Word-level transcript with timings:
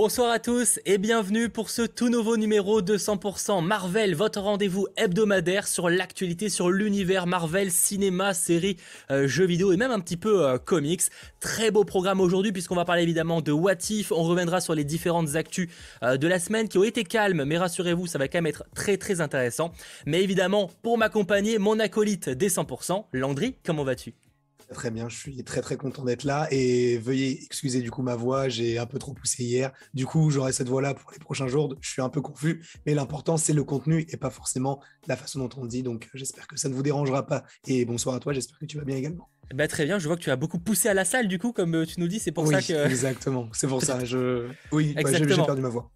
Bonsoir 0.00 0.30
à 0.30 0.38
tous 0.38 0.78
et 0.86 0.96
bienvenue 0.96 1.48
pour 1.48 1.70
ce 1.70 1.82
tout 1.82 2.08
nouveau 2.08 2.36
numéro 2.36 2.82
de 2.82 2.96
100% 2.96 3.64
Marvel, 3.64 4.14
votre 4.14 4.40
rendez-vous 4.40 4.86
hebdomadaire 4.96 5.66
sur 5.66 5.90
l'actualité, 5.90 6.48
sur 6.48 6.70
l'univers 6.70 7.26
Marvel, 7.26 7.72
cinéma, 7.72 8.32
séries, 8.32 8.76
euh, 9.10 9.26
jeux 9.26 9.46
vidéo 9.46 9.72
et 9.72 9.76
même 9.76 9.90
un 9.90 9.98
petit 9.98 10.16
peu 10.16 10.46
euh, 10.46 10.56
comics. 10.56 11.02
Très 11.40 11.72
beau 11.72 11.82
programme 11.82 12.20
aujourd'hui 12.20 12.52
puisqu'on 12.52 12.76
va 12.76 12.84
parler 12.84 13.02
évidemment 13.02 13.40
de 13.40 13.50
What 13.50 13.90
If, 13.90 14.12
on 14.12 14.22
reviendra 14.22 14.60
sur 14.60 14.76
les 14.76 14.84
différentes 14.84 15.34
actus 15.34 15.68
euh, 16.04 16.16
de 16.16 16.28
la 16.28 16.38
semaine 16.38 16.68
qui 16.68 16.78
ont 16.78 16.84
été 16.84 17.02
calmes, 17.02 17.42
mais 17.42 17.58
rassurez-vous, 17.58 18.06
ça 18.06 18.18
va 18.18 18.28
quand 18.28 18.38
même 18.38 18.46
être 18.46 18.66
très 18.76 18.98
très 18.98 19.20
intéressant. 19.20 19.72
Mais 20.06 20.22
évidemment, 20.22 20.70
pour 20.82 20.96
m'accompagner, 20.96 21.58
mon 21.58 21.80
acolyte 21.80 22.28
des 22.28 22.50
100%, 22.50 23.06
Landry, 23.14 23.56
comment 23.64 23.82
vas-tu? 23.82 24.14
Très 24.72 24.90
bien, 24.90 25.08
je 25.08 25.16
suis 25.16 25.42
très 25.44 25.62
très 25.62 25.76
content 25.78 26.04
d'être 26.04 26.24
là 26.24 26.46
et 26.50 26.98
veuillez 26.98 27.42
excuser 27.42 27.80
du 27.80 27.90
coup 27.90 28.02
ma 28.02 28.16
voix, 28.16 28.48
j'ai 28.48 28.78
un 28.78 28.84
peu 28.84 28.98
trop 28.98 29.14
poussé 29.14 29.42
hier. 29.42 29.72
Du 29.94 30.04
coup, 30.04 30.30
j'aurai 30.30 30.52
cette 30.52 30.68
voix 30.68 30.82
là 30.82 30.92
pour 30.92 31.10
les 31.10 31.18
prochains 31.18 31.48
jours. 31.48 31.74
Je 31.80 31.88
suis 31.88 32.02
un 32.02 32.10
peu 32.10 32.20
confus, 32.20 32.62
mais 32.84 32.94
l'important 32.94 33.38
c'est 33.38 33.54
le 33.54 33.64
contenu 33.64 34.06
et 34.10 34.16
pas 34.18 34.30
forcément 34.30 34.82
la 35.06 35.16
façon 35.16 35.38
dont 35.38 35.48
on 35.56 35.64
dit. 35.64 35.82
Donc 35.82 36.10
j'espère 36.12 36.46
que 36.46 36.56
ça 36.56 36.68
ne 36.68 36.74
vous 36.74 36.82
dérangera 36.82 37.26
pas. 37.26 37.44
Et 37.66 37.86
bonsoir 37.86 38.14
à 38.14 38.20
toi, 38.20 38.34
j'espère 38.34 38.58
que 38.58 38.66
tu 38.66 38.76
vas 38.76 38.84
bien 38.84 38.96
également. 38.96 39.30
Bah, 39.54 39.66
très 39.66 39.86
bien, 39.86 39.98
je 39.98 40.06
vois 40.06 40.16
que 40.16 40.22
tu 40.22 40.30
as 40.30 40.36
beaucoup 40.36 40.58
poussé 40.58 40.88
à 40.90 40.94
la 40.94 41.06
salle 41.06 41.28
du 41.28 41.38
coup, 41.38 41.52
comme 41.52 41.74
euh, 41.74 41.86
tu 41.86 42.00
nous 42.00 42.08
dis, 42.08 42.18
c'est 42.18 42.32
pour 42.32 42.46
ça 42.46 42.60
que. 42.60 42.86
Exactement, 42.86 43.48
c'est 43.52 43.66
pour 43.66 43.82
ça. 43.84 44.04
Je... 44.04 44.48
Oui, 44.72 44.94
bah, 44.94 45.10
j'ai 45.12 45.24
perdu 45.24 45.62
ma 45.62 45.70
voix. 45.70 45.90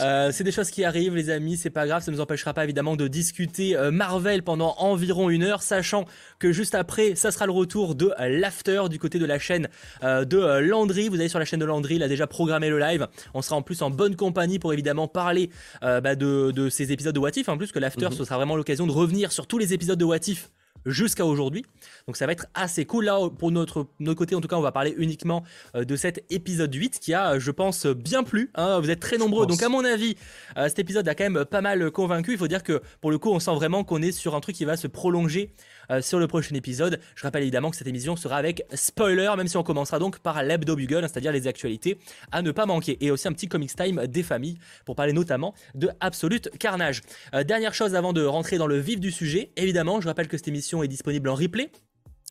Euh, 0.00 0.30
c'est 0.32 0.44
des 0.44 0.52
choses 0.52 0.70
qui 0.70 0.84
arrivent, 0.84 1.14
les 1.14 1.30
amis, 1.30 1.56
c'est 1.56 1.70
pas 1.70 1.86
grave, 1.86 2.02
ça 2.02 2.10
ne 2.10 2.16
nous 2.16 2.22
empêchera 2.22 2.54
pas 2.54 2.64
évidemment 2.64 2.96
de 2.96 3.08
discuter 3.08 3.76
euh, 3.76 3.90
Marvel 3.90 4.42
pendant 4.42 4.74
environ 4.78 5.30
une 5.30 5.42
heure, 5.42 5.62
sachant 5.62 6.06
que 6.38 6.52
juste 6.52 6.74
après, 6.74 7.14
ça 7.14 7.30
sera 7.30 7.46
le 7.46 7.52
retour 7.52 7.94
de 7.94 8.12
l'after 8.18 8.84
du 8.88 8.98
côté 8.98 9.18
de 9.18 9.26
la 9.26 9.38
chaîne 9.38 9.68
euh, 10.02 10.24
de 10.24 10.38
Landry. 10.60 11.08
Vous 11.08 11.16
allez 11.16 11.28
sur 11.28 11.38
la 11.38 11.44
chaîne 11.44 11.60
de 11.60 11.64
Landry, 11.64 11.96
il 11.96 12.02
a 12.02 12.08
déjà 12.08 12.26
programmé 12.26 12.70
le 12.70 12.78
live. 12.78 13.06
On 13.34 13.42
sera 13.42 13.56
en 13.56 13.62
plus 13.62 13.82
en 13.82 13.90
bonne 13.90 14.16
compagnie 14.16 14.58
pour 14.58 14.72
évidemment 14.72 15.08
parler 15.08 15.50
bah, 15.80 16.14
de, 16.14 16.68
ces 16.70 16.92
épisodes 16.92 17.14
de 17.14 17.20
What 17.20 17.32
If. 17.36 17.48
En 17.48 17.58
plus 17.58 17.72
que 17.72 17.78
l'after, 17.78 18.06
mhm. 18.06 18.12
ce 18.12 18.24
sera 18.24 18.36
vraiment 18.36 18.56
l'occasion 18.56 18.86
de 18.86 18.92
revenir 18.92 19.32
sur 19.32 19.46
tous 19.46 19.58
les 19.58 19.74
épisodes 19.74 19.98
de 19.98 20.04
What 20.04 20.28
If 20.28 20.50
jusqu'à 20.86 21.24
aujourd'hui. 21.24 21.64
Donc 22.06 22.16
ça 22.16 22.26
va 22.26 22.32
être 22.32 22.46
assez 22.54 22.84
cool. 22.84 23.04
Là, 23.04 23.18
pour 23.38 23.50
notre, 23.50 23.86
notre 24.00 24.18
côté, 24.18 24.34
en 24.34 24.40
tout 24.40 24.48
cas, 24.48 24.56
on 24.56 24.62
va 24.62 24.72
parler 24.72 24.94
uniquement 24.96 25.42
euh, 25.74 25.84
de 25.84 25.96
cet 25.96 26.24
épisode 26.30 26.74
8 26.74 26.98
qui 27.00 27.14
a, 27.14 27.38
je 27.38 27.50
pense, 27.50 27.86
bien 27.86 28.22
plu. 28.22 28.50
Hein. 28.54 28.80
Vous 28.80 28.90
êtes 28.90 29.00
très 29.00 29.18
nombreux. 29.18 29.46
Donc 29.46 29.62
à 29.62 29.68
mon 29.68 29.84
avis, 29.84 30.16
euh, 30.56 30.68
cet 30.68 30.78
épisode 30.78 31.08
a 31.08 31.14
quand 31.14 31.28
même 31.28 31.44
pas 31.44 31.60
mal 31.60 31.90
convaincu. 31.90 32.32
Il 32.32 32.38
faut 32.38 32.48
dire 32.48 32.62
que 32.62 32.82
pour 33.00 33.10
le 33.10 33.18
coup, 33.18 33.30
on 33.30 33.40
sent 33.40 33.54
vraiment 33.54 33.84
qu'on 33.84 34.02
est 34.02 34.12
sur 34.12 34.34
un 34.34 34.40
truc 34.40 34.56
qui 34.56 34.64
va 34.64 34.76
se 34.76 34.86
prolonger 34.86 35.22
euh, 35.42 35.71
sur 36.00 36.18
le 36.18 36.26
prochain 36.26 36.54
épisode. 36.54 37.00
Je 37.14 37.22
rappelle 37.22 37.42
évidemment 37.42 37.70
que 37.70 37.76
cette 37.76 37.86
émission 37.86 38.16
sera 38.16 38.36
avec 38.36 38.64
spoiler, 38.74 39.30
même 39.36 39.48
si 39.48 39.56
on 39.56 39.62
commencera 39.62 39.98
donc 39.98 40.18
par 40.18 40.42
l'hebdo 40.42 40.76
bugle, 40.76 41.02
c'est-à-dire 41.02 41.32
les 41.32 41.46
actualités 41.46 41.98
à 42.30 42.42
ne 42.42 42.50
pas 42.50 42.66
manquer. 42.66 42.98
Et 43.00 43.10
aussi 43.10 43.28
un 43.28 43.32
petit 43.32 43.48
comics 43.48 43.74
time 43.74 44.06
des 44.06 44.22
familles 44.22 44.58
pour 44.84 44.96
parler 44.96 45.12
notamment 45.12 45.54
de 45.74 45.90
Absolute 46.00 46.50
Carnage. 46.58 47.02
dernière 47.46 47.74
chose 47.74 47.94
avant 47.94 48.12
de 48.12 48.24
rentrer 48.24 48.58
dans 48.58 48.66
le 48.66 48.78
vif 48.78 49.00
du 49.00 49.10
sujet, 49.10 49.50
évidemment, 49.56 50.00
je 50.00 50.08
rappelle 50.08 50.28
que 50.28 50.36
cette 50.36 50.48
émission 50.48 50.82
est 50.82 50.88
disponible 50.88 51.28
en 51.28 51.34
replay 51.34 51.70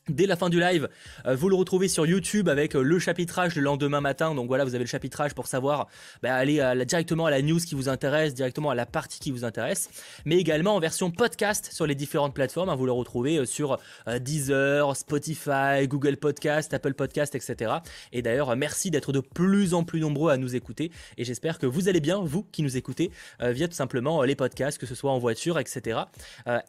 Dès 0.09 0.25
la 0.25 0.35
fin 0.35 0.49
du 0.49 0.59
live, 0.59 0.89
euh, 1.27 1.35
vous 1.35 1.47
le 1.47 1.53
retrouvez 1.53 1.87
sur 1.87 2.07
YouTube 2.07 2.49
avec 2.49 2.75
euh, 2.75 2.81
le 2.81 2.97
chapitrage 2.97 3.53
le 3.53 3.61
lendemain 3.61 4.01
matin. 4.01 4.33
Donc 4.33 4.47
voilà, 4.47 4.65
vous 4.65 4.73
avez 4.73 4.83
le 4.83 4.89
chapitrage 4.89 5.35
pour 5.35 5.45
savoir 5.45 5.89
bah, 6.23 6.33
aller 6.33 6.59
directement 6.87 7.27
à 7.27 7.29
la 7.29 7.43
news 7.43 7.59
qui 7.59 7.75
vous 7.75 7.87
intéresse, 7.87 8.33
directement 8.33 8.71
à 8.71 8.75
la 8.75 8.87
partie 8.87 9.19
qui 9.19 9.29
vous 9.29 9.45
intéresse, 9.45 9.91
mais 10.25 10.37
également 10.37 10.75
en 10.75 10.79
version 10.79 11.11
podcast 11.11 11.69
sur 11.71 11.85
les 11.85 11.93
différentes 11.93 12.33
plateformes. 12.33 12.69
Hein. 12.69 12.75
vous 12.75 12.87
le 12.87 12.91
retrouvez 12.91 13.37
euh, 13.37 13.45
sur 13.45 13.77
Deezer, 14.07 14.95
Spotify, 14.95 15.87
Google 15.87 16.17
Podcast, 16.17 16.73
Apple 16.73 16.95
Podcast, 16.95 17.35
etc. 17.35 17.71
Et 18.11 18.23
d'ailleurs, 18.23 18.55
merci 18.55 18.89
d'être 18.89 19.11
de 19.11 19.19
plus 19.19 19.75
en 19.75 19.83
plus 19.83 19.99
nombreux 19.99 20.31
à 20.31 20.37
nous 20.37 20.55
écouter. 20.55 20.91
Et 21.19 21.25
j'espère 21.25 21.59
que 21.59 21.67
vous 21.67 21.89
allez 21.89 21.99
bien, 21.99 22.21
vous 22.23 22.41
qui 22.51 22.63
nous 22.63 22.75
écoutez 22.75 23.11
via 23.39 23.67
tout 23.67 23.75
simplement 23.75 24.23
les 24.23 24.35
podcasts, 24.35 24.79
que 24.79 24.87
ce 24.87 24.95
soit 24.95 25.11
en 25.11 25.19
voiture, 25.19 25.59
etc., 25.59 25.99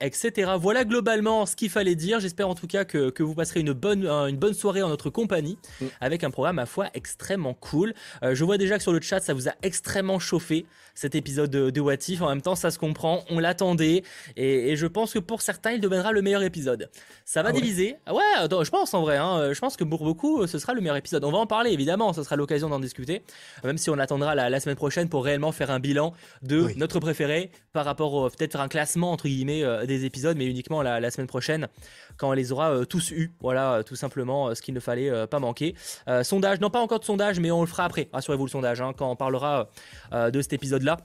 etc. 0.00 0.52
Voilà 0.58 0.84
globalement 0.84 1.46
ce 1.46 1.56
qu'il 1.56 1.70
fallait 1.70 1.94
dire. 1.94 2.20
J'espère 2.20 2.48
en 2.48 2.54
tout 2.54 2.66
cas 2.66 2.84
que 2.84 3.21
vous 3.22 3.34
passerez 3.34 3.60
une 3.60 3.72
bonne, 3.72 4.06
une 4.06 4.36
bonne 4.36 4.54
soirée 4.54 4.82
en 4.82 4.88
notre 4.88 5.10
compagnie 5.10 5.58
mm. 5.80 5.86
avec 6.00 6.24
un 6.24 6.30
programme 6.30 6.58
à 6.58 6.66
foi 6.66 6.88
extrêmement 6.94 7.54
cool. 7.54 7.94
Euh, 8.22 8.34
je 8.34 8.44
vois 8.44 8.58
déjà 8.58 8.76
que 8.76 8.82
sur 8.82 8.92
le 8.92 9.00
chat, 9.00 9.20
ça 9.20 9.34
vous 9.34 9.48
a 9.48 9.52
extrêmement 9.62 10.18
chauffé 10.18 10.66
cet 10.94 11.14
épisode 11.14 11.50
de, 11.50 11.70
de 11.70 11.80
What 11.80 12.08
If. 12.08 12.22
En 12.22 12.28
même 12.28 12.42
temps, 12.42 12.54
ça 12.54 12.70
se 12.70 12.78
comprend, 12.78 13.24
on 13.30 13.38
l'attendait 13.38 14.02
et, 14.36 14.76
je 14.76 14.86
pense 14.86 15.12
que 15.12 15.18
pour 15.18 15.42
certains, 15.42 15.72
il 15.72 15.80
deviendra 15.80 16.12
le 16.12 16.22
meilleur 16.22 16.42
épisode. 16.42 16.90
Ça 17.24 17.42
va 17.42 17.50
ah 17.50 17.52
diviser. 17.52 17.96
Ah 18.06 18.14
ouais, 18.14 18.22
je 18.64 18.70
pense 18.70 18.94
en 18.94 19.02
vrai. 19.02 19.16
Hein, 19.16 19.52
je 19.52 19.58
pense 19.58 19.76
que 19.76 19.84
pour 19.84 20.02
beaucoup, 20.02 20.46
ce 20.46 20.58
sera 20.58 20.74
le 20.74 20.80
meilleur 20.80 20.96
épisode. 20.96 21.24
On 21.24 21.30
va 21.30 21.38
en 21.38 21.46
parler 21.46 21.70
évidemment, 21.70 22.12
ce 22.12 22.22
sera 22.22 22.36
l'occasion 22.36 22.68
d'en 22.68 22.80
discuter. 22.80 23.22
Même 23.64 23.78
si 23.78 23.90
on 23.90 23.98
attendra 23.98 24.34
la, 24.34 24.60
semaine 24.60 24.76
prochaine 24.76 25.08
pour 25.08 25.24
réellement 25.24 25.52
faire 25.52 25.70
un 25.70 25.80
bilan 25.80 26.14
de 26.42 26.68
notre 26.76 27.00
préféré 27.00 27.50
par 27.72 27.84
rapport 27.84 28.30
peut-être 28.30 28.52
faire 28.52 28.60
un 28.60 28.68
classement 28.68 29.12
entre 29.12 29.26
guillemets 29.28 29.64
euh, 29.64 29.86
des 29.86 30.04
épisodes, 30.04 30.36
mais 30.36 30.46
uniquement 30.46 30.82
la, 30.82 31.00
la 31.00 31.10
semaine 31.10 31.26
prochaine 31.26 31.68
quand 32.16 32.30
on 32.30 32.32
les 32.32 32.52
aura 32.52 32.70
euh, 32.70 32.84
tous 32.84 33.11
Voilà, 33.40 33.74
euh, 33.74 33.82
tout 33.82 33.96
simplement 33.96 34.48
euh, 34.48 34.54
ce 34.54 34.62
qu'il 34.62 34.74
ne 34.74 34.80
fallait 34.80 35.26
pas 35.26 35.38
manquer. 35.38 35.74
sondage, 36.22 36.60
non 36.60 36.70
pas 36.70 36.80
encore 36.80 37.00
de 37.00 37.04
sondage, 37.04 37.40
mais 37.40 37.50
on 37.50 37.60
le 37.60 37.66
fera 37.66 37.84
après. 37.84 38.08
Rassurez-vous 38.12 38.46
le 38.46 38.50
sondage 38.50 38.80
hein, 38.80 38.92
quand 38.96 39.10
on 39.10 39.16
parlera 39.16 39.68
de 40.12 40.40
cet 40.40 40.52
épisode-là 40.52 40.98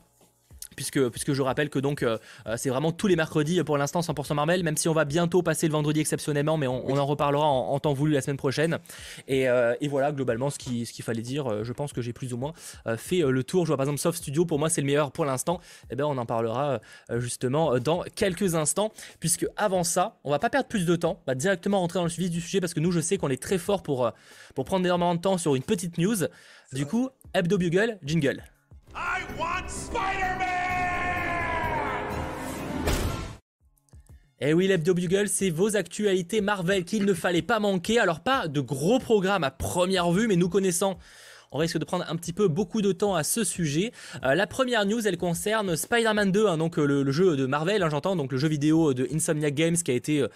puisque, 0.77 1.09
puisque 1.09 1.33
je 1.33 1.41
rappelle 1.41 1.69
que 1.69 1.79
donc 1.79 2.03
euh, 2.03 2.17
euh, 2.45 2.55
c'est 2.55 2.69
vraiment 2.69 2.93
tous 2.93 3.07
les 3.07 3.17
mercredis 3.17 3.61
pour 3.63 3.77
l'instant 3.77 3.99
100% 3.99 4.35
Marvel, 4.35 4.63
même 4.63 4.77
si 4.77 4.87
on 4.87 4.93
va 4.93 5.03
bientôt 5.03 5.41
passer 5.41 5.67
le 5.67 5.73
vendredi 5.73 5.99
exceptionnellement, 5.99 6.55
mais 6.55 6.67
on, 6.67 6.97
en 6.97 7.05
reparlera 7.05 7.45
en, 7.45 7.77
temps 7.79 7.93
voulu 7.93 8.13
la 8.13 8.21
semaine 8.21 8.37
prochaine. 8.37 8.77
Et, 9.27 9.49
euh, 9.49 9.75
et 9.81 9.87
voilà 9.87 10.11
globalement 10.11 10.49
ce 10.49 10.57
qu'il 10.57 10.85
ce 10.85 10.93
qu'il 10.93 11.03
fallait 11.03 11.21
dire. 11.21 11.63
Je 11.63 11.73
pense 11.73 11.91
que 11.91 12.01
j'ai 12.01 12.13
plus 12.13 12.33
ou 12.33 12.37
moins 12.37 12.53
fait 12.95 13.21
le 13.21 13.43
tour. 13.43 13.65
Je 13.65 13.69
vois 13.69 13.77
par 13.77 13.85
exemple 13.85 13.99
Soft 13.99 14.19
Studio, 14.19 14.45
pour 14.45 14.59
moi 14.59 14.69
c'est 14.69 14.81
le 14.81 14.87
meilleur 14.87 15.11
pour 15.11 15.25
l'instant. 15.25 15.59
Et 15.83 15.93
eh 15.93 15.95
ben 15.95 16.05
on 16.05 16.17
en 16.17 16.25
parlera 16.25 16.79
justement 17.15 17.79
dans 17.79 18.03
quelques 18.15 18.53
instants, 18.53 18.91
puisque 19.19 19.47
avant 19.57 19.83
ça, 19.83 20.19
on 20.23 20.29
va 20.29 20.39
pas 20.39 20.51
perdre 20.51 20.67
plus 20.67 20.85
de 20.85 20.95
temps, 20.95 21.19
on 21.25 21.31
va 21.31 21.35
directement 21.35 21.79
rentrer 21.79 21.97
dans 21.99 22.03
le 22.03 22.09
suivi 22.09 22.29
du 22.29 22.39
sujet 22.39 22.61
parce 22.61 22.75
que 22.75 22.79
nous 22.79 22.91
je 22.91 22.99
sais 22.99 23.17
qu'on 23.17 23.29
est 23.29 23.41
très 23.41 23.57
fort 23.57 23.81
pour, 23.81 24.11
pour 24.53 24.65
prendre 24.65 24.85
énormément 24.85 25.15
de 25.15 25.21
temps 25.21 25.39
sur 25.39 25.55
une 25.55 25.63
petite 25.63 25.97
news. 25.97 26.27
Du 26.71 26.85
coup, 26.85 27.09
Hebdo 27.33 27.57
Bugle, 27.57 27.97
jingle. 28.03 28.43
I 28.95 29.23
want 29.37 29.69
Spider-Man 29.69 30.46
Et 34.39 34.49
eh 34.49 34.53
oui, 34.53 34.67
l'Hebdo 34.67 34.93
Bugle, 34.93 35.27
c'est 35.27 35.49
vos 35.49 35.75
actualités 35.75 36.41
Marvel 36.41 36.85
qu'il 36.85 37.05
ne 37.05 37.13
fallait 37.15 37.41
pas 37.41 37.59
manquer. 37.59 37.97
Alors 37.97 38.19
pas 38.19 38.47
de 38.47 38.61
gros 38.61 38.99
programmes 38.99 39.43
à 39.43 39.49
première 39.49 40.11
vue, 40.11 40.27
mais 40.27 40.35
nous 40.35 40.47
connaissant 40.47 40.99
on 41.51 41.57
risque 41.59 41.77
de 41.77 41.85
prendre 41.85 42.05
un 42.07 42.15
petit 42.15 42.33
peu 42.33 42.47
beaucoup 42.47 42.81
de 42.81 42.91
temps 42.91 43.15
à 43.15 43.23
ce 43.23 43.43
sujet. 43.43 43.91
Euh, 44.23 44.35
la 44.35 44.47
première 44.47 44.85
news, 44.85 45.07
elle 45.07 45.17
concerne 45.17 45.75
Spider-Man 45.75 46.31
2, 46.31 46.47
hein, 46.47 46.57
donc 46.57 46.77
euh, 46.77 46.85
le, 46.85 47.11
jeu 47.11 47.35
de 47.35 47.45
Marvel, 47.45 47.83
hein, 47.83 47.89
j'entends, 47.89 48.15
donc 48.15 48.31
le 48.31 48.37
jeu 48.37 48.47
vidéo 48.47 48.93
de 48.93 49.07
Insomniac 49.13 49.53
Games 49.53 49.77
qui 49.77 49.91
a 49.91 49.93
été 49.93 50.19
euh, 50.19 50.27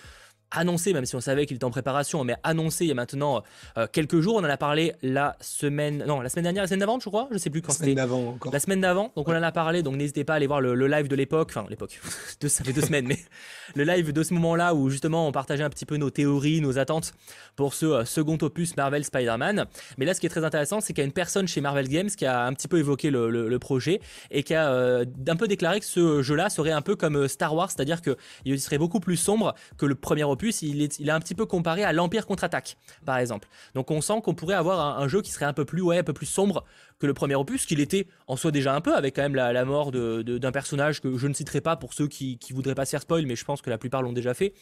annoncé, 0.52 0.94
même 0.94 1.06
si 1.06 1.16
on 1.16 1.22
savait 1.22 1.46
qu'il 1.46 1.56
était 1.56 1.66
en 1.66 1.72
préparation, 1.72 2.24
mais 2.24 2.36
annoncé 2.44 2.86
il 2.86 2.90
y 2.90 2.92
a 2.92 2.96
maintenant 2.96 3.44
euh, 3.78 3.88
quelques 3.92 4.20
jours. 4.20 4.36
On 4.36 4.40
en 4.40 4.44
a 4.46 4.58
parlé 4.58 4.94
la 5.02 5.36
semaine, 5.40 6.04
non, 6.06 6.22
la 6.22 6.30
semaine 6.30 6.44
dernière, 6.44 6.64
la 6.64 6.68
semaine 6.68 6.82
d'avant, 6.82 7.00
je 7.00 7.10
crois, 7.10 7.28
je 7.32 7.38
sais 7.38 7.50
plus 7.50 7.62
quand 7.62 7.72
c'était. 7.72 7.94
La 7.96 8.04
semaine 8.04 8.10
d'avant 8.10 8.30
encore. 8.30 8.54
La 8.54 8.60
semaine 8.60 8.82
d'avant, 8.82 9.12
donc 9.16 9.28
on 9.28 9.36
en 9.36 9.44
a 9.44 9.52
parlé, 9.52 9.84
donc 9.84 9.96
n'hésitez 9.96 10.24
pas 10.24 10.34
à 10.34 10.36
aller 10.38 10.48
voir 10.48 10.62
le, 10.62 10.88
live 10.88 11.08
de 11.08 11.16
l'époque, 11.16 11.50
enfin 11.52 11.66
l'époque, 11.70 12.00
ça 12.48 12.64
fait 12.64 12.74
deux 12.74 12.82
semaines, 12.82 13.08
mais 13.08 13.18
le 13.76 13.84
live 13.84 14.12
de 14.12 14.24
ce 14.24 14.34
moment-là 14.34 14.74
où 14.74 14.90
justement 14.90 15.28
on 15.28 15.32
partageait 15.32 15.64
un 15.64 15.70
petit 15.70 15.86
peu 15.86 15.98
nos 15.98 16.10
théories, 16.10 16.62
nos 16.62 16.78
attentes 16.78 17.14
pour 17.56 17.74
ce 17.74 17.86
euh, 17.86 18.06
second 18.06 18.38
opus 18.42 18.76
Marvel 18.76 19.04
Spider-Man. 19.04 19.66
Mais 19.98 20.06
là, 20.06 20.14
ce 20.14 20.20
qui 20.20 20.26
est 20.26 20.30
très 20.30 20.44
intéressant, 20.44 20.82
c'est 20.82 20.94
qu'il 20.94 21.02
y 21.02 21.06
a 21.06 21.06
une 21.06 21.14
personne 21.14 21.48
chez 21.48 21.62
Marvel 21.62 21.88
Games 21.88 22.10
qui 22.10 22.26
a 22.26 22.46
un 22.46 22.54
petit 22.54 22.68
peu 22.68 22.80
évoqué 22.80 23.10
le, 23.10 23.60
projet 23.62 24.02
et 24.32 24.42
qui 24.42 24.56
a 24.56 24.72
euh, 24.72 25.06
un 25.28 25.36
peu 25.36 25.48
déclaré 25.48 25.80
que 25.80 25.86
ce 25.86 26.24
jeu-là 26.24 26.50
serait 26.50 26.72
un 26.72 26.82
peu 26.82 26.96
comme 26.96 27.28
Star 27.28 27.54
Wars, 27.54 27.70
c'est-à-dire 27.70 28.02
qu'il 28.02 28.60
serait 28.60 28.80
beaucoup 28.80 29.00
plus 29.00 29.18
sombre 29.18 29.54
que 29.78 29.86
le 29.86 29.94
premier 29.94 30.24
opus. 30.24 30.41
Il 30.50 30.82
est, 30.82 31.00
il 31.00 31.10
est 31.10 31.12
un 31.12 31.20
petit 31.20 31.36
peu 31.36 31.46
comparé 31.46 31.84
à 31.84 31.94
l'Empire 31.94 32.26
contre-attaque, 32.26 32.78
par 33.06 33.18
exemple. 33.18 33.48
Donc 33.76 33.92
on 33.92 34.02
sent 34.02 34.22
qu'on 34.24 34.34
pourrait 34.34 34.56
avoir 34.56 35.00
un, 35.00 35.08
jeu 35.08 35.22
qui 35.22 35.32
serait 35.32 35.46
un 35.46 35.54
peu 35.54 35.66
plus, 35.66 35.82
ouais, 35.82 36.00
un 36.00 36.04
peu 36.04 36.14
plus 36.14 36.26
sombre 36.26 36.66
que 37.02 37.08
le 37.08 37.14
premier 37.14 37.36
opus, 37.36 37.66
qu'il 37.66 37.80
était 37.80 38.08
en 38.28 38.36
soi 38.36 38.52
déjà 38.52 38.76
un 38.76 38.80
peu, 38.82 38.96
avec 38.96 39.16
quand 39.16 39.24
même 39.24 39.36
la, 39.36 39.66
mort 39.66 39.92
d'un 39.92 40.52
personnage 40.52 41.02
que 41.02 41.18
je 41.18 41.28
ne 41.28 41.34
citerai 41.34 41.60
pas 41.60 41.76
pour 41.76 41.94
ceux 41.94 42.08
qui, 42.08 42.38
qui 42.38 42.54
voudraient 42.54 42.76
pas 42.76 42.86
se 42.86 42.92
faire 42.92 43.02
spoil, 43.02 43.26
mais 43.26 43.36
je 43.36 43.44
pense 43.44 43.62
que 43.62 43.70
la 43.70 43.78
plupart 43.78 44.04
l'ont 44.04 44.14
déjà 44.14 44.34
fait. 44.34 44.54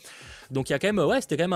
Donc 0.50 0.70
il 0.70 0.72
y 0.72 0.76
a 0.76 0.80
quand 0.80 0.88
même, 0.88 1.00
ouais, 1.00 1.20
c'était 1.22 1.36
quand 1.36 1.48
même 1.48 1.54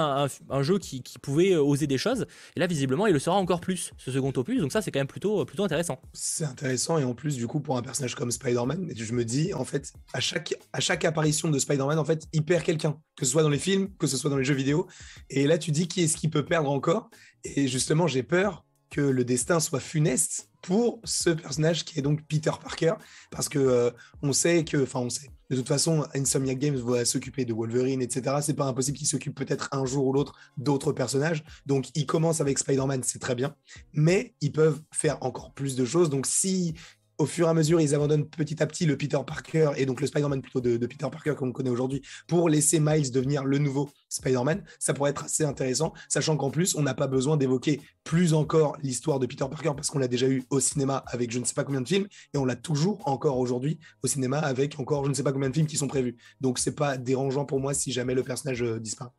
un, 0.50 0.62
jeu 0.62 0.77
qui, 0.77 1.01
pouvait 1.21 1.56
oser 1.56 1.88
des 1.88 1.97
choses. 1.97 2.25
Et 2.56 2.59
là, 2.59 2.68
visiblement, 2.68 3.07
il 3.07 3.13
le 3.13 3.19
sera 3.19 3.38
encore 3.38 3.62
plus, 3.62 3.91
ce 3.97 4.12
second 4.12 4.33
opus. 4.35 4.59
Donc 4.59 4.74
ça, 4.74 4.81
c'est 4.81 4.91
quand 4.91 5.00
même 5.00 5.07
plutôt, 5.07 5.45
plutôt 5.45 5.63
intéressant. 5.63 6.01
C'est 6.12 6.44
intéressant. 6.44 6.97
Et 6.97 7.06
en 7.06 7.13
plus, 7.13 7.38
du 7.38 7.47
coup, 7.47 7.62
pour 7.62 7.77
un 7.77 7.81
personnage 7.81 8.15
comme 8.15 8.31
Spider-Man, 8.31 8.89
je 8.94 9.13
me 9.13 9.24
dis, 9.24 9.53
en 9.53 9.63
fait, 9.63 9.94
à 10.13 10.19
chaque, 10.19 10.53
à 10.74 10.81
chaque 10.81 11.06
apparition 11.06 11.50
de 11.50 11.57
Spider-Man, 11.57 11.97
en 11.97 12.06
fait, 12.06 12.27
il 12.33 12.44
perd 12.44 12.63
quelqu'un. 12.63 12.97
Que 13.15 13.25
ce 13.25 13.31
soit 13.31 13.44
dans 13.44 13.50
les 13.50 13.59
films, 13.59 13.89
que 13.97 14.07
ce 14.07 14.18
soit 14.18 14.30
dans 14.30 14.38
les 14.38 14.44
jeux 14.44 14.53
vidéo. 14.53 14.88
Et 15.30 15.47
là, 15.47 15.57
tu 15.57 15.71
dis 15.71 15.88
qui 15.88 16.01
est-ce 16.01 16.18
qui 16.18 16.27
peut 16.27 16.44
perdre 16.44 16.69
encore? 16.69 17.09
Et 17.45 17.68
justement, 17.68 18.07
j'ai 18.07 18.24
peur 18.24 18.65
que 18.94 19.01
le 19.01 19.25
destin 19.25 19.60
soit 19.60 19.80
funeste 19.80 20.50
pour 20.62 21.01
ce 21.04 21.31
personnage 21.31 21.84
qui 21.84 22.00
est 22.00 22.01
donc 22.01 22.22
Peter 22.28 22.51
Parker, 22.62 22.94
parce 23.31 23.50
que 23.50 23.60
euh, 23.60 23.92
on 24.22 24.34
sait 24.34 24.63
que, 24.63 24.84
enfin 24.84 25.00
on 25.00 25.10
sait, 25.10 25.30
de 25.50 25.56
toute 25.56 25.68
façon, 25.68 26.06
Insomniac 26.16 26.57
Games 26.60 26.75
va 26.75 27.04
s'occuper 27.04 27.44
de 27.44 27.54
Wolverine, 27.54 28.01
etc. 28.01 28.38
C'est 28.42 28.56
pas 28.56 28.66
impossible 28.66 28.98
qu'il 28.98 29.07
s'occupe 29.07 29.36
peut-être 29.36 29.69
un 29.72 29.86
jour 29.86 30.07
ou 30.07 30.13
l'autre 30.13 30.34
d'autres 30.57 30.92
personnages. 30.92 31.44
Donc, 31.66 31.90
ils 31.95 32.06
commencent 32.06 32.42
avec 32.42 32.60
Spider-Man, 32.60 33.01
c'est 33.04 33.19
très 33.19 33.36
bien, 33.36 33.56
mais 33.94 34.36
ils 34.42 34.51
peuvent 34.51 34.81
faire 34.92 35.18
encore 35.22 35.54
plus 35.54 35.75
de 35.75 35.86
choses. 35.86 36.10
Donc, 36.10 36.25
si 36.25 36.75
au 37.23 37.25
fur 37.25 37.47
et 37.47 37.49
à 37.49 37.53
mesure, 37.53 37.79
ils 37.79 37.95
abandonnent 37.95 38.25
petit 38.25 38.61
à 38.61 38.67
petit 38.67 38.85
le 38.85 38.97
Peter 38.97 39.17
Parker 39.25 39.71
et 39.77 39.85
donc 39.85 40.01
le 40.01 40.07
Spider-Man 40.07 40.41
plutôt 40.41 40.59
de, 40.59 40.75
Peter 40.85 41.07
Parker 41.09 41.35
qu'on 41.37 41.53
connaît 41.53 41.69
aujourd'hui 41.69 42.01
pour 42.27 42.49
laisser 42.49 42.81
Miles 42.81 43.13
devenir 43.13 43.45
le 43.45 43.59
nouveau 43.59 43.89
Spider-Man. 44.09 44.61
Ça 44.77 44.93
pourrait 44.93 45.11
être 45.11 45.23
assez 45.23 45.45
intéressant, 45.45 45.93
sachant 46.09 46.35
qu'en 46.35 46.51
plus, 46.51 46.75
on 46.75 46.81
n'a 46.81 46.93
pas 46.93 47.07
besoin 47.07 47.37
d'évoquer 47.37 47.79
plus 48.03 48.33
encore 48.33 48.75
l'histoire 48.83 49.19
de 49.19 49.25
Peter 49.25 49.45
Parker 49.49 49.71
parce 49.73 49.89
qu'on 49.89 49.99
l'a 49.99 50.09
déjà 50.09 50.27
eu 50.27 50.43
au 50.49 50.59
cinéma 50.59 51.05
avec 51.07 51.31
je 51.31 51.39
ne 51.39 51.45
sais 51.45 51.53
pas 51.53 51.63
combien 51.63 51.79
de 51.79 51.87
films 51.87 52.07
et 52.33 52.37
on 52.37 52.43
l'a 52.43 52.57
toujours 52.57 52.99
encore 53.07 53.39
aujourd'hui 53.39 53.79
au 54.03 54.07
cinéma 54.07 54.39
avec 54.39 54.77
encore 54.77 55.05
je 55.05 55.09
ne 55.09 55.13
sais 55.13 55.23
pas 55.23 55.31
combien 55.31 55.49
de 55.49 55.55
films 55.55 55.67
qui 55.67 55.77
sont 55.77 55.87
prévus. 55.87 56.17
Donc 56.41 56.59
c'est 56.59 56.75
pas 56.75 56.97
dérangeant 56.97 57.45
pour 57.45 57.61
moi 57.61 57.73
si 57.73 57.93
jamais 57.93 58.15
le 58.15 58.23
personnage 58.23 58.63
euh, 58.63 58.81
disparaît. 58.81 59.11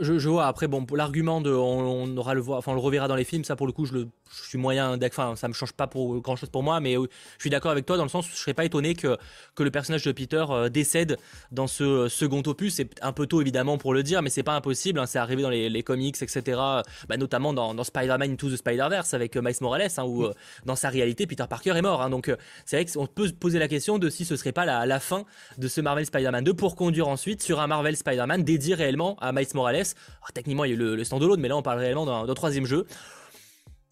Je, 0.00 0.28
vois. 0.28 0.46
Après, 0.46 0.66
bon, 0.66 0.84
pour 0.84 0.96
l'argument 0.96 1.40
de, 1.40 1.52
on, 1.52 2.16
aura 2.16 2.34
le 2.34 2.40
voir, 2.40 2.58
enfin, 2.58 2.72
on 2.72 2.74
le 2.74 2.80
reverra 2.80 3.08
dans 3.08 3.14
les 3.14 3.24
films. 3.24 3.44
Ça, 3.44 3.56
pour 3.56 3.66
le 3.66 3.72
coup, 3.72 3.86
je 3.86 3.92
le, 3.92 4.08
je 4.42 4.48
suis 4.48 4.58
moyen. 4.58 4.98
Enfin, 5.02 5.36
ça 5.36 5.48
me 5.48 5.52
change 5.52 5.72
pas 5.72 5.86
pour 5.86 6.20
grand 6.20 6.36
chose 6.36 6.50
pour 6.50 6.62
moi, 6.62 6.80
mais 6.80 6.96
euh, 6.96 7.06
je 7.38 7.42
suis 7.42 7.50
d'accord 7.50 7.70
avec 7.70 7.86
toi 7.86 7.96
dans 7.96 8.02
le 8.02 8.08
sens 8.08 8.26
où 8.26 8.30
je 8.30 8.36
serais 8.36 8.54
pas 8.54 8.64
étonné 8.64 8.94
que 8.94 9.16
que 9.54 9.62
le 9.62 9.70
personnage 9.70 10.04
de 10.04 10.12
Peter 10.12 10.44
euh, 10.50 10.68
décède 10.68 11.18
dans 11.52 11.66
ce 11.66 11.84
euh, 11.84 12.08
second 12.08 12.42
opus. 12.46 12.74
C'est 12.74 12.90
un 13.02 13.12
peu 13.12 13.26
tôt 13.26 13.40
évidemment 13.40 13.78
pour 13.78 13.94
le 13.94 14.02
dire, 14.02 14.22
mais 14.22 14.30
c'est 14.30 14.42
pas 14.42 14.54
impossible. 14.54 14.98
Hein, 14.98 15.06
c'est 15.06 15.18
arrivé 15.18 15.42
dans 15.42 15.50
les, 15.50 15.68
les, 15.68 15.82
comics, 15.82 16.20
etc. 16.20 16.42
Bah, 17.08 17.16
notamment 17.16 17.52
dans, 17.52 17.74
dans 17.74 17.84
Spider-Man 17.84 18.32
Into 18.32 18.50
the 18.50 18.56
Spider-Verse 18.56 19.14
avec 19.14 19.36
Miles 19.36 19.54
Morales, 19.60 19.90
hein, 19.96 20.04
où 20.04 20.26
dans 20.64 20.76
sa 20.76 20.88
réalité, 20.88 21.26
Peter 21.26 21.44
Parker 21.48 21.70
est 21.76 21.82
mort. 21.82 22.02
Hein, 22.02 22.10
donc, 22.10 22.34
c'est 22.64 22.76
vrai 22.76 22.86
qu'on 22.86 23.06
peut 23.06 23.28
se 23.28 23.32
poser 23.32 23.58
la 23.58 23.68
question 23.68 23.98
de 23.98 24.08
si 24.08 24.24
ce 24.24 24.36
serait 24.36 24.52
pas 24.52 24.64
la, 24.64 24.86
la 24.86 25.00
fin 25.00 25.24
de 25.58 25.68
ce 25.68 25.80
Marvel 25.80 26.06
Spider-Man 26.06 26.44
2 26.44 26.54
pour 26.54 26.76
conduire 26.76 27.08
ensuite 27.08 27.42
sur 27.42 27.60
un 27.60 27.66
Marvel 27.66 27.96
Spider-Man 27.96 28.44
dédié 28.44 28.74
réellement 28.74 29.16
à 29.20 29.32
Miles 29.32 29.46
Morales 29.54 29.84
techniquement, 30.32 30.64
il 30.64 30.68
y 30.68 30.72
a 30.72 30.74
eu 30.74 30.78
le, 30.78 30.96
le 30.96 31.04
stand-alone, 31.04 31.40
mais 31.40 31.48
là, 31.48 31.56
on 31.56 31.62
parle 31.62 31.78
réellement 31.78 32.26
d'un 32.26 32.34
troisième 32.34 32.66
jeu. 32.66 32.86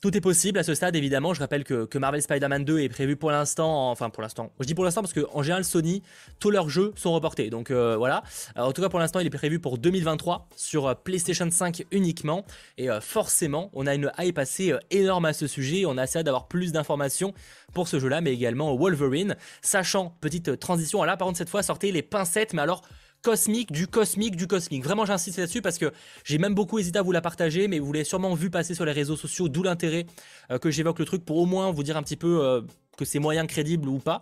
Tout 0.02 0.16
est 0.16 0.20
possible 0.20 0.58
à 0.58 0.64
ce 0.64 0.74
stade, 0.74 0.96
évidemment. 0.96 1.32
Je 1.32 1.38
rappelle 1.38 1.62
que, 1.62 1.96
Marvel 1.96 2.20
Spider-Man 2.20 2.64
2 2.64 2.80
est 2.80 2.88
prévu 2.88 3.14
pour 3.14 3.30
l'instant, 3.30 3.88
enfin 3.88 4.10
pour 4.10 4.20
l'instant. 4.20 4.50
Je 4.58 4.66
dis 4.66 4.74
pour 4.74 4.84
l'instant 4.84 5.00
parce 5.00 5.14
qu'en 5.14 5.44
général, 5.44 5.64
Sony, 5.64 6.02
tous 6.40 6.50
leurs 6.50 6.68
jeux 6.68 6.92
sont 6.96 7.12
reportés. 7.12 7.50
Donc 7.50 7.70
euh, 7.70 7.96
voilà. 7.96 8.24
en 8.56 8.72
tout 8.72 8.82
cas, 8.82 8.88
pour 8.88 8.98
l'instant, 8.98 9.20
il 9.20 9.28
est 9.28 9.30
prévu 9.30 9.60
pour 9.60 9.78
2023 9.78 10.48
sur 10.56 10.88
euh, 10.88 10.94
PlayStation 10.94 11.48
5 11.48 11.84
uniquement. 11.92 12.44
Et 12.78 12.90
euh, 12.90 13.00
forcément, 13.00 13.70
on 13.74 13.86
a 13.86 13.94
une 13.94 14.10
hype 14.18 14.40
assez 14.40 14.74
énorme 14.90 15.24
à 15.24 15.32
ce 15.32 15.46
sujet. 15.46 15.84
On 15.86 15.96
a 15.96 16.02
assez 16.02 16.20
d'avoir 16.24 16.48
plus 16.48 16.72
d'informations 16.72 17.32
pour 17.72 17.86
ce 17.86 18.00
jeu-là, 18.00 18.20
mais 18.22 18.32
également 18.32 18.74
Wolverine. 18.74 19.36
Sachant, 19.60 20.16
petite 20.20 20.58
transition, 20.58 21.04
là 21.04 21.16
par 21.16 21.28
contre, 21.28 21.38
cette 21.38 21.48
fois, 21.48 21.62
sortez 21.62 21.92
les 21.92 22.02
pincettes, 22.02 22.54
mais 22.54 22.62
alors 22.62 22.82
cosmique, 23.22 23.70
du 23.70 23.86
cosmique, 23.86 24.36
du 24.36 24.46
cosmique. 24.46 24.84
Vraiment, 24.84 25.06
j'insiste 25.06 25.38
là-dessus 25.38 25.62
parce 25.62 25.78
que 25.78 25.92
j'ai 26.24 26.38
même 26.38 26.54
beaucoup 26.54 26.78
hésité 26.78 26.98
à 26.98 27.02
vous 27.02 27.12
la 27.12 27.20
partager, 27.20 27.68
mais 27.68 27.78
vous 27.78 27.92
l'avez 27.92 28.04
sûrement 28.04 28.34
vu 28.34 28.50
passer 28.50 28.74
sur 28.74 28.84
les 28.84 28.92
réseaux 28.92 29.16
sociaux, 29.16 29.48
d'où 29.48 29.62
l'intérêt 29.62 30.06
euh, 30.50 30.58
que 30.58 30.70
j'évoque 30.70 30.98
le 30.98 31.04
truc 31.04 31.24
pour 31.24 31.38
au 31.38 31.46
moins 31.46 31.70
vous 31.70 31.84
dire 31.84 31.96
un 31.96 32.02
petit 32.02 32.16
peu 32.16 32.44
euh, 32.44 32.60
que 32.98 33.04
c'est 33.04 33.20
moyen 33.20 33.46
crédible 33.46 33.88
ou 33.88 33.98
pas. 33.98 34.20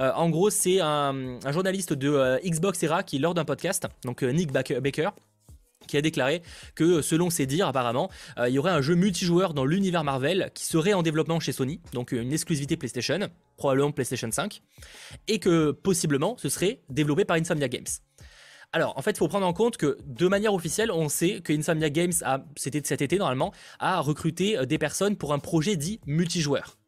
Euh, 0.00 0.12
en 0.14 0.28
gros, 0.28 0.50
c'est 0.50 0.80
un, 0.80 1.40
journaliste 1.50 1.94
de 1.94 2.38
Xbox 2.44 2.82
Era 2.82 3.02
qui, 3.02 3.18
lors 3.18 3.34
d'un 3.34 3.44
podcast, 3.44 3.88
donc 4.04 4.22
Nick 4.22 4.52
Baker, 4.52 5.10
qui 5.88 5.96
a 5.96 6.02
déclaré 6.02 6.42
que 6.74 7.02
selon 7.02 7.30
ses 7.30 7.46
dires 7.46 7.66
apparemment, 7.66 8.10
il 8.46 8.52
y 8.52 8.58
aurait 8.58 8.70
un 8.70 8.80
jeu 8.80 8.94
multijoueur 8.94 9.52
dans 9.52 9.64
l'univers 9.64 10.04
Marvel 10.04 10.50
qui 10.54 10.64
serait 10.64 10.92
en 10.92 11.02
développement 11.02 11.40
chez 11.40 11.50
Sony, 11.50 11.80
donc 11.92 12.12
une 12.12 12.32
exclusivité 12.32 12.76
PlayStation, 12.76 13.18
probablement 13.56 13.90
PlayStation 13.90 14.30
5, 14.30 14.62
et 15.26 15.40
que 15.40 15.72
possiblement 15.72 16.36
ce 16.38 16.48
serait 16.48 16.80
développé 16.88 17.24
par 17.24 17.36
Insomnia 17.36 17.68
Games. 17.68 17.84
Alors, 18.74 18.96
en 18.96 19.02
fait, 19.02 19.10
il 19.10 19.18
faut 19.18 19.28
prendre 19.28 19.46
en 19.46 19.52
compte 19.52 19.76
que 19.76 19.98
de 20.06 20.28
manière 20.28 20.54
officielle, 20.54 20.90
on 20.90 21.10
sait 21.10 21.40
que 21.40 21.52
Insomnia 21.52 21.90
Games, 21.90 22.12
c'était 22.56 22.80
cet 22.84 23.02
été 23.02 23.18
normalement, 23.18 23.52
a 23.78 24.00
recruté 24.00 24.56
euh, 24.56 24.64
des 24.64 24.78
personnes 24.78 25.16
pour 25.16 25.34
un 25.34 25.38
projet 25.38 25.76
dit 25.76 26.00
multijoueur. 26.06 26.78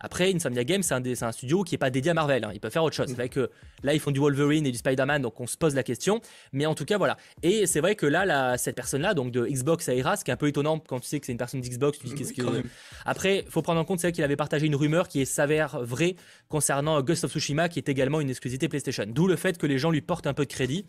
Après, 0.00 0.32
Insomnia 0.34 0.64
Games, 0.64 0.82
c'est 0.82 1.22
un, 1.22 1.32
studio 1.32 1.62
qui 1.62 1.74
n'est 1.74 1.78
pas 1.78 1.90
dédié 1.90 2.10
à 2.10 2.14
Marvel. 2.14 2.44
Hein. 2.44 2.50
Ils 2.54 2.60
peuvent 2.60 2.72
faire 2.72 2.84
autre 2.84 2.96
chose. 2.96 3.06
C'est 3.08 3.14
vrai 3.14 3.28
que 3.28 3.50
là, 3.82 3.94
ils 3.94 4.00
font 4.00 4.10
du 4.10 4.20
Wolverine 4.20 4.66
et 4.66 4.70
du 4.70 4.78
Spider-Man, 4.78 5.22
donc 5.22 5.40
on 5.40 5.46
se 5.46 5.56
pose 5.56 5.74
la 5.74 5.82
question. 5.82 6.20
Mais 6.52 6.66
en 6.66 6.74
tout 6.74 6.84
cas, 6.84 6.98
voilà. 6.98 7.16
Et 7.42 7.66
c'est 7.66 7.80
vrai 7.80 7.94
que 7.96 8.06
là, 8.06 8.58
cette 8.58 8.76
personne-là, 8.76 9.14
donc 9.14 9.32
de 9.32 9.46
Xbox 9.46 9.88
à 9.88 9.94
Era, 9.94 10.16
ce 10.16 10.24
qui 10.24 10.30
est 10.30 10.34
un 10.34 10.38
peu 10.38 10.48
étonnant 10.48 10.78
quand 10.78 11.00
tu 11.00 11.06
sais 11.06 11.20
que 11.20 11.26
c'est 11.26 11.32
une 11.32 11.38
personne 11.38 11.60
d'Xbox, 11.60 11.98
tu 11.98 12.06
dis 12.06 12.14
qu'est-ce 12.14 12.32
que. 12.32 12.62
Après, 13.04 13.44
il 13.46 13.50
faut 13.50 13.62
prendre 13.62 13.80
en 13.80 13.84
compte, 13.84 14.00
c'est 14.00 14.12
qu'il 14.12 14.24
avait 14.24 14.36
partagé 14.36 14.66
une 14.66 14.76
rumeur 14.76 15.08
qui 15.08 15.24
s'avère 15.26 15.80
vraie 15.80 16.16
concernant 16.48 17.00
Ghost 17.02 17.24
of 17.24 17.32
Tsushima, 17.32 17.68
qui 17.68 17.78
est 17.78 17.88
également 17.88 18.20
une 18.20 18.30
exclusivité 18.30 18.68
PlayStation. 18.68 19.04
D'où 19.06 19.26
le 19.26 19.36
fait 19.36 19.58
que 19.58 19.66
les 19.66 19.78
gens 19.78 19.90
lui 19.90 20.00
portent 20.00 20.26
un 20.26 20.34
peu 20.34 20.44
de 20.44 20.52
crédit. 20.52 20.86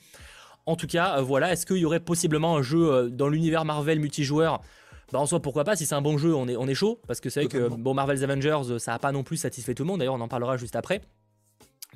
En 0.67 0.75
tout 0.75 0.87
cas, 0.87 1.17
euh, 1.17 1.21
voilà, 1.21 1.53
est-ce 1.53 1.65
qu'il 1.65 1.77
y 1.77 1.85
aurait 1.85 2.01
possiblement 2.01 2.57
un 2.57 2.61
jeu 2.61 2.91
euh, 2.91 3.09
dans 3.09 3.29
l'univers 3.29 3.63
Marvel 3.63 3.99
multijoueur 3.99 4.61
bah 5.11 5.19
en 5.19 5.25
soi 5.25 5.41
pourquoi 5.41 5.63
pas 5.63 5.75
si 5.75 5.85
c'est 5.85 5.95
un 5.95 6.01
bon 6.01 6.17
jeu 6.17 6.35
on 6.35 6.47
est, 6.47 6.55
on 6.57 6.67
est 6.67 6.73
chaud 6.75 6.99
parce 7.07 7.19
que 7.21 7.29
c'est 7.29 7.41
vrai 7.45 7.49
que 7.49 7.67
bon 7.69 7.93
Marvel's 7.93 8.23
Avengers 8.23 8.79
ça 8.79 8.93
a 8.93 8.99
pas 8.99 9.11
non 9.11 9.23
plus 9.23 9.37
satisfait 9.37 9.73
tout 9.73 9.83
le 9.83 9.87
monde 9.87 9.99
d'ailleurs 9.99 10.15
on 10.15 10.21
en 10.21 10.27
parlera 10.27 10.57
juste 10.57 10.75
après 10.75 11.01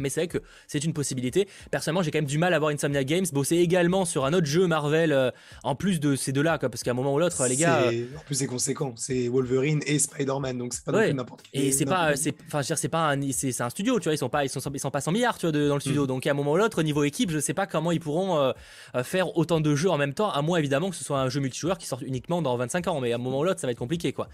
mais 0.02 0.10
c'est 0.10 0.22
vrai 0.22 0.28
que 0.28 0.40
c'est 0.68 0.84
une 0.84 0.94
possibilité. 0.94 1.48
Personnellement, 1.70 2.04
j'ai 2.04 2.12
quand 2.12 2.20
même 2.20 2.26
du 2.26 2.38
mal 2.38 2.54
à 2.54 2.60
voir 2.60 2.72
Insomnia 2.72 3.04
Games 3.04 3.26
bosser 3.32 3.58
également 3.58 4.06
sur 4.06 4.26
un 4.26 4.34
autre 4.34 4.46
jeu 4.46 4.68
Marvel 4.68 5.12
euh, 5.12 5.32
en 5.64 5.76
plus 5.76 6.00
de 6.00 6.16
ces 6.16 6.32
deux-là, 6.32 6.58
parce 6.58 6.84
qu'à 6.84 6.92
un 6.92 6.96
moment 6.96 7.14
ou 7.14 7.20
l'autre, 7.20 7.46
les 7.48 7.56
gars. 7.56 7.84
Euh, 7.84 8.06
en 8.18 8.24
plus, 8.26 8.36
c'est 8.36 8.48
conséquent. 8.48 8.94
C'est 8.98 9.28
Wolverine 9.28 9.82
et 9.86 10.00
Spider-Man, 10.00 10.58
donc 10.58 10.74
c'est 10.74 10.84
pas 10.84 11.12
n'importe 11.14 11.44
qui. 11.44 11.50
Et 11.54 11.72
c'est 11.72 11.86
pas, 11.86 12.14
enfin, 12.48 12.64
c'est 12.64 12.90
pas, 12.90 13.12
un, 13.12 13.32
c'est 13.32 13.62
un 13.62 13.70
studio, 13.70 14.00
tu 14.00 14.06
vois. 14.06 14.14
Ils 14.14 14.18
sont 14.18 14.30
pas, 14.30 14.46
ils 14.46 14.50
sont, 14.50 14.60
ils 14.74 14.80
sont 14.80 14.92
pas 14.92 15.02
100 15.02 15.12
milliards, 15.12 15.38
tu 15.38 15.48
vois, 15.48 15.52
dans 15.52 15.76
le 15.76 15.80
studio. 15.80 16.04
Mm. 16.04 16.08
Donc 16.08 16.28
à 16.28 16.32
un 16.32 16.34
moment 16.34 16.54
ou 16.54 16.58
l'autre, 16.58 16.82
niveau 16.84 17.04
équipe, 17.04 17.32
je 17.32 17.40
sais 17.40 17.54
pas 17.54 17.68
comment 17.68 17.92
ils 17.92 18.00
pourront 18.00 18.40
euh, 18.40 19.04
faire 19.04 19.38
autant 19.38 19.62
de 19.62 19.76
jeux 19.76 19.90
en 19.90 19.98
même 19.98 20.14
temps, 20.14 20.32
à 20.32 20.42
moins 20.42 20.58
évidemment 20.58 20.90
que 20.90 20.96
ce 20.96 21.04
soit 21.04 21.20
un 21.20 21.30
jeu 21.30 21.40
multijoueur 21.40 21.78
qui 21.78 21.86
sort 21.86 22.02
uniquement 22.04 22.42
dans 22.42 22.56
25 22.58 22.88
ans. 22.88 23.02
Mais 23.02 23.12
à 23.12 23.16
un 23.16 23.20
moment 23.20 23.40
ou 23.40 23.44
l'autre, 23.44 23.60
ça 23.60 23.68
va 23.68 23.72
être 23.72 23.80
compliqué, 23.80 24.14
quoi. 24.14 24.28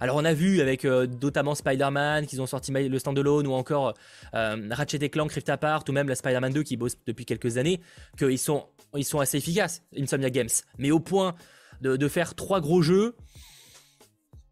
Alors 0.00 0.16
on 0.16 0.24
a 0.24 0.34
vu 0.34 0.60
avec 0.60 0.84
notamment 0.84 1.54
Spider-Man 1.54 2.26
qu'ils 2.26 2.42
ont 2.42 2.46
sorti 2.46 2.72
le 2.72 2.98
standalone 2.98 3.46
ou 3.46 3.52
encore 3.52 3.94
Ratchet 4.32 4.98
Clank 5.14 5.32
Rift 5.32 5.48
Apart 5.48 5.84
ou 5.88 5.92
même 5.92 6.08
la 6.08 6.16
Spider-Man 6.16 6.52
2 6.52 6.62
qui 6.62 6.76
bosse 6.76 6.96
depuis 7.06 7.24
quelques 7.24 7.56
années 7.56 7.80
qu'ils 8.18 8.38
sont, 8.38 8.66
ils 8.96 9.04
sont 9.04 9.20
assez 9.20 9.38
efficaces, 9.38 9.82
Insomnia 9.96 10.30
Games. 10.30 10.48
Mais 10.78 10.90
au 10.90 11.00
point 11.00 11.34
de 11.80 12.08
faire 12.08 12.34
trois 12.34 12.60
gros 12.60 12.82
jeux, 12.82 13.14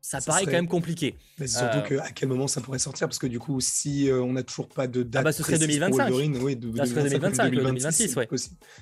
ça, 0.02 0.20
paraît 0.20 0.44
quand 0.44 0.52
même 0.52 0.68
compliqué. 0.68 1.14
Mais 1.38 1.46
surtout 1.46 1.94
euh... 1.94 2.00
à 2.00 2.10
quel 2.10 2.28
moment 2.28 2.48
ça 2.48 2.60
pourrait 2.60 2.80
sortir 2.80 3.06
Parce 3.06 3.18
que 3.18 3.28
du 3.28 3.38
coup, 3.38 3.60
si 3.60 4.10
euh, 4.10 4.20
on 4.20 4.32
n'a 4.32 4.42
toujours 4.42 4.68
pas 4.68 4.88
de 4.88 5.04
date. 5.04 5.20
Ah 5.20 5.24
bah 5.24 5.32
ce 5.32 5.44
serait 5.44 5.58
2025. 5.58 6.10
Wolverine, 6.10 6.36
oui, 6.42 6.56
de, 6.56 6.76
ça 6.76 6.86
serait 6.86 7.04
2025, 7.04 7.50
2026, 7.50 8.16
ouais. 8.16 8.28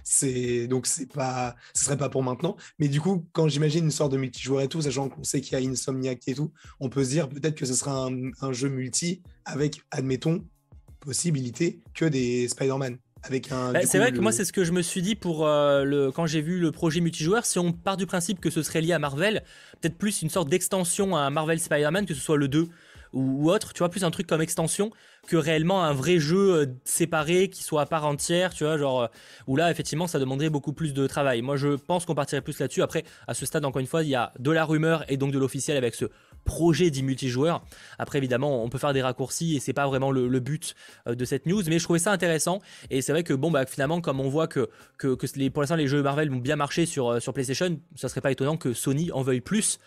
C'est 0.03 0.67
donc 0.67 0.87
c'est 0.87 1.13
pas, 1.13 1.55
ce 1.75 1.85
serait 1.85 1.99
pas 1.99 2.09
pour 2.09 2.23
maintenant. 2.23 2.57
Mais 2.79 2.89
du 2.89 3.01
coup, 3.01 3.27
quand 3.33 3.49
j'imagine 3.49 3.85
une 3.85 3.91
sorte 3.91 4.13
de 4.13 4.17
multijoueur 4.17 4.63
et 4.63 4.69
tout, 4.69 4.81
sachant 4.81 5.11
qu'on 5.11 5.23
sait 5.23 5.43
qu'il 5.43 5.59
y 5.59 5.65
a 5.65 5.71
Insomniac 5.71 6.27
et 6.27 6.35
tout, 6.35 6.53
on 6.81 6.89
peut 6.89 7.05
se 7.05 7.11
dire 7.11 7.29
peut-être 7.29 7.55
que 7.55 7.67
ce 7.67 7.75
sera 7.75 8.07
un, 8.07 8.31
un 8.41 8.53
jeu 8.53 8.71
multi 8.71 9.23
avec, 9.45 9.83
admettons, 9.91 10.45
possibilité 11.01 11.81
que 11.95 12.05
des 12.05 12.49
Spider-Man. 12.49 12.99
Bah, 13.73 13.81
c'est 13.85 13.99
vrai 13.99 14.13
que 14.13 14.21
moi 14.21 14.33
c'est 14.33 14.47
ce 14.47 14.53
que 14.53 14.65
je 14.65 14.73
me 14.73 14.81
suis 14.81 15.03
dit 15.03 15.15
pour 15.15 15.47
euh, 15.47 15.85
le 15.85 16.11
quand 16.11 16.25
j'ai 16.25 16.41
vu 16.41 16.59
le 16.59 16.73
projet 16.73 17.01
multijoueur. 17.01 17.45
Si 17.45 17.59
on 17.59 17.73
part 17.73 17.99
du 17.99 18.07
principe 18.07 18.41
que 18.41 18.49
ce 18.49 18.63
serait 18.63 18.81
lié 18.81 18.93
à 18.93 18.99
Marvel, 18.99 19.43
peut-être 19.81 19.99
plus 19.99 20.23
une 20.23 20.31
sorte 20.31 20.49
d'extension 20.49 21.17
à 21.17 21.29
Marvel 21.29 21.61
Spider-Man, 21.61 22.07
que 22.07 22.15
ce 22.15 22.21
soit 22.21 22.39
le 22.39 22.49
2 22.49 22.69
ou, 23.13 23.51
autre, 23.51 23.73
tu 23.73 23.81
vois, 23.81 23.89
plus 23.89 24.05
un 24.05 24.11
truc 24.11 24.27
comme 24.29 24.41
extension 24.41 24.93
que 25.27 25.37
réellement 25.37 25.85
un 25.85 25.93
vrai 25.93 26.19
jeu 26.19 26.55
euh, 26.55 26.67
séparé 26.85 27.49
qui 27.49 27.63
soit 27.63 27.83
à 27.83 27.87
part 27.87 28.07
entière, 28.07 28.55
tu 28.55 28.65
vois, 28.65 28.79
genre 28.79 29.03
euh, 29.03 29.07
où 29.47 29.57
là 29.57 29.71
effectivement 29.71 30.07
ça 30.07 30.19
demanderait 30.19 30.49
beaucoup 30.49 30.73
plus 30.73 30.95
de 30.95 31.07
travail. 31.07 31.43
Moi 31.43 31.57
je 31.57 31.77
pense 31.77 32.07
qu'on 32.07 32.15
partirait 32.15 32.41
plus 32.41 32.59
là-dessus. 32.59 32.83
Après, 32.83 33.05
à 33.27 33.35
ce 33.35 33.45
stade, 33.45 33.65
encore 33.65 33.81
une 33.81 33.87
fois, 33.87 34.03
il 34.03 34.09
y 34.09 34.15
a 34.15 34.33
de 34.39 34.51
la 34.51 34.65
rumeur 34.65 35.05
et 35.09 35.17
donc 35.17 35.33
de 35.33 35.39
l'officiel 35.39 35.77
avec 35.77 35.95
ce 35.95 36.07
projet 36.45 36.91
dit 36.91 37.03
multijoueur. 37.03 37.63
Après, 37.99 38.19
évidemment, 38.19 38.63
on 38.63 38.69
peut 38.69 38.79
faire 38.79 38.93
des 38.93 39.03
raccourcis 39.03 39.57
et 39.57 39.61
c'est 39.61 39.73
pas 39.73 39.87
vraiment 39.87 40.11
le, 40.11 40.41
but 40.41 40.75
euh, 41.07 41.15
de 41.15 41.25
cette 41.25 41.47
news, 41.47 41.63
mais 41.67 41.79
je 41.79 41.85
trouvais 41.85 41.99
ça 41.99 42.13
intéressant. 42.13 42.61
Et 42.91 43.03
c'est 43.03 43.13
vrai 43.13 43.23
que, 43.23 43.35
bon, 43.35 43.51
bah, 43.51 43.67
finalement, 43.67 44.01
comme 44.01 44.21
on 44.21 44.29
voit 44.29 44.49
que, 44.49 44.69
pour 44.99 45.63
l'instant, 45.63 45.77
les 45.77 45.87
jeux 45.87 46.03
Marvel 46.03 46.31
vont 46.31 46.37
bien 46.37 46.57
marcher 46.57 46.87
sur, 46.87 47.09
euh, 47.09 47.21
sur 47.21 47.33
PlayStation, 47.33 47.79
ça 47.95 48.09
serait 48.09 48.21
pas 48.21 48.33
étonnant 48.33 48.57
que 48.57 48.73
Sony 48.73 49.13
en 49.13 49.23
veuille 49.23 49.41
plus. 49.41 49.79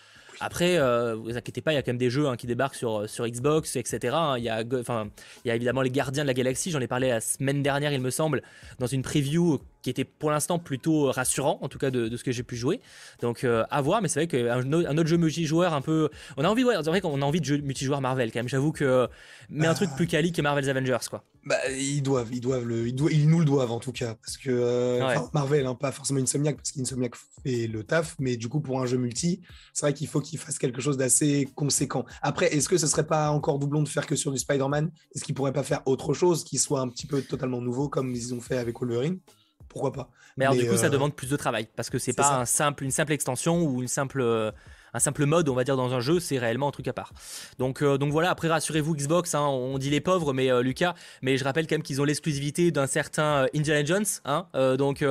Après, 0.44 0.78
euh, 0.78 1.16
vous 1.16 1.38
inquiétez 1.38 1.62
pas, 1.62 1.72
il 1.72 1.76
y 1.76 1.78
a 1.78 1.82
quand 1.82 1.92
même 1.92 1.98
des 1.98 2.10
jeux 2.10 2.28
hein, 2.28 2.36
qui 2.36 2.48
débarquent 2.48 2.76
sur, 2.76 3.10
sur 3.10 3.26
Xbox, 3.26 3.78
etc. 3.78 4.14
Hein. 4.14 4.36
Il, 4.38 4.44
y 4.44 4.50
a, 4.50 4.62
y 4.62 5.50
a 5.50 5.56
évidemment 5.56 5.82
les 5.82 5.90
Gardiens 5.90 6.24
de 6.24 6.28
la 6.28 6.34
Galaxie, 6.34 6.70
j'en 6.70 6.82
ai 6.82 6.88
parlé 6.88 7.08
la 7.08 7.22
semaine 7.22 7.64
dernière, 7.64 7.94
il 7.94 8.02
me 8.02 8.10
semble, 8.10 8.44
dans 8.78 8.86
une 8.86 9.04
preview 9.04 9.62
qui 9.82 9.90
était 9.90 10.04
pour 10.04 10.32
l'instant 10.32 10.60
plutôt 10.60 11.12
rassurant, 11.12 11.60
en 11.62 11.70
tout 11.70 11.78
cas 11.78 11.92
de, 11.92 12.14
ce 12.16 12.24
que 12.26 12.34
j'ai 12.34 12.44
pu 12.44 12.58
jouer. 12.58 12.82
Donc 13.22 13.46
euh, 13.46 13.64
à 13.72 13.82
voir, 13.82 14.02
mais 14.02 14.10
c'est 14.10 14.20
vrai 14.20 14.28
qu'un 14.28 14.74
un 14.74 14.98
autre 14.98 15.08
jeu 15.08 15.18
multijoueur 15.18 15.74
un 15.74 15.82
peu. 15.82 16.10
On 16.36 16.44
a 16.44 16.50
envie, 16.50 16.66
ouais, 16.66 16.76
vrai 16.82 17.00
qu'on 17.00 17.22
a 17.22 17.26
envie 17.26 17.40
de 17.40 17.46
jeu 17.46 17.58
multijoueur 17.60 18.02
Marvel 18.02 18.32
quand 18.32 18.40
même, 18.40 18.50
j'avoue 18.50 18.74
que. 18.74 19.08
Mais 19.50 19.68
un 19.68 19.74
truc 19.74 19.92
plus 19.96 20.08
quali 20.08 20.34
que 20.34 20.42
Marvel's 20.42 20.68
Avengers, 20.68 21.08
quoi. 21.10 21.24
Bah, 21.46 21.58
ils 21.70 22.02
doivent, 22.02 22.30
ils 22.32 22.40
doivent 22.40 22.66
le, 22.66 22.88
ils, 22.88 22.96
doivent, 22.96 23.12
ils, 23.12 23.28
nous 23.28 23.40
le 23.40 23.46
doivent 23.46 23.72
en 23.72 23.80
tout 23.80 23.92
cas, 23.92 24.16
parce 24.16 24.38
que 24.38 24.50
euh, 24.50 25.20
Marvel, 25.34 25.66
hein, 25.66 25.76
pas 25.76 25.92
forcément 25.92 26.22
Insomniac, 26.22 26.56
parce 26.56 26.72
qu'Insomniac 26.72 27.16
fait 27.44 27.68
le 27.68 27.84
taf, 27.84 28.16
mais 28.18 28.38
du 28.38 28.48
coup 28.48 28.62
pour 28.62 28.80
un 28.80 28.86
jeu 28.86 28.98
multi, 28.98 29.42
c'est 29.74 29.86
vrai 29.86 29.94
qu'il 29.94 30.08
faut 30.08 30.22
qu'ils 30.22 30.40
fassent 30.40 30.58
quelque 30.58 30.80
chose 30.80 30.96
d'assez 30.96 31.50
conséquent. 31.54 32.06
Après, 32.22 32.56
est-ce 32.56 32.70
que 32.70 32.78
ce 32.78 32.88
serait 32.88 33.06
pas 33.06 33.30
encore 33.30 33.60
doublon 33.60 33.84
de 33.84 33.90
faire 33.90 34.08
que 34.08 34.16
sur 34.16 34.32
du 34.32 34.38
Spider-Man? 34.38 34.90
Est-ce 35.14 35.26
qu'ils 35.26 35.36
pourraient 35.36 35.52
pas 35.52 35.64
faire 35.64 35.82
autre 35.86 36.14
chose 36.14 36.46
qui 36.46 36.58
soit 36.58 36.80
un 36.80 36.88
petit 36.88 37.08
peu 37.08 37.22
totalement 37.22 37.60
nouveau 37.60 37.90
comme 37.90 38.16
ils 38.16 38.34
ont 38.34 38.42
fait 38.42 38.58
avec 38.58 38.80
Wolverine? 38.80 39.20
Pourquoi 39.68 39.92
pas. 39.92 40.10
Mais, 40.38 40.46
alors 40.46 40.56
du 40.56 40.68
coup, 40.68 40.78
ça 40.78 40.86
euh, 40.86 40.90
demande 40.90 41.14
plus 41.14 41.30
de 41.30 41.36
travail, 41.36 41.68
parce 41.76 41.90
que 41.90 42.00
c'est 42.00 42.14
pas 42.14 42.40
un 42.40 42.46
simple, 42.46 42.86
une 42.86 42.92
simple 42.92 43.12
extension 43.12 43.64
ou 43.64 43.82
une 43.82 43.88
simple 43.90 44.22
euh, 44.22 44.52
un 44.94 45.00
simple 45.00 45.26
mode, 45.26 45.50
on 45.50 45.56
va 45.56 45.64
dire, 45.64 45.76
dans 45.76 45.94
un 45.94 46.00
jeu, 46.00 46.20
c'est 46.20 46.38
réellement 46.38 46.70
un 46.70 46.72
truc 46.72 46.88
à 46.88 46.94
part. 46.94 47.14
Donc, 47.60 47.82
euh, 47.82 47.98
donc 47.98 48.12
voilà, 48.12 48.30
après 48.30 48.48
rassurez-vous 48.48 48.96
Xbox, 48.96 49.36
hein, 49.36 49.46
on 49.46 49.78
dit 49.78 49.90
les 49.90 50.02
pauvres, 50.02 50.34
mais 50.34 50.52
euh, 50.52 50.62
Lucas, 50.62 50.96
mais 51.22 51.38
je 51.38 51.44
rappelle 51.44 51.68
quand 51.68 51.76
même 51.76 51.84
qu'ils 51.84 52.02
ont 52.02 52.06
l'exclusivité 52.06 52.72
d'un 52.72 52.88
certain 52.88 53.44
euh, 53.44 53.48
Indiana 53.56 53.84
Jones, 53.84 54.06
hein, 54.26 54.48
donc 54.78 55.04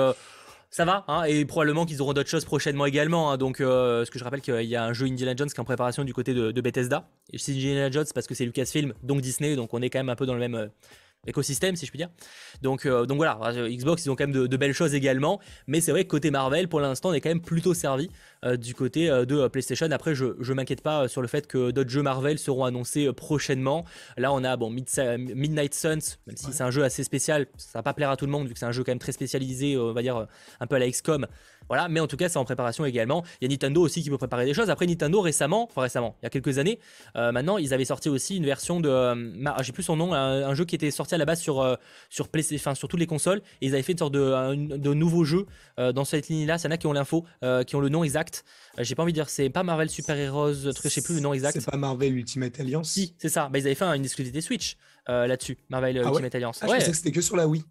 ça 0.71 0.85
va, 0.87 1.05
hein, 1.09 1.25
et 1.25 1.45
probablement 1.45 1.85
qu'ils 1.85 2.01
auront 2.01 2.15
d'autres 2.15 2.31
choses 2.31 2.45
prochainement 2.45 2.87
également. 2.87 3.37
Donc, 3.37 3.59
ce 3.59 4.11
que 4.11 4.19
je 4.19 4.25
rappelle 4.25 4.41
qu'il 4.41 4.63
y 4.63 4.77
a 4.77 4.85
un 4.85 4.93
jeu 4.93 5.07
Indiana 5.07 5.35
Jones 5.37 5.49
qui 5.49 5.57
est 5.57 5.61
en 5.61 5.65
préparation 5.65 6.05
du 6.05 6.15
côté 6.15 6.33
de, 6.33 6.61
Bethesda. 6.61 7.09
Et 7.33 7.39
c'est 7.39 7.53
Indiana 7.53 7.91
Jones 7.91 8.07
parce 8.15 8.27
que 8.27 8.35
c'est 8.35 8.45
Lucasfilm, 8.45 8.95
donc 9.03 9.21
Disney, 9.21 9.57
donc 9.57 9.75
on 9.75 9.83
est 9.83 9.91
quand 9.91 9.99
même 9.99 10.09
un 10.09 10.17
peu 10.17 10.27
dans 10.27 10.35
le 10.35 10.41
même 10.41 10.71
écosystème 11.27 11.77
si 11.77 11.87
je 11.87 11.91
puis 11.91 11.99
dire. 11.99 12.11
Donc, 12.63 12.85
euh, 12.85 13.07
donc 13.07 13.17
voilà, 13.17 13.39
euh, 13.45 13.69
Xbox 13.69 14.05
ils 14.05 14.11
ont 14.11 14.17
quand 14.17 14.27
même 14.27 14.49
de, 14.49 14.57
belles 14.57 14.73
choses 14.73 14.95
également, 14.95 15.41
mais 15.67 15.81
c'est 15.81 15.93
vrai 15.93 16.05
que 16.05 16.09
côté 16.09 16.31
Marvel 16.31 16.69
pour 16.69 16.81
l'instant 16.81 17.11
on 17.11 17.13
est 17.13 17.21
quand 17.21 17.29
même 17.29 17.41
plutôt 17.41 17.75
servi 17.75 18.11
euh, 18.45 18.57
du 18.57 18.75
côté 18.75 19.09
de 19.09 19.47
PlayStation. 19.49 19.89
Après 19.93 20.15
je, 20.15 20.27
je 20.41 20.53
m'inquiète 20.53 20.83
pas 20.83 21.07
sur 21.09 21.23
le 21.23 21.29
fait 21.29 21.47
que 21.47 21.71
d'autres 21.71 21.91
jeux 21.91 22.03
Marvel 22.03 22.39
seront 22.39 22.65
annoncés 22.65 23.13
prochainement. 23.13 23.85
Là 24.17 24.33
on 24.33 24.43
a 24.43 24.57
bon 24.57 24.71
Midnight 24.71 25.75
Suns, 25.75 26.17
même 26.27 26.37
si 26.37 26.53
c'est 26.53 26.65
un 26.65 26.71
jeu 26.71 26.83
assez 26.83 27.05
spécial, 27.05 27.47
ça 27.57 27.79
va 27.79 27.83
pas 27.83 27.95
plaire 27.95 28.11
à 28.11 28.17
tout 28.17 28.27
le 28.27 28.33
monde 28.33 28.49
vu 28.49 28.55
que 28.55 28.59
c'est 28.59 28.67
un 28.67 28.73
jeu 28.73 28.83
quand 28.83 28.93
même 28.93 28.99
très 28.99 29.13
spécialisé, 29.13 29.77
on 29.77 29.93
va 29.93 30.03
dire 30.03 30.27
un 30.61 30.67
peu 30.67 30.77
à 30.77 30.79
la 30.81 30.91
XCOM. 30.91 31.27
Voilà, 31.73 31.89
mais 31.89 32.01
en 32.01 32.07
tout 32.07 32.17
cas, 32.17 32.29
c'est 32.29 32.39
en 32.39 32.45
préparation 32.45 32.85
également. 32.85 33.25
Il 33.41 33.45
y 33.45 33.47
a 33.47 33.51
Nintendo 33.51 33.81
aussi 33.81 34.03
qui 34.03 34.11
peut 34.11 34.19
préparer 34.19 34.45
des 34.45 34.55
choses. 34.55 34.71
Après, 34.71 34.87
Nintendo 34.87 35.21
récemment, 35.21 35.65
enfin 35.65 35.83
récemment, 35.83 36.17
il 36.23 36.25
y 36.25 36.27
a 36.27 36.31
quelques 36.31 36.59
années, 36.59 36.79
maintenant, 37.15 37.59
ils 37.59 37.73
avaient 37.75 37.85
sorti 37.85 38.09
aussi 38.09 38.37
une 38.37 38.45
version 38.45 38.81
de, 38.81 38.89
euh, 38.89 39.63
j'ai 39.63 39.73
plus 39.73 39.83
son 39.83 39.97
nom, 39.97 40.13
un, 40.13 40.55
jeu 40.55 40.65
qui 40.65 40.75
était 40.75 40.91
sorti 40.91 41.15
à 41.15 41.19
la 41.19 41.25
base 41.25 41.41
sur 41.41 41.61
euh, 41.61 41.77
sur 42.11 42.29
enfin 42.55 42.75
sur 42.75 42.89
toutes 42.89 43.01
les 43.01 43.07
consoles. 43.07 43.43
Et 43.61 43.67
ils 43.67 43.75
avaient 43.75 43.83
fait 43.83 43.93
une 43.93 43.99
sorte 43.99 44.13
de, 44.13 44.77
de 44.77 44.95
nouveau 44.95 45.25
jeu 45.25 45.47
euh, 45.79 45.93
dans 45.93 46.05
cette 46.05 46.29
ligne-là. 46.29 46.57
Il 46.59 46.65
y 46.65 46.69
en 46.69 46.71
a 46.71 46.77
qui 46.77 46.87
ont 46.87 46.93
l'info, 46.93 47.25
qui 47.67 47.77
ont 47.77 47.81
le 47.81 47.89
nom 47.89 48.05
exact. 48.05 48.45
j'ai 48.79 48.95
pas 48.95 49.03
envie 49.03 49.13
de 49.13 49.19
dire, 49.19 49.29
c'est 49.29 49.51
pas 49.51 49.63
Marvel 49.63 49.89
Super 49.91 50.17
Heroes, 50.17 50.73
truc, 50.73 50.85
je 50.85 50.89
sais 50.89 51.03
plus 51.03 51.15
le 51.15 51.21
nom 51.21 51.33
exact. 51.33 51.55
C'est 51.55 51.71
pas 51.71 51.77
Marvel 51.77 52.17
Ultimate 52.17 52.59
Alliance? 52.61 52.91
Si, 52.91 53.15
c'est 53.19 53.29
ça. 53.29 53.49
Bah, 53.49 53.59
ils 53.59 53.67
avaient 53.67 53.75
fait 53.75 53.85
une 53.85 54.05
exclusivité 54.05 54.41
Switch 54.41 54.77
là-dessus, 55.09 55.59
Marvel 55.69 56.01
ah 56.05 56.09
Ultimate 56.09 56.35
Alliance. 56.35 56.59
Ah, 56.63 56.67
je 56.69 56.73
pensais 56.75 56.91
que 56.91 56.97
c'était 56.97 57.13
que 57.13 57.21
sur 57.21 57.37
la 57.37 57.47
Wii. 57.47 57.65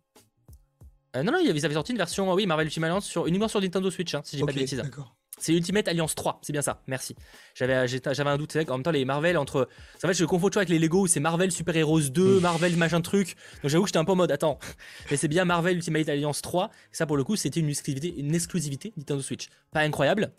Non, 1.15 1.31
non, 1.31 1.39
ils 1.39 1.65
avaient 1.65 1.73
sorti 1.73 1.91
une 1.91 1.97
version, 1.97 2.31
oui, 2.33 2.45
Marvel 2.45 2.67
Ultimate 2.67 2.89
Alliance 2.89 3.05
sur, 3.05 3.27
uniquement 3.27 3.47
sur 3.47 3.61
Nintendo 3.61 3.91
Switch, 3.91 4.13
hein, 4.15 4.21
si 4.23 4.37
j'ai 4.37 4.45
pas 4.45 4.51
de 4.51 4.59
bêtises. 4.59 4.79
D'accord. 4.79 5.15
C'est 5.41 5.53
Ultimate 5.53 5.87
Alliance 5.87 6.13
3, 6.13 6.39
c'est 6.43 6.53
bien 6.53 6.61
ça, 6.61 6.83
merci. 6.85 7.15
J'avais, 7.55 7.87
j'avais 7.87 8.29
un 8.29 8.37
doute, 8.37 8.51
c'est 8.51 8.69
en 8.69 8.75
même 8.75 8.83
temps 8.83 8.91
les 8.91 9.05
Marvel 9.05 9.37
entre... 9.37 9.67
En 10.03 10.07
fait 10.07 10.13
je 10.13 10.23
confonds 10.25 10.49
toujours 10.49 10.59
avec 10.59 10.69
les 10.69 10.77
Lego, 10.77 11.07
c'est 11.07 11.19
Marvel 11.19 11.51
Super 11.51 11.75
Heroes 11.75 12.09
2, 12.11 12.39
Marvel 12.39 12.77
machin 12.77 13.01
truc. 13.01 13.35
Donc 13.63 13.71
j'avoue 13.71 13.85
que 13.85 13.87
j'étais 13.87 13.97
un 13.97 14.05
peu 14.05 14.11
en 14.11 14.17
mode, 14.17 14.31
attends, 14.31 14.59
mais 15.11 15.17
c'est 15.17 15.27
bien 15.27 15.43
Marvel 15.43 15.77
Ultimate 15.77 16.07
Alliance 16.09 16.43
3. 16.43 16.69
ça 16.91 17.07
pour 17.07 17.17
le 17.17 17.23
coup 17.23 17.35
c'était 17.35 17.59
une 17.59 17.69
exclusivité, 17.69 18.13
une 18.19 18.35
exclusivité 18.35 18.93
Nintendo 18.97 19.21
Switch. 19.23 19.49
Pas 19.71 19.79
incroyable, 19.79 20.31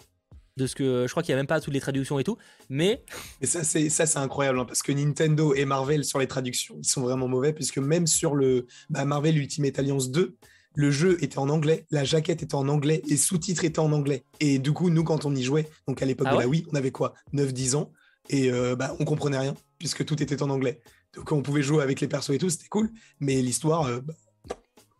de 0.56 0.68
ce 0.68 0.76
que 0.76 1.06
je 1.08 1.10
crois 1.10 1.24
qu'il 1.24 1.32
n'y 1.32 1.34
a 1.34 1.38
même 1.38 1.48
pas 1.48 1.60
toutes 1.60 1.74
les 1.74 1.80
traductions 1.80 2.20
et 2.20 2.24
tout, 2.24 2.36
mais... 2.68 3.02
Et 3.40 3.46
ça 3.46 3.64
c'est 3.64 3.88
ça 3.88 4.06
c'est 4.06 4.20
incroyable, 4.20 4.60
hein, 4.60 4.64
parce 4.64 4.82
que 4.82 4.92
Nintendo 4.92 5.52
et 5.52 5.64
Marvel 5.64 6.04
sur 6.04 6.20
les 6.20 6.28
traductions, 6.28 6.76
ils 6.78 6.88
sont 6.88 7.00
vraiment 7.00 7.26
mauvais, 7.26 7.52
puisque 7.52 7.78
même 7.78 8.06
sur 8.06 8.36
le 8.36 8.66
bah, 8.88 9.04
Marvel 9.04 9.36
Ultimate 9.36 9.80
Alliance 9.80 10.12
2, 10.12 10.36
le 10.74 10.90
jeu 10.90 11.22
était 11.22 11.38
en 11.38 11.48
anglais, 11.48 11.86
la 11.90 12.04
jaquette 12.04 12.42
était 12.42 12.54
en 12.54 12.68
anglais 12.68 13.02
et 13.08 13.16
sous-titres 13.16 13.64
étaient 13.64 13.78
en 13.78 13.92
anglais. 13.92 14.24
Et 14.40 14.58
du 14.58 14.72
coup, 14.72 14.90
nous, 14.90 15.04
quand 15.04 15.24
on 15.24 15.34
y 15.34 15.42
jouait, 15.42 15.68
donc 15.86 16.02
à 16.02 16.06
l'époque 16.06 16.28
ah 16.30 16.34
de 16.34 16.40
la 16.40 16.48
Wii, 16.48 16.66
on 16.72 16.76
avait 16.76 16.90
quoi 16.90 17.14
9-10 17.34 17.76
ans 17.76 17.90
et 18.30 18.50
euh, 18.50 18.76
bah, 18.76 18.94
on 18.98 19.04
comprenait 19.04 19.38
rien 19.38 19.54
puisque 19.78 20.04
tout 20.04 20.22
était 20.22 20.42
en 20.42 20.50
anglais. 20.50 20.80
Donc 21.14 21.30
on 21.32 21.42
pouvait 21.42 21.62
jouer 21.62 21.82
avec 21.82 22.00
les 22.00 22.08
persos 22.08 22.30
et 22.30 22.38
tout, 22.38 22.50
c'était 22.50 22.68
cool, 22.68 22.90
mais 23.20 23.42
l'histoire, 23.42 23.84
euh, 23.86 24.00
bah, 24.00 24.14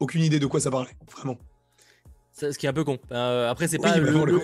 aucune 0.00 0.22
idée 0.22 0.38
de 0.38 0.46
quoi 0.46 0.60
ça 0.60 0.70
parlait, 0.70 0.96
vraiment 1.10 1.38
ce 2.32 2.58
qui 2.58 2.66
est 2.66 2.68
un 2.68 2.72
peu 2.72 2.84
con. 2.84 2.98
Euh, 3.12 3.50
après, 3.50 3.68
c'est 3.68 3.78
pas, 3.78 3.94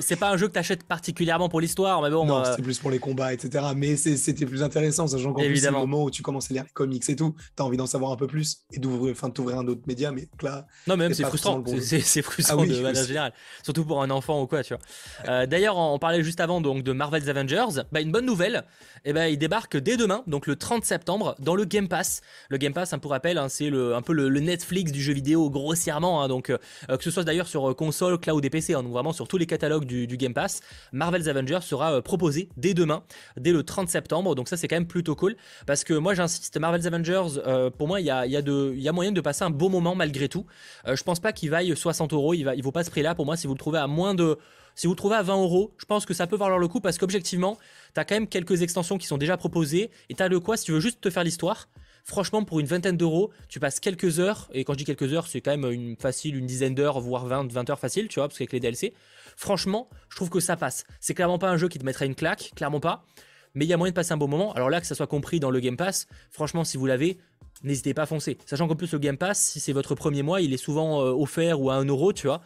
c'est 0.00 0.16
pas 0.16 0.30
un 0.30 0.36
jeu 0.36 0.48
que 0.48 0.52
t'achètes 0.52 0.84
particulièrement 0.84 1.48
pour 1.48 1.60
l'histoire, 1.60 2.02
mais 2.02 2.10
bon. 2.10 2.26
Non, 2.26 2.38
euh, 2.38 2.52
c'est 2.54 2.62
plus 2.62 2.78
pour 2.78 2.90
les 2.90 2.98
combats, 2.98 3.32
etc. 3.32 3.64
Mais 3.74 3.96
c'était 3.96 4.46
plus 4.46 4.62
intéressant, 4.62 5.06
sachant 5.06 5.32
qu'en 5.32 5.42
plus, 5.42 5.56
c'est 5.56 5.70
le 5.70 5.72
moment 5.72 6.04
où 6.04 6.10
tu 6.10 6.22
commences 6.22 6.50
à 6.50 6.54
lire 6.54 6.64
les 6.64 6.70
comics 6.70 7.08
et 7.08 7.16
tout, 7.16 7.34
t'as 7.56 7.64
envie 7.64 7.76
d'en 7.76 7.86
savoir 7.86 8.12
un 8.12 8.16
peu 8.16 8.26
plus 8.26 8.58
et 8.72 8.78
d'ouvrir, 8.78 9.12
enfin, 9.12 9.30
t'ouvrir 9.30 9.58
un 9.58 9.66
autre 9.66 9.82
média, 9.86 10.12
mais 10.12 10.28
là. 10.42 10.66
Non, 10.86 10.96
même 10.96 11.14
c'est 11.14 11.24
frustrant. 11.24 11.64
C'est 11.80 12.22
frustrant 12.22 12.62
ah 12.62 12.66
de 12.66 12.80
manière 12.80 13.04
générale, 13.04 13.32
surtout 13.62 13.84
pour 13.84 14.02
un 14.02 14.10
enfant 14.10 14.42
ou 14.42 14.46
quoi, 14.46 14.62
tu 14.62 14.74
vois. 14.74 14.82
Euh, 15.28 15.46
d'ailleurs, 15.46 15.76
on 15.78 15.98
parlait 15.98 16.22
juste 16.22 16.40
avant 16.40 16.60
donc 16.60 16.82
de 16.82 16.92
Marvel's 16.92 17.28
Avengers. 17.28 17.82
Bah, 17.90 18.00
une 18.00 18.12
bonne 18.12 18.26
nouvelle, 18.26 18.64
et 19.04 19.10
eh 19.10 19.12
ben, 19.12 19.26
il 19.26 19.38
débarque 19.38 19.76
dès 19.76 19.96
demain, 19.96 20.22
donc 20.26 20.46
le 20.46 20.56
30 20.56 20.84
septembre, 20.84 21.36
dans 21.38 21.54
le 21.54 21.64
Game 21.64 21.88
Pass. 21.88 22.20
Le 22.50 22.58
Game 22.58 22.74
Pass, 22.74 22.92
hein, 22.92 22.98
pour 22.98 23.12
rappel, 23.12 23.38
hein, 23.38 23.48
c'est 23.48 23.68
un 23.68 24.02
peu 24.02 24.12
le, 24.12 24.38
Netflix 24.38 24.92
du 24.92 25.02
jeu 25.02 25.12
vidéo 25.12 25.50
grossièrement, 25.50 26.22
hein, 26.22 26.28
donc 26.28 26.46
que 26.46 27.04
ce 27.04 27.10
soit 27.10 27.24
d'ailleurs 27.24 27.48
sur 27.48 27.74
console, 27.88 28.18
cloud 28.18 28.44
et 28.44 28.50
PC, 28.50 28.74
hein, 28.74 28.82
donc 28.82 28.92
vraiment 28.92 29.14
sur 29.14 29.26
tous 29.26 29.38
les 29.38 29.46
catalogues 29.46 29.86
du, 29.86 30.06
Game 30.18 30.34
Pass, 30.34 30.60
Marvel's 30.92 31.26
Avengers 31.26 31.60
sera 31.62 31.94
euh, 31.94 32.00
proposé 32.02 32.50
dès 32.58 32.74
demain, 32.74 33.02
dès 33.38 33.50
le 33.50 33.62
30 33.62 33.88
septembre. 33.88 34.34
Donc 34.34 34.48
ça 34.48 34.58
c'est 34.58 34.68
quand 34.68 34.76
même 34.76 34.86
plutôt 34.86 35.14
cool 35.14 35.36
parce 35.66 35.84
que 35.84 35.94
moi 35.94 36.12
j'insiste, 36.12 36.58
Marvel's 36.58 36.84
Avengers, 36.84 37.40
euh, 37.46 37.70
pour 37.70 37.88
moi 37.88 38.00
il 38.02 38.06
y 38.06 38.10
a, 38.10 38.92
moyen 38.92 39.12
de 39.12 39.20
passer 39.22 39.44
un 39.44 39.50
beau 39.50 39.70
moment 39.70 39.94
malgré 39.94 40.28
tout. 40.28 40.44
Euh, 40.86 40.96
je 40.96 41.02
pense 41.02 41.18
pas 41.18 41.32
qu'il 41.32 41.48
vaille 41.48 41.74
60 41.74 42.12
euros, 42.12 42.34
il, 42.34 42.42
va, 42.42 42.54
vaut 42.56 42.72
pas 42.72 42.84
ce 42.84 42.90
prix-là. 42.90 43.14
Pour 43.14 43.24
moi, 43.24 43.38
si 43.38 43.46
vous 43.46 43.54
le 43.54 43.58
trouvez 43.58 43.78
à 43.78 43.86
moins 43.86 44.14
de 44.14 44.36
si 44.74 44.86
vous 44.86 44.92
le 44.92 44.98
trouvez 44.98 45.16
à 45.16 45.22
20 45.22 45.42
euros, 45.42 45.72
je 45.78 45.86
pense 45.86 46.04
que 46.04 46.12
ça 46.12 46.26
peut 46.26 46.36
valoir 46.36 46.58
le 46.58 46.68
coup 46.68 46.80
parce 46.80 46.98
qu'objectivement, 46.98 47.56
tu 47.94 48.00
as 48.00 48.04
quand 48.04 48.16
même 48.16 48.28
quelques 48.28 48.60
extensions 48.60 48.98
qui 48.98 49.06
sont 49.06 49.16
déjà 49.16 49.38
proposées 49.38 49.90
et 50.10 50.14
tu 50.14 50.22
as 50.22 50.28
le 50.28 50.40
quoi 50.40 50.58
si 50.58 50.66
tu 50.66 50.72
veux 50.72 50.80
juste 50.80 51.00
te 51.00 51.08
faire 51.08 51.24
l'histoire. 51.24 51.68
Franchement, 52.08 52.42
pour 52.42 52.58
une 52.58 52.64
vingtaine 52.64 52.96
d'euros, 52.96 53.30
tu 53.50 53.60
passes 53.60 53.80
quelques 53.80 54.18
heures, 54.18 54.48
et 54.54 54.64
quand 54.64 54.72
je 54.72 54.78
dis 54.78 54.86
quelques 54.86 55.12
heures, 55.12 55.26
c'est 55.26 55.42
quand 55.42 55.50
même 55.54 55.70
une 55.70 55.94
facile, 55.94 56.36
une 56.36 56.46
dizaine 56.46 56.74
d'heures, 56.74 57.00
voire 57.00 57.26
20, 57.26 57.52
20 57.52 57.68
heures 57.68 57.78
facile, 57.78 58.08
tu 58.08 58.18
vois, 58.18 58.28
parce 58.28 58.38
qu'avec 58.38 58.52
les 58.54 58.60
DLC, 58.60 58.94
franchement, 59.36 59.90
je 60.08 60.16
trouve 60.16 60.30
que 60.30 60.40
ça 60.40 60.56
passe. 60.56 60.84
C'est 61.00 61.12
clairement 61.12 61.38
pas 61.38 61.50
un 61.50 61.58
jeu 61.58 61.68
qui 61.68 61.78
te 61.78 61.84
mettrait 61.84 62.06
une 62.06 62.14
claque, 62.14 62.52
clairement 62.56 62.80
pas, 62.80 63.04
mais 63.52 63.66
il 63.66 63.68
y 63.68 63.74
a 63.74 63.76
moyen 63.76 63.90
de 63.90 63.94
passer 63.94 64.12
un 64.12 64.16
bon 64.16 64.26
moment. 64.26 64.54
Alors 64.54 64.70
là, 64.70 64.80
que 64.80 64.86
ça 64.86 64.94
soit 64.94 65.06
compris 65.06 65.38
dans 65.38 65.50
le 65.50 65.60
Game 65.60 65.76
Pass, 65.76 66.06
franchement, 66.30 66.64
si 66.64 66.78
vous 66.78 66.86
l'avez, 66.86 67.18
n'hésitez 67.62 67.92
pas 67.92 68.04
à 68.04 68.06
foncer. 68.06 68.38
Sachant 68.46 68.68
qu'en 68.68 68.76
plus, 68.76 68.90
le 68.92 68.98
Game 68.98 69.18
Pass, 69.18 69.38
si 69.38 69.60
c'est 69.60 69.74
votre 69.74 69.94
premier 69.94 70.22
mois, 70.22 70.40
il 70.40 70.54
est 70.54 70.56
souvent 70.56 71.02
euh, 71.02 71.10
offert 71.10 71.60
ou 71.60 71.68
à 71.68 71.74
1 71.74 71.84
euro, 71.84 72.14
tu 72.14 72.26
vois. 72.26 72.40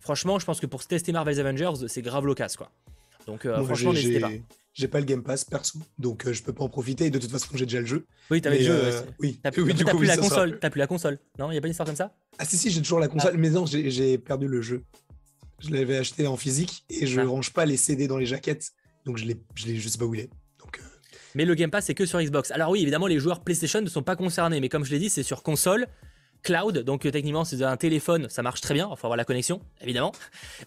Franchement, 0.00 0.40
je 0.40 0.46
pense 0.46 0.58
que 0.58 0.66
pour 0.66 0.84
tester 0.84 1.12
Marvel's 1.12 1.38
Avengers, 1.38 1.86
c'est 1.86 2.02
grave 2.02 2.26
loquace, 2.26 2.56
quoi. 2.56 2.72
Donc, 3.28 3.46
euh, 3.46 3.62
franchement, 3.62 3.92
n'hésitez 3.92 4.18
pas 4.18 4.32
j'ai 4.76 4.88
pas 4.88 5.00
le 5.00 5.06
Game 5.06 5.22
Pass 5.22 5.44
perso, 5.44 5.78
donc 5.98 6.26
euh, 6.26 6.34
je 6.34 6.42
peux 6.42 6.52
pas 6.52 6.62
en 6.62 6.68
profiter. 6.68 7.08
De 7.08 7.18
toute 7.18 7.30
façon, 7.30 7.48
j'ai 7.54 7.64
déjà 7.64 7.80
le 7.80 7.86
jeu. 7.86 8.06
Oui, 8.30 8.42
t'avais 8.42 8.58
le 8.58 8.64
jeu. 8.64 8.74
Euh, 8.74 9.02
oui, 9.20 9.40
t'as 9.42 9.50
plus, 9.52 9.62
oui, 9.62 9.72
plus 9.72 10.06
la 10.06 10.18
console. 10.18 10.58
T'as 10.60 10.68
plus 10.68 10.78
la 10.78 10.86
console. 10.86 11.18
Non, 11.38 11.50
y 11.50 11.56
a 11.56 11.60
pas 11.62 11.66
une 11.66 11.70
histoire 11.70 11.86
comme 11.86 11.96
ça? 11.96 12.14
Ah 12.38 12.44
si 12.44 12.58
si, 12.58 12.70
j'ai 12.70 12.82
toujours 12.82 13.00
la 13.00 13.08
console, 13.08 13.32
ah. 13.34 13.38
mais 13.38 13.48
non, 13.48 13.64
j'ai 13.64 14.18
perdu 14.18 14.48
le 14.48 14.60
jeu. 14.60 14.84
Je 15.60 15.70
l'avais 15.70 15.96
acheté 15.96 16.26
en 16.26 16.36
physique 16.36 16.84
et 16.90 17.06
je 17.06 17.20
ah. 17.20 17.24
range 17.24 17.54
pas 17.54 17.64
les 17.64 17.78
CD 17.78 18.06
dans 18.06 18.18
les 18.18 18.26
jaquettes, 18.26 18.72
donc 19.06 19.16
je 19.16 19.24
l'ai, 19.24 19.40
je, 19.54 19.74
je 19.74 19.88
sais 19.88 19.96
pas 19.96 20.04
où 20.04 20.14
il 20.14 20.20
est. 20.20 20.30
Donc, 20.60 20.78
euh, 20.78 20.82
Mais 21.34 21.46
le 21.46 21.54
Game 21.54 21.70
Pass 21.70 21.86
c'est 21.86 21.94
que 21.94 22.04
sur 22.04 22.20
Xbox. 22.20 22.50
Alors 22.50 22.68
oui, 22.68 22.82
évidemment, 22.82 23.06
les 23.06 23.18
joueurs 23.18 23.42
PlayStation 23.42 23.80
ne 23.80 23.88
sont 23.88 24.02
pas 24.02 24.14
concernés, 24.14 24.60
mais 24.60 24.68
comme 24.68 24.84
je 24.84 24.90
l'ai 24.90 24.98
dit, 24.98 25.08
c'est 25.08 25.22
sur 25.22 25.42
console 25.42 25.86
cloud, 26.46 26.78
donc 26.78 27.04
euh, 27.04 27.10
techniquement 27.10 27.44
c'est 27.44 27.60
un 27.62 27.76
téléphone, 27.76 28.28
ça 28.30 28.40
marche 28.40 28.60
très 28.60 28.72
bien, 28.72 28.88
il 28.88 28.96
faut 28.96 29.06
avoir 29.06 29.16
la 29.16 29.24
connexion, 29.24 29.60
évidemment, 29.82 30.12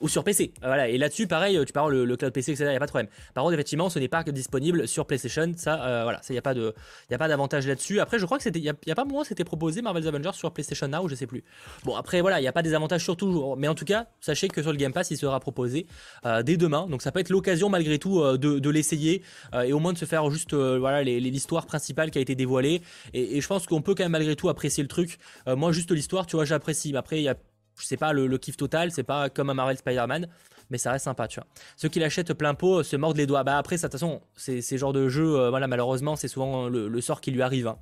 ou 0.02 0.10
sur 0.10 0.26
PC. 0.26 0.54
Voilà, 0.62 0.90
et 0.90 0.98
là-dessus, 0.98 1.26
pareil, 1.26 1.58
tu 1.66 1.72
parles 1.72 1.96
le, 1.96 2.18
cloud 2.18 2.34
PC, 2.34 2.52
etc., 2.52 2.66
il 2.66 2.72
n'y 2.72 2.76
a 2.76 2.80
pas 2.80 2.86
de 2.86 2.92
problème. 2.92 3.10
Par 3.34 3.46
contre, 3.46 3.54
effectivement, 3.54 3.90
ce 3.90 3.98
n'est 3.98 4.10
pas 4.10 4.26
que 4.26 4.32
disponible 4.32 4.90
sur 4.90 5.06
PlayStation, 5.06 5.54
ça, 5.56 5.82
euh, 5.82 6.04
voilà, 6.04 6.20
il 6.28 6.34
n'y 6.34 6.38
a 6.38 7.18
pas 7.18 7.28
d'avantage 7.30 7.66
là-dessus. 7.66 8.02
Après, 8.02 8.20
je 8.20 8.26
crois 8.26 8.38
que 8.38 8.44
c'était, 8.44 8.60
il 8.60 8.64
n'y 8.64 8.70
a, 8.70 8.74
a, 8.90 8.96
pas 8.96 9.06
moment 9.06 9.24
c'était 9.24 9.46
proposé 9.46 9.82
Marvel's 9.82 10.06
Avengers 10.06 10.34
sur 10.34 10.52
PlayStation 10.52 10.90
Now, 10.90 11.08
je 11.08 11.16
sais 11.16 11.28
plus. 11.28 11.46
Bon, 11.86 11.96
après, 11.96 12.20
voilà, 12.20 12.40
il 12.40 12.42
n'y 12.42 12.50
a 12.50 12.52
pas 12.52 12.62
des 12.62 12.74
avantages 12.74 13.04
sur 13.04 13.16
toujours, 13.16 13.56
mais 13.56 13.70
en 13.70 13.76
tout 13.76 13.86
cas, 13.86 14.08
sachez 14.20 14.50
que 14.50 14.62
sur 14.62 14.72
le 14.72 14.78
Game 14.78 14.92
Pass, 14.92 15.12
il 15.12 15.18
sera 15.18 15.40
proposé 15.40 15.88
euh, 16.26 16.44
dès 16.44 16.58
demain, 16.58 16.88
donc 16.88 17.02
ça 17.02 17.14
peut 17.14 17.22
être 17.22 17.30
l'occasion 17.30 17.70
malgré 17.70 18.00
tout 18.00 18.22
de, 18.38 18.70
l'essayer 18.70 19.24
et 19.64 19.74
au 19.74 19.80
moins 19.80 19.94
de 19.94 19.98
se 19.98 20.06
faire 20.06 20.30
juste, 20.30 20.54
voilà, 20.54 21.04
l'histoire 21.04 21.66
principale 21.66 22.12
qui 22.12 22.18
a 22.18 22.22
été 22.22 22.36
dévoilée. 22.36 22.82
Et, 23.14 23.38
et 23.38 23.42
je 23.42 23.48
pense 23.48 23.66
qu'on 23.66 23.82
peut 23.82 23.96
quand 23.96 24.04
même 24.04 24.12
malgré 24.12 24.36
tout 24.36 24.50
apprécier 24.50 24.84
le 24.84 24.90
truc. 24.90 25.18
moi, 25.48 25.69
juste 25.72 25.92
l'histoire, 25.92 26.26
tu 26.26 26.36
vois, 26.36 26.46
j'apprécie. 26.46 26.92
Mais 26.92 27.00
après, 27.00 27.20
il 27.20 27.24
y 27.24 27.30
a, 27.30 27.36
je 27.80 27.86
sais 27.86 27.98
pas, 27.98 28.14
le, 28.14 28.38
kiff 28.38 28.58
total, 28.58 28.92
c'est 28.92 29.04
pas 29.04 29.30
comme 29.30 29.50
un 29.50 29.54
Marvel 29.54 29.78
Spider-Man, 29.78 30.28
mais 30.70 30.78
ça 30.78 30.92
reste 30.92 31.06
sympa, 31.06 31.28
tu 31.28 31.40
vois. 31.40 31.48
Ceux 31.78 31.90
qui 31.90 32.00
l'achètent 32.00 32.34
plein 32.34 32.54
pot 32.54 32.84
se 32.84 32.96
mordent 32.96 33.18
les 33.18 33.26
doigts. 33.26 33.44
Bah 33.44 33.58
après, 33.58 33.78
de 33.78 33.82
toute 33.82 33.92
façon, 33.92 34.22
c'est 34.36 34.62
ces 34.62 34.78
genres 34.78 34.94
de 34.94 35.10
jeux, 35.10 35.40
euh, 35.40 35.50
voilà, 35.50 35.68
malheureusement, 35.68 36.16
c'est 36.16 36.28
souvent 36.28 36.70
le, 36.70 37.02
sort 37.02 37.22
qui 37.22 37.32
lui 37.32 37.42
arrive. 37.42 37.68
Hein. 37.68 37.78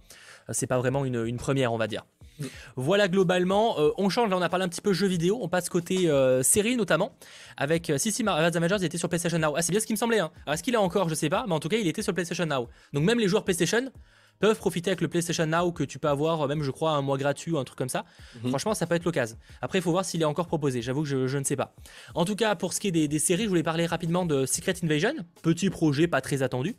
C'est 0.52 0.68
pas 0.68 0.78
vraiment 0.78 1.04
une, 1.06 1.38
première, 1.38 1.74
on 1.74 1.78
va 1.78 1.88
dire. 1.88 2.06
Mm. 2.40 2.46
Voilà 2.76 3.08
globalement, 3.08 3.80
euh, 3.80 3.90
on 3.98 4.10
change, 4.10 4.30
là 4.30 4.38
on 4.38 4.42
a 4.42 4.50
parlé 4.50 4.64
un 4.64 4.70
petit 4.70 4.82
peu 4.82 4.94
jeux 4.94 5.08
vidéo, 5.08 5.40
on 5.42 5.50
passe 5.50 5.70
côté 5.70 6.08
euh, 6.08 6.44
série 6.44 6.76
notamment, 6.76 7.12
avec 7.58 7.92
si 7.98 8.12
si 8.12 8.24
Marvel's 8.24 8.56
Avengers 8.56 8.86
était 8.86 9.00
sur 9.00 9.10
PlayStation 9.10 9.40
Now. 9.40 9.56
Ah 9.58 9.64
c'est 9.64 9.72
bien 9.72 9.80
ce 9.80 9.88
qui 9.88 9.94
me 9.94 9.98
semblait, 9.98 10.20
hein. 10.20 10.30
est-ce 10.46 10.62
qu'il 10.62 10.76
est 10.76 10.78
encore, 10.78 11.10
je 11.10 11.16
sais 11.16 11.30
pas, 11.30 11.46
mais 11.48 11.56
en 11.56 11.60
tout 11.60 11.68
cas 11.68 11.78
il 11.78 11.88
était 11.88 12.04
sur 12.04 12.14
PlayStation 12.14 12.46
Now. 12.46 12.70
Donc 12.94 13.04
même 13.06 13.18
les 13.18 13.28
joueurs 13.28 13.44
PlayStation 13.44 13.92
peuvent 14.40 14.58
profiter 14.58 14.90
avec 14.90 15.02
le 15.02 15.08
PlayStation 15.08 15.46
Now 15.46 15.72
que 15.72 15.84
tu 15.84 16.00
peux 16.00 16.10
avoir 16.10 16.48
même 16.48 16.64
je 16.64 16.72
crois 16.72 16.92
un 16.92 17.02
mois 17.02 17.18
gratuit 17.18 17.52
ou 17.52 17.58
un 17.58 17.64
truc 17.64 17.78
comme 17.78 17.90
ça. 17.90 18.06
Mhm. 18.44 18.50
Franchement 18.50 18.74
ça 18.74 18.86
peut 18.88 18.96
être 18.96 19.06
l'occasion. 19.06 19.38
Après 19.62 19.80
il 19.80 19.82
faut 19.82 19.92
voir 19.92 20.06
s'il 20.06 20.22
est 20.22 20.26
encore 20.26 20.48
proposé, 20.48 20.82
j'avoue 20.82 21.04
que 21.04 21.28
je, 21.28 21.38
ne 21.38 21.44
sais 21.44 21.56
pas. 21.56 21.74
En 22.16 22.26
tout 22.26 22.36
cas 22.36 22.56
pour 22.56 22.74
ce 22.74 22.80
qui 22.80 22.90
est 22.90 23.08
des, 23.08 23.20
séries, 23.20 23.44
je 23.44 23.50
voulais 23.50 23.64
parler 23.64 23.86
rapidement 23.86 24.26
de 24.26 24.46
Secret 24.46 24.76
Invasion, 24.84 25.14
petit 25.42 25.70
projet 25.70 26.08
pas 26.08 26.22
très 26.22 26.44
attendu. 26.44 26.76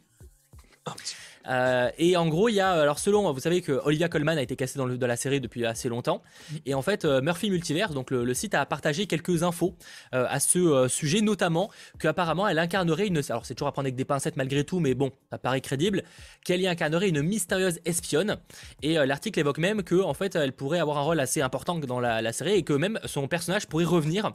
Euh, 1.49 1.91
et 1.99 2.17
en 2.17 2.27
gros, 2.29 2.49
il 2.49 2.55
y 2.55 2.61
a, 2.61 2.73
alors 2.73 2.99
selon, 2.99 3.33
vous 3.33 3.41
savez 3.41 3.63
que 3.63 3.73
Olivia 3.85 4.09
Colman 4.09 4.39
a 4.39 4.43
été 4.43 4.57
cassée 4.57 4.79
dans, 4.79 4.87
la 4.87 5.17
série 5.17 5.41
depuis 5.41 5.65
assez 5.65 5.89
longtemps. 5.89 6.23
Et 6.67 6.75
en 6.75 6.83
fait, 6.83 7.05
euh, 7.05 7.21
Murphy 7.21 7.51
Multiverse, 7.51 7.93
donc 7.95 8.11
le, 8.11 8.35
site 8.35 8.55
a 8.55 8.65
partagé 8.67 9.07
quelques 9.07 9.43
infos 9.43 9.75
euh, 10.15 10.27
à 10.29 10.41
ce 10.41 10.87
sujet, 10.89 11.21
notamment 11.21 11.71
qu'apparemment 11.99 12.47
elle 12.47 12.59
incarnerait 12.59 13.07
une, 13.07 13.21
alors 13.31 13.47
c'est 13.47 13.55
toujours 13.55 13.69
à 13.69 13.73
prendre 13.73 13.87
avec 13.87 13.97
des 13.97 14.05
pincettes 14.05 14.37
malgré 14.37 14.65
tout, 14.65 14.79
mais 14.81 14.95
bon, 14.95 15.11
ça 15.31 15.39
paraît 15.39 15.61
crédible, 15.61 16.03
qu'elle 16.45 16.61
y 16.61 16.69
incarnerait 16.69 17.09
une 17.09 17.23
mystérieuse 17.23 17.81
espionne. 17.85 18.37
Et 18.83 18.95
l'article 18.95 19.41
évoque 19.41 19.59
même 19.59 19.83
que 19.83 20.01
en 20.01 20.15
fait, 20.15 20.37
elle 20.37 20.53
pourrait 20.53 20.79
avoir 20.79 20.99
un 20.99 21.03
rôle 21.03 21.21
assez 21.21 21.41
important 21.41 21.79
dans 21.79 22.01
la, 22.01 22.23
la 22.23 22.33
série 22.33 22.53
et 22.53 22.63
que 22.63 22.75
même 22.75 23.01
son 23.05 23.27
personnage 23.27 23.67
pourrait 23.67 23.85
revenir 23.85 24.33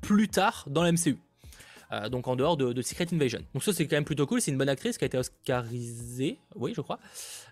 plus 0.00 0.28
tard 0.28 0.64
dans 0.68 0.82
la 0.82 0.92
MCU. 0.92 1.18
Euh, 1.92 2.08
donc 2.08 2.26
en 2.26 2.36
dehors 2.36 2.56
de, 2.56 2.80
Secret 2.80 3.06
Invasion. 3.12 3.40
Donc 3.52 3.62
ça 3.62 3.72
c'est 3.72 3.86
quand 3.86 3.96
même 3.96 4.04
plutôt 4.04 4.26
cool, 4.26 4.40
c'est 4.40 4.50
une 4.50 4.56
bonne 4.56 4.68
actrice 4.68 4.96
qui 4.96 5.04
a 5.04 5.06
été 5.06 5.18
oscarisée, 5.18 6.38
oui 6.54 6.72
je 6.74 6.80
crois, 6.80 6.98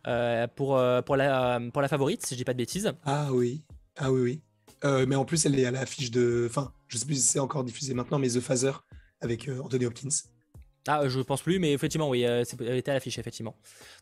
euh, 0.06 0.46
pour, 0.46 0.76
euh, 0.76 1.02
pour, 1.02 1.16
la, 1.16 1.60
pour 1.72 1.82
la 1.82 1.88
favorite, 1.88 2.24
si 2.24 2.34
je 2.34 2.38
dis 2.38 2.44
pas 2.44 2.54
de 2.54 2.58
bêtises. 2.58 2.90
Ah 3.04 3.28
oui, 3.32 3.62
ah 3.96 4.10
oui, 4.10 4.40
oui. 4.82 5.06
mais 5.06 5.16
en 5.16 5.26
plus 5.26 5.44
elle 5.44 5.58
est 5.58 5.66
à 5.66 5.70
l'affiche 5.70 6.10
de, 6.10 6.46
enfin 6.48 6.72
je 6.88 6.96
sais 6.96 7.04
plus 7.04 7.16
si 7.16 7.22
c'est 7.22 7.38
encore 7.38 7.64
diffusé 7.64 7.92
maintenant, 7.92 8.18
mais 8.18 8.30
The 8.30 8.40
Phaser 8.40 8.72
avec 9.20 9.48
Anthony 9.62 9.84
Hopkins. 9.84 10.08
Ah, 10.88 11.06
je 11.06 11.20
pense 11.20 11.42
plus, 11.42 11.58
mais 11.58 11.74
effectivement, 11.74 12.08
oui, 12.08 12.22
elle 12.22 12.46
était 12.76 12.90
à 12.90 12.94
l'affiche, 12.94 13.18
effectivement. 13.18 13.54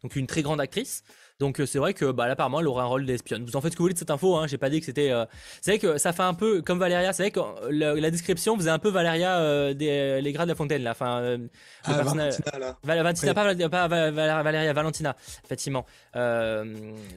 Donc 0.04 0.14
une 0.14 0.28
très 0.28 0.42
grande 0.42 0.60
actrice. 0.60 1.02
Donc 1.40 1.62
c'est 1.66 1.78
vrai 1.78 1.94
que 1.94 2.10
bah, 2.10 2.26
là, 2.26 2.32
apparemment, 2.32 2.60
elle 2.60 2.66
aura 2.66 2.82
un 2.82 2.86
rôle 2.86 3.06
d'espionne. 3.06 3.44
Vous 3.44 3.56
en 3.56 3.60
faites 3.60 3.72
ce 3.72 3.76
que 3.76 3.78
vous 3.78 3.84
voulez 3.84 3.94
de 3.94 3.98
cette 3.98 4.10
info, 4.10 4.36
hein, 4.36 4.46
j'ai 4.46 4.58
pas 4.58 4.70
dit 4.70 4.80
que 4.80 4.86
c'était... 4.86 5.12
C'est 5.60 5.72
vrai 5.72 5.78
que 5.78 5.98
ça 5.98 6.12
fait 6.12 6.22
un 6.22 6.34
peu 6.34 6.62
comme 6.62 6.78
Valéria, 6.78 7.12
c'est 7.12 7.22
vrai 7.22 7.30
que 7.30 7.40
la, 7.70 8.10
description 8.10 8.56
faisait 8.56 8.70
un 8.70 8.78
peu 8.78 8.88
Valéria 8.88 9.72
des 9.74 10.20
Les 10.20 10.32
Grades 10.32 10.48
de 10.48 10.52
la 10.52 10.56
Fontaine, 10.56 10.82
là. 10.82 10.90
Enfin, 10.92 11.38
ah, 11.84 12.02
Valentina, 12.02 12.58
là. 12.58 12.78
Valentina, 12.82 13.34
pas, 13.34 13.88
Valéria, 13.88 14.72
Valentina, 14.72 15.16
effectivement. 15.44 15.86
donc 16.14 16.22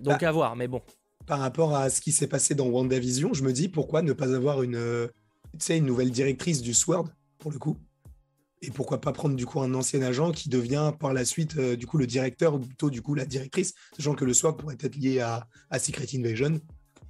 bah, 0.03 0.17
à 0.21 0.31
voir, 0.31 0.55
mais 0.55 0.67
bon. 0.67 0.81
Par 1.25 1.39
rapport 1.39 1.75
à 1.75 1.89
ce 1.89 2.01
qui 2.01 2.11
s'est 2.11 2.27
passé 2.27 2.55
dans 2.55 2.67
WandaVision, 2.67 3.33
je 3.33 3.43
me 3.43 3.53
dis 3.53 3.69
pourquoi 3.69 4.01
ne 4.01 4.13
pas 4.13 4.35
avoir 4.35 4.63
une, 4.63 5.09
une 5.69 5.85
nouvelle 5.85 6.11
directrice 6.11 6.61
du 6.61 6.73
SWORD, 6.73 7.09
pour 7.39 7.51
le 7.51 7.59
coup? 7.59 7.77
Et 8.61 8.69
pourquoi 8.69 9.01
pas 9.01 9.11
prendre 9.11 9.35
du 9.35 9.45
coup 9.45 9.59
un 9.61 9.73
ancien 9.73 10.01
agent 10.01 10.31
qui 10.31 10.49
devient 10.49 10.93
par 10.99 11.13
la 11.13 11.25
suite 11.25 11.57
euh, 11.57 11.75
du 11.75 11.87
coup 11.87 11.97
le 11.97 12.05
directeur 12.05 12.53
ou 12.53 12.59
plutôt 12.59 12.89
du 12.89 13.01
coup 13.01 13.15
la 13.15 13.25
directrice, 13.25 13.73
sachant 13.95 14.13
que 14.13 14.23
le 14.23 14.33
SWAT 14.33 14.53
pourrait 14.53 14.77
être 14.79 14.95
lié 14.95 15.19
à, 15.19 15.47
Secret 15.79 16.05
Invasion. 16.13 16.59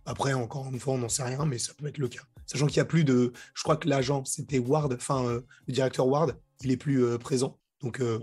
Après, 0.05 0.34
encore 0.34 0.67
une 0.72 0.79
fois, 0.79 0.96
on 0.96 1.00
n'en 1.00 1.10
sait 1.10 1.24
rien, 1.24 1.46
mais 1.46 1.58
ça 1.60 1.74
peut 1.77 1.88
être 1.88 1.98
le 1.98 2.08
cas. 2.08 2.22
Sachant 2.48 2.65
qu'il 2.65 2.77
n'y 2.77 2.81
a 2.81 2.86
plus 2.86 3.03
de. 3.03 3.34
Je 3.53 3.63
crois 3.63 3.77
que 3.77 3.88
l'agent, 3.88 4.25
c'était 4.25 4.60
Ward, 4.60 4.93
enfin, 4.93 5.25
euh, 5.25 5.41
le 5.67 5.74
directeur 5.74 6.08
Ward, 6.08 6.36
il 6.63 6.72
est 6.72 6.77
plus 6.77 7.03
euh, 7.03 7.17
présent. 7.17 7.60
Donc, 7.81 8.00
mm. 8.00 8.20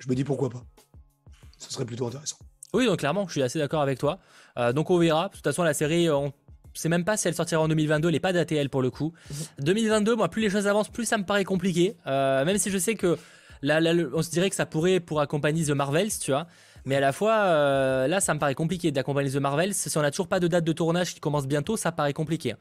je 0.00 0.08
me 0.08 0.14
dis 0.14 0.24
pourquoi 0.24 0.50
pas. 0.50 0.64
Ce 1.58 1.72
serait 1.72 1.86
plutôt 1.86 2.06
intéressant. 2.06 2.36
Oui, 2.74 2.86
donc 2.86 2.98
clairement, 2.98 3.26
je 3.26 3.32
suis 3.32 3.42
assez 3.42 3.58
d'accord 3.58 3.82
avec 3.82 3.98
toi. 3.98 4.18
donc, 4.74 4.90
on 4.90 4.98
verra. 4.98 5.28
De 5.28 5.34
toute 5.34 5.44
façon, 5.44 5.62
la 5.62 5.74
série, 5.74 6.10
on 6.10 6.32
sais 6.80 6.88
même 6.88 7.04
pas 7.04 7.16
si 7.16 7.28
elle 7.28 7.34
sortira 7.34 7.60
en 7.60 7.68
2022, 7.68 8.08
elle 8.08 8.14
n'est 8.14 8.20
pas 8.20 8.32
datée 8.32 8.56
elle 8.56 8.70
pour 8.70 8.82
le 8.82 8.90
coup. 8.90 9.12
2022, 9.60 10.12
mhm. 10.12 10.18
moi 10.18 10.28
plus 10.28 10.42
les 10.42 10.50
choses 10.50 10.66
avancent, 10.66 10.88
plus 10.88 11.04
ça 11.04 11.18
me 11.18 11.24
paraît 11.24 11.44
compliqué. 11.44 11.96
Euh, 12.06 12.44
même 12.44 12.58
si 12.58 12.70
je 12.70 12.78
sais 12.78 12.94
que 12.94 13.18
là, 13.62 13.80
on 14.14 14.22
se 14.22 14.30
dirait 14.30 14.50
que 14.50 14.56
ça 14.56 14.66
pourrait 14.66 15.00
pour 15.00 15.20
accompagner 15.20 15.64
The 15.64 15.70
Marvels, 15.70 16.18
tu 16.20 16.30
vois. 16.30 16.46
Mais 16.84 16.96
à 16.96 17.00
la 17.00 17.12
fois, 17.12 17.34
euh, 17.44 18.08
là, 18.08 18.20
ça 18.20 18.34
me 18.34 18.40
paraît 18.40 18.54
compliqué 18.54 18.90
d'accompagner 18.90 19.30
The 19.30 19.36
Marvels. 19.36 19.74
Si 19.74 19.96
on 19.96 20.02
n'a 20.02 20.10
toujours 20.10 20.28
pas 20.28 20.40
de 20.40 20.48
date 20.48 20.64
de 20.64 20.72
tournage 20.72 21.14
qui 21.14 21.20
commence 21.20 21.46
bientôt, 21.46 21.76
ça 21.76 21.92
paraît 21.92 22.12
compliqué. 22.12 22.54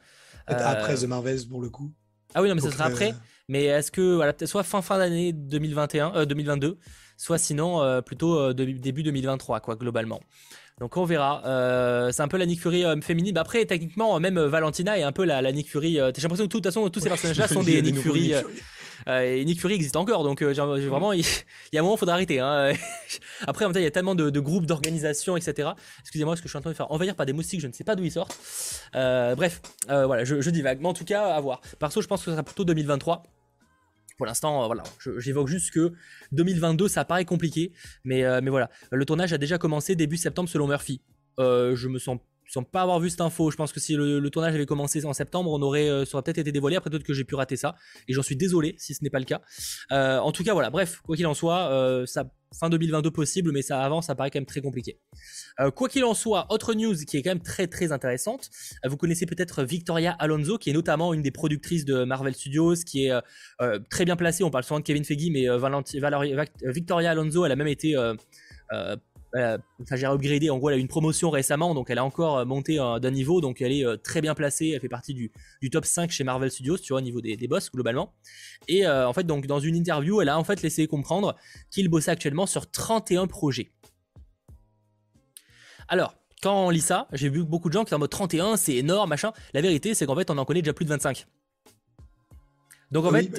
Euh, 0.49 0.53
après 0.57 0.95
The 0.95 1.05
Marvels 1.05 1.47
pour 1.47 1.61
le 1.61 1.69
coup. 1.69 1.91
Ah 2.33 2.41
oui, 2.41 2.49
non, 2.49 2.55
mais 2.55 2.61
ça 2.61 2.71
sera 2.71 2.85
après. 2.85 3.13
Mais 3.47 3.65
est-ce 3.65 3.91
que, 3.91 4.15
voilà, 4.15 4.33
soit 4.45 4.63
fin 4.63 4.81
fin 4.81 4.97
d'année 4.97 5.33
2021, 5.33 6.25
2022, 6.25 6.77
soit 7.17 7.37
sinon 7.37 8.01
plutôt 8.01 8.53
début 8.53 9.03
2023, 9.03 9.59
quoi, 9.59 9.75
globalement. 9.75 10.21
Donc 10.81 10.97
on 10.97 11.05
verra. 11.05 11.43
Euh, 11.45 12.11
c'est 12.11 12.23
un 12.23 12.27
peu 12.27 12.37
la 12.37 12.47
Nick 12.47 12.59
Fury 12.59 12.83
euh, 12.83 12.99
féminine. 13.01 13.35
Bah, 13.35 13.41
après, 13.41 13.63
techniquement, 13.65 14.19
même 14.19 14.39
euh, 14.39 14.47
Valentina 14.47 14.97
est 14.97 15.03
un 15.03 15.11
peu 15.11 15.23
la, 15.25 15.51
Nick 15.51 15.69
Fury. 15.69 15.93
J'ai 15.93 15.99
l'impression 15.99 16.29
que 16.29 16.41
de 16.41 16.47
toute 16.47 16.65
façon, 16.65 16.89
tous 16.89 16.99
ces 16.99 17.09
personnages-là 17.09 17.47
sont 17.47 17.61
des 17.61 17.83
Nick 17.83 17.99
Fury. 17.99 18.33
et 19.07 19.45
Nick 19.45 19.61
Fury 19.61 19.75
existe 19.75 19.95
encore, 19.95 20.23
donc 20.23 20.41
vraiment, 20.41 21.13
il, 21.13 21.23
y 21.71 21.77
a 21.77 21.81
un 21.81 21.83
moment, 21.83 21.95
il 21.95 21.99
faudra 21.99 22.15
arrêter. 22.15 22.39
Hein. 22.39 22.73
Après, 23.47 23.63
en 23.63 23.67
même 23.67 23.75
temps, 23.75 23.79
il 23.79 23.83
y 23.83 23.87
a 23.87 23.91
tellement 23.91 24.15
de, 24.15 24.39
groupes, 24.39 24.65
d'organisations, 24.65 25.37
etc. 25.37 25.69
Excusez-moi, 25.99 26.35
ce 26.35 26.41
que 26.41 26.47
je 26.47 26.51
suis 26.51 26.57
en 26.57 26.61
train 26.61 26.71
de 26.71 26.75
faire 26.75 26.91
envahir 26.91 27.15
par 27.15 27.27
des 27.27 27.33
moustiques, 27.33 27.61
je 27.61 27.67
ne 27.67 27.73
sais 27.73 27.83
pas 27.83 27.95
d'où 27.95 28.03
ils 28.03 28.11
sortent. 28.11 28.35
bref, 28.93 29.61
voilà, 29.87 30.23
je, 30.23 30.41
je 30.41 30.49
divague. 30.49 30.79
Mais 30.81 30.87
en 30.87 30.95
tout 30.95 31.05
cas, 31.05 31.25
à 31.25 31.39
voir. 31.39 31.61
Perso, 31.77 32.01
je 32.01 32.07
pense 32.07 32.21
que 32.21 32.25
ce 32.25 32.31
sera 32.31 32.41
plutôt 32.41 32.65
2023. 32.65 33.21
Pour 34.21 34.27
l'instant, 34.27 34.61
euh, 34.61 34.65
voilà, 34.67 34.83
j'évoque 35.17 35.47
juste 35.47 35.71
que 35.71 35.93
2022, 36.31 36.87
ça 36.87 37.03
paraît 37.05 37.25
compliqué, 37.25 37.71
mais, 38.03 38.23
euh, 38.23 38.39
mais 38.43 38.51
voilà, 38.51 38.69
le 38.91 39.03
tournage 39.03 39.33
a 39.33 39.39
déjà 39.39 39.57
commencé 39.57 39.95
début 39.95 40.15
septembre 40.15 40.47
selon 40.47 40.67
Murphy. 40.67 41.01
Euh, 41.39 41.75
je 41.75 41.87
me 41.87 41.97
sens 41.97 42.19
sans 42.51 42.63
pas 42.63 42.81
avoir 42.81 42.99
vu 42.99 43.09
cette 43.09 43.21
info. 43.21 43.51
Je 43.51 43.55
pense 43.55 43.71
que 43.71 43.79
si 43.79 43.95
le, 43.95 44.29
tournage 44.29 44.53
avait 44.55 44.65
commencé 44.65 45.05
en 45.05 45.13
septembre, 45.13 45.51
on 45.51 45.61
aurait, 45.61 45.89
aurait 45.89 46.23
peut-être 46.23 46.37
été 46.37 46.51
dévoilé. 46.51 46.75
Après, 46.75 46.89
peut-être 46.89 47.03
que 47.03 47.13
j'ai 47.13 47.23
pu 47.23 47.35
rater 47.35 47.55
ça. 47.55 47.75
Et 48.07 48.13
j'en 48.13 48.23
suis 48.23 48.35
désolé 48.35 48.75
si 48.77 48.93
ce 48.93 49.03
n'est 49.03 49.09
pas 49.09 49.19
le 49.19 49.25
cas. 49.25 49.41
en 49.89 50.31
tout 50.31 50.43
cas, 50.43 50.53
voilà. 50.53 50.69
Bref, 50.69 51.01
quoi 51.03 51.15
qu'il 51.15 51.27
en 51.27 51.33
soit, 51.33 52.03
ça, 52.05 52.25
fin 52.57 52.69
2022 52.69 53.11
possible, 53.11 53.51
mais 53.51 53.61
ça 53.61 53.81
avance, 53.81 54.07
ça 54.07 54.15
paraît 54.15 54.29
quand 54.29 54.39
même 54.39 54.45
très 54.45 54.61
compliqué. 54.61 54.99
Euh, 55.59 55.71
quoi 55.71 55.87
qu'il 55.89 56.03
en 56.03 56.13
soit, 56.13 56.47
autre 56.49 56.73
news 56.73 56.95
qui 57.07 57.17
est 57.17 57.21
quand 57.21 57.31
même 57.31 57.41
très 57.41 57.67
très 57.67 57.91
intéressante. 57.91 58.49
Euh, 58.85 58.89
vous 58.89 58.97
connaissez 58.97 59.25
peut-être 59.25 59.63
Victoria 59.63 60.11
Alonso, 60.13 60.57
qui 60.57 60.69
est 60.69 60.73
notamment 60.73 61.13
une 61.13 61.21
des 61.21 61.31
productrices 61.31 61.85
de 61.85 62.03
Marvel 62.03 62.33
Studios, 62.33 62.75
qui 62.85 63.05
est 63.05 63.11
euh, 63.61 63.79
très 63.89 64.05
bien 64.05 64.15
placée. 64.15 64.43
On 64.43 64.51
parle 64.51 64.63
souvent 64.63 64.79
de 64.79 64.85
Kevin 64.85 65.05
Feige, 65.05 65.29
mais 65.31 65.45
Victoria 66.63 67.11
Alonso, 67.11 67.45
elle 67.45 67.51
a 67.51 67.55
même 67.55 67.67
été 67.67 67.95
j'ai 69.33 70.05
upgradé, 70.05 70.49
en 70.49 70.57
gros 70.57 70.69
elle 70.69 70.75
a 70.75 70.77
eu 70.77 70.81
une 70.81 70.87
promotion 70.87 71.29
récemment, 71.29 71.73
donc 71.73 71.89
elle 71.89 71.97
a 71.97 72.05
encore 72.05 72.45
monté 72.45 72.77
d'un 72.77 73.11
niveau, 73.11 73.41
donc 73.41 73.61
elle 73.61 73.71
est 73.71 74.03
très 74.03 74.21
bien 74.21 74.35
placée, 74.35 74.69
elle 74.69 74.81
fait 74.81 74.89
partie 74.89 75.13
du, 75.13 75.31
top 75.69 75.85
5 75.85 76.11
chez 76.11 76.23
Marvel 76.23 76.51
Studios, 76.51 76.77
tu 76.77 76.93
vois, 76.93 76.99
au 76.99 77.03
niveau 77.03 77.21
des, 77.21 77.37
des 77.37 77.47
boss 77.47 77.71
globalement. 77.71 78.13
Et 78.67 78.87
en 78.87 79.13
fait, 79.13 79.23
donc 79.23 79.47
dans 79.47 79.59
une 79.59 79.75
interview, 79.75 80.21
elle 80.21 80.29
a 80.29 80.37
en 80.37 80.43
fait 80.43 80.61
laissé 80.61 80.87
comprendre 80.87 81.35
qu'il 81.69 81.87
bossait 81.89 82.11
actuellement 82.11 82.45
sur 82.45 82.69
31 82.69 83.27
projets. 83.27 83.71
Alors, 85.87 86.15
quand 86.41 86.65
on 86.65 86.69
lit 86.69 86.81
ça, 86.81 87.07
j'ai 87.11 87.29
vu 87.29 87.43
beaucoup 87.43 87.67
de 87.69 87.73
gens 87.73 87.83
qui 87.83 87.89
sont 87.89 87.97
en 87.97 87.99
mode 87.99 88.09
31, 88.09 88.57
c'est 88.57 88.75
énorme, 88.75 89.09
machin. 89.09 89.31
La 89.53 89.61
vérité, 89.61 89.93
c'est 89.93 90.05
qu'en 90.05 90.15
fait, 90.15 90.31
on 90.31 90.37
en 90.37 90.45
connaît 90.45 90.61
déjà 90.61 90.73
plus 90.73 90.85
de 90.85 90.89
25. 90.89 91.27
Donc 92.91 93.05
en 93.05 93.11
fait, 93.11 93.29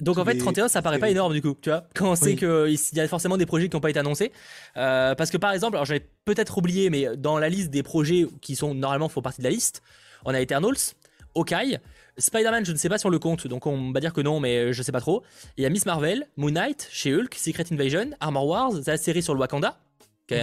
donc 0.00 0.18
en 0.18 0.24
fait 0.24 0.36
31, 0.36 0.68
ça 0.68 0.82
paraît 0.82 0.98
pas 0.98 1.10
énorme 1.10 1.32
du 1.32 1.42
coup, 1.42 1.56
tu 1.60 1.70
vois. 1.70 1.84
Quand 1.94 2.10
on 2.10 2.14
sait 2.14 2.36
qu'il 2.36 2.78
y 2.94 3.00
a 3.00 3.08
forcément 3.08 3.36
des 3.36 3.46
projets 3.46 3.68
qui 3.68 3.76
n'ont 3.76 3.80
pas 3.80 3.90
été 3.90 3.98
annoncés, 3.98 4.32
euh, 4.76 5.14
parce 5.14 5.30
que 5.30 5.36
par 5.36 5.52
exemple, 5.52 5.76
alors 5.76 5.86
j'avais 5.86 6.06
peut-être 6.24 6.58
oublié, 6.58 6.90
mais 6.90 7.16
dans 7.16 7.38
la 7.38 7.48
liste 7.48 7.70
des 7.70 7.82
projets 7.82 8.26
qui 8.40 8.56
sont 8.56 8.74
normalement 8.74 9.08
font 9.08 9.22
partie 9.22 9.40
de 9.40 9.44
la 9.44 9.50
liste, 9.50 9.82
on 10.24 10.34
a 10.34 10.40
Eternals, 10.40 10.94
Hawkeye, 11.34 11.78
Spider-Man, 12.16 12.64
je 12.64 12.72
ne 12.72 12.76
sais 12.76 12.88
pas 12.88 12.98
si 12.98 13.06
on 13.06 13.10
le 13.10 13.18
compte, 13.18 13.46
donc 13.46 13.66
on 13.66 13.92
va 13.92 14.00
dire 14.00 14.12
que 14.12 14.20
non, 14.20 14.40
mais 14.40 14.72
je 14.72 14.82
sais 14.82 14.92
pas 14.92 15.00
trop. 15.00 15.22
Il 15.56 15.62
y 15.62 15.66
a 15.66 15.70
Miss 15.70 15.86
Marvel, 15.86 16.26
Moon 16.36 16.50
Knight, 16.50 16.88
chez 16.90 17.14
Hulk, 17.14 17.34
Secret 17.34 17.64
Invasion, 17.70 18.10
Armor 18.20 18.46
Wars, 18.46 18.72
la 18.86 18.96
série 18.96 19.22
sur 19.22 19.34
le 19.34 19.40
Wakanda, 19.40 19.78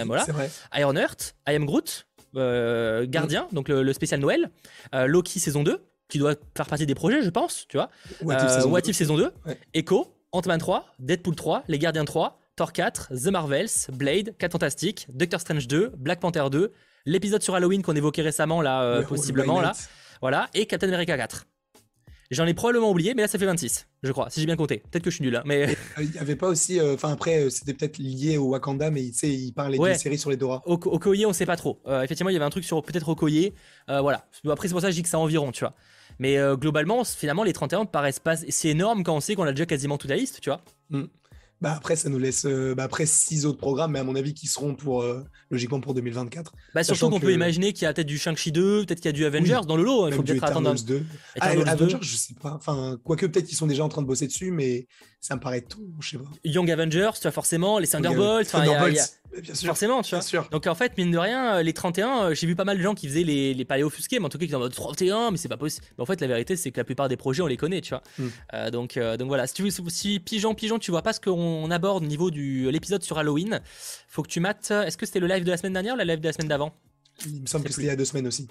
voilà. 0.06 0.26
Iron 0.78 0.96
Earth, 0.96 1.36
I 1.48 1.56
Am 1.56 1.66
Groot, 1.66 2.06
euh, 2.36 3.06
Gardien, 3.08 3.48
donc 3.52 3.70
le, 3.70 3.94
spécial 3.94 4.20
Noël, 4.20 4.50
euh, 4.94 5.08
Loki 5.08 5.40
saison 5.40 5.64
2, 5.64 5.82
qui 6.08 6.20
doit 6.20 6.36
faire 6.56 6.68
partie 6.68 6.86
des 6.86 6.96
projets, 6.96 7.22
je 7.22 7.30
pense, 7.30 7.66
tu 7.68 7.78
vois. 7.78 7.90
What 8.22 8.82
If, 8.86 8.96
saison 8.96 9.18
2, 9.18 9.32
Echo, 9.74 10.16
Ant-Man 10.32 10.60
3, 10.60 10.86
Deadpool 11.00 11.36
3, 11.36 11.64
Les 11.68 11.80
Gardiens 11.80 12.06
3, 12.06 12.40
Thor 12.56 12.74
4, 12.74 13.10
The 13.14 13.28
Marvels, 13.28 13.70
Blade, 13.94 14.36
4 14.38 14.52
Fantastic, 14.52 15.08
Doctor 15.10 15.40
Strange 15.40 15.68
2, 15.68 15.94
Black 15.98 16.20
Panther 16.20 16.46
2, 16.52 16.72
l'épisode 17.06 17.42
sur 17.42 17.56
Halloween 17.56 17.82
qu'on 17.82 17.96
évoquait 17.96 18.22
récemment 18.22 18.62
là, 18.62 18.84
euh, 18.84 19.04
possiblement 19.04 19.62
là, 19.62 19.74
voilà, 20.22 20.50
et 20.54 20.66
Captain 20.66 20.88
America 20.88 21.18
4. 21.18 21.46
J'en 22.32 22.48
ai 22.48 22.56
probablement 22.56 22.90
oublié, 22.90 23.14
mais 23.14 23.22
là 23.22 23.28
ça 23.28 23.38
fait 23.38 23.46
26, 23.46 23.88
je 24.02 24.12
crois, 24.12 24.30
si 24.30 24.40
j'ai 24.40 24.48
bien 24.48 24.56
compté. 24.56 24.78
Peut-être 24.90 25.04
que 25.04 25.12
je 25.12 25.16
suis 25.16 25.24
nul, 25.24 25.36
hein, 25.36 25.44
mais. 25.46 25.76
Il 26.00 26.10
n'y 26.10 26.18
avait 26.18 26.36
pas 26.36 26.48
aussi. 26.48 26.80
Euh, 26.80 26.96
enfin, 26.96 27.12
après, 27.12 27.44
euh, 27.44 27.50
c'était 27.52 27.74
peut-être 27.74 28.00
lié 28.00 28.38
au 28.38 28.50
Wakanda, 28.50 28.90
mais 28.90 29.04
il 29.04 29.52
parlait 29.54 29.78
d'une 29.78 29.94
série 29.96 30.18
sur 30.18 30.32
les 30.32 30.38
Dora. 30.38 30.64
Au, 30.66 30.74
Okoye, 30.74 31.26
on 31.26 31.34
sait 31.34 31.46
pas 31.46 31.56
trop. 31.56 31.82
Euh, 31.86 32.02
effectivement, 32.02 32.32
il 32.32 32.34
y 32.34 32.36
avait 32.36 32.46
un 32.46 32.50
truc 32.50 32.64
sur 32.64 32.82
peut-être 32.82 33.10
Okoye. 33.10 33.54
voilà. 33.88 34.26
Après, 34.50 34.68
c'est 34.68 34.74
pour 34.74 34.82
ça 34.82 34.88
que 34.88 34.92
je 34.92 34.98
dis 34.98 35.04
que 35.04 35.10
c'est 35.10 35.16
environ, 35.16 35.52
tu 35.52 35.60
vois. 35.60 35.76
Mais 36.20 36.38
globalement, 36.56 37.04
finalement, 37.04 37.44
les 37.44 37.54
31 37.54 37.86
paraissent 37.86 38.20
pas. 38.20 38.36
C'est 38.38 38.70
énorme 38.70 39.04
quand 39.04 39.16
on 39.16 39.20
sait 39.20 39.36
qu'on 39.36 39.44
a 39.44 39.52
déjà 39.52 39.66
quasiment 39.66 39.98
toute 39.98 40.10
la 40.10 40.16
liste, 40.16 40.40
tu 40.42 40.50
vois. 40.50 40.62
Mm. 40.90 41.04
Bah 41.62 41.74
après, 41.76 41.96
ça 41.96 42.10
nous 42.10 42.20
laisse 42.20 42.46
bah 42.46 42.84
après 42.84 43.06
six 43.06 43.46
autres 43.46 43.58
programmes, 43.58 43.94
mais 43.94 44.00
à 44.00 44.04
mon 44.04 44.16
avis, 44.16 44.34
qui 44.34 44.46
seront 44.46 44.76
pour 44.76 45.06
logiquement 45.50 45.80
pour 45.80 45.94
2024. 45.94 46.54
Bah 46.74 46.84
surtout 46.84 47.10
qu'on 47.10 47.20
peut 47.20 47.34
imaginer 47.34 47.72
qu'il 47.72 47.84
y 47.84 47.86
a 47.86 47.94
peut-être 47.94 48.08
du 48.08 48.18
Shang-Chi 48.18 48.52
2, 48.52 48.86
peut-être 48.86 49.00
qu'il 49.00 49.08
y 49.08 49.10
a 49.10 49.14
du 49.14 49.26
Avengers 49.26 49.62
dans 49.66 49.78
le 49.78 49.84
lot. 49.84 50.04
Hein, 50.04 50.10
il 50.10 50.16
faut 50.16 50.24
peut-être 50.24 50.44
attendre. 50.44 50.76
2. 50.76 51.06
Ah, 51.40 51.48
Avengers, 51.66 51.98
je 52.02 52.16
sais 52.18 52.34
pas. 52.34 52.54
Enfin, 52.54 53.00
quoique 53.04 53.26
peut-être 53.26 53.46
qu'ils 53.46 53.58
sont 53.58 53.68
déjà 53.68 53.86
en 53.86 53.90
train 53.90 54.02
de 54.02 54.08
bosser 54.08 54.28
dessus, 54.28 54.52
mais 54.52 54.88
ça 55.26 55.36
me 55.36 55.40
paraît 55.40 55.62
tout, 55.62 55.92
je 56.02 56.10
sais 56.12 56.18
pas. 56.20 56.30
Young 56.44 56.70
Avengers, 56.70 57.10
tu 57.16 57.24
vois 57.24 57.32
forcément 57.32 57.80
les 57.80 57.88
Thunderbolts. 57.88 58.48
Thunderbolts. 58.48 58.94
Bien 59.42 59.56
sûr. 59.56 59.66
Forcément, 59.66 60.04
tu 60.04 60.16
vois. 60.16 60.48
Donc 60.52 60.68
en 60.68 60.76
fait, 60.76 60.96
mine 61.00 61.10
de 61.10 61.18
rien, 61.18 61.64
les 61.64 61.74
31, 61.74 62.36
j'ai 62.36 62.46
vu 62.46 62.56
pas 62.56 62.64
mal 62.64 62.78
de 62.78 62.84
gens 62.84 62.94
qui 62.94 63.08
faisaient 63.08 63.24
les, 63.24 63.56
les 63.56 63.66
paléos 63.66 63.88
offusqués, 63.88 64.20
mais 64.20 64.26
en 64.28 64.30
tout 64.30 64.38
cas 64.38 64.46
qui 64.46 64.52
étaient 64.52 64.56
en 64.56 64.60
mode 64.60 64.76
31, 64.76 65.32
mais 65.32 65.38
c'est 65.38 65.50
pas 65.50 65.58
possible. 65.58 65.84
Mais 65.98 66.04
en 66.04 66.06
fait, 66.06 66.22
la 66.22 66.28
vérité, 66.28 66.56
c'est 66.56 66.70
que 66.70 66.80
la 66.80 66.84
plupart 66.84 67.10
des 67.10 67.18
projets, 67.18 67.42
on 67.42 67.48
les 67.48 67.58
connaît, 67.58 67.82
tu 67.82 67.96
vois. 67.96 68.04
Hmm. 68.20 68.70
donc, 68.70 69.00
donc 69.00 69.28
voilà. 69.28 69.48
Si, 69.48 69.56
tu, 69.56 69.72
si 69.72 70.20
pigeon, 70.20 70.54
pigeon, 70.54 70.78
tu 70.78 70.92
vois 70.92 71.02
pas 71.02 71.12
ce 71.12 71.20
qu'on 71.20 71.72
aborde 71.72 72.04
au 72.04 72.08
niveau 72.08 72.30
de 72.30 72.70
l'épisode 72.70 73.02
sur 73.02 73.18
Halloween, 73.18 73.62
faut 74.08 74.22
que 74.22 74.30
tu 74.30 74.40
mates. 74.40 74.70
Est-ce 74.70 74.96
que 74.96 75.08
c'était 75.08 75.20
le 75.20 75.28
live 75.28 75.44
de 75.44 75.50
la 75.50 75.58
semaine 75.58 75.74
dernière 75.74 75.96
ou 75.96 75.98
le 75.98 76.04
live 76.04 76.20
de 76.20 76.28
la 76.28 76.34
semaine 76.34 76.50
d'avant? 76.50 76.76
Il 77.26 77.42
me 77.42 77.48
semble 77.48 77.66
que 77.66 77.72
c'était 77.72 77.88
il 77.88 77.88
y 77.88 77.90
a 77.90 77.96
deux 77.96 78.06
semaines 78.06 78.28
aussi 78.28 78.48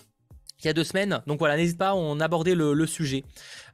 il 0.64 0.66
y 0.66 0.70
a 0.70 0.72
deux 0.72 0.84
semaines. 0.84 1.22
Donc 1.26 1.38
voilà, 1.38 1.56
n'hésite 1.56 1.78
pas, 1.78 1.94
on 1.94 2.20
abordait 2.20 2.54
le, 2.54 2.72
le 2.74 2.86
sujet. 2.86 3.24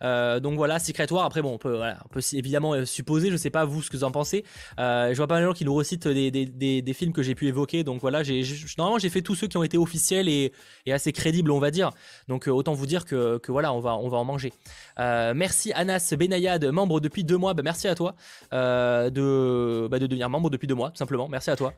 Euh, 0.03 0.41
donc 0.41 0.57
voilà, 0.57 0.79
Secret 0.79 1.11
War. 1.13 1.25
Après, 1.25 1.43
bon, 1.43 1.55
on 1.55 1.59
peut, 1.59 1.77
voilà, 1.77 1.99
on 2.05 2.09
peut 2.09 2.21
évidemment 2.33 2.75
euh, 2.75 2.85
supposer, 2.85 3.31
je 3.31 3.37
sais 3.37 3.51
pas 3.51 3.65
vous 3.65 3.83
ce 3.83 3.91
que 3.91 3.97
vous 3.97 4.05
en 4.05 4.11
pensez. 4.11 4.45
Euh, 4.79 5.11
je 5.11 5.17
vois 5.17 5.27
pas 5.27 5.35
mal 5.35 5.43
de 5.43 5.49
gens 5.49 5.55
qui 5.55 5.65
nous 5.65 5.75
recitent 5.75 6.09
des, 6.09 6.31
des, 6.31 6.47
des, 6.47 6.83
des 6.83 6.93
films 6.93 7.13
que 7.13 7.23
j'ai 7.23 7.35
pu 7.35 7.47
évoquer. 7.49 7.85
Donc 7.85 8.01
voilà, 8.01 8.23
j'ai, 8.23 8.43
normalement, 8.79 8.99
j'ai 8.99 9.11
fait 9.11 9.23
tous 9.23 9.35
ceux 9.35 9.47
qui 9.47 9.57
ont 9.57 9.63
été 9.63 9.79
officiels 9.79 10.29
et, 10.29 10.53
et 10.87 10.93
assez 10.93 11.13
crédibles, 11.13 11.51
on 11.51 11.59
va 11.59 11.71
dire. 11.71 11.91
Donc 12.29 12.49
euh, 12.49 12.51
autant 12.51 12.73
vous 12.73 12.87
dire 12.87 13.05
que, 13.05 13.39
que, 13.39 13.53
voilà, 13.53 13.73
on 13.73 13.81
va, 13.81 13.97
on 13.97 14.09
va 14.09 14.19
en 14.19 14.25
manger. 14.25 14.53
Euh, 14.99 15.33
merci 15.35 15.73
Anas 15.73 16.15
Benayad, 16.19 16.65
membre 16.67 17.01
depuis 17.01 17.25
deux 17.25 17.37
mois. 17.37 17.55
Bah, 17.55 17.63
merci 17.63 17.89
à 17.89 17.95
toi 17.95 18.15
de, 18.53 19.89
bah, 19.91 19.99
de 19.99 20.07
devenir 20.07 20.29
membre 20.31 20.51
depuis 20.51 20.67
deux 20.67 20.75
mois, 20.75 20.91
tout 20.91 20.97
simplement. 20.97 21.29
Merci 21.29 21.51
à 21.51 21.57
toi. 21.57 21.75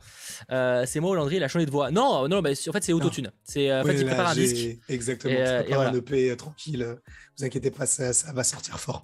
c'est 0.49 1.01
moi, 1.01 1.17
Landry, 1.17 1.37
il 1.37 1.45
a 1.45 1.49
changé 1.49 1.67
de 1.67 1.71
voix. 1.71 1.91
Non, 1.91 2.29
non, 2.29 2.41
bah, 2.41 2.51
en 2.51 2.73
fait, 2.73 2.83
c'est 2.83 2.93
Autotune. 2.93 3.31
C'est, 3.45 3.73
en 3.73 3.85
fait, 3.85 3.95
il 3.95 4.07
prépare 4.07 4.29
un 4.31 4.35
disque. 4.35 4.79
Exactement. 4.89 5.33
Et, 5.33 5.65
tu 5.67 5.75
un 5.75 5.95
EP 5.95 6.37
tranquille. 6.37 6.97
Vous 7.39 7.45
inquiétez 7.45 7.71
pas, 7.71 7.87
ça, 7.87 8.12
ça 8.13 8.33
va 8.33 8.45
sortir 8.45 8.79
fort. 8.79 9.03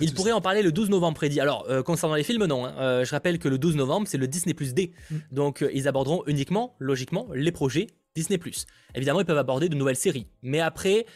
Il 0.00 0.14
pourrait 0.14 0.32
en 0.32 0.40
parler 0.40 0.62
le 0.62 0.72
12 0.72 0.90
novembre 0.90 1.16
prédit. 1.16 1.40
Alors, 1.40 1.66
euh, 1.68 1.82
concernant 1.82 2.14
les 2.14 2.22
films, 2.22 2.44
non. 2.44 2.66
Hein. 2.66 2.74
Euh, 2.78 3.04
je 3.04 3.10
rappelle 3.10 3.38
que 3.38 3.48
le 3.48 3.58
12 3.58 3.76
novembre, 3.76 4.06
c'est 4.08 4.18
le 4.18 4.28
Disney 4.28 4.54
Plus 4.54 4.74
D. 4.74 4.92
Mm. 5.10 5.16
Donc, 5.32 5.62
euh, 5.62 5.70
ils 5.72 5.88
aborderont 5.88 6.22
uniquement, 6.26 6.74
logiquement, 6.78 7.28
les 7.34 7.52
projets 7.52 7.86
Disney 8.14 8.38
Plus. 8.38 8.66
Évidemment, 8.94 9.20
ils 9.20 9.26
peuvent 9.26 9.38
aborder 9.38 9.68
de 9.68 9.76
nouvelles 9.76 9.96
séries. 9.96 10.26
Mais 10.42 10.60
après, 10.60 11.06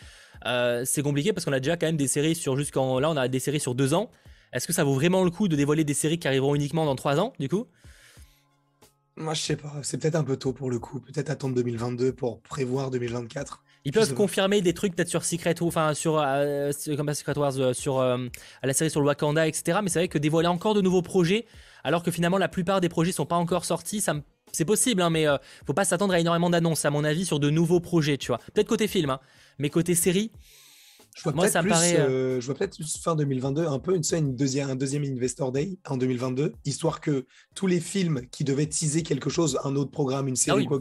c'est 0.85 1.03
compliqué 1.03 1.33
parce 1.33 1.45
qu'on 1.45 1.53
a 1.53 1.61
déjà 1.61 1.77
quand 1.77 1.87
même 1.87 1.97
des 1.97 2.09
séries 2.09 2.35
sur 2.35 2.57
jusqu'en. 2.57 2.99
Là, 3.01 3.11
on 3.11 3.17
a 3.17 3.29
des 3.29 3.41
séries 3.41 3.61
sur 3.61 3.75
deux 3.75 3.95
ans. 3.95 4.11
Est-ce 4.53 4.67
que 4.67 4.73
ça 4.73 4.85
vaut 4.85 4.95
vraiment 4.95 5.25
le 5.25 5.31
coup 5.31 5.49
de 5.49 5.57
dévoiler 5.57 5.85
des 5.85 5.95
séries 5.95 6.19
qui 6.19 6.29
arriveront 6.29 6.55
uniquement 6.55 6.85
dans 6.85 6.95
trois 6.95 7.19
ans, 7.19 7.33
du 7.41 7.49
coup? 7.49 7.67
Moi, 9.17 9.35
je 9.35 9.43
sais 9.43 9.57
pas. 9.57 9.73
C'est 9.83 9.99
peut-être 9.99 10.17
un 10.17 10.25
peu 10.25 10.37
tôt 10.37 10.53
pour 10.53 10.71
le 10.71 10.79
coup. 10.79 11.01
Peut-être 11.01 11.31
attendre 11.31 11.55
2022 11.55 12.13
pour 12.13 12.41
prévoir 12.41 12.91
2024. 12.91 13.65
Ils 13.87 13.93
peuvent 13.93 14.15
confirmer 14.15 14.63
des 14.63 14.73
trucs 14.73 14.97
peut-être 14.97 15.09
sur 15.09 15.25
Secret 15.25 15.55
enfin 15.61 15.93
sur 15.93 16.19
euh, 16.19 16.73
comme 16.97 17.13
Secret 17.13 17.39
Wars, 17.39 17.59
euh, 17.59 17.75
sur 17.75 18.01
euh, 18.01 18.17
la 18.63 18.73
série 18.73 18.91
sur 18.91 19.01
le 19.01 19.07
Wakanda, 19.07 19.47
etc. 19.47 19.81
Mais 19.83 19.91
c'est 19.91 19.99
vrai 19.99 20.09
que 20.09 20.17
dévoiler 20.17 20.49
encore 20.49 20.73
de 20.73 20.81
nouveaux 20.81 21.03
projets, 21.03 21.45
alors 21.85 22.03
que 22.03 22.11
finalement 22.11 22.39
la 22.39 22.49
plupart 22.49 22.81
des 22.81 22.89
projets 22.89 23.13
sont 23.13 23.27
pas 23.27 23.37
encore 23.37 23.67
sortis, 23.67 24.01
ça 24.01 24.15
c'est 24.53 24.65
possible, 24.65 25.03
hein, 25.03 25.11
mais 25.11 25.27
faut 25.67 25.75
pas 25.75 25.85
s'attendre 25.85 26.15
à 26.15 26.21
énormément 26.21 26.49
d'annonces, 26.49 26.85
à 26.85 26.91
mon 26.91 27.03
avis, 27.03 27.27
sur 27.27 27.41
de 27.41 27.51
nouveaux 27.51 27.81
projets, 27.81 28.19
tu 28.19 28.29
vois. 28.29 28.39
Peut-être 28.55 28.69
côté 28.69 28.87
film, 28.87 29.11
hein, 29.11 29.19
mais 29.59 29.69
côté 29.69 29.97
série, 29.97 30.31
je 31.15 31.23
vois 31.23 31.33
peut-être 31.33 31.61
plus, 31.61 31.73
euh, 31.73 32.41
je 32.41 32.47
vois 32.47 32.55
peut-être 32.57 32.77
fin 33.03 33.15
2022 33.15 33.67
un 33.67 33.79
peu 33.79 33.95
une, 33.95 34.03
une 34.13 34.35
deuxième, 34.35 34.69
un 34.69 34.75
deuxième 34.75 35.05
Investor 35.05 35.53
Day 35.53 35.79
en 35.87 35.97
2022, 35.97 36.53
histoire 36.65 37.01
que 37.01 37.27
tous 37.55 37.69
les 37.69 37.81
films 37.81 38.23
qui 38.33 38.43
devaient 38.43 38.67
teaser 38.67 39.03
quelque 39.05 39.31
chose, 39.31 39.59
un 39.65 39.77
autre 39.77 39.93
programme, 39.93 40.27
une 40.27 40.37
série 40.37 40.65
ah 40.65 40.69
quoi 40.69 40.81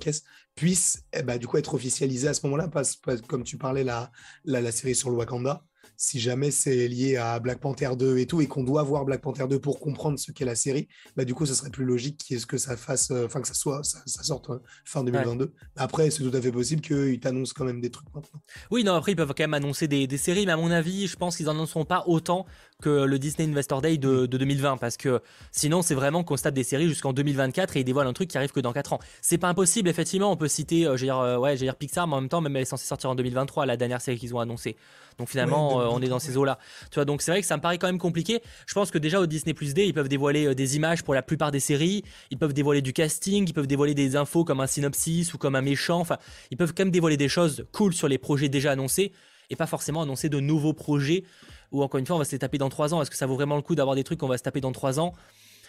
puissent 0.56 1.04
eh 1.14 1.24
ben, 1.24 1.38
du 1.38 1.48
coup 1.48 1.58
être 1.58 1.74
officialisés 1.74 2.28
à 2.28 2.34
ce 2.34 2.46
moment-là, 2.46 2.68
parce, 2.68 3.00
comme 3.28 3.44
tu 3.44 3.58
parlais 3.58 3.84
la, 3.84 4.12
la, 4.44 4.62
la 4.62 4.72
série 4.72 4.96
sur 4.96 5.10
le 5.10 5.18
Wakanda 5.18 5.64
si 5.98 6.20
jamais 6.20 6.52
c'est 6.52 6.88
lié 6.88 7.18
à 7.18 7.40
Black 7.40 7.60
Panther 7.60 7.92
2 7.98 8.18
et 8.18 8.26
tout, 8.26 8.42
et 8.42 8.48
qu'on 8.48 8.64
doit 8.64 8.84
voir 8.84 9.06
Black 9.06 9.22
Panther 9.22 9.48
2 9.48 9.60
pour 9.60 9.80
comprendre 9.80 10.20
ce 10.20 10.32
qu'est 10.32 10.46
la 10.46 10.56
série, 10.56 10.88
bah 11.16 11.26
du 11.26 11.34
coup, 11.34 11.46
ce 11.46 11.54
serait 11.54 11.70
plus 11.70 11.86
logique 11.86 12.34
ce 12.38 12.46
que 12.46 12.58
ça 12.58 12.78
fasse, 12.78 13.12
euh, 13.12 13.26
enfin 13.26 13.42
que 13.42 13.48
ça 13.48 13.54
soit, 13.54 13.84
ça, 13.84 14.24
sorte 14.24 14.50
euh, 14.50 14.60
fin 14.86 15.04
2022. 15.04 15.54
Après, 15.76 16.10
c'est 16.10 16.24
tout 16.24 16.36
à 16.36 16.42
fait 16.42 16.52
possible 16.52 16.82
qu'ils 16.82 17.20
t'annoncent 17.20 17.54
quand 17.56 17.66
même 17.66 17.82
des 17.82 17.90
trucs 17.90 18.14
maintenant. 18.14 18.42
Oui, 18.72 18.84
non, 18.84 18.94
après, 18.94 19.14
ils 19.14 19.16
peuvent 19.16 19.34
quand 19.36 19.44
même 19.44 19.54
annoncer 19.54 19.88
des, 19.88 20.08
des 20.08 20.18
séries, 20.18 20.46
mais 20.46 20.52
à 20.52 20.58
mon 20.58 20.72
avis, 20.72 21.08
je 21.08 21.16
pense 21.16 21.38
qu'ils 21.38 21.50
en 21.50 21.52
annonceront 21.52 21.86
pas 21.86 22.04
autant 22.08 22.46
que 22.82 23.04
le 23.06 23.20
Disney 23.20 23.50
Investor 23.50 23.82
Day 23.82 23.98
de, 23.98 24.26
2020, 24.26 24.78
parce 24.78 24.98
que 24.98 25.22
sinon, 25.52 25.82
c'est 25.82 25.96
vraiment 25.96 26.24
qu'on 26.24 26.36
des 26.52 26.64
séries 26.64 26.90
jusqu'en 26.90 27.14
2024 27.14 27.78
et 27.78 27.82
ils 27.82 27.84
dévoilent 27.84 28.08
un 28.08 28.14
truc 28.14 28.30
qui 28.30 28.38
arrive 28.38 28.52
que 28.52 28.60
dans 28.60 28.74
4 28.74 28.94
ans. 28.94 29.00
C'est 29.22 29.38
pas 29.38 29.48
impossible, 29.48 29.90
effectivement, 29.90 30.32
on 30.32 30.36
peut 30.36 30.48
citer, 30.48 30.86
euh, 30.86 30.98
j'ai 30.98 31.06
dire, 31.06 31.38
ouais, 31.40 31.56
dire 31.56 31.76
Pixar, 31.76 32.08
mais 32.08 32.16
en 32.16 32.22
même 32.22 32.30
temps, 32.30 32.42
même 32.42 32.56
elle 32.56 32.64
est 32.64 32.66
censée 32.66 32.86
sortir 32.86 33.10
en 33.10 33.16
2023, 33.16 33.66
la 33.66 33.78
dernière 33.78 34.02
série 34.02 34.18
qu'ils 34.18 34.36
ont 34.36 34.40
annoncée. 34.40 34.76
Donc 35.18 35.30
finalement, 35.30 35.82
euh, 35.82 35.88
on 35.90 36.02
est 36.02 36.08
dans 36.08 36.20
ces 36.20 36.38
eaux-là. 36.38 36.60
Tu 36.92 36.96
vois, 36.96 37.06
donc 37.06 37.22
c'est 37.22 37.32
vrai 37.32 37.42
que 37.42 37.48
ça 37.48 37.58
me 37.58 37.62
paraît 37.62 37.78
quand 37.78 37.88
même 37.88 38.00
compliqué. 38.00 38.42
Je 38.66 38.74
pense 38.74 38.92
que 38.92 38.98
déjà 38.98 39.20
au 39.20 39.26
Disney 39.26 39.54
Plus 39.54 39.74
D, 39.74 39.86
ils 39.86 39.94
peuvent 39.94 40.10
dévoiler 40.10 40.48
euh, 40.48 40.56
des 40.56 40.76
images 40.76 41.04
pour 41.04 41.14
la 41.14 41.22
plupart 41.22 41.52
des 41.52 41.60
séries. 41.60 42.04
Ils 42.32 42.38
peuvent 42.38 42.54
dévoiler 42.54 42.82
du 42.82 42.94
casting, 42.94 43.48
ils 43.48 43.54
peuvent 43.54 43.68
dévoiler 43.68 43.94
des 43.94 44.16
infos 44.16 44.44
comme 44.44 44.60
un 44.60 44.68
synopsis 44.68 45.34
ou 45.34 45.38
comme 45.38 45.56
un 45.56 45.62
méchant. 45.62 46.00
Enfin, 46.00 46.18
ils 46.52 46.58
peuvent 46.58 46.74
quand 46.76 46.84
même 46.84 46.92
dévoiler 46.92 47.18
des 47.18 47.30
choses 47.30 47.66
cool 47.72 47.94
sur 47.94 48.08
les 48.08 48.18
projets 48.18 48.50
déjà 48.50 48.72
annoncés 48.72 49.12
et 49.50 49.56
pas 49.56 49.68
forcément 49.68 50.02
annoncer 50.02 50.30
de 50.30 50.40
nouveaux 50.40 50.74
projets. 50.74 51.24
Ou 51.72 51.84
encore 51.84 52.00
une 52.00 52.06
fois, 52.06 52.16
on 52.16 52.20
va 52.20 52.26
se 52.26 52.32
les 52.32 52.40
taper 52.40 52.58
dans 52.58 52.70
3 52.70 52.94
ans. 52.94 53.02
Est-ce 53.02 53.12
que 53.12 53.18
ça 53.18 53.26
vaut 53.26 53.36
vraiment 53.36 53.56
le 53.56 53.62
coup 53.62 53.76
d'avoir 53.76 53.96
des 53.96 54.04
trucs 54.04 54.20
qu'on 54.20 54.28
va 54.28 54.38
se 54.38 54.44
taper 54.44 54.62
dans 54.62 54.72
3 54.72 55.00
ans? 55.00 55.14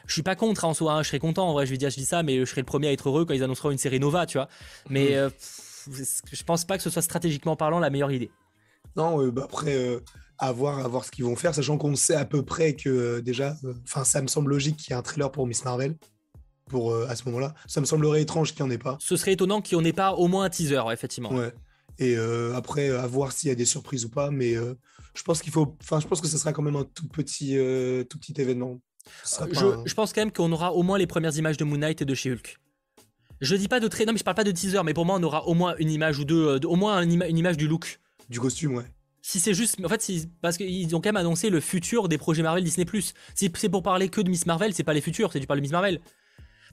Je 0.06 0.12
suis 0.12 0.22
pas 0.22 0.36
contre 0.36 0.64
hein, 0.64 0.68
en 0.68 0.74
soi, 0.74 0.92
hein. 0.92 1.02
je 1.02 1.08
serais 1.08 1.18
content 1.18 1.48
en 1.48 1.54
vrai, 1.54 1.64
je 1.64 1.70
vais 1.70 1.78
dire, 1.78 1.88
je 1.88 1.96
dis 1.96 2.04
ça, 2.04 2.22
mais 2.22 2.38
je 2.40 2.44
serais 2.44 2.60
le 2.60 2.66
premier 2.66 2.88
à 2.88 2.92
être 2.92 3.08
heureux 3.08 3.24
quand 3.24 3.32
ils 3.32 3.42
annonceront 3.42 3.70
une 3.70 3.78
série 3.78 3.98
Nova, 3.98 4.26
tu 4.26 4.36
vois. 4.36 4.48
Mais 4.90 5.10
mmh. 5.10 5.14
euh, 5.14 5.30
je 6.32 6.42
pense 6.44 6.64
pas 6.64 6.76
que 6.76 6.82
ce 6.82 6.90
soit 6.90 7.02
stratégiquement 7.02 7.56
parlant 7.56 7.78
la 7.78 7.90
meilleure 7.90 8.12
idée. 8.12 8.30
Non, 8.96 9.20
euh, 9.20 9.30
bah, 9.30 9.42
après, 9.44 9.74
euh, 9.74 10.00
à, 10.38 10.52
voir, 10.52 10.78
à 10.78 10.88
voir 10.88 11.04
ce 11.04 11.10
qu'ils 11.10 11.24
vont 11.24 11.36
faire, 11.36 11.54
sachant 11.54 11.78
qu'on 11.78 11.96
sait 11.96 12.14
à 12.14 12.24
peu 12.24 12.44
près 12.44 12.74
que 12.74 12.88
euh, 12.88 13.20
déjà, 13.20 13.56
enfin, 13.84 14.04
ça 14.04 14.22
me 14.22 14.26
semble 14.26 14.50
logique 14.50 14.76
qu'il 14.76 14.90
y 14.90 14.92
ait 14.92 14.98
un 14.98 15.02
trailer 15.02 15.30
pour 15.30 15.46
Miss 15.46 15.64
Marvel. 15.64 15.96
Pour, 16.68 16.96
à 16.96 17.14
ce 17.14 17.26
moment-là, 17.26 17.52
ça 17.66 17.82
me 17.82 17.84
semblerait 17.84 18.22
étrange 18.22 18.54
qu'il 18.54 18.64
n'y 18.64 18.70
en 18.70 18.74
ait 18.74 18.78
pas. 18.78 18.96
Ce 18.98 19.16
serait 19.16 19.32
étonnant 19.32 19.60
qu'il 19.60 19.76
n'y 19.76 19.84
en 19.84 19.84
ait 19.84 19.92
pas 19.92 20.14
au 20.14 20.28
moins 20.28 20.44
un 20.44 20.48
teaser, 20.48 20.80
effectivement. 20.90 21.30
Ouais. 21.30 21.52
Et 21.98 22.16
après, 22.54 22.90
à 22.90 23.06
voir 23.06 23.32
s'il 23.32 23.48
y 23.48 23.52
a 23.52 23.54
des 23.54 23.64
surprises 23.64 24.04
ou 24.04 24.08
pas, 24.08 24.30
mais 24.30 24.54
je 24.54 25.22
pense 25.22 25.42
qu'il 25.42 25.52
faut, 25.52 25.76
enfin, 25.80 26.00
je 26.00 26.06
pense 26.06 26.20
que 26.20 26.26
ce 26.26 26.38
sera 26.38 26.52
quand 26.52 26.62
même 26.62 26.76
un 26.76 26.84
tout 26.84 27.08
petit, 27.08 27.56
tout 28.08 28.18
petit 28.18 28.34
événement. 28.36 28.80
Je, 29.32 29.94
pense 29.94 30.12
quand 30.12 30.22
même 30.22 30.32
qu'on 30.32 30.50
aura 30.52 30.72
au 30.72 30.82
moins 30.82 30.98
les 30.98 31.06
premières 31.06 31.36
images 31.36 31.56
de 31.56 31.64
Moon 31.64 31.78
Knight 31.78 32.02
et 32.02 32.04
de 32.04 32.14
She-Hulk. 32.14 32.58
Je 33.40 33.56
dis 33.56 33.68
pas 33.68 33.80
de 33.80 33.88
très, 33.88 34.06
non 34.06 34.12
mais 34.12 34.18
je 34.18 34.24
parle 34.24 34.36
pas 34.36 34.44
de 34.44 34.50
teaser, 34.50 34.82
mais 34.84 34.94
pour 34.94 35.04
moi 35.04 35.16
on 35.18 35.22
aura 35.22 35.46
au 35.46 35.54
moins 35.54 35.74
une 35.78 35.90
image 35.90 36.18
ou 36.18 36.24
deux, 36.24 36.58
au 36.64 36.76
moins 36.76 37.02
une 37.02 37.38
image 37.38 37.56
du 37.56 37.68
look 37.68 38.00
du 38.28 38.40
costume, 38.40 38.76
ouais. 38.76 38.84
Si 39.26 39.40
c'est 39.40 39.54
juste, 39.54 39.82
en 39.82 39.88
fait, 39.88 40.28
parce 40.42 40.58
qu'ils 40.58 40.94
ont 40.94 41.00
quand 41.00 41.08
même 41.08 41.16
annoncé 41.16 41.48
le 41.48 41.60
futur 41.60 42.08
des 42.08 42.18
projets 42.18 42.42
Marvel 42.42 42.62
Disney+. 42.62 42.84
Si 43.34 43.50
c'est 43.56 43.68
pour 43.70 43.82
parler 43.82 44.10
que 44.10 44.20
de 44.20 44.28
Miss 44.28 44.44
Marvel, 44.44 44.74
c'est 44.74 44.84
pas 44.84 44.92
les 44.92 45.00
futurs, 45.00 45.32
c'est 45.32 45.40
du 45.40 45.46
parles 45.46 45.60
de 45.60 45.62
Miss 45.62 45.72
Marvel. 45.72 46.00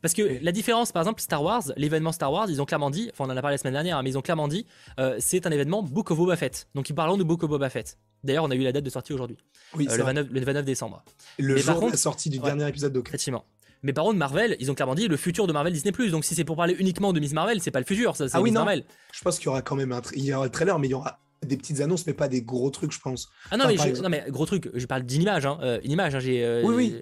Parce 0.02 0.14
que 0.14 0.40
la 0.42 0.52
différence, 0.52 0.92
par 0.92 1.02
exemple, 1.02 1.22
Star 1.22 1.44
Wars, 1.44 1.64
l'événement 1.78 2.12
Star 2.12 2.32
Wars, 2.32 2.50
ils 2.50 2.62
ont 2.62 2.66
clairement 2.66 2.90
dit, 2.90 3.10
enfin 3.12 3.26
on 3.26 3.32
en 3.32 3.38
a 3.38 3.42
parlé 3.42 3.56
la 3.56 3.58
semaine 3.60 3.74
dernière, 3.74 3.98
hein, 3.98 4.04
mais 4.04 4.10
ils 4.12 4.18
ont 4.18 4.22
clairement 4.22 4.48
dit, 4.48 4.66
euh, 5.00 5.18
c'est 5.20 5.46
un 5.46 5.52
événement 5.52 5.84
Book 5.84 6.12
of 6.12 6.18
Boba 6.18 6.36
Fett. 6.36 6.68
Donc 6.76 6.90
ils 6.90 6.94
parlent 6.94 7.18
de 7.18 7.24
Book 7.24 7.44
of 7.44 7.50
Boba 7.50 7.70
Fett. 7.70 7.98
D'ailleurs, 8.24 8.44
on 8.44 8.52
a 8.52 8.56
eu 8.56 8.64
la 8.64 8.72
date 8.72 8.84
de 8.84 8.90
sortie 8.90 9.14
aujourd'hui. 9.14 9.38
Oui, 9.76 9.88
euh, 9.90 9.98
le, 9.98 10.04
29, 10.04 10.28
le, 10.32 10.42
29, 10.42 10.66
décembre. 10.66 11.04
Le 11.40 11.58
jour 11.58 11.82
de 11.82 11.92
la 11.92 11.98
sortie 11.98 12.30
du 12.30 12.40
dernier 12.40 12.68
épisode 12.68 12.94
d'Oka. 12.94 13.10
Effectivement. 13.10 13.46
Mais 13.84 13.94
par 13.94 14.06
contre, 14.06 14.18
Marvel, 14.18 14.56
ils 14.60 14.70
ont 14.70 14.76
clairement 14.76 14.96
dit 14.96 15.08
le 15.08 15.18
futur 15.18 15.48
de 15.48 15.54
Marvel 15.54 15.74
Disney+. 15.74 15.92
Donc 16.10 16.24
si 16.24 16.36
c'est 16.36 16.44
pour 16.44 16.56
parler 16.56 16.76
uniquement 16.78 17.14
de 17.14 17.20
Miss 17.20 17.34
Marvel, 17.34 17.62
c'est 17.62 17.72
pas 17.72 17.80
le 17.80 17.86
futur, 17.86 18.16
ça. 18.16 18.26
Ah 18.34 18.42
oui, 18.42 18.50
Miss 18.50 18.54
non. 18.54 18.62
Marvel. 18.62 18.84
Je 19.12 19.22
pense 19.22 19.38
qu'il 19.38 19.46
y 19.46 19.50
aura 19.50 19.62
quand 19.62 19.76
même 19.76 19.92
un, 19.92 20.02
il 20.16 20.24
y 20.24 20.34
aura 20.34 20.46
le 20.46 20.52
trailer, 20.52 20.78
mais 20.78 20.88
il 20.88 20.92
y 20.92 20.96
aura 20.96 21.20
des 21.46 21.58
petites 21.58 21.82
annonces, 21.82 22.06
mais 22.06 22.14
pas 22.14 22.28
des 22.28 22.44
gros 22.44 22.70
trucs, 22.70 22.92
je 22.92 23.00
pense. 23.00 23.30
Ah 23.50 23.58
non, 23.58 23.66
mais, 23.68 23.76
non 23.76 24.10
mais, 24.10 24.26
gros 24.30 24.46
truc, 24.46 24.70
je 24.74 24.86
parle 24.86 25.04
d'une 25.04 25.24
image, 25.24 25.46
hein, 25.46 25.58
euh, 25.64 25.80
une 25.84 25.92
image. 25.92 26.14
Hein, 26.14 26.20
j'ai, 26.20 26.46
euh, 26.46 26.62
oui, 26.64 26.76
oui. 26.76 27.02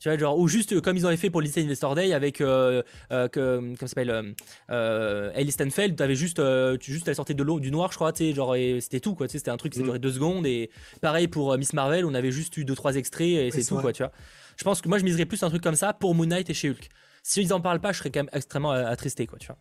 Tu 0.00 0.08
vois, 0.08 0.16
genre, 0.16 0.38
ou 0.38 0.48
juste 0.48 0.80
comme 0.80 0.96
ils 0.96 1.06
avaient 1.06 1.16
fait 1.16 1.30
pour 1.30 1.40
le 1.40 1.48
Investor 1.48 1.94
Day 1.94 2.12
avec, 2.12 2.40
euh, 2.40 2.82
que, 3.10 3.28
comment 3.76 3.76
s'appelle, 3.86 4.34
Ellie 4.68 5.52
Stanfield, 5.52 5.96
t'avais 5.96 6.14
juste, 6.14 6.40
tu, 6.78 6.92
juste, 6.92 7.08
elle 7.08 7.14
sortait 7.14 7.34
de 7.34 7.42
l'eau, 7.42 7.60
du 7.60 7.70
noir, 7.70 7.90
je 7.90 7.96
crois, 7.96 8.12
tu 8.12 8.28
sais, 8.28 8.34
genre, 8.34 8.54
c'était 8.80 9.00
tout, 9.00 9.14
quoi, 9.14 9.26
tu 9.26 9.32
sais, 9.32 9.38
c'était 9.38 9.50
un 9.50 9.56
truc 9.56 9.72
qui 9.72 9.80
mm. 9.80 9.84
durait 9.84 9.98
deux 9.98 10.12
secondes, 10.12 10.46
et 10.46 10.70
pareil 11.00 11.28
pour 11.28 11.56
Miss 11.58 11.72
Marvel, 11.72 12.04
on 12.04 12.14
avait 12.14 12.30
juste 12.30 12.56
eu 12.56 12.64
deux, 12.64 12.74
trois 12.74 12.96
extraits, 12.96 13.28
et 13.28 13.50
c'est 13.50 13.64
tout, 13.64 13.80
quoi, 13.80 13.92
tu 13.92 14.02
vois. 14.02 14.12
Je 14.56 14.64
pense 14.64 14.80
que 14.80 14.88
moi, 14.88 14.98
je 14.98 15.04
miserais 15.04 15.26
plus 15.26 15.42
un 15.42 15.50
truc 15.50 15.62
comme 15.62 15.76
ça 15.76 15.92
pour 15.92 16.14
Moon 16.14 16.26
Knight 16.26 16.50
et 16.50 16.54
chez 16.54 16.70
Hulk. 16.70 16.88
Si 17.22 17.42
ils 17.42 17.52
en 17.52 17.60
parlent 17.60 17.80
pas, 17.80 17.92
je 17.92 17.98
serais 17.98 18.10
quand 18.10 18.20
même 18.20 18.30
extrêmement 18.32 18.70
attristé, 18.70 19.26
quoi, 19.26 19.38
tu 19.38 19.46
vois. 19.46 19.58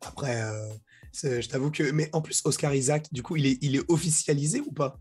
Après, 0.00 0.42
je 1.12 1.46
t'avoue 1.48 1.70
que. 1.70 1.90
Mais 1.90 2.08
en 2.12 2.22
plus, 2.22 2.42
Oscar 2.44 2.74
Isaac, 2.74 3.06
du 3.12 3.22
coup, 3.22 3.36
il 3.36 3.46
est, 3.46 3.58
il 3.60 3.76
est 3.76 3.84
officialisé 3.88 4.60
ou 4.60 4.72
pas? 4.72 4.98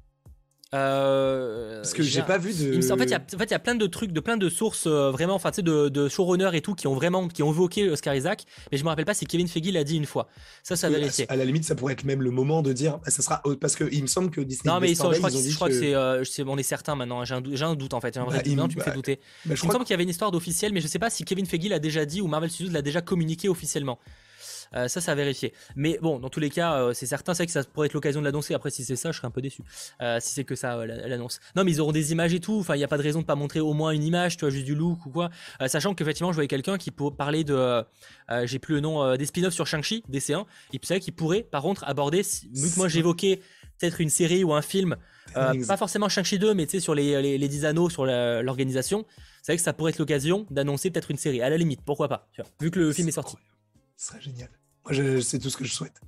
Euh, 0.73 1.77
Parce 1.77 1.93
que 1.93 2.01
j'ai 2.01 2.21
pas 2.21 2.37
vu 2.37 2.53
de. 2.53 2.91
En 2.91 2.97
fait, 2.97 3.03
il 3.03 3.11
y, 3.11 3.13
a, 3.13 3.19
en 3.19 3.37
fait, 3.37 3.51
y 3.51 3.53
a 3.53 3.59
plein 3.59 3.75
de 3.75 3.85
trucs, 3.87 4.13
de 4.13 4.19
plein 4.21 4.37
de 4.37 4.47
sources 4.47 4.87
euh, 4.87 5.11
vraiment, 5.11 5.35
enfin, 5.35 5.51
tu 5.51 5.57
sais, 5.57 5.61
de, 5.63 5.89
de 5.89 6.07
showrunners 6.07 6.51
et 6.53 6.61
tout 6.61 6.75
qui 6.75 6.87
ont 6.87 6.93
vraiment, 6.93 7.27
qui 7.27 7.43
ont 7.43 7.51
évoqué 7.51 7.89
Oscar 7.89 8.15
Isaac. 8.15 8.45
Mais 8.71 8.77
je 8.77 8.83
me 8.83 8.89
rappelle 8.89 9.05
pas 9.05 9.13
si 9.13 9.25
Kevin 9.25 9.49
Feige 9.49 9.69
l'a 9.71 9.83
dit 9.83 9.97
une 9.97 10.05
fois. 10.05 10.29
Ça, 10.63 10.77
ça 10.77 10.89
vérifier. 10.89 11.25
À, 11.29 11.33
à 11.33 11.35
la 11.35 11.43
limite, 11.43 11.65
ça 11.65 11.75
pourrait 11.75 11.93
être 11.93 12.05
même 12.05 12.21
le 12.21 12.31
moment 12.31 12.61
de 12.61 12.71
dire, 12.71 12.99
bah, 12.99 13.11
ça 13.11 13.21
sera 13.21 13.43
parce 13.59 13.75
que 13.75 13.83
il 13.91 14.01
me 14.01 14.07
semble 14.07 14.31
que 14.31 14.39
Disney. 14.39 14.71
Non, 14.73 14.79
mais 14.79 14.89
ils 14.89 14.95
sont, 14.95 15.11
je 15.11 15.17
crois, 15.17 15.29
que, 15.29 15.37
je 15.37 15.55
crois 15.55 15.67
que, 15.67 15.73
c'est, 15.73 15.93
euh, 15.93 16.23
on 16.47 16.57
est 16.57 16.63
certain 16.63 16.95
maintenant. 16.95 17.25
J'ai 17.25 17.35
un, 17.35 17.43
un, 17.61 17.75
doute 17.75 17.93
en 17.93 17.99
fait. 17.99 18.13
J'ai 18.13 18.21
un 18.21 18.25
vrai 18.25 18.37
bah, 18.37 18.43
doute. 18.43 18.71
tu 18.71 18.77
me 18.77 18.83
fais 18.83 18.93
douter. 18.93 19.17
Bah, 19.45 19.55
il 19.61 19.67
me 19.67 19.71
semble 19.73 19.83
qu'il 19.83 19.91
y 19.91 19.95
avait 19.95 20.03
une 20.03 20.09
histoire 20.09 20.31
d'officiel, 20.31 20.71
mais 20.71 20.79
je 20.79 20.87
sais 20.87 20.99
pas 20.99 21.09
si 21.09 21.25
Kevin 21.25 21.45
Feige 21.45 21.67
l'a 21.67 21.79
déjà 21.79 22.05
dit 22.05 22.21
ou 22.21 22.27
Marvel 22.27 22.49
Studios 22.49 22.71
l'a 22.71 22.81
déjà 22.81 23.01
communiqué 23.01 23.49
officiellement. 23.49 23.99
Euh, 24.75 24.87
ça, 24.87 25.01
ça 25.01 25.11
à 25.11 25.15
vérifier. 25.15 25.53
Mais 25.75 25.99
bon, 26.01 26.19
dans 26.19 26.29
tous 26.29 26.39
les 26.39 26.49
cas, 26.49 26.75
euh, 26.75 26.93
c'est 26.93 27.05
certain, 27.05 27.33
c'est 27.33 27.45
que 27.45 27.51
ça 27.51 27.63
pourrait 27.63 27.87
être 27.87 27.93
l'occasion 27.93 28.21
de 28.21 28.25
l'annoncer. 28.25 28.53
Après, 28.53 28.69
si 28.69 28.85
c'est 28.85 28.95
ça, 28.95 29.11
je 29.11 29.17
serais 29.17 29.27
un 29.27 29.31
peu 29.31 29.41
déçu. 29.41 29.61
Euh, 30.01 30.19
si 30.21 30.33
c'est 30.33 30.43
que 30.43 30.55
ça, 30.55 30.85
l'annonce. 30.85 31.39
Non, 31.55 31.63
mais 31.63 31.71
ils 31.71 31.81
auront 31.81 31.91
des 31.91 32.11
images 32.11 32.33
et 32.33 32.39
tout. 32.39 32.59
Enfin, 32.59 32.75
il 32.75 32.77
n'y 32.77 32.83
a 32.83 32.87
pas 32.87 32.97
de 32.97 33.03
raison 33.03 33.21
de 33.21 33.25
pas 33.25 33.35
montrer 33.35 33.59
au 33.59 33.73
moins 33.73 33.91
une 33.91 34.03
image, 34.03 34.37
tu 34.37 34.41
vois, 34.41 34.49
juste 34.49 34.65
du 34.65 34.75
look 34.75 35.05
ou 35.05 35.09
quoi. 35.09 35.29
sachant 35.67 35.93
qu'effectivement, 35.93 36.31
je 36.31 36.35
voyais 36.35 36.47
quelqu'un 36.47 36.77
qui 36.77 36.91
parler 36.91 37.43
de. 37.43 37.83
J'ai 38.43 38.59
plus 38.59 38.75
le 38.75 38.81
nom 38.81 39.15
des 39.15 39.25
spin-offs 39.25 39.53
sur 39.53 39.67
Shang-Chi, 39.67 40.03
DC1. 40.09 40.45
Il 40.73 40.79
savait 40.83 40.99
qu'il 40.99 41.13
pourrait, 41.13 41.43
par 41.43 41.61
contre, 41.61 41.83
aborder. 41.85 42.21
Vu 42.53 42.71
que 42.71 42.77
moi 42.77 42.87
j'évoquais 42.87 43.41
peut-être 43.79 43.99
une 44.01 44.09
série 44.09 44.43
ou 44.43 44.53
un 44.53 44.61
film. 44.61 44.95
pas 45.33 45.77
forcément 45.77 46.09
Shang-Chi 46.09 46.39
2, 46.39 46.53
mais 46.53 46.65
tu 46.65 46.71
sais, 46.71 46.79
sur 46.79 46.95
les, 46.95 47.21
les, 47.21 47.37
les 47.37 47.47
10 47.47 47.65
anneaux, 47.65 47.89
sur 47.89 48.05
l'organisation. 48.05 49.05
C'est 49.41 49.53
vrai 49.53 49.57
que 49.57 49.63
ça 49.63 49.73
pourrait 49.73 49.91
être 49.91 49.99
l'occasion 49.99 50.45
d'annoncer 50.51 50.91
peut-être 50.91 51.09
une 51.11 51.17
série. 51.17 51.41
À 51.41 51.49
la 51.49 51.57
limite, 51.57 51.81
pourquoi 51.83 52.07
pas, 52.07 52.29
tu 52.31 52.41
vois, 52.41 52.49
vu 52.59 52.69
que 52.69 52.79
le 52.79 52.93
film 52.93 53.07
est 53.07 53.13
sorti. 53.13 53.35
Ce 53.97 54.07
serait 54.07 54.21
génial. 54.21 54.49
Moi, 54.85 55.21
c'est 55.21 55.39
tout 55.39 55.49
ce 55.49 55.57
que 55.57 55.65
je 55.65 55.73
souhaite. 55.73 56.01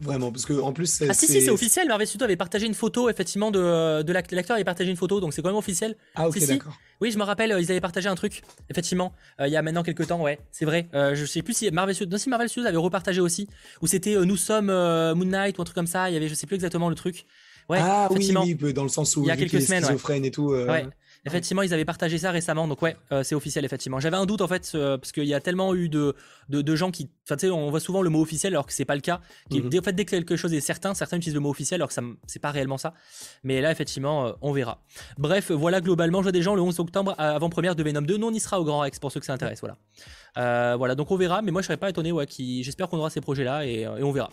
Vraiment, 0.00 0.30
parce 0.30 0.44
que 0.44 0.52
en 0.52 0.72
plus, 0.72 1.02
Ah 1.08 1.14
si, 1.14 1.26
si, 1.26 1.40
c'est 1.40 1.50
officiel. 1.50 1.88
Marvel 1.88 2.06
Studios 2.06 2.24
avait 2.24 2.36
partagé 2.36 2.66
une 2.66 2.74
photo, 2.74 3.08
effectivement, 3.08 3.50
de, 3.50 4.02
de 4.02 4.12
l'acteur 4.12 4.54
avait 4.54 4.64
partagé 4.64 4.90
une 4.90 4.96
photo, 4.96 5.20
donc 5.20 5.32
c'est 5.32 5.40
quand 5.40 5.48
même 5.48 5.56
officiel. 5.56 5.96
Ah, 6.14 6.28
ok, 6.28 6.38
d'accord. 6.46 6.76
Oui, 7.00 7.10
je 7.10 7.18
me 7.18 7.24
rappelle, 7.24 7.54
ils 7.58 7.70
avaient 7.70 7.80
partagé 7.80 8.08
un 8.08 8.14
truc, 8.14 8.42
effectivement, 8.70 9.12
euh, 9.40 9.46
il 9.46 9.52
y 9.52 9.56
a 9.56 9.62
maintenant 9.62 9.82
quelques 9.82 10.06
temps, 10.06 10.20
ouais, 10.22 10.38
c'est 10.50 10.64
vrai. 10.64 10.88
Euh, 10.94 11.14
je 11.14 11.24
sais 11.24 11.42
plus 11.42 11.54
si 11.54 11.70
Marvel 11.70 11.94
Studios, 11.94 12.18
si 12.18 12.28
Marvel 12.28 12.48
Studios 12.48 12.68
avait 12.68 12.76
repartagé 12.76 13.20
aussi, 13.20 13.48
ou 13.82 13.86
c'était 13.86 14.16
euh, 14.16 14.24
Nous 14.24 14.36
sommes 14.36 14.66
Moon 14.66 15.26
Knight 15.26 15.58
ou 15.58 15.62
un 15.62 15.64
truc 15.64 15.74
comme 15.74 15.86
ça, 15.86 16.10
il 16.10 16.14
y 16.14 16.16
avait, 16.16 16.28
je 16.28 16.34
sais 16.34 16.46
plus 16.46 16.56
exactement 16.56 16.88
le 16.88 16.94
truc. 16.94 17.24
Ouais, 17.68 17.78
ah 17.80 18.08
oui, 18.12 18.56
oui, 18.62 18.72
dans 18.72 18.84
le 18.84 18.88
sens 18.88 19.16
où 19.16 19.22
il 19.22 19.28
y 19.28 19.30
a 19.30 19.36
quelques 19.36 19.60
semaines, 19.60 19.84
ouais. 19.84 20.26
et 20.26 20.30
tout. 20.30 20.50
Ouais. 20.50 20.86
Effectivement, 21.26 21.62
ils 21.62 21.74
avaient 21.74 21.84
partagé 21.84 22.18
ça 22.18 22.30
récemment, 22.30 22.68
donc 22.68 22.80
ouais, 22.82 22.96
euh, 23.10 23.24
c'est 23.24 23.34
officiel 23.34 23.64
effectivement. 23.64 23.98
J'avais 23.98 24.16
un 24.16 24.26
doute 24.26 24.40
en 24.40 24.46
fait 24.46 24.70
euh, 24.74 24.96
parce 24.96 25.10
qu'il 25.10 25.24
y 25.24 25.34
a 25.34 25.40
tellement 25.40 25.74
eu 25.74 25.88
de, 25.88 26.14
de, 26.48 26.76
gens 26.76 26.92
qui, 26.92 27.10
enfin 27.24 27.36
tu 27.36 27.46
sais, 27.46 27.50
on 27.50 27.68
voit 27.68 27.80
souvent 27.80 28.00
le 28.00 28.10
mot 28.10 28.22
officiel 28.22 28.52
alors 28.54 28.64
que 28.64 28.72
c'est 28.72 28.84
pas 28.84 28.94
le 28.94 29.00
cas. 29.00 29.20
Qui, 29.50 29.60
mhm. 29.60 29.70
En 29.76 29.82
fait, 29.82 29.92
dès 29.92 30.04
que 30.04 30.10
quelque 30.12 30.36
chose 30.36 30.54
est 30.54 30.60
certain, 30.60 30.94
certains 30.94 31.16
utilisent 31.16 31.34
le 31.34 31.40
mot 31.40 31.50
officiel 31.50 31.78
alors 31.78 31.88
que 31.88 31.94
ça 31.94 32.02
c'est 32.28 32.38
pas 32.38 32.52
réellement 32.52 32.78
ça. 32.78 32.94
Mais 33.42 33.60
là, 33.60 33.72
effectivement, 33.72 34.28
euh, 34.28 34.32
on 34.40 34.52
verra. 34.52 34.84
Bref, 35.18 35.50
voilà 35.50 35.80
globalement, 35.80 36.18
je 36.18 36.26
vois 36.26 36.32
des 36.32 36.42
gens 36.42 36.54
le 36.54 36.62
11 36.62 36.78
octobre 36.78 37.14
avant 37.18 37.50
première 37.50 37.74
de 37.74 37.82
Venom 37.82 38.02
2. 38.02 38.18
Non, 38.18 38.28
on 38.28 38.32
y 38.32 38.40
sera 38.40 38.60
au 38.60 38.64
Grand 38.64 38.80
Rex 38.80 39.00
pour 39.00 39.10
ceux 39.10 39.18
que 39.18 39.26
ça 39.26 39.32
intéresse. 39.32 39.60
Voilà. 39.60 40.76
voilà, 40.76 40.94
donc 40.94 41.10
on 41.10 41.16
verra. 41.16 41.42
Mais 41.42 41.50
moi, 41.50 41.60
je 41.60 41.66
serais 41.66 41.76
pas 41.76 41.90
étonné. 41.90 42.12
Ouais, 42.12 42.26
qui, 42.26 42.62
j'espère 42.62 42.88
qu'on 42.88 42.98
aura 42.98 43.10
ces 43.10 43.20
projets 43.20 43.44
là 43.44 43.66
et, 43.66 43.86
on 43.88 44.12
verra. 44.12 44.30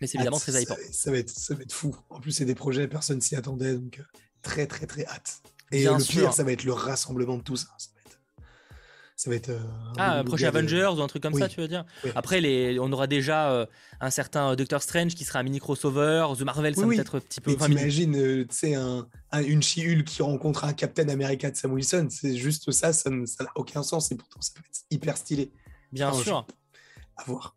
Mais 0.00 0.06
c'est 0.06 0.16
évidemment 0.16 0.36
ah, 0.36 0.52
très 0.52 0.62
hypant. 0.62 0.76
Ça, 0.92 1.10
va 1.10 1.18
être, 1.18 1.30
ça 1.30 1.54
va 1.54 1.62
être 1.62 1.72
fou. 1.72 1.96
En 2.10 2.20
plus, 2.20 2.30
c'est 2.30 2.44
des 2.44 2.54
projets, 2.54 2.86
personne 2.86 3.20
s'y 3.20 3.34
attendait, 3.34 3.74
donc 3.74 4.00
très 4.42 4.66
très 4.66 4.86
très 4.86 5.06
hâte. 5.06 5.42
Et 5.72 5.84
le 5.84 6.04
pire, 6.04 6.32
ça 6.32 6.44
va 6.44 6.52
être 6.52 6.64
le 6.64 6.72
rassemblement 6.72 7.36
de 7.36 7.42
tout 7.42 7.56
ça. 7.56 7.68
Ça 9.16 9.30
va 9.30 9.36
être. 9.36 9.48
euh, 9.48 9.58
ah, 9.96 10.22
prochain 10.24 10.46
Avengers 10.46 10.90
ou 10.96 11.02
un 11.02 11.08
truc 11.08 11.24
comme 11.24 11.34
ça, 11.34 11.48
tu 11.48 11.60
veux 11.60 11.66
dire 11.66 11.84
Après, 12.14 12.40
les, 12.40 12.78
on 12.78 12.92
aura 12.92 13.08
déjà 13.08 13.50
euh, 13.50 13.66
un 14.00 14.10
certain 14.10 14.54
Doctor 14.54 14.80
Strange 14.80 15.16
qui 15.16 15.24
sera 15.24 15.40
un 15.40 15.42
mini 15.42 15.58
crossover. 15.58 16.24
The 16.38 16.42
Marvel, 16.42 16.76
ça 16.76 16.86
peut-être 16.86 17.16
un 17.16 17.20
petit 17.20 17.40
peu. 17.40 17.56
T'imagines, 17.56 18.14
euh, 18.16 18.46
tu 18.48 18.54
sais, 18.56 18.74
un, 18.76 19.08
une 19.44 19.60
she 19.60 20.04
qui 20.06 20.22
rencontre 20.22 20.64
un 20.64 20.72
Captain 20.72 21.08
America 21.08 21.50
de 21.50 21.56
Sam 21.56 21.72
Wilson. 21.72 22.06
C'est 22.10 22.36
juste 22.36 22.70
ça, 22.70 22.92
ça 22.92 23.10
n'a 23.10 23.26
aucun 23.56 23.82
sens. 23.82 24.12
Et 24.12 24.14
pourtant, 24.14 24.40
ça 24.40 24.52
peut 24.54 24.62
être 24.64 24.82
hyper 24.90 25.16
stylé. 25.16 25.50
Bien 25.90 26.12
sûr. 26.12 26.46
À 27.16 27.24
voir. 27.24 27.56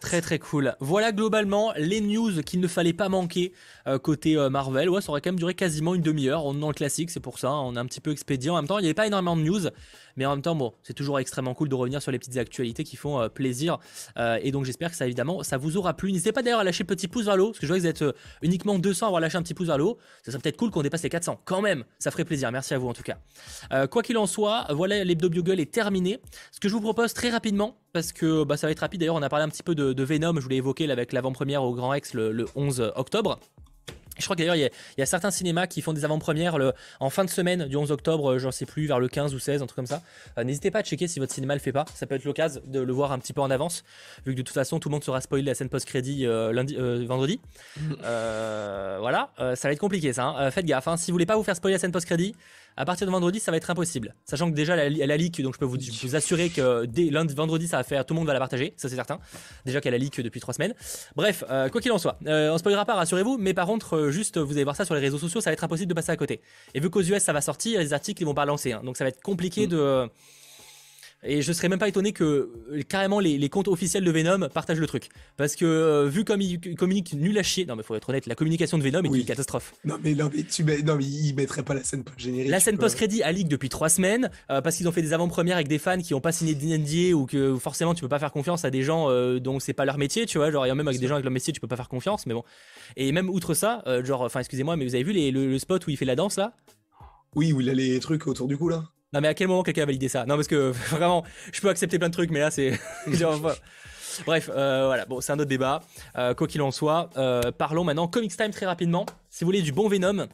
Très 0.00 0.20
très 0.20 0.38
cool. 0.40 0.74
Voilà 0.80 1.12
globalement 1.12 1.72
les 1.76 2.00
news 2.00 2.42
qu'il 2.42 2.60
ne 2.60 2.66
fallait 2.66 2.92
pas 2.92 3.08
manquer 3.08 3.52
euh, 3.86 3.98
côté 3.98 4.36
euh, 4.36 4.50
Marvel. 4.50 4.90
Ouais, 4.90 5.00
ça 5.00 5.10
aurait 5.10 5.20
quand 5.20 5.30
même 5.30 5.38
duré 5.38 5.54
quasiment 5.54 5.94
une 5.94 6.02
demi-heure. 6.02 6.44
On 6.44 6.54
est 6.54 6.60
dans 6.60 6.68
le 6.68 6.74
classique, 6.74 7.10
c'est 7.10 7.20
pour 7.20 7.38
ça. 7.38 7.52
On 7.52 7.76
est 7.76 7.78
un 7.78 7.86
petit 7.86 8.00
peu 8.00 8.10
expédient. 8.10 8.54
En 8.54 8.56
même 8.56 8.66
temps, 8.66 8.78
il 8.78 8.82
n'y 8.82 8.88
avait 8.88 8.94
pas 8.94 9.06
énormément 9.06 9.36
de 9.36 9.42
news. 9.42 9.68
Mais 10.16 10.26
en 10.26 10.30
même 10.30 10.42
temps, 10.42 10.56
bon, 10.56 10.72
c'est 10.82 10.92
toujours 10.92 11.20
extrêmement 11.20 11.54
cool 11.54 11.68
de 11.68 11.74
revenir 11.74 12.02
sur 12.02 12.10
les 12.10 12.18
petites 12.18 12.36
actualités 12.36 12.82
qui 12.82 12.96
font 12.96 13.20
euh, 13.20 13.28
plaisir. 13.28 13.78
Et 14.42 14.50
donc 14.50 14.64
j'espère 14.64 14.90
que 14.90 14.96
ça 14.96 15.06
évidemment 15.06 15.42
ça 15.42 15.56
vous 15.56 15.76
aura 15.76 15.94
plu. 15.94 16.10
N'hésitez 16.10 16.32
pas 16.32 16.42
d'ailleurs 16.42 16.60
à 16.60 16.64
lâcher 16.64 16.84
petit 16.84 17.06
pouce 17.06 17.26
vers 17.26 17.36
le 17.36 17.44
haut, 17.44 17.48
parce 17.48 17.58
que 17.58 17.66
je 17.66 17.72
vois 17.72 17.76
que 17.76 17.82
vous 17.82 17.88
êtes 17.88 18.04
uniquement 18.42 18.78
200 18.78 19.06
à 19.06 19.08
avoir 19.08 19.20
lâché 19.20 19.36
un 19.36 19.42
petit 19.42 19.54
pouce 19.54 19.66
vers 19.66 19.78
le 19.78 19.84
haut. 19.84 19.98
Ça 20.24 20.32
serait 20.32 20.40
peut-être 20.40 20.56
cool 20.56 20.70
qu'on 20.70 20.82
dépasse 20.82 21.02
les 21.02 21.10
400. 21.10 21.40
Quand 21.44 21.60
même, 21.60 21.84
ça 21.98 22.10
ferait 22.10 22.24
plaisir. 22.24 22.50
Merci 22.50 22.74
à 22.74 22.78
vous 22.78 22.88
en 22.88 22.94
tout 22.94 23.02
cas. 23.02 23.18
quoi 23.88 24.02
qu'il 24.02 24.18
en 24.18 24.26
soit, 24.26 24.66
voilà 24.70 25.04
l'hebdo 25.04 25.28
Bugle 25.28 25.60
est 25.60 25.72
terminé. 25.72 26.18
Ce 26.50 26.60
que 26.60 26.68
je 26.68 26.72
vous 26.72 26.80
propose 26.80 27.12
très 27.12 27.30
rapidement, 27.30 27.76
parce 27.96 28.12
que 28.12 28.44
bah, 28.44 28.58
ça 28.58 28.66
va 28.66 28.72
être 28.72 28.80
rapide 28.80 29.00
d'ailleurs, 29.00 29.14
on 29.14 29.22
a 29.22 29.30
parlé 29.30 29.46
un 29.46 29.48
petit 29.48 29.62
peu 29.62 29.74
de, 29.74 30.04
Venom, 30.04 30.34
je 30.36 30.40
voulais 30.42 30.56
évoquer 30.56 30.90
avec 30.90 31.14
l'avant-première 31.14 31.62
au 31.62 31.74
Grand 31.74 31.88
Rex 31.88 32.12
le 32.12 32.44
11 32.54 32.92
octobre. 32.94 33.40
Je 34.18 34.24
crois 34.24 34.36
qu'ailleurs, 34.36 34.54
il, 34.56 34.70
y, 34.98 35.02
a 35.02 35.06
certains 35.06 35.30
cinémas 35.30 35.66
qui 35.66 35.80
font 35.80 35.94
des 35.94 36.04
avant-premières 36.04 36.58
en 37.00 37.10
fin 37.10 37.24
de 37.24 37.30
semaine 37.30 37.66
du 37.66 37.76
11 37.76 37.90
octobre, 37.92 38.32
euh, 38.32 38.38
j'en 38.38 38.50
sais 38.50 38.66
plus, 38.66 38.86
vers 38.86 38.98
le 38.98 39.08
15 39.08 39.34
ou 39.34 39.38
16, 39.38 39.62
un 39.62 39.66
truc 39.66 39.76
comme 39.76 39.86
ça. 39.86 40.02
Euh, 40.36 40.44
n'hésitez 40.44 40.70
pas 40.70 40.80
à 40.80 40.82
checker 40.82 41.08
si 41.08 41.20
votre 41.20 41.32
cinéma 41.32 41.54
le 41.54 41.60
fait 41.60 41.72
pas. 41.72 41.86
Ça 41.94 42.06
peut 42.06 42.14
être 42.14 42.24
l'occasion 42.24 42.60
de 42.66 42.80
le 42.80 42.92
voir 42.92 43.12
un 43.12 43.18
petit 43.18 43.32
peu 43.32 43.40
en 43.40 43.50
avance, 43.50 43.82
vu 44.26 44.32
que 44.32 44.38
de 44.38 44.42
toute 44.42 44.54
façon, 44.54 44.78
tout 44.78 44.90
le 44.90 44.92
monde 44.92 45.04
sera 45.04 45.22
spoilé 45.22 45.44
la 45.44 45.54
scène 45.54 45.70
post-crédit 45.70 46.26
euh, 46.26 46.52
lundi, 46.52 46.76
vendredi. 47.06 47.40
voilà, 48.00 49.30
ça 49.38 49.68
va 49.68 49.72
être 49.72 49.78
compliqué 49.78 50.12
ça. 50.12 50.26
Hein. 50.26 50.50
faites 50.50 50.66
gaffe. 50.66 50.88
Hein. 50.88 50.96
Si 50.96 51.10
vous 51.10 51.14
voulez 51.14 51.26
pas 51.26 51.36
vous 51.36 51.44
faire 51.44 51.56
spoiler 51.56 51.74
la 51.74 51.78
scène 51.78 51.92
post-crédit, 51.92 52.34
à 52.76 52.84
partir 52.84 53.06
de 53.06 53.12
vendredi, 53.12 53.40
ça 53.40 53.50
va 53.50 53.56
être 53.56 53.70
impossible. 53.70 54.14
Sachant 54.24 54.50
que 54.50 54.54
déjà, 54.54 54.76
elle 54.76 55.02
a 55.02 55.06
la 55.06 55.16
leak, 55.16 55.40
donc 55.42 55.54
je 55.54 55.58
peux 55.58 55.64
vous, 55.64 55.78
vous 56.02 56.16
assurer 56.16 56.50
que 56.50 56.84
dès 56.84 57.10
lundi, 57.10 57.34
vendredi, 57.34 57.68
ça 57.68 57.78
va 57.78 57.84
faire, 57.84 58.04
tout 58.04 58.14
le 58.14 58.18
monde 58.18 58.26
va 58.26 58.34
la 58.34 58.38
partager, 58.38 58.74
ça 58.76 58.88
c'est 58.88 58.96
certain. 58.96 59.18
Déjà 59.64 59.80
qu'elle 59.80 59.94
a 59.94 59.98
leak 59.98 60.20
depuis 60.20 60.40
trois 60.40 60.54
semaines. 60.54 60.74
Bref, 61.14 61.44
euh, 61.50 61.68
quoi 61.68 61.80
qu'il 61.80 61.92
en 61.92 61.98
soit, 61.98 62.18
euh, 62.26 62.52
on 62.52 62.58
spoilera 62.58 62.84
pas, 62.84 62.94
rassurez-vous, 62.94 63.38
mais 63.38 63.54
par 63.54 63.66
contre, 63.66 63.96
euh, 63.96 64.10
juste, 64.10 64.38
vous 64.38 64.52
allez 64.52 64.64
voir 64.64 64.76
ça 64.76 64.84
sur 64.84 64.94
les 64.94 65.00
réseaux 65.00 65.18
sociaux, 65.18 65.40
ça 65.40 65.50
va 65.50 65.54
être 65.54 65.64
impossible 65.64 65.88
de 65.88 65.94
passer 65.94 66.12
à 66.12 66.16
côté. 66.16 66.40
Et 66.74 66.80
vu 66.80 66.90
qu'aux 66.90 67.02
US, 67.02 67.22
ça 67.22 67.32
va 67.32 67.40
sortir, 67.40 67.80
les 67.80 67.92
articles, 67.92 68.22
ils 68.22 68.26
vont 68.26 68.34
pas 68.34 68.44
lancer, 68.44 68.72
hein. 68.72 68.82
donc 68.84 68.96
ça 68.96 69.04
va 69.04 69.08
être 69.08 69.22
compliqué 69.22 69.66
mm. 69.66 69.70
de 69.70 70.10
et 71.22 71.42
je 71.42 71.52
serais 71.52 71.68
même 71.68 71.78
pas 71.78 71.88
étonné 71.88 72.12
que 72.12 72.50
euh, 72.70 72.82
carrément 72.88 73.20
les, 73.20 73.48
comptes 73.48 73.68
officiels 73.68 74.04
de 74.04 74.10
Venom 74.10 74.48
partagent 74.48 74.80
le 74.80 74.86
truc. 74.86 75.08
Parce 75.36 75.56
que 75.56 75.64
euh, 75.64 76.08
vu 76.08 76.24
comme 76.24 76.40
ils 76.40 76.76
communiquent 76.76 77.14
nul 77.14 77.36
à 77.38 77.42
chier, 77.42 77.64
non 77.66 77.76
mais 77.76 77.82
faut 77.82 77.94
être 77.94 78.08
honnête, 78.08 78.26
la 78.26 78.34
communication 78.34 78.78
de 78.78 78.82
Venom 78.82 79.02
est 79.02 79.18
une 79.18 79.24
catastrophe. 79.24 79.74
Non 79.84 79.96
mais, 80.02 80.14
non, 80.14 80.30
mais, 80.34 80.42
tu 80.42 80.64
non, 80.64 80.96
mais 80.96 81.04
ils 81.04 81.34
mettraient 81.34 81.62
pas 81.62 81.74
la 81.74 81.82
scène 81.82 82.04
post-générique. 82.04 82.50
La 82.50 82.60
scène 82.60 82.78
post-crédit 82.78 83.22
a 83.22 83.32
leak 83.32 83.48
depuis 83.48 83.68
trois 83.68 83.88
semaines 83.88 84.30
euh, 84.50 84.60
parce 84.60 84.76
qu'ils 84.76 84.88
ont 84.88 84.92
fait 84.92 85.02
des 85.02 85.12
avant-premières 85.12 85.56
avec 85.56 85.68
des 85.68 85.78
fans 85.78 85.98
qui 85.98 86.14
ont 86.14 86.20
pas 86.20 86.32
signé 86.32 86.54
d'NDA 86.54 87.16
ou 87.16 87.26
que 87.26 87.56
forcément 87.56 87.94
tu 87.94 88.02
peux 88.02 88.08
pas 88.08 88.18
faire 88.18 88.32
confiance 88.32 88.64
à 88.64 88.70
des 88.70 88.82
gens 88.82 89.06
dont 89.38 89.58
c'est 89.60 89.72
pas 89.72 89.84
leur 89.84 89.98
métier, 89.98 90.26
tu 90.26 90.38
vois. 90.38 90.50
Genre, 90.50 90.66
il 90.66 90.68
y 90.68 90.72
a 90.72 90.74
même 90.74 90.88
avec 90.88 91.00
des 91.00 91.06
gens 91.06 91.14
avec 91.14 91.24
leur 91.24 91.32
métier, 91.32 91.52
tu 91.52 91.60
peux 91.60 91.66
pas 91.66 91.76
faire 91.76 91.88
confiance, 91.88 92.26
mais 92.26 92.34
bon. 92.34 92.44
Et 92.96 93.12
même 93.12 93.30
outre 93.30 93.54
ça, 93.54 93.82
genre, 94.04 94.22
enfin, 94.22 94.40
excusez-moi, 94.40 94.76
mais 94.76 94.84
vous 94.84 94.94
avez 94.94 95.04
vu 95.04 95.12
le, 95.12 95.58
spot 95.58 95.86
où 95.86 95.90
il 95.90 95.96
fait 95.96 96.04
la 96.04 96.16
danse 96.16 96.36
là? 96.36 96.52
Oui, 97.34 97.52
où 97.52 97.60
il 97.60 97.68
a 97.70 97.74
les 97.74 97.98
trucs 98.00 98.26
autour 98.26 98.48
du 98.48 98.56
cou 98.56 98.68
là? 98.68 98.84
Non, 99.12 99.20
mais 99.20 99.28
à 99.28 99.34
quel 99.34 99.48
moment 99.48 99.62
quelqu'un 99.62 99.82
a 99.82 99.86
validé 99.86 100.08
ça? 100.08 100.26
Non, 100.26 100.34
parce 100.34 100.48
que 100.48 100.70
vraiment, 100.90 101.24
je 101.52 101.60
peux 101.60 101.68
accepter 101.68 101.98
plein 101.98 102.08
de 102.08 102.14
trucs, 102.14 102.30
mais 102.30 102.40
là, 102.40 102.50
c'est. 102.50 102.78
Bref, 104.24 104.50
euh, 104.54 104.86
voilà, 104.86 105.04
bon, 105.04 105.20
c'est 105.20 105.32
un 105.32 105.38
autre 105.38 105.48
débat. 105.48 105.82
Euh, 106.16 106.34
quoi 106.34 106.46
qu'il 106.46 106.62
en 106.62 106.70
soit, 106.70 107.10
euh, 107.16 107.52
parlons 107.52 107.84
maintenant 107.84 108.08
Comics 108.08 108.36
Time 108.36 108.50
très 108.50 108.66
rapidement. 108.66 109.06
Si 109.30 109.44
vous 109.44 109.48
voulez 109.48 109.62
du 109.62 109.72
bon 109.72 109.88
Venom 109.88 110.26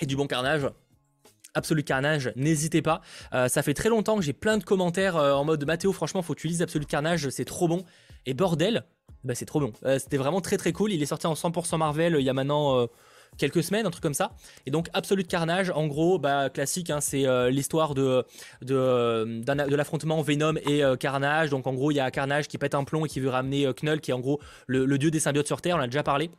et 0.00 0.06
du 0.06 0.16
bon 0.16 0.26
Carnage, 0.26 0.68
Absolu 1.54 1.82
Carnage, 1.82 2.32
n'hésitez 2.36 2.82
pas. 2.82 3.00
ça 3.32 3.62
fait 3.62 3.74
très 3.74 3.88
longtemps 3.88 4.16
que 4.16 4.22
j'ai 4.22 4.34
plein 4.34 4.58
de 4.58 4.64
commentaires 4.64 5.16
en 5.16 5.44
mode 5.44 5.64
Mathéo, 5.64 5.92
franchement, 5.92 6.22
faut 6.22 6.34
que 6.34 6.40
tu 6.40 6.46
lises 6.46 6.62
Absolu 6.62 6.86
Carnage, 6.86 7.30
c'est 7.30 7.46
trop 7.46 7.66
bon. 7.66 7.84
Et 8.26 8.34
bordel, 8.34 8.84
bah, 9.24 9.34
c'est 9.34 9.46
trop 9.46 9.58
bon. 9.58 9.72
C'était 9.98 10.18
vraiment 10.18 10.40
très 10.40 10.56
très 10.56 10.72
cool. 10.72 10.92
Il 10.92 11.02
est 11.02 11.06
sorti 11.06 11.26
en 11.26 11.34
100% 11.34 11.78
Marvel 11.78 12.16
il 12.18 12.24
y 12.24 12.30
a 12.30 12.34
maintenant 12.34 12.86
quelques 13.38 13.62
semaines, 13.62 13.86
un 13.86 13.90
truc 13.90 14.02
comme 14.02 14.14
ça. 14.14 14.32
Et 14.66 14.70
donc 14.70 14.88
Absolute 14.92 15.28
Carnage, 15.28 15.70
en 15.70 15.86
gros, 15.86 16.18
bah, 16.18 16.50
classique, 16.50 16.90
hein, 16.90 17.00
c'est 17.00 17.26
euh, 17.26 17.50
l'histoire 17.50 17.94
de, 17.94 18.24
de, 18.62 18.74
euh, 18.74 19.42
de 19.42 19.76
l'affrontement 19.76 20.20
Venom 20.20 20.54
et 20.66 20.84
euh, 20.84 20.96
Carnage. 20.96 21.50
Donc 21.50 21.66
en 21.66 21.74
gros, 21.74 21.90
il 21.90 21.94
y 21.94 22.00
a 22.00 22.10
Carnage 22.10 22.48
qui 22.48 22.58
pète 22.58 22.74
un 22.74 22.84
plomb 22.84 23.06
et 23.06 23.08
qui 23.08 23.20
veut 23.20 23.30
ramener 23.30 23.72
Knull, 23.72 24.00
qui 24.00 24.10
est 24.10 24.14
en 24.14 24.20
gros 24.20 24.40
le, 24.66 24.84
le 24.84 24.98
dieu 24.98 25.10
des 25.10 25.20
symbiotes 25.20 25.46
sur 25.46 25.60
Terre, 25.60 25.76
on 25.76 25.78
en 25.78 25.82
a 25.82 25.86
déjà 25.86 26.02
parlé. 26.02 26.30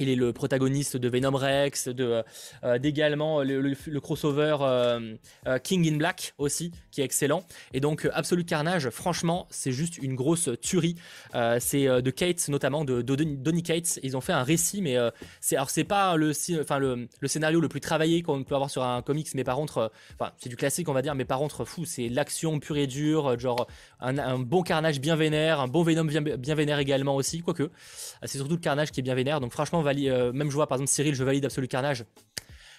Il 0.00 0.08
est 0.08 0.16
le 0.16 0.32
protagoniste 0.32 0.96
de 0.96 1.08
Venom 1.08 1.36
Rex, 1.36 1.86
de 1.88 2.24
euh, 2.64 2.78
d'également 2.78 3.42
le, 3.42 4.00
crossover 4.00 4.56
euh, 4.60 5.14
euh, 5.46 5.58
King 5.58 5.88
in 5.88 5.96
Black 5.96 6.34
aussi, 6.38 6.72
qui 6.90 7.00
est 7.00 7.04
excellent. 7.04 7.44
Et 7.72 7.80
donc 7.80 8.08
Absolute 8.12 8.48
Carnage, 8.48 8.90
franchement, 8.90 9.46
c'est 9.50 9.70
juste 9.70 9.98
une 9.98 10.16
grosse 10.16 10.50
tuerie. 10.60 10.96
c'est 11.60 11.84
de 11.86 12.10
Kate 12.10 12.48
notamment, 12.48 12.84
de, 12.84 13.02
Donny 13.02 13.62
Cates. 13.62 14.00
Ils 14.02 14.16
ont 14.16 14.20
fait 14.20 14.32
un 14.32 14.42
récit, 14.42 14.82
mais 14.82 14.96
c'est 15.40 15.56
alors 15.56 15.70
c'est 15.70 15.84
pas 15.84 16.16
le, 16.16 16.32
le, 17.20 17.28
scénario 17.28 17.60
le 17.60 17.68
plus 17.68 17.80
travaillé 17.80 18.22
qu'on 18.22 18.42
peut 18.42 18.56
avoir 18.56 18.70
sur 18.70 18.82
un 18.82 19.00
comics, 19.02 19.28
mais 19.34 19.44
par 19.44 19.56
contre, 19.56 19.92
enfin 20.18 20.32
c'est 20.38 20.48
du 20.48 20.56
classique 20.56 20.88
on 20.88 20.92
va 20.92 21.02
dire, 21.02 21.14
mais 21.14 21.24
par 21.24 21.38
contre 21.38 21.64
fou, 21.64 21.84
c'est 21.84 22.08
l'action 22.08 22.58
pure 22.58 22.76
et 22.76 22.88
dure, 22.88 23.38
genre 23.38 23.68
un, 24.00 24.38
bon 24.40 24.62
Carnage 24.62 25.00
bien 25.00 25.14
vénère, 25.14 25.60
un 25.60 25.68
bon 25.68 25.84
Venom 25.84 26.04
bien, 26.04 26.20
bien 26.20 26.54
vénère 26.54 26.80
également 26.80 27.14
aussi, 27.14 27.42
quoique 27.42 27.70
c'est 28.24 28.38
surtout 28.38 28.54
le 28.54 28.60
Carnage 28.60 28.90
qui 28.90 29.00
est 29.00 29.02
bien 29.04 29.14
vénère. 29.14 29.40
Donc 29.40 29.52
franchement 29.52 29.83
même 29.84 30.50
je 30.50 30.54
vois 30.54 30.66
par 30.66 30.76
exemple 30.76 30.90
Cyril, 30.90 31.14
je 31.14 31.24
valide 31.24 31.44
Absolu 31.44 31.68
Carnage. 31.68 32.04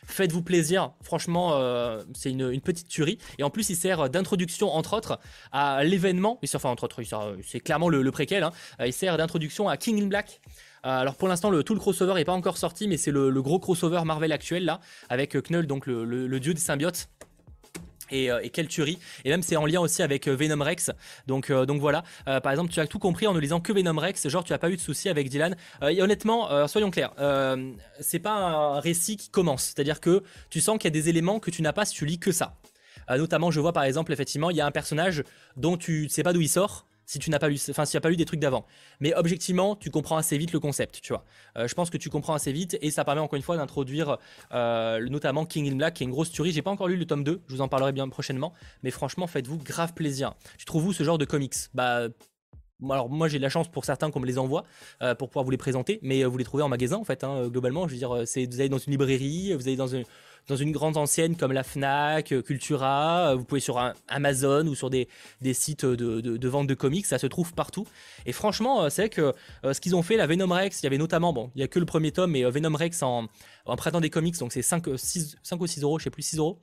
Faites-vous 0.07 0.43
plaisir, 0.43 0.91
franchement, 1.01 1.53
euh, 1.55 2.03
c'est 2.13 2.29
une, 2.29 2.61
petite 2.61 2.87
tuerie. 2.87 3.17
Et 3.39 3.43
en 3.43 3.49
plus, 3.49 3.69
il 3.69 3.75
sert 3.75 4.09
d'introduction, 4.09 4.69
entre 4.69 4.95
autres, 4.95 5.19
à 5.51 5.83
l'événement. 5.83 6.39
Enfin, 6.53 6.69
entre 6.69 6.83
autres, 6.83 7.01
c'est 7.43 7.59
clairement 7.59 7.89
le, 7.89 8.11
préquel. 8.11 8.43
Hein. 8.43 8.51
Il 8.85 8.93
sert 8.93 9.17
d'introduction 9.17 9.67
à 9.67 9.77
King 9.77 10.03
in 10.03 10.07
Black. 10.07 10.41
Alors 10.83 11.15
pour 11.15 11.27
l'instant, 11.27 11.49
le, 11.49 11.63
tout 11.63 11.73
le 11.73 11.79
crossover 11.79 12.13
n'est 12.13 12.25
pas 12.25 12.33
encore 12.33 12.57
sorti, 12.57 12.87
mais 12.87 12.97
c'est 12.97 13.09
le, 13.09 13.41
gros 13.41 13.57
crossover 13.57 14.01
Marvel 14.05 14.31
actuel 14.31 14.65
là, 14.65 14.79
avec 15.09 15.35
Knull, 15.35 15.65
donc 15.65 15.87
le 15.87 16.39
dieu 16.39 16.53
des 16.53 16.59
symbiotes. 16.59 17.09
Euh, 18.11 18.39
et, 18.43 18.49
quelle 18.49 18.67
tuerie. 18.67 18.99
Et 19.23 19.29
même 19.29 19.41
c'est 19.41 19.55
en 19.55 19.65
lien 19.65 19.79
aussi 19.79 20.03
avec 20.03 20.27
euh, 20.27 20.35
Venom 20.35 20.63
Rex. 20.63 20.91
Donc 21.27 21.49
euh, 21.49 21.65
donc 21.65 21.81
voilà. 21.81 22.03
Par 22.25 22.51
exemple 22.51 22.71
tu 22.71 22.79
as 22.79 22.87
tout 22.87 22.99
compris 22.99 23.27
en 23.27 23.33
ne 23.33 23.39
lisant 23.39 23.59
que 23.59 23.73
Venom 23.73 23.97
Rex. 23.97 24.27
Genre 24.27 24.43
tu 24.43 24.53
as 24.53 24.57
pas 24.57 24.69
eu 24.69 24.75
de 24.75 24.81
soucis 24.81 25.09
avec 25.09 25.29
Dylan. 25.29 25.55
Et 25.87 26.01
honnêtement 26.01 26.67
soyons 26.67 26.91
clairs 26.91 27.13
c'est 27.99 28.19
pas 28.19 28.33
un 28.33 28.79
récit 28.79 29.17
qui 29.17 29.29
commence. 29.29 29.73
C'est 29.75 29.79
à 29.79 29.83
dire 29.83 29.99
que 29.99 30.23
tu 30.49 30.61
sens 30.61 30.77
qu'il 30.77 30.85
y 30.85 30.87
a 30.87 31.01
des 31.01 31.09
éléments 31.09 31.39
que 31.39 31.51
tu 31.51 31.61
n'as 31.61 31.73
pas 31.73 31.85
si 31.85 31.93
tu 31.95 32.05
lis 32.05 32.19
que 32.19 32.31
ça. 32.31 32.55
Notamment 33.09 33.51
je 33.51 33.59
vois 33.59 33.73
par 33.73 33.83
exemple 33.83 34.11
effectivement 34.13 34.49
il 34.49 34.57
y 34.57 34.61
a 34.61 34.65
un 34.65 34.71
personnage 34.71 35.23
dont 35.57 35.77
tu 35.77 36.03
ne 36.03 36.09
sais 36.09 36.23
pas 36.23 36.33
d'où 36.33 36.41
il 36.41 36.49
sort 36.49 36.85
si 37.05 37.19
tu 37.19 37.29
n'as 37.29 37.39
pas 37.39 37.49
lu, 37.49 37.59
enfin, 37.69 37.83
pas 37.99 38.11
des 38.11 38.25
trucs 38.25 38.39
d'avant. 38.39 38.65
Mais 38.99 39.13
objectivement, 39.13 39.75
tu 39.75 39.91
comprends 39.91 40.17
assez 40.17 40.37
vite 40.37 40.53
le 40.53 40.59
concept, 40.59 41.01
tu 41.01 41.13
vois. 41.13 41.23
Euh, 41.57 41.67
je 41.67 41.73
pense 41.73 41.89
que 41.89 41.97
tu 41.97 42.09
comprends 42.09 42.33
assez 42.33 42.51
vite 42.51 42.77
et 42.81 42.91
ça 42.91 43.03
permet 43.05 43.21
encore 43.21 43.37
une 43.37 43.43
fois 43.43 43.57
d'introduire 43.57 44.17
euh, 44.53 45.07
notamment 45.09 45.45
King 45.45 45.71
in 45.71 45.75
Black, 45.75 45.95
qui 45.95 46.03
est 46.03 46.05
une 46.05 46.11
grosse 46.11 46.31
tuerie. 46.31 46.51
J'ai 46.51 46.61
pas 46.61 46.71
encore 46.71 46.87
lu 46.87 46.97
le 46.97 47.05
tome 47.05 47.23
2, 47.23 47.41
je 47.47 47.53
vous 47.53 47.61
en 47.61 47.67
parlerai 47.67 47.91
bien 47.91 48.07
prochainement. 48.09 48.53
Mais 48.83 48.91
franchement, 48.91 49.27
faites-vous 49.27 49.57
grave 49.57 49.93
plaisir. 49.93 50.33
Tu 50.57 50.65
trouves 50.65 50.87
où 50.87 50.93
ce 50.93 51.03
genre 51.03 51.17
de 51.17 51.25
comics? 51.25 51.55
Bah. 51.73 52.07
Alors 52.89 53.09
moi 53.09 53.29
j'ai 53.29 53.37
de 53.37 53.41
la 53.41 53.47
chance 53.47 53.69
pour 53.69 53.85
certains 53.85 54.11
qu'on 54.11 54.19
me 54.19 54.25
les 54.25 54.37
envoie 54.37 54.65
euh, 55.01 55.15
pour 55.15 55.29
pouvoir 55.29 55.45
vous 55.45 55.51
les 55.51 55.57
présenter, 55.57 55.97
mais 56.01 56.25
vous 56.25 56.37
les 56.37 56.43
trouvez 56.43 56.61
en 56.61 56.67
magasin 56.67 56.97
en 56.97 57.05
fait. 57.05 57.23
Hein, 57.23 57.47
globalement, 57.47 57.87
je 57.87 57.93
veux 57.93 57.97
dire, 57.97 58.09
vous 58.09 58.59
allez 58.59 58.67
dans 58.67 58.77
une 58.77 58.91
librairie, 58.91 59.53
vous 59.53 59.67
allez 59.69 59.77
dans 59.77 59.87
une, 59.87 60.03
dans 60.47 60.55
une 60.55 60.71
grande 60.71 60.97
ancienne 60.97 61.35
comme 61.35 61.51
la 61.51 61.63
Fnac, 61.63 62.31
euh, 62.31 62.41
Cultura, 62.41 63.31
euh, 63.31 63.35
vous 63.35 63.45
pouvez 63.45 63.61
sur 63.61 63.79
Amazon 64.07 64.67
ou 64.67 64.75
sur 64.75 64.89
des, 64.89 65.07
sites 65.53 65.85
de, 65.85 66.47
vente 66.47 66.67
de 66.67 66.73
comics, 66.73 67.05
ça 67.05 67.17
se 67.17 67.27
trouve 67.27 67.53
partout. 67.53 67.87
Et 68.25 68.31
franchement, 68.31 68.83
euh, 68.83 68.89
c'est 68.89 69.03
vrai 69.03 69.09
que 69.09 69.33
ce 69.63 69.79
qu'ils 69.79 69.95
ont 69.95 70.03
fait, 70.03 70.17
la 70.17 70.27
Venom 70.27 70.53
Rex, 70.53 70.81
il 70.81 70.83
y 70.83 70.87
avait 70.87 70.97
notamment, 70.97 71.33
bon, 71.33 71.51
il 71.55 71.59
n'y 71.59 71.63
a 71.63 71.67
que 71.67 71.79
le 71.79 71.85
premier 71.85 72.11
tome, 72.11 72.31
mais 72.31 72.43
Venom 72.43 72.75
Rex 72.75 73.01
en, 73.03 73.27
en 73.65 73.75
prêtant 73.75 74.01
des 74.01 74.09
comics, 74.09 74.37
donc 74.37 74.53
c'est 74.53 74.61
5, 74.61 74.85
6, 74.95 75.37
5 75.41 75.61
ou 75.61 75.67
6 75.67 75.81
euros, 75.83 75.99
je 75.99 76.05
sais 76.05 76.09
plus, 76.09 76.21
6 76.21 76.37
euros. 76.37 76.61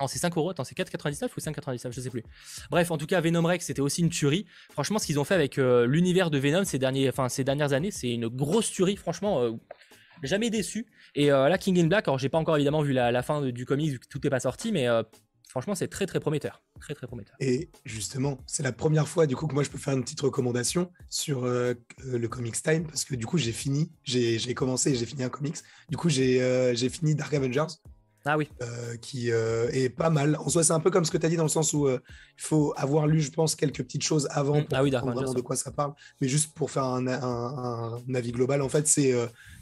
Non, 0.00 0.08
c'est 0.08 0.18
5 0.18 0.36
euros, 0.36 0.50
attends, 0.50 0.64
c'est 0.64 0.76
4,99 0.76 1.28
ou 1.36 1.40
5,99, 1.40 1.92
je 1.92 2.00
sais 2.00 2.10
plus. 2.10 2.24
Bref, 2.68 2.90
en 2.90 2.98
tout 2.98 3.06
cas, 3.06 3.20
Venom 3.20 3.46
Rex, 3.46 3.64
c'était 3.64 3.80
aussi 3.80 4.00
une 4.00 4.10
tuerie. 4.10 4.44
Franchement, 4.72 4.98
ce 4.98 5.06
qu'ils 5.06 5.20
ont 5.20 5.24
fait 5.24 5.34
avec 5.34 5.56
l'univers 5.56 6.30
de 6.30 6.38
Venom 6.38 6.64
ces, 6.64 6.78
derniers, 6.80 7.10
ces 7.28 7.44
dernières 7.44 7.72
années, 7.72 7.92
c'est 7.92 8.10
une 8.10 8.26
grosse 8.26 8.70
tuerie, 8.70 8.96
franchement 8.96 9.56
jamais 10.26 10.50
déçu. 10.50 10.86
Et 11.14 11.30
euh, 11.30 11.48
là, 11.48 11.58
King 11.58 11.78
in 11.78 11.86
Black, 11.86 12.08
alors 12.08 12.18
j'ai 12.18 12.28
pas 12.28 12.38
encore 12.38 12.56
évidemment 12.56 12.82
vu 12.82 12.92
la, 12.92 13.22
fin 13.22 13.42
du 13.42 13.66
comics, 13.66 13.90
vu 13.92 13.98
que 13.98 14.06
tout 14.08 14.20
n'est 14.22 14.30
pas 14.30 14.40
sorti, 14.40 14.72
mais 14.72 14.88
euh, 14.88 15.02
franchement, 15.48 15.74
c'est 15.74 15.88
très 15.88 16.06
très 16.06 16.20
prometteur. 16.20 16.62
Très 16.80 16.94
très 16.94 17.06
prometteur. 17.06 17.36
Et 17.40 17.70
justement, 17.84 18.38
c'est 18.46 18.62
la 18.62 18.72
première 18.72 19.08
fois 19.08 19.26
du 19.26 19.36
coup 19.36 19.46
que 19.46 19.54
moi 19.54 19.62
je 19.62 19.70
peux 19.70 19.78
faire 19.78 19.94
une 19.94 20.02
petite 20.02 20.20
recommandation 20.20 20.90
sur 21.08 21.44
euh, 21.44 21.74
le 22.04 22.26
Comics 22.28 22.60
Time, 22.62 22.86
parce 22.86 23.04
que 23.04 23.14
du 23.14 23.26
coup 23.26 23.38
j'ai 23.38 23.52
fini, 23.52 23.90
j'ai 24.02 24.54
commencé 24.54 24.94
j'ai 24.94 25.06
fini 25.06 25.22
un 25.22 25.28
comics. 25.28 25.56
Du 25.88 25.96
coup, 25.96 26.08
j'ai 26.08 26.88
fini 26.90 27.14
Dark 27.14 27.32
Avengers. 27.32 27.74
Ah 28.24 28.38
oui. 28.38 28.48
qui 29.02 29.28
est 29.28 29.88
pas 29.90 30.10
mal. 30.10 30.36
En 30.36 30.48
soi, 30.48 30.64
c'est 30.64 30.72
un 30.72 30.80
peu 30.80 30.90
comme 30.90 31.04
ce 31.04 31.10
que 31.10 31.18
tu 31.18 31.26
as 31.26 31.28
dit 31.28 31.36
dans 31.36 31.42
le 31.42 31.48
sens 31.48 31.72
où 31.74 31.88
il 31.88 32.00
faut 32.38 32.72
avoir 32.76 33.06
lu, 33.06 33.20
je 33.20 33.30
pense, 33.30 33.54
quelques 33.54 33.82
petites 33.82 34.02
choses 34.02 34.28
avant 34.30 34.60
mm. 34.60 34.64
pour 34.64 34.78
ah 34.78 35.00
comprendre 35.00 35.34
de 35.34 35.40
quoi 35.40 35.56
ça 35.56 35.70
parle. 35.70 35.92
Mais 36.20 36.28
juste 36.28 36.54
pour 36.54 36.70
faire 36.70 36.84
un, 36.84 37.06
un 37.06 38.14
avis 38.14 38.32
global, 38.32 38.62
en 38.62 38.68
fait, 38.68 38.88
c'est 38.88 39.14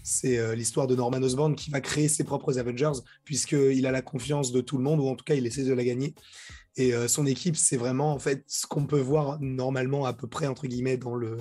c'est 0.02 0.38
euh, 0.38 0.54
l'histoire 0.54 0.86
de 0.86 0.96
Norman 0.96 1.22
Osborn 1.22 1.54
qui 1.54 1.70
va 1.70 1.80
créer 1.80 2.08
ses 2.08 2.24
propres 2.24 2.58
Avengers, 2.58 3.00
puisqu'il 3.24 3.86
a 3.86 3.92
la 3.92 4.02
confiance 4.02 4.52
de 4.52 4.60
tout 4.60 4.76
le 4.76 4.82
monde, 4.82 5.00
ou 5.00 5.08
en 5.08 5.14
tout 5.14 5.24
cas, 5.24 5.34
il 5.34 5.46
essaie 5.46 5.64
de 5.64 5.72
la 5.72 5.84
gagner. 5.84 6.14
Et 6.76 6.94
euh, 6.94 7.06
son 7.06 7.26
équipe, 7.26 7.56
c'est 7.56 7.76
vraiment 7.76 8.12
en 8.12 8.18
fait 8.18 8.44
ce 8.46 8.66
qu'on 8.66 8.86
peut 8.86 9.00
voir 9.00 9.38
normalement 9.40 10.06
à 10.06 10.14
peu 10.14 10.26
près 10.26 10.46
entre 10.46 10.66
guillemets 10.66 10.96
dans 10.96 11.14
le, 11.14 11.36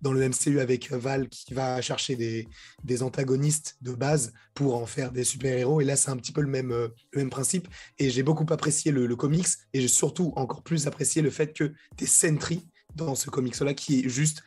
dans 0.00 0.12
le 0.12 0.28
MCU 0.28 0.60
avec 0.60 0.92
Val 0.92 1.28
qui 1.28 1.54
va 1.54 1.80
chercher 1.80 2.14
des, 2.14 2.46
des 2.84 3.02
antagonistes 3.02 3.76
de 3.82 3.92
base 3.92 4.32
pour 4.54 4.76
en 4.76 4.86
faire 4.86 5.10
des 5.10 5.24
super-héros. 5.24 5.80
Et 5.80 5.84
là, 5.84 5.96
c'est 5.96 6.10
un 6.10 6.16
petit 6.16 6.32
peu 6.32 6.40
le 6.40 6.48
même, 6.48 6.70
euh, 6.70 6.88
le 7.12 7.20
même 7.20 7.30
principe. 7.30 7.68
Et 7.98 8.10
j'ai 8.10 8.22
beaucoup 8.22 8.46
apprécié 8.50 8.92
le, 8.92 9.16
comics 9.16 9.46
et 9.72 9.80
j'ai 9.80 9.88
surtout 9.88 10.32
encore 10.36 10.62
plus 10.62 10.86
apprécié 10.86 11.22
le 11.22 11.30
fait 11.30 11.52
que 11.52 11.72
des 11.96 12.06
Sentry 12.06 12.68
dans 12.94 13.14
ce 13.14 13.30
comics-là 13.30 13.74
qui 13.74 14.00
est 14.00 14.08
juste 14.08 14.42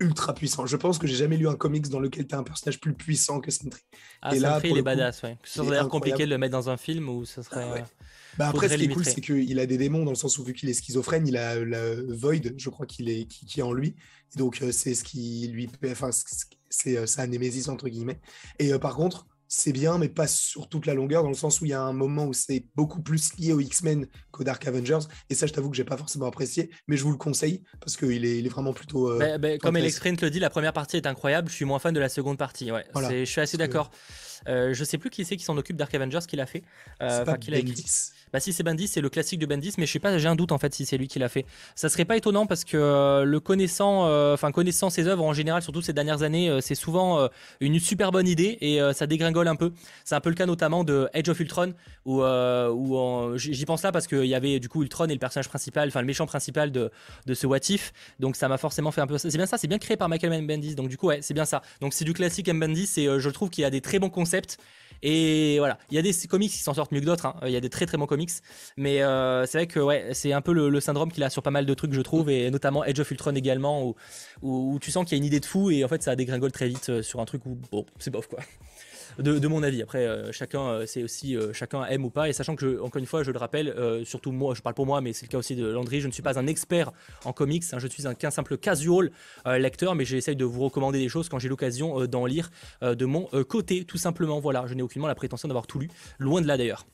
ultra 0.00 0.34
puissant. 0.34 0.66
Je 0.66 0.76
pense 0.76 0.98
que 0.98 1.06
j'ai 1.06 1.14
jamais 1.14 1.36
lu 1.36 1.48
un 1.48 1.54
comics 1.54 1.88
dans 1.88 2.00
lequel 2.00 2.26
tu 2.26 2.34
as 2.34 2.38
un 2.38 2.42
personnage 2.42 2.80
plus 2.80 2.94
puissant 2.94 3.40
que 3.40 3.50
Sentry. 3.50 3.82
Ah, 4.22 4.34
et 4.34 4.40
Sentry, 4.40 4.70
il 4.70 4.78
est 4.78 4.82
badass, 4.82 5.22
ouais. 5.22 5.38
Ce 5.44 5.62
serait 5.62 5.88
compliqué 5.88 6.24
de 6.24 6.30
le 6.30 6.38
mettre 6.38 6.52
dans 6.52 6.70
un 6.70 6.76
film 6.76 7.08
ou 7.08 7.24
ce 7.24 7.42
serait. 7.42 7.62
Ah, 7.62 7.74
euh, 7.74 7.80
bah 8.38 8.48
après, 8.48 8.68
ce 8.68 8.74
qui 8.74 8.84
est 8.84 8.88
cool, 8.88 9.04
c'est 9.04 9.20
qu'il 9.20 9.58
a 9.58 9.66
des 9.66 9.76
démons 9.76 10.04
dans 10.04 10.12
le 10.12 10.16
sens 10.16 10.38
où, 10.38 10.44
vu 10.44 10.54
qu'il 10.54 10.68
est 10.68 10.74
schizophrène, 10.74 11.26
il 11.26 11.36
a 11.36 11.62
la 11.64 11.94
Void, 12.08 12.54
je 12.56 12.70
crois 12.70 12.86
qu'il 12.86 13.08
est 13.08 13.26
qui, 13.26 13.60
est 13.60 13.62
en 13.62 13.72
lui. 13.72 13.94
Et 14.34 14.38
donc, 14.38 14.62
euh, 14.62 14.72
c'est 14.72 14.94
ce 14.94 15.04
qui 15.04 15.48
lui. 15.48 15.68
Enfin, 15.90 16.10
c'est 16.70 16.96
euh, 16.96 17.06
sa 17.06 17.26
némésis, 17.26 17.68
entre 17.68 17.88
guillemets. 17.88 18.20
Et 18.58 18.72
par 18.78 18.94
contre, 18.96 19.26
c'est 19.52 19.72
bien, 19.72 19.98
mais 19.98 20.08
pas 20.08 20.28
sur 20.28 20.68
toute 20.68 20.86
la 20.86 20.94
longueur, 20.94 21.24
dans 21.24 21.28
le 21.28 21.34
sens 21.34 21.60
où 21.60 21.64
il 21.64 21.70
y 21.70 21.74
a 21.74 21.82
un 21.82 21.92
moment 21.92 22.24
où 22.24 22.32
c'est 22.32 22.66
beaucoup 22.76 23.02
plus 23.02 23.36
lié 23.36 23.52
aux 23.52 23.58
X-Men 23.58 24.06
qu'aux 24.30 24.44
Dark 24.44 24.64
Avengers. 24.68 25.00
Et 25.28 25.34
ça, 25.34 25.48
je 25.48 25.52
t'avoue 25.52 25.70
que 25.70 25.76
j'ai 25.76 25.84
pas 25.84 25.96
forcément 25.96 26.26
apprécié, 26.26 26.70
mais 26.86 26.96
je 26.96 27.02
vous 27.02 27.10
le 27.10 27.16
conseille 27.16 27.64
parce 27.80 27.96
qu'il 27.96 28.24
est, 28.24 28.38
il 28.38 28.46
est 28.46 28.48
vraiment 28.48 28.72
plutôt. 28.72 29.10
Euh, 29.10 29.18
bah, 29.18 29.38
bah, 29.38 29.58
comme 29.58 29.74
Alex 29.74 29.98
Print 29.98 30.22
le 30.22 30.30
dit, 30.30 30.38
la 30.38 30.50
première 30.50 30.72
partie 30.72 30.98
est 30.98 31.06
incroyable. 31.06 31.48
Je 31.50 31.54
suis 31.56 31.64
moins 31.64 31.80
fan 31.80 31.92
de 31.92 31.98
la 31.98 32.08
seconde 32.08 32.38
partie. 32.38 32.70
Ouais, 32.70 32.84
je 32.94 33.24
suis 33.24 33.40
assez 33.40 33.56
d'accord. 33.56 33.90
Euh, 34.48 34.72
je 34.72 34.84
sais 34.84 34.98
plus 34.98 35.10
qui 35.10 35.24
c'est 35.24 35.36
qui 35.36 35.44
s'en 35.44 35.56
occupe 35.56 35.76
Dark 35.76 35.94
Avengers 35.94 36.20
qui 36.26 36.36
l'a 36.36 36.46
fait. 36.46 36.62
Euh, 37.02 37.24
pas 37.24 37.36
qui 37.36 37.50
l'a 37.50 37.58
Bah 38.32 38.40
si 38.40 38.52
c'est 38.52 38.62
Bendis, 38.62 38.88
c'est 38.88 39.00
le 39.00 39.08
classique 39.08 39.40
de 39.40 39.46
Bendis, 39.46 39.74
mais 39.78 39.86
je 39.86 39.92
sais 39.92 39.98
pas, 39.98 40.16
j'ai 40.18 40.28
un 40.28 40.36
doute 40.36 40.52
en 40.52 40.58
fait 40.58 40.72
si 40.74 40.86
c'est 40.86 40.96
lui 40.96 41.08
qui 41.08 41.18
l'a 41.18 41.28
fait. 41.28 41.44
Ça 41.74 41.88
serait 41.88 42.04
pas 42.04 42.16
étonnant 42.16 42.46
parce 42.46 42.64
que 42.64 42.76
euh, 42.76 43.24
le 43.24 43.40
connaissant, 43.40 44.06
euh, 44.06 44.34
enfin 44.34 44.52
connaissant 44.52 44.90
ses 44.90 45.08
œuvres 45.08 45.24
en 45.24 45.32
général, 45.32 45.62
surtout 45.62 45.82
ces 45.82 45.92
dernières 45.92 46.22
années, 46.22 46.58
c'est 46.60 46.74
souvent 46.74 47.28
une 47.60 47.78
super 47.80 48.12
bonne 48.12 48.28
idée 48.28 48.58
et 48.60 48.80
ça 48.94 49.06
dégringole 49.06 49.48
un 49.48 49.56
peu. 49.56 49.72
C'est 50.04 50.14
un 50.14 50.20
peu 50.20 50.30
le 50.30 50.36
cas 50.36 50.46
notamment 50.46 50.84
de 50.84 51.08
Age 51.14 51.28
of 51.28 51.40
Ultron 51.40 51.74
où, 52.04 52.22
où 52.22 53.36
j'y 53.36 53.64
pense 53.64 53.82
là 53.82 53.92
parce 53.92 54.06
qu'il 54.06 54.26
y 54.26 54.34
avait 54.34 54.60
du 54.60 54.68
coup 54.68 54.82
Ultron 54.82 55.06
et 55.06 55.12
le 55.12 55.18
personnage 55.18 55.48
principal, 55.48 55.88
enfin 55.88 56.00
le 56.00 56.06
méchant 56.06 56.26
principal 56.26 56.70
de, 56.70 56.90
de 57.26 57.34
ce 57.34 57.46
What 57.46 57.58
If. 57.68 57.92
Donc 58.18 58.36
ça 58.36 58.48
m'a 58.48 58.58
forcément 58.58 58.90
fait 58.90 59.00
un 59.00 59.06
peu. 59.06 59.18
C'est 59.18 59.36
bien 59.36 59.46
ça, 59.46 59.58
c'est 59.58 59.68
bien 59.68 59.78
créé 59.78 59.96
par 59.96 60.08
Michael 60.08 60.46
Bendis. 60.46 60.74
Donc 60.74 60.88
du 60.88 60.96
coup 60.96 61.08
ouais, 61.08 61.20
c'est 61.22 61.34
bien 61.34 61.44
ça. 61.44 61.62
Donc 61.80 61.94
c'est 61.94 62.04
du 62.04 62.12
classique 62.12 62.48
M 62.48 62.60
Bendis 62.60 62.90
et 62.96 63.06
je 63.18 63.30
trouve 63.30 63.50
qu'il 63.50 63.62
y 63.62 63.64
a 63.64 63.70
des 63.70 63.80
très 63.80 63.98
bons 63.98 64.10
et 65.02 65.56
voilà, 65.58 65.78
il 65.90 65.94
y 65.94 65.98
a 65.98 66.02
des 66.02 66.12
comics 66.28 66.50
qui 66.50 66.58
s'en 66.58 66.74
sortent 66.74 66.92
mieux 66.92 67.00
que 67.00 67.06
d'autres. 67.06 67.26
Hein. 67.26 67.34
Il 67.44 67.50
y 67.50 67.56
a 67.56 67.60
des 67.60 67.70
très 67.70 67.86
très 67.86 67.96
bons 67.96 68.06
comics, 68.06 68.30
mais 68.76 69.02
euh, 69.02 69.46
c'est 69.46 69.58
vrai 69.58 69.66
que 69.66 69.80
ouais, 69.80 70.10
c'est 70.12 70.32
un 70.32 70.42
peu 70.42 70.52
le, 70.52 70.80
syndrome 70.80 71.10
qu'il 71.10 71.22
a 71.24 71.30
sur 71.30 71.42
pas 71.42 71.50
mal 71.50 71.66
de 71.66 71.74
trucs, 71.74 71.92
je 71.92 72.00
trouve, 72.00 72.30
et 72.30 72.50
notamment 72.50 72.84
Edge 72.84 73.00
of 73.00 73.10
Ultron 73.10 73.34
également, 73.34 73.84
où, 73.84 73.94
où, 74.42 74.78
tu 74.80 74.90
sens 74.90 75.04
qu'il 75.04 75.16
y 75.16 75.16
a 75.16 75.18
une 75.18 75.24
idée 75.24 75.40
de 75.40 75.46
fou 75.46 75.70
et 75.70 75.84
en 75.84 75.88
fait 75.88 76.02
ça 76.02 76.16
dégringole 76.16 76.52
très 76.52 76.68
vite 76.68 76.88
euh, 76.90 77.02
sur 77.02 77.20
un 77.20 77.24
truc 77.24 77.44
où 77.46 77.58
bon, 77.70 77.86
c'est 77.98 78.10
bof 78.10 78.26
quoi 78.26 78.40
de, 79.18 79.48
mon 79.48 79.62
avis. 79.62 79.82
Après, 79.82 80.06
euh, 80.06 80.32
chacun, 80.32 80.60
euh, 80.60 80.86
c'est 80.86 81.02
aussi 81.02 81.36
euh, 81.36 81.52
chacun 81.52 81.84
aime 81.86 82.04
ou 82.04 82.10
pas. 82.10 82.28
Et 82.28 82.32
sachant 82.32 82.56
que, 82.56 82.80
encore 82.80 82.98
une 82.98 83.06
fois, 83.06 83.22
je 83.22 83.30
le 83.30 83.38
rappelle, 83.38 83.74
surtout 84.04 84.32
moi, 84.32 84.54
je 84.54 84.62
parle 84.62 84.74
pour 84.74 84.86
moi, 84.86 85.00
mais 85.00 85.12
c'est 85.12 85.26
le 85.26 85.30
cas 85.30 85.38
aussi 85.38 85.56
de 85.56 85.66
Landry, 85.66 86.00
je 86.00 86.06
ne 86.06 86.12
suis 86.12 86.22
pas 86.22 86.38
un 86.38 86.46
expert 86.46 86.92
en 87.24 87.32
comics. 87.32 87.64
Hein. 87.72 87.78
je 87.78 87.86
suis 87.86 88.06
un, 88.06 88.14
qu'un 88.14 88.30
simple 88.30 88.56
casual 88.56 89.10
lecteur, 89.46 89.94
mais 89.94 90.04
j'essaye 90.04 90.36
de 90.36 90.44
vous 90.44 90.64
recommander 90.64 90.98
des 90.98 91.08
choses 91.08 91.28
quand 91.28 91.38
j'ai 91.38 91.48
l'occasion 91.48 92.06
d'en 92.06 92.26
lire 92.26 92.50
de 92.82 93.04
mon 93.04 93.26
côté, 93.48 93.84
tout 93.84 93.98
simplement. 93.98 94.40
Voilà, 94.40 94.64
je 94.66 94.74
n'ai 94.74 94.82
aucunement 94.82 95.08
la 95.08 95.14
prétention 95.14 95.48
d'avoir 95.48 95.66
tout 95.66 95.78
lu, 95.78 95.88
loin 96.18 96.40
de 96.40 96.46
là 96.46 96.56
d'ailleurs. 96.56 96.86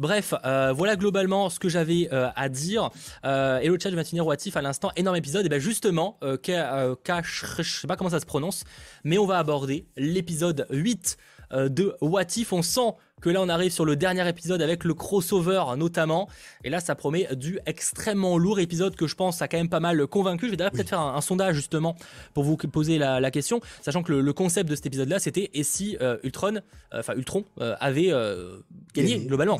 Bref, 0.00 0.32
euh, 0.46 0.72
voilà 0.72 0.96
globalement 0.96 1.50
ce 1.50 1.58
que 1.58 1.68
j'avais 1.68 2.08
euh, 2.10 2.30
à 2.34 2.48
dire. 2.48 2.88
Euh, 3.26 3.58
Hello 3.58 3.76
chat, 3.78 3.90
je 3.90 3.96
de 3.96 4.02
finir 4.02 4.26
Watif 4.26 4.56
à 4.56 4.62
l'instant. 4.62 4.90
Énorme 4.96 5.16
épisode. 5.16 5.44
Et 5.44 5.50
bien 5.50 5.58
justement, 5.58 6.16
euh, 6.24 6.38
je 6.42 7.62
sais 7.62 7.86
pas 7.86 7.96
comment 7.96 8.08
ça 8.08 8.18
se 8.18 8.24
prononce, 8.24 8.64
mais 9.04 9.18
on 9.18 9.26
va 9.26 9.36
aborder 9.36 9.84
l'épisode 9.98 10.66
8 10.70 11.18
de 11.52 11.94
Watif. 12.00 12.54
On 12.54 12.62
sent 12.62 12.94
que 13.20 13.28
là 13.28 13.42
on 13.42 13.50
arrive 13.50 13.72
sur 13.72 13.84
le 13.84 13.94
dernier 13.94 14.26
épisode 14.26 14.62
avec 14.62 14.84
le 14.84 14.94
crossover 14.94 15.64
notamment. 15.76 16.30
Et 16.64 16.70
là 16.70 16.80
ça 16.80 16.94
promet 16.94 17.28
du 17.36 17.58
extrêmement 17.66 18.38
lourd 18.38 18.58
épisode 18.58 18.96
que 18.96 19.06
je 19.06 19.14
pense 19.14 19.42
a 19.42 19.48
quand 19.48 19.58
même 19.58 19.68
pas 19.68 19.80
mal 19.80 20.06
convaincu. 20.06 20.46
Je 20.46 20.52
vais 20.52 20.56
d'ailleurs 20.56 20.72
peut-être 20.72 20.88
faire 20.88 21.00
un, 21.00 21.20
sondage 21.20 21.56
justement 21.56 21.94
pour 22.32 22.44
vous 22.44 22.56
poser 22.56 22.96
la, 22.96 23.30
question, 23.30 23.60
sachant 23.82 24.02
que 24.02 24.14
le, 24.14 24.32
concept 24.32 24.70
de 24.70 24.76
cet 24.76 24.86
épisode 24.86 25.10
là 25.10 25.18
c'était 25.18 25.50
et 25.52 25.62
si 25.62 25.98
Ultron, 26.22 26.62
enfin 26.90 27.12
Ultron 27.16 27.44
avait 27.58 28.14
gagné 28.94 29.18
globalement. 29.18 29.58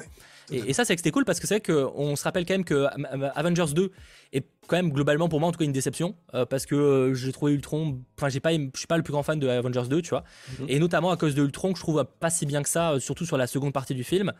Et, 0.50 0.72
ça, 0.72 0.84
c'est 0.84 0.94
que 0.94 1.00
c'était 1.00 1.10
cool 1.10 1.24
parce 1.24 1.40
que 1.40 1.46
c'est 1.46 1.64
vrai 1.64 1.74
qu'on 1.74 2.16
se 2.16 2.24
rappelle 2.24 2.44
quand 2.44 2.54
même 2.54 2.64
que 2.64 2.86
Avengers 3.34 3.72
2 3.74 3.90
est 4.32 4.46
quand 4.66 4.76
même 4.76 4.90
globalement 4.92 5.28
pour 5.28 5.40
moi 5.40 5.48
en 5.48 5.52
tout 5.52 5.58
cas 5.58 5.64
une 5.64 5.72
déception 5.72 6.16
euh, 6.34 6.46
parce 6.46 6.66
que 6.66 6.74
euh, 6.74 7.14
j'ai 7.14 7.32
trouvé 7.32 7.52
Ultron, 7.52 8.00
enfin 8.16 8.28
j'ai 8.28 8.40
pas, 8.40 8.52
je 8.52 8.68
suis 8.76 8.86
pas 8.86 8.96
le 8.96 9.02
plus 9.02 9.12
grand 9.12 9.22
fan 9.22 9.38
de 9.38 9.48
Avengers 9.48 9.88
2, 9.88 10.02
tu 10.02 10.10
vois, 10.10 10.24
mhm. 10.58 10.66
et 10.68 10.78
notamment 10.78 11.10
à 11.10 11.16
cause 11.16 11.34
de 11.34 11.42
Ultron 11.42 11.72
que 11.72 11.78
je 11.78 11.82
trouve 11.82 12.04
pas 12.04 12.30
si 12.30 12.46
bien 12.46 12.62
que 12.62 12.68
ça, 12.68 12.92
euh, 12.92 13.00
surtout 13.00 13.26
sur 13.26 13.36
la 13.36 13.46
seconde 13.46 13.72
partie 13.72 13.94
du 13.94 14.04
film. 14.04 14.32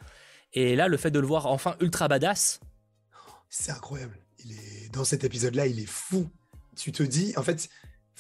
Et 0.53 0.75
là, 0.75 0.89
le 0.89 0.97
fait 0.97 1.11
de 1.11 1.21
le 1.21 1.27
voir 1.27 1.47
enfin 1.47 1.77
ultra 1.81 2.09
badass, 2.09 2.61
c'est 3.49 3.73
incroyable. 3.73 4.17
Il 4.45 4.53
est 4.53 4.93
dans 4.93 5.05
cet 5.05 5.25
épisode-là, 5.25 5.67
il 5.67 5.81
est 5.81 5.89
fou. 5.89 6.29
Tu 6.77 6.93
te 6.93 7.03
dis, 7.03 7.35
en 7.37 7.43
fait, 7.43 7.69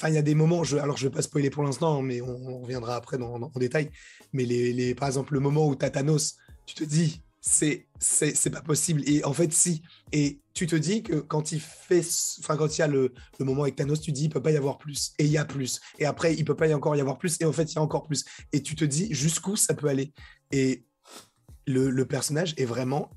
Enfin, 0.00 0.08
il 0.08 0.14
y 0.14 0.18
a 0.18 0.22
des 0.22 0.34
moments, 0.34 0.64
je, 0.64 0.78
alors 0.78 0.96
je 0.96 1.08
vais 1.08 1.12
pas 1.12 1.20
spoiler 1.20 1.50
pour 1.50 1.62
l'instant, 1.62 2.00
mais 2.00 2.22
on, 2.22 2.62
reviendra 2.62 2.96
après 2.96 3.18
dans, 3.18 3.34
en 3.34 3.58
détail. 3.58 3.90
Mais 4.32 4.46
les, 4.46 4.72
les, 4.72 4.94
par 4.94 5.08
exemple, 5.08 5.34
le 5.34 5.40
moment 5.40 5.68
où 5.68 5.74
Tatanos, 5.74 6.36
tu 6.64 6.74
te 6.74 6.84
dis, 6.84 7.20
c'est 7.40 7.86
c'est 7.98 8.50
pas 8.50 8.62
possible. 8.62 9.02
Et 9.06 9.24
en 9.24 9.32
fait, 9.32 9.52
si. 9.52 9.82
Et 10.12 10.40
tu 10.54 10.66
te 10.66 10.76
dis 10.76 11.02
que 11.02 11.16
quand 11.16 11.52
il 11.52 11.60
fait, 11.60 12.06
enfin 12.40 12.56
quand 12.56 12.76
il 12.76 12.80
y 12.80 12.82
a 12.82 12.86
le, 12.86 13.12
le, 13.38 13.44
moment 13.44 13.62
avec 13.62 13.76
Thanos, 13.76 14.00
tu 14.00 14.12
dis 14.12 14.24
il 14.24 14.28
peut 14.30 14.42
pas 14.42 14.50
y 14.50 14.56
avoir 14.56 14.78
plus. 14.78 15.12
Et 15.18 15.24
il 15.24 15.30
y 15.30 15.38
a 15.38 15.44
plus. 15.44 15.80
Et 15.98 16.06
après, 16.06 16.34
il 16.34 16.44
peut 16.44 16.56
pas 16.56 16.66
y 16.66 16.74
encore 16.74 16.96
y 16.96 17.00
avoir 17.00 17.18
plus. 17.18 17.36
Et 17.40 17.44
en 17.44 17.52
fait, 17.52 17.72
il 17.72 17.76
y 17.76 17.78
a 17.78 17.82
encore 17.82 18.04
plus. 18.04 18.24
Et 18.52 18.62
tu 18.62 18.74
te 18.74 18.84
dis 18.84 19.12
jusqu'où 19.12 19.56
ça 19.56 19.74
peut 19.74 19.88
aller. 19.88 20.12
Et 20.50 20.84
le, 21.66 21.90
le, 21.90 22.04
personnage 22.06 22.54
est 22.56 22.64
vraiment 22.64 23.10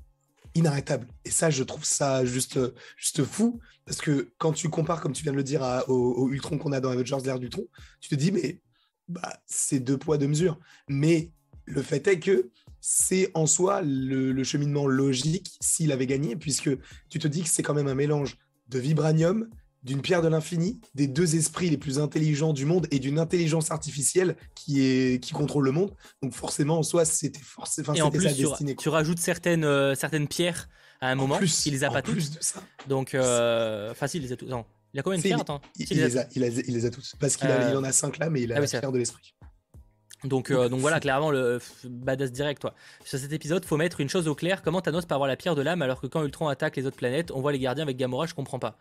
inarrêtable. 0.54 1.08
Et 1.24 1.30
ça, 1.30 1.50
je 1.50 1.62
trouve 1.62 1.84
ça 1.84 2.24
juste, 2.24 2.58
juste 2.96 3.24
fou. 3.24 3.60
Parce 3.84 4.00
que 4.00 4.32
quand 4.38 4.52
tu 4.52 4.68
compares, 4.68 5.00
comme 5.00 5.12
tu 5.12 5.22
viens 5.22 5.32
de 5.32 5.36
le 5.36 5.42
dire, 5.42 5.62
au, 5.88 6.30
Ultron 6.30 6.58
qu'on 6.58 6.72
a 6.72 6.80
dans 6.80 6.90
Avengers, 6.90 7.18
l'ère 7.24 7.38
d'Ultron, 7.38 7.66
tu 8.00 8.08
te 8.08 8.14
dis, 8.14 8.32
mais 8.32 8.60
bah, 9.08 9.40
c'est 9.46 9.80
deux 9.80 9.98
poids, 9.98 10.16
deux 10.16 10.28
mesures. 10.28 10.58
Mais 10.88 11.32
le 11.66 11.82
fait 11.82 12.06
est 12.06 12.20
que 12.20 12.50
c'est 12.80 13.30
en 13.34 13.46
soi 13.46 13.80
le, 13.82 14.44
cheminement 14.44 14.86
logique 14.86 15.56
s'il 15.60 15.90
avait 15.92 16.06
gagné, 16.06 16.36
puisque 16.36 16.70
tu 17.08 17.18
te 17.18 17.26
dis 17.26 17.42
que 17.42 17.48
c'est 17.48 17.62
quand 17.62 17.74
même 17.74 17.88
un 17.88 17.94
mélange 17.94 18.36
de 18.68 18.78
vibranium, 18.78 19.48
d'une 19.82 20.00
pierre 20.00 20.22
de 20.22 20.28
l'infini, 20.28 20.80
des 20.94 21.06
deux 21.06 21.36
esprits 21.36 21.68
les 21.68 21.76
plus 21.76 21.98
intelligents 21.98 22.52
du 22.52 22.64
monde 22.64 22.86
et 22.90 22.98
d'une 22.98 23.18
intelligence 23.18 23.70
artificielle 23.70 24.36
qui, 24.54 24.82
est, 24.82 25.22
qui 25.22 25.32
contrôle 25.32 25.64
le 25.64 25.72
monde. 25.72 25.94
Donc 26.22 26.32
forcément, 26.32 26.78
en 26.78 26.82
soi, 26.82 27.04
c'était 27.04 27.40
forcément 27.40 27.94
sa 27.94 28.10
destinée. 28.10 28.76
Tu, 28.76 28.88
rajoutes 28.88 29.18
certaines, 29.18 29.64
euh, 29.64 29.94
certaines 29.94 30.28
pierres 30.28 30.68
à 31.00 31.08
un 31.08 31.14
moment, 31.14 31.36
plus, 31.36 31.66
il 31.66 31.72
les 31.72 31.84
a 31.84 31.90
pas 31.90 32.02
plus 32.02 32.30
toutes. 32.30 32.38
De 32.38 32.44
ça. 32.44 32.62
Donc, 32.88 33.14
euh, 33.14 33.92
facile, 33.94 34.22
il 34.22 34.26
les 34.26 34.32
a 34.32 34.36
toutes. 34.36 34.48
Non. 34.48 34.64
Il 34.94 35.00
a 35.00 35.02
combien 35.02 35.18
de 35.18 35.22
pierres 35.22 35.44
il, 35.76 35.86
il, 35.90 35.96
les 35.98 36.16
a, 36.16 36.26
il, 36.34 36.74
les 36.74 36.86
a 36.86 36.90
toutes. 36.90 37.14
Parce 37.18 37.36
qu'il 37.36 37.48
euh, 37.48 37.78
en 37.78 37.84
a 37.84 37.92
cinq 37.92 38.18
là, 38.18 38.30
mais 38.30 38.42
il 38.42 38.52
a 38.52 38.56
ah 38.56 38.60
la 38.60 38.66
pierre 38.66 38.92
de 38.92 38.98
l'esprit. 38.98 39.34
Donc, 40.24 40.50
euh, 40.50 40.68
donc 40.68 40.80
voilà, 40.80 41.00
clairement, 41.00 41.30
le 41.30 41.58
badass 41.84 42.32
direct. 42.32 42.60
Toi. 42.60 42.74
Sur 43.04 43.18
cet 43.18 43.32
épisode, 43.32 43.64
faut 43.64 43.76
mettre 43.76 44.00
une 44.00 44.08
chose 44.08 44.26
au 44.28 44.34
clair 44.34 44.62
comment 44.62 44.80
Thanos 44.80 45.04
peut 45.04 45.14
avoir 45.14 45.28
la 45.28 45.36
pierre 45.36 45.54
de 45.54 45.62
l'âme 45.62 45.82
alors 45.82 46.00
que 46.00 46.06
quand 46.06 46.22
Ultron 46.24 46.48
attaque 46.48 46.76
les 46.76 46.86
autres 46.86 46.96
planètes, 46.96 47.30
on 47.30 47.40
voit 47.40 47.52
les 47.52 47.58
gardiens 47.58 47.84
avec 47.84 47.96
Gamora, 47.96 48.26
je 48.26 48.34
comprends 48.34 48.58
pas. 48.58 48.78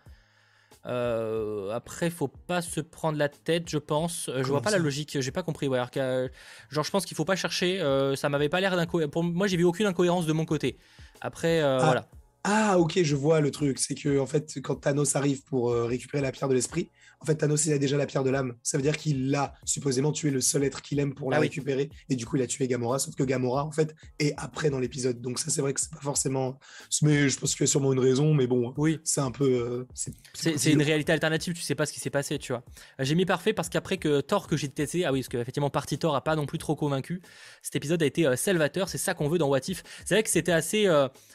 Euh, 0.85 1.71
après, 1.71 2.09
faut 2.09 2.27
pas 2.27 2.61
se 2.61 2.81
prendre 2.81 3.17
la 3.17 3.29
tête, 3.29 3.69
je 3.69 3.77
pense. 3.77 4.29
Euh, 4.29 4.43
je 4.43 4.49
vois 4.49 4.61
pas 4.61 4.71
la 4.71 4.77
logique, 4.77 5.19
j'ai 5.19 5.31
pas 5.31 5.43
compris. 5.43 5.67
genre, 5.67 6.83
je 6.83 6.91
pense 6.91 7.05
qu'il 7.05 7.15
faut 7.15 7.25
pas 7.25 7.35
chercher. 7.35 7.79
ça 8.15 8.29
m'avait 8.29 8.49
pas 8.49 8.61
l'air 8.61 8.75
d'incohérent. 8.75 9.09
Pour 9.09 9.23
moi, 9.23 9.47
j'ai 9.47 9.57
vu 9.57 9.63
aucune 9.63 9.85
incohérence 9.85 10.25
de 10.25 10.33
mon 10.33 10.45
côté. 10.45 10.77
Après, 11.21 11.61
ah. 11.61 11.79
voilà. 11.83 12.07
Ah, 12.43 12.77
ok, 12.77 13.01
je 13.03 13.15
vois 13.15 13.39
le 13.39 13.51
truc. 13.51 13.79
C'est 13.79 13.95
que, 13.95 14.19
en 14.19 14.25
fait, 14.25 14.59
quand 14.61 14.75
Thanos 14.75 15.15
arrive 15.15 15.43
pour 15.43 15.73
récupérer 15.73 16.21
la 16.21 16.31
pierre 16.31 16.49
de 16.49 16.53
l'esprit, 16.53 16.89
en 17.23 17.25
fait, 17.25 17.35
Thanos, 17.35 17.65
il 17.65 17.71
a 17.71 17.77
déjà 17.77 17.95
la 17.95 18.05
pierre 18.05 18.25
de 18.25 18.29
l'âme. 18.29 18.53
Ça 18.63 18.77
veut 18.77 18.83
dire 18.83 18.97
qu'il 18.97 19.33
a 19.33 19.53
supposément 19.63 20.11
tué 20.11 20.29
le 20.29 20.41
seul 20.41 20.65
être 20.65 20.81
qu'il 20.81 20.99
aime 20.99 21.13
pour 21.13 21.31
la 21.31 21.37
ah 21.37 21.39
récupérer. 21.39 21.89
Et 22.09 22.17
du 22.17 22.25
coup, 22.25 22.35
il 22.35 22.41
a 22.41 22.47
tué 22.47 22.67
Gamora. 22.67 22.99
Sauf 22.99 23.15
que 23.15 23.23
Gamora, 23.23 23.63
en 23.63 23.71
fait, 23.71 23.95
est 24.19 24.33
après 24.35 24.69
dans 24.69 24.79
l'épisode. 24.79 25.21
Donc, 25.21 25.39
ça, 25.39 25.49
c'est 25.49 25.61
vrai 25.61 25.73
que 25.73 25.79
c'est 25.79 25.89
pas 25.89 26.01
forcément. 26.01 26.59
Mais 27.01 27.29
je 27.29 27.39
pense 27.39 27.55
qu'il 27.55 27.61
y 27.61 27.63
a 27.63 27.67
sûrement 27.67 27.93
une 27.93 28.01
raison. 28.01 28.33
Mais 28.33 28.45
bon, 28.45 28.73
oui. 28.75 28.99
c'est 29.05 29.21
un 29.21 29.31
peu. 29.31 29.45
Euh, 29.45 29.87
c'est 30.33 30.73
une 30.73 30.81
réalité 30.81 31.13
alternative. 31.13 31.53
Tu 31.53 31.61
sais 31.61 31.75
pas 31.75 31.85
ce 31.85 31.93
qui 31.93 32.01
s'est 32.01 32.09
passé, 32.09 32.37
tu 32.39 32.51
vois. 32.51 32.65
J'ai 32.99 33.15
mis 33.15 33.25
parfait 33.25 33.53
parce 33.53 33.69
qu'après 33.69 33.97
que 33.97 34.19
Thor, 34.19 34.47
que 34.47 34.57
j'ai 34.57 34.67
testé, 34.67 35.05
ah 35.05 35.13
oui, 35.13 35.21
parce 35.21 35.29
qu'effectivement, 35.29 35.69
partie 35.69 35.97
Thor 35.97 36.17
a 36.17 36.23
pas 36.25 36.35
non 36.35 36.45
plus 36.45 36.57
trop 36.57 36.75
convaincu. 36.75 37.21
Cet 37.61 37.77
épisode 37.77 38.03
a 38.03 38.05
été 38.05 38.27
euh, 38.27 38.35
salvateur. 38.35 38.89
C'est 38.89 38.97
ça 38.97 39.13
qu'on 39.13 39.29
veut 39.29 39.37
dans 39.37 39.47
What 39.47 39.61
If. 39.69 39.81
C'est 40.03 40.15
vrai 40.15 40.23
que 40.23 40.29
c'était 40.29 40.51
assez. 40.51 40.89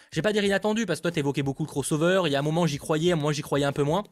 Euh, 0.09 0.15
j'ai 0.15 0.23
pas 0.23 0.33
dire 0.33 0.45
inattendu 0.45 0.87
parce 0.87 1.01
que 1.01 1.03
toi, 1.03 1.11
t'évoquais 1.11 1.43
beaucoup 1.43 1.65
le 1.65 1.69
crossover. 1.69 2.23
Il 2.27 2.33
y 2.33 2.37
a 2.37 2.39
un 2.39 2.43
moment, 2.43 2.67
j'y 2.67 2.79
croyais. 2.79 3.15
Moi, 3.15 3.33
j'y 3.33 3.43
croyais 3.43 3.65
un 3.65 3.73
peu 3.73 3.83
moins. 3.83 4.05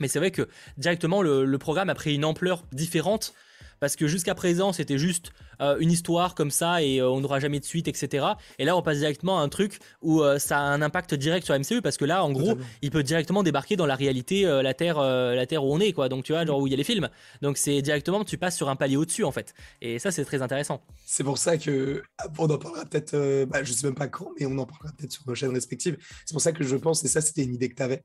Mais 0.00 0.08
c'est 0.08 0.18
vrai 0.18 0.30
que 0.30 0.48
directement 0.76 1.22
le, 1.22 1.58
programme 1.58 1.90
a 1.90 1.94
pris 1.94 2.14
une 2.14 2.24
ampleur 2.24 2.64
différente 2.72 3.34
parce 3.80 3.96
que 3.96 4.06
jusqu'à 4.06 4.34
présent 4.34 4.72
c'était 4.72 4.98
juste 4.98 5.30
euh, 5.60 5.76
une 5.78 5.90
histoire 5.90 6.34
comme 6.34 6.50
ça 6.50 6.82
et 6.82 7.00
euh, 7.00 7.08
on 7.08 7.20
n'aura 7.20 7.40
jamais 7.40 7.60
de 7.60 7.64
suite, 7.64 7.88
etc. 7.88 8.26
Et 8.58 8.64
là 8.64 8.76
on 8.76 8.82
passe 8.82 8.98
directement 8.98 9.38
à 9.38 9.42
un 9.42 9.48
truc 9.48 9.78
où 10.02 10.22
euh, 10.22 10.38
ça 10.38 10.58
a 10.58 10.62
un 10.62 10.82
impact 10.82 11.14
direct 11.14 11.44
sur 11.44 11.58
MCU 11.58 11.82
parce 11.82 11.96
que 11.96 12.04
là 12.04 12.24
en 12.24 12.32
gros 12.32 12.56
il 12.82 12.90
peut 12.90 13.02
directement 13.02 13.42
débarquer 13.42 13.76
dans 13.76 13.86
la 13.86 13.96
réalité, 13.96 14.42
la 14.42 14.74
terre, 14.74 15.00
la 15.00 15.46
terre 15.46 15.64
où 15.64 15.72
on 15.72 15.80
est 15.80 15.92
quoi. 15.92 16.08
Donc 16.08 16.24
tu 16.24 16.32
vois 16.32 16.44
genre 16.44 16.60
où 16.60 16.66
il 16.66 16.70
y 16.70 16.74
a 16.74 16.76
les 16.76 16.84
films. 16.84 17.08
Donc 17.42 17.58
c'est 17.58 17.82
directement 17.82 18.24
tu 18.24 18.38
passes 18.38 18.56
sur 18.56 18.68
un 18.68 18.76
palier 18.76 18.96
au-dessus 18.96 19.24
en 19.24 19.32
fait. 19.32 19.54
Et 19.80 19.98
ça 19.98 20.10
c'est 20.10 20.24
très 20.24 20.42
intéressant. 20.42 20.82
C'est 21.06 21.24
pour 21.24 21.38
ça 21.38 21.58
que 21.58 22.02
ah, 22.18 22.26
on 22.38 22.48
en 22.48 22.58
parlera 22.58 22.84
peut-être, 22.84 23.44
bah, 23.46 23.62
je 23.62 23.72
sais 23.72 23.86
même 23.86 23.94
pas 23.94 24.08
quand, 24.08 24.30
mais 24.38 24.46
on 24.46 24.58
en 24.58 24.66
parlera 24.66 24.92
peut-être 24.96 25.12
sur 25.12 25.22
nos 25.26 25.34
chaînes 25.34 25.52
respectives. 25.52 25.96
C'est 26.24 26.34
pour 26.34 26.42
ça 26.42 26.52
que 26.52 26.64
je 26.64 26.76
pense 26.76 27.04
et 27.04 27.08
ça 27.08 27.20
c'était 27.20 27.42
une 27.42 27.54
idée 27.54 27.68
que 27.68 27.74
tu 27.74 27.82
avais 27.82 28.02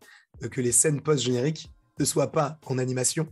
que 0.50 0.62
les 0.62 0.72
scènes 0.72 1.02
post 1.02 1.24
génériques 1.24 1.70
ne 2.00 2.06
soient 2.06 2.32
pas 2.32 2.60
en 2.66 2.78
animation, 2.78 3.28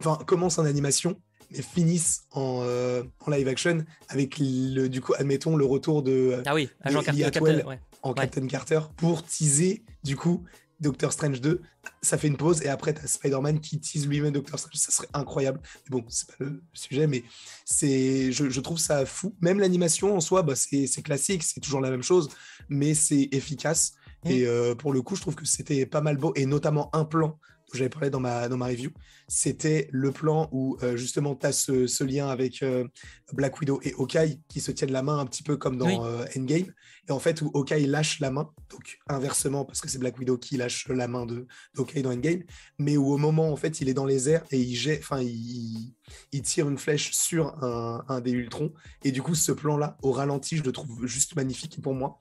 enfin 0.00 0.22
commencent 0.24 0.58
en 0.58 0.64
animation, 0.64 1.20
mais 1.50 1.62
finissent 1.62 2.24
en, 2.32 2.62
euh, 2.64 3.02
en 3.26 3.30
live 3.30 3.48
action 3.48 3.84
avec 4.08 4.36
le, 4.38 4.88
du 4.88 5.00
coup, 5.00 5.14
admettons 5.18 5.56
le 5.56 5.64
retour 5.64 6.02
de, 6.02 6.42
ah 6.46 6.54
oui, 6.54 6.68
agent 6.82 7.02
Carter, 7.02 7.62
en 8.02 8.14
Captain 8.14 8.46
Carter 8.46 8.80
pour 8.96 9.24
teaser 9.24 9.84
du 10.04 10.16
coup 10.16 10.44
Doctor 10.80 11.12
Strange 11.12 11.40
2. 11.40 11.60
Ça 12.02 12.18
fait 12.18 12.28
une 12.28 12.36
pause 12.36 12.62
et 12.62 12.68
après 12.68 12.94
tu 12.94 13.00
as 13.02 13.06
Spider-Man 13.06 13.60
qui 13.60 13.78
tease 13.78 14.06
lui-même 14.06 14.32
Doctor 14.32 14.58
Strange. 14.58 14.76
Ça 14.76 14.90
serait 14.90 15.08
incroyable. 15.12 15.60
bon, 15.90 16.04
c'est 16.08 16.28
pas 16.28 16.34
le 16.40 16.62
sujet, 16.72 17.06
mais 17.06 17.22
c'est, 17.64 18.32
je, 18.32 18.48
je, 18.48 18.60
trouve 18.60 18.78
ça 18.78 19.04
fou. 19.04 19.34
Même 19.40 19.60
l'animation 19.60 20.16
en 20.16 20.20
soi, 20.20 20.42
bah, 20.42 20.54
c'est 20.56 21.02
classique, 21.02 21.42
c'est 21.42 21.60
toujours 21.60 21.80
la 21.80 21.90
même 21.90 22.02
chose, 22.02 22.30
mais 22.68 22.94
c'est 22.94 23.28
efficace. 23.32 23.92
Mm. 24.24 24.30
Et 24.30 24.46
euh, 24.46 24.74
pour 24.74 24.92
le 24.92 25.02
coup, 25.02 25.16
je 25.16 25.20
trouve 25.20 25.34
que 25.34 25.44
c'était 25.44 25.86
pas 25.86 26.00
mal 26.00 26.16
beau, 26.16 26.32
et 26.34 26.46
notamment 26.46 26.90
un 26.94 27.04
plan 27.04 27.38
j'avais 27.76 27.90
parlé 27.90 28.10
dans 28.10 28.20
ma, 28.20 28.48
dans 28.48 28.56
ma 28.56 28.66
review, 28.66 28.90
c'était 29.28 29.88
le 29.92 30.10
plan 30.12 30.48
où 30.52 30.76
euh, 30.82 30.96
justement 30.96 31.34
tu 31.34 31.46
as 31.46 31.52
ce, 31.52 32.04
lien 32.04 32.28
avec 32.28 32.62
euh, 32.62 32.86
Black 33.32 33.60
Widow 33.60 33.80
et 33.82 33.94
Hawkeye 33.98 34.40
qui 34.48 34.60
se 34.60 34.72
tiennent 34.72 34.92
la 34.92 35.02
main 35.02 35.18
un 35.18 35.26
petit 35.26 35.42
peu 35.42 35.56
comme 35.56 35.78
dans 35.78 36.04
euh, 36.04 36.24
Endgame. 36.36 36.72
Et 37.08 37.12
en 37.12 37.18
fait, 37.18 37.42
où 37.42 37.50
Hawkeye 37.54 37.86
lâche 37.86 38.20
la 38.20 38.30
main, 38.30 38.50
donc 38.70 38.98
inversement, 39.08 39.64
parce 39.64 39.80
que 39.80 39.88
c'est 39.88 39.98
Black 39.98 40.18
Widow 40.18 40.38
qui 40.38 40.56
lâche 40.56 40.88
la 40.88 41.08
main 41.08 41.26
de 41.26 41.46
Hawkeye 41.76 42.02
dans 42.02 42.12
Endgame, 42.12 42.42
mais 42.78 42.96
où 42.96 43.12
au 43.12 43.16
moment, 43.18 43.52
en 43.52 43.56
fait, 43.56 43.80
il 43.80 43.88
est 43.88 43.94
dans 43.94 44.06
les 44.06 44.28
airs 44.28 44.44
et 44.50 44.60
il 44.60 44.74
jette, 44.74 45.00
enfin, 45.00 45.20
il, 45.20 45.94
il, 46.32 46.42
tire 46.42 46.68
une 46.68 46.78
flèche 46.78 47.12
sur 47.12 47.62
un, 47.64 48.04
un 48.08 48.20
des 48.20 48.32
Ultrons. 48.32 48.72
Et 49.04 49.12
du 49.12 49.22
coup, 49.22 49.34
ce 49.34 49.52
plan-là, 49.52 49.96
au 50.02 50.12
ralenti, 50.12 50.56
je 50.56 50.62
le 50.62 50.72
trouve 50.72 51.06
juste 51.06 51.36
magnifique 51.36 51.80
pour 51.80 51.94
moi 51.94 52.18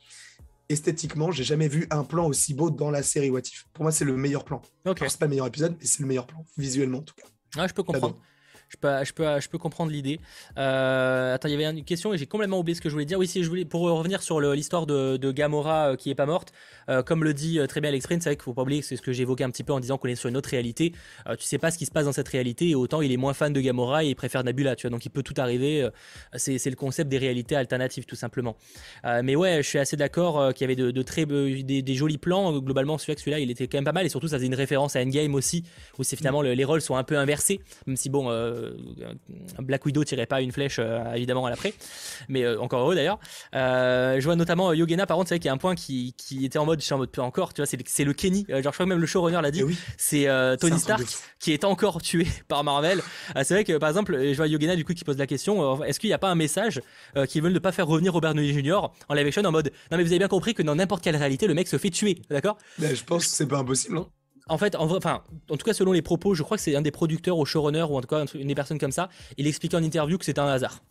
esthétiquement, 0.69 1.31
j'ai 1.31 1.43
jamais 1.43 1.67
vu 1.67 1.87
un 1.89 2.03
plan 2.03 2.27
aussi 2.27 2.53
beau 2.53 2.69
dans 2.69 2.91
la 2.91 3.03
série 3.03 3.29
What 3.29 3.41
If. 3.41 3.67
Pour 3.73 3.83
moi, 3.83 3.91
c'est 3.91 4.05
le 4.05 4.15
meilleur 4.15 4.45
plan. 4.45 4.61
Okay. 4.85 5.09
C'est 5.09 5.19
pas 5.19 5.25
le 5.25 5.31
meilleur 5.31 5.47
épisode, 5.47 5.75
mais 5.79 5.85
c'est 5.85 6.01
le 6.01 6.07
meilleur 6.07 6.27
plan, 6.27 6.45
visuellement 6.57 6.99
en 6.99 7.03
tout 7.03 7.15
cas. 7.15 7.27
Ah, 7.57 7.67
je 7.67 7.73
peux 7.73 7.83
comprendre. 7.83 8.15
Je 8.69 8.77
peux, 8.77 9.03
je 9.03 9.13
peux, 9.13 9.39
je 9.39 9.49
peux 9.49 9.57
comprendre 9.57 9.91
l'idée. 9.91 10.19
Euh, 10.57 11.33
attends, 11.33 11.47
il 11.47 11.51
y 11.51 11.55
avait 11.55 11.65
une 11.65 11.83
question 11.83 12.13
et 12.13 12.19
j'ai 12.19 12.27
complètement 12.27 12.59
oublié 12.59 12.75
ce 12.75 12.81
que 12.81 12.89
je 12.89 12.93
voulais 12.93 13.05
dire. 13.05 13.17
Oui, 13.17 13.27
si 13.27 13.43
je 13.43 13.49
voulais, 13.49 13.65
pour 13.65 13.81
revenir 13.81 14.21
sur 14.21 14.39
l'histoire 14.39 14.85
de, 14.85 15.17
de, 15.17 15.31
Gamora 15.31 15.91
euh, 15.91 15.95
qui 15.95 16.11
est 16.11 16.15
pas 16.15 16.27
morte, 16.27 16.53
euh, 16.89 17.03
comme 17.03 17.23
le 17.23 17.33
dit 17.33 17.59
très 17.67 17.81
bien 17.81 17.89
Alex 17.89 18.07
Prince, 18.07 18.23
c'est 18.23 18.29
vrai 18.29 18.35
qu'il 18.35 18.43
faut 18.43 18.53
pas 18.53 18.63
oublier 18.63 18.81
que 18.81 18.87
c'est 18.87 18.95
ce 18.95 19.01
que 19.01 19.11
j'évoquais 19.11 19.43
un 19.43 19.49
petit 19.49 19.63
peu 19.63 19.73
en 19.73 19.79
disant 19.79 19.97
qu'on 19.97 20.07
est 20.07 20.15
sur 20.15 20.29
une 20.29 20.37
autre 20.37 20.49
réalité. 20.49 20.93
tu 21.37 21.45
sais 21.45 21.57
pas 21.57 21.71
ce 21.71 21.77
qui 21.77 21.85
se 21.85 21.91
passe 21.91 22.05
dans 22.05 22.11
cette 22.11 22.27
réalité 22.27 22.69
et 22.69 22.75
autant 22.75 23.01
il 23.01 23.11
est 23.11 23.17
moins 23.17 23.33
fan 23.33 23.53
de 23.53 23.61
Gamora 23.61 24.03
et 24.03 24.09
il 24.09 24.15
préfère 24.15 24.43
Nabula, 24.43 24.75
tu 24.75 24.87
vois. 24.87 24.91
Donc 24.91 25.05
il 25.05 25.09
peut 25.09 25.23
tout 25.23 25.35
arriver. 25.37 25.87
c'est 26.35 26.69
le 26.69 26.75
concept 26.75 27.09
des 27.09 27.17
réalités 27.17 27.55
alternatives 27.55 28.05
tout 28.05 28.15
simplement. 28.15 28.55
mais 29.23 29.35
ouais, 29.35 29.57
je 29.63 29.67
suis 29.67 29.79
assez 29.79 29.97
d'accord 29.97 30.53
qu'il 30.53 30.69
y 30.69 30.71
avait 30.71 30.75
de, 30.75 31.01
très 31.01 31.25
des, 31.25 31.95
jolis 31.95 32.17
plans. 32.17 32.57
Globalement, 32.59 32.97
celui-là, 32.97 33.39
il 33.39 33.51
était 33.51 33.67
quand 33.67 33.77
même 33.77 33.85
pas 33.85 33.91
mal 33.91 34.05
et 34.05 34.09
surtout 34.09 34.27
ça 34.27 34.37
faisait 34.37 34.47
une 34.47 34.55
référence 34.55 34.95
à 34.95 35.01
Endgame 35.01 35.35
aussi, 35.35 35.63
où 35.97 36.03
c'est 36.03 36.15
finalement 36.15 36.41
les 36.41 36.65
rôles 36.65 36.81
sont 36.81 36.95
un 36.95 37.03
peu 37.03 37.17
inversés, 37.17 37.61
même 37.85 37.95
si 37.95 38.09
bon 38.09 38.29
euh, 38.29 38.71
Black 39.59 39.85
Widow 39.85 40.03
tirait 40.03 40.25
pas 40.25 40.41
une 40.41 40.51
flèche 40.51 40.77
euh, 40.79 41.13
évidemment 41.13 41.45
à 41.45 41.49
l'après, 41.49 41.73
mais 42.27 42.43
euh, 42.43 42.59
encore 42.59 42.81
heureux 42.81 42.95
d'ailleurs. 42.95 43.19
je 43.53 44.23
vois 44.23 44.35
notamment 44.35 44.73
Yogena 44.73 45.05
par 45.05 45.17
contre, 45.17 45.29
c'est 45.29 45.35
vrai 45.35 45.39
qu'il 45.39 45.47
y 45.47 45.51
a 45.51 45.53
un 45.53 45.57
point 45.57 45.75
qui 45.75 46.13
était 46.43 46.59
en 46.59 46.65
mode, 46.65 46.78
je 46.79 46.85
suis 46.85 46.93
en 46.93 46.97
mode 46.97 47.09
encore, 47.19 47.53
tu 47.53 47.61
vois, 47.61 47.67
c'est 47.85 48.03
le 48.03 48.13
Kenny. 48.13 48.45
genre 48.47 48.57
je 48.57 48.61
crois 48.69 48.85
que 48.85 48.89
même 48.89 48.99
le 48.99 49.05
showrunner 49.05 49.41
l'a 49.41 49.51
dit. 49.51 49.63
Eh 49.67 49.73
c'est 49.97 50.27
Tony 50.59 50.79
Stark 50.79 51.05
qui 51.39 51.53
est 51.53 51.63
encore 51.63 52.01
tué 52.01 52.27
par 52.47 52.63
Marvel. 52.63 53.01
c'est 53.35 53.53
vrai 53.53 53.63
que 53.63 53.77
par 53.77 53.89
exemple, 53.89 54.17
je 54.19 54.35
vois 54.35 54.47
Yogena 54.47 54.75
du 54.75 54.85
coup 54.85 54.93
qui 54.93 55.03
pose 55.03 55.17
la 55.17 55.27
question, 55.27 55.83
est-ce 55.83 55.99
qu'il 55.99 56.09
n'y 56.09 56.13
a 56.13 56.17
pas 56.19 56.29
un 56.29 56.35
message 56.35 56.81
qui 57.27 57.39
veulent 57.39 57.53
ne 57.53 57.59
pas 57.59 57.71
faire 57.71 57.87
revenir 57.87 58.13
Robert 58.13 58.33
Downey 58.33 58.53
Jr. 58.53 58.89
en 59.07 59.13
live 59.13 59.27
action 59.27 59.43
en 59.43 59.51
mode, 59.51 59.71
non 59.91 59.97
mais 59.97 60.03
vous 60.03 60.09
avez 60.09 60.19
bien 60.19 60.27
compris 60.27 60.53
que 60.53 60.63
dans 60.63 60.75
n'importe 60.75 61.03
quelle 61.03 61.15
réalité, 61.15 61.47
le 61.47 61.53
mec 61.53 61.67
se 61.67 61.77
fait 61.77 61.89
tuer, 61.89 62.21
d'accord? 62.29 62.57
Ben, 62.77 62.95
Je 62.95 63.03
pense 63.03 63.25
que 63.25 63.31
c'est 63.31 63.47
pas 63.47 63.59
impossible. 63.59 63.97
Hein 63.97 64.07
en 64.49 64.57
fait, 64.57 64.75
en, 64.75 64.91
enfin, 64.91 65.23
en 65.49 65.57
tout 65.57 65.65
cas, 65.65 65.73
selon 65.73 65.91
les 65.91 66.01
propos, 66.01 66.33
je 66.33 66.43
crois 66.43 66.57
que 66.57 66.63
c'est 66.63 66.75
un 66.75 66.81
des 66.81 66.91
producteurs 66.91 67.37
au 67.37 67.45
showrunner 67.45 67.83
ou 67.83 67.95
en 67.97 68.01
tout 68.01 68.07
cas 68.07 68.25
une 68.33 68.47
des 68.47 68.55
personnes 68.55 68.79
comme 68.79 68.91
ça. 68.91 69.09
Il 69.37 69.47
expliquait 69.47 69.77
en 69.77 69.83
interview 69.83 70.17
que 70.17 70.25
c'était 70.25 70.39
un 70.39 70.47
hasard. 70.47 70.83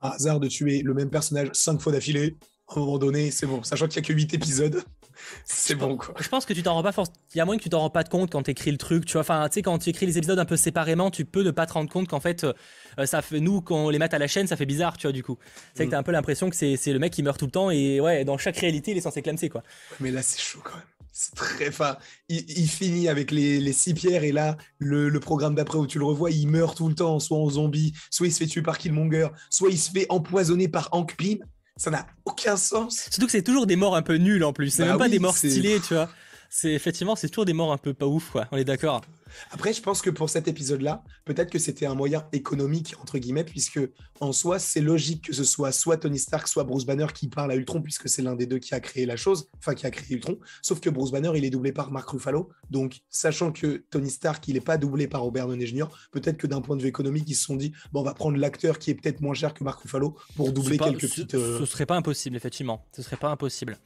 Un 0.00 0.10
hasard 0.10 0.40
de 0.40 0.48
tuer 0.48 0.82
le 0.82 0.94
même 0.94 1.10
personnage 1.10 1.50
cinq 1.52 1.80
fois 1.80 1.92
d'affilée. 1.92 2.36
À 2.68 2.76
un 2.76 2.80
moment 2.80 2.98
donné, 2.98 3.30
c'est 3.30 3.46
bon. 3.46 3.62
Sachant 3.62 3.86
qu'il 3.88 4.00
n'y 4.00 4.06
a 4.06 4.08
que 4.08 4.12
8 4.12 4.34
épisodes, 4.34 4.84
c'est 5.44 5.74
bon 5.74 5.96
quoi. 5.96 6.14
Je 6.20 6.28
pense 6.28 6.44
que 6.44 6.52
tu 6.52 6.62
t'en 6.62 6.74
rends 6.74 6.82
pas 6.82 6.92
Il 7.34 7.38
y 7.38 7.40
a 7.40 7.44
moins 7.44 7.56
que 7.56 7.62
tu 7.62 7.70
t'en 7.70 7.80
rends 7.80 7.90
pas 7.90 8.04
compte 8.04 8.30
quand 8.30 8.42
tu 8.42 8.50
écris 8.50 8.70
le 8.70 8.76
truc. 8.76 9.06
Tu 9.06 9.14
vois, 9.14 9.22
enfin, 9.22 9.48
tu 9.48 9.54
sais, 9.54 9.62
quand 9.62 9.78
tu 9.78 9.90
écris 9.90 10.06
les 10.06 10.18
épisodes 10.18 10.38
un 10.38 10.44
peu 10.44 10.56
séparément, 10.56 11.10
tu 11.10 11.24
peux 11.24 11.42
ne 11.42 11.50
pas 11.50 11.66
te 11.66 11.72
rendre 11.72 11.90
compte 11.90 12.08
qu'en 12.08 12.20
fait, 12.20 12.44
euh, 12.44 13.06
ça 13.06 13.22
fait 13.22 13.40
nous 13.40 13.60
quand 13.60 13.86
on 13.86 13.90
les 13.90 13.98
met 13.98 14.12
à 14.14 14.18
la 14.18 14.26
chaîne, 14.26 14.46
ça 14.46 14.56
fait 14.56 14.66
bizarre, 14.66 14.96
tu 14.96 15.06
vois, 15.06 15.12
du 15.12 15.22
coup. 15.22 15.38
C'est 15.74 15.84
que 15.84 15.88
mm. 15.88 15.90
t'as 15.92 15.98
un 15.98 16.02
peu 16.02 16.12
l'impression 16.12 16.50
que 16.50 16.56
c'est 16.56 16.92
le 16.92 16.98
mec 16.98 17.12
qui 17.12 17.22
meurt 17.22 17.38
tout 17.38 17.46
le 17.46 17.50
temps 17.50 17.70
et 17.70 18.00
ouais, 18.00 18.24
dans 18.24 18.38
chaque 18.38 18.56
réalité, 18.56 18.90
il 18.90 18.98
est 18.98 19.02
censé 19.02 19.22
clamser 19.22 19.48
quoi. 19.48 19.62
Mais 20.00 20.10
là, 20.10 20.22
c'est 20.22 20.40
chaud 20.40 20.60
quand 20.62 20.74
même 20.74 20.84
C'est 21.12 21.34
très. 21.34 21.68
Enfin, 21.68 21.96
il, 22.28 22.68
finit 22.68 23.08
avec 23.08 23.30
les, 23.30 23.72
six 23.72 23.94
pierres 23.94 24.24
et 24.24 24.32
là, 24.32 24.56
le, 24.78 25.18
programme 25.20 25.54
d'après 25.54 25.78
où 25.78 25.86
tu 25.86 25.98
le 25.98 26.04
revois, 26.04 26.30
il 26.30 26.48
meurt 26.48 26.76
tout 26.76 26.88
le 26.88 26.94
temps, 26.94 27.18
soit 27.18 27.38
en 27.38 27.48
zombie, 27.48 27.94
soit 28.10 28.26
il 28.26 28.32
se 28.32 28.38
fait 28.38 28.46
tuer 28.46 28.62
par 28.62 28.78
Killmonger, 28.78 29.28
soit 29.50 29.70
il 29.70 29.78
se 29.78 29.90
fait 29.90 30.06
empoisonner 30.10 30.68
par 30.68 30.88
Hank 30.92 31.16
Pym. 31.16 31.38
Ça 31.78 31.90
n'a 31.90 32.06
aucun 32.26 32.58
sens. 32.58 33.08
Surtout 33.10 33.26
que 33.26 33.32
c'est 33.32 33.42
toujours 33.42 33.66
des 33.66 33.76
morts 33.76 33.96
un 33.96 34.02
peu 34.02 34.16
nulles 34.16 34.44
en 34.44 34.52
plus. 34.52 34.68
C'est 34.68 34.82
bah 34.82 34.90
même 34.90 34.98
pas 34.98 35.08
des 35.08 35.18
morts 35.18 35.36
stylées, 35.36 35.80
tu 35.80 35.94
vois 35.94 36.10
c'est 36.48 36.72
effectivement 36.72 37.16
c'est 37.16 37.28
toujours 37.28 37.44
des 37.44 37.52
morts 37.52 37.72
un 37.72 37.78
peu 37.78 37.94
pas 37.94 38.06
ouf 38.06 38.30
quoi. 38.30 38.48
On 38.52 38.56
est 38.56 38.64
d'accord. 38.64 39.02
Après, 39.50 39.72
je 39.72 39.82
pense 39.82 40.02
que 40.02 40.10
pour 40.10 40.30
cet 40.30 40.48
épisode-là, 40.48 41.02
peut-être 41.24 41.50
que 41.50 41.58
c'était 41.58 41.86
un 41.86 41.94
moyen 41.94 42.26
économique 42.32 42.94
entre 43.00 43.18
guillemets, 43.18 43.44
puisque 43.44 43.80
en 44.20 44.32
soi, 44.32 44.58
c'est 44.58 44.80
logique 44.80 45.26
que 45.26 45.32
ce 45.32 45.44
soit 45.44 45.72
soit 45.72 45.96
Tony 45.96 46.18
Stark, 46.18 46.48
soit 46.48 46.64
Bruce 46.64 46.84
Banner 46.84 47.06
qui 47.14 47.28
parle 47.28 47.52
à 47.52 47.56
Ultron, 47.56 47.82
puisque 47.82 48.08
c'est 48.08 48.22
l'un 48.22 48.34
des 48.34 48.46
deux 48.46 48.58
qui 48.58 48.74
a 48.74 48.80
créé 48.80 49.06
la 49.06 49.16
chose, 49.16 49.48
enfin 49.58 49.74
qui 49.74 49.86
a 49.86 49.90
créé 49.90 50.16
Ultron. 50.16 50.38
Sauf 50.62 50.80
que 50.80 50.90
Bruce 50.90 51.10
Banner, 51.10 51.30
il 51.34 51.44
est 51.44 51.50
doublé 51.50 51.72
par 51.72 51.90
Mark 51.90 52.08
Ruffalo, 52.08 52.50
donc 52.70 53.00
sachant 53.08 53.52
que 53.52 53.84
Tony 53.90 54.10
Stark, 54.10 54.46
il 54.48 54.54
n'est 54.54 54.60
pas 54.60 54.76
doublé 54.76 55.08
par 55.08 55.22
Robert 55.22 55.46
Downey 55.46 55.66
Jr., 55.66 55.86
peut-être 56.10 56.36
que 56.36 56.46
d'un 56.46 56.60
point 56.60 56.76
de 56.76 56.82
vue 56.82 56.88
économique, 56.88 57.24
ils 57.28 57.34
se 57.34 57.44
sont 57.44 57.56
dit, 57.56 57.72
bon, 57.92 58.00
on 58.00 58.04
va 58.04 58.14
prendre 58.14 58.36
l'acteur 58.36 58.78
qui 58.78 58.90
est 58.90 58.94
peut-être 58.94 59.20
moins 59.20 59.34
cher 59.34 59.54
que 59.54 59.64
Mark 59.64 59.80
Ruffalo 59.80 60.16
pour 60.36 60.52
doubler 60.52 60.78
quelques 60.78 61.00
petites. 61.00 61.34
Euh, 61.34 61.58
ce 61.58 61.66
serait 61.66 61.86
pas 61.86 61.96
impossible, 61.96 62.36
effectivement. 62.36 62.84
Ce 62.94 63.02
serait 63.02 63.16
pas 63.16 63.28
impossible. 63.28 63.78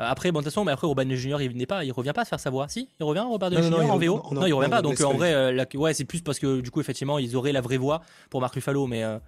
Euh, 0.00 0.04
après, 0.04 0.30
bon, 0.30 0.40
de 0.40 0.44
toute 0.44 0.52
façon, 0.52 0.64
mais 0.64 0.72
après, 0.72 0.86
Robert 0.86 1.08
Jr., 1.08 1.38
il 1.40 1.56
n'est 1.56 1.66
pas, 1.66 1.84
il 1.84 1.92
revient 1.92 2.12
pas 2.14 2.24
faire 2.24 2.40
sa 2.40 2.50
voix. 2.50 2.68
Si, 2.68 2.90
il 3.00 3.04
revient, 3.04 3.24
Robert 3.26 3.50
Jr. 3.50 3.90
en 3.90 3.98
VO. 3.98 4.22
Non, 4.32 4.46
il 4.46 4.52
revient 4.52 4.70
pas. 4.70 4.82
Donc, 4.88 5.00
en 5.00 5.14
vrai, 5.14 5.32
euh, 5.32 5.64
ouais, 5.74 5.94
c'est 5.94 6.04
plus 6.04 6.20
parce 6.20 6.38
que 6.38 6.60
du 6.60 6.70
coup, 6.70 6.80
effectivement, 6.80 7.18
ils 7.18 7.36
auraient 7.36 7.52
la 7.52 7.60
vraie 7.60 7.76
voix 7.76 8.02
pour 8.30 8.40
Marc 8.40 8.54
Ruffalo, 8.54 8.86
mais. 8.86 9.04
Euh, 9.04 9.18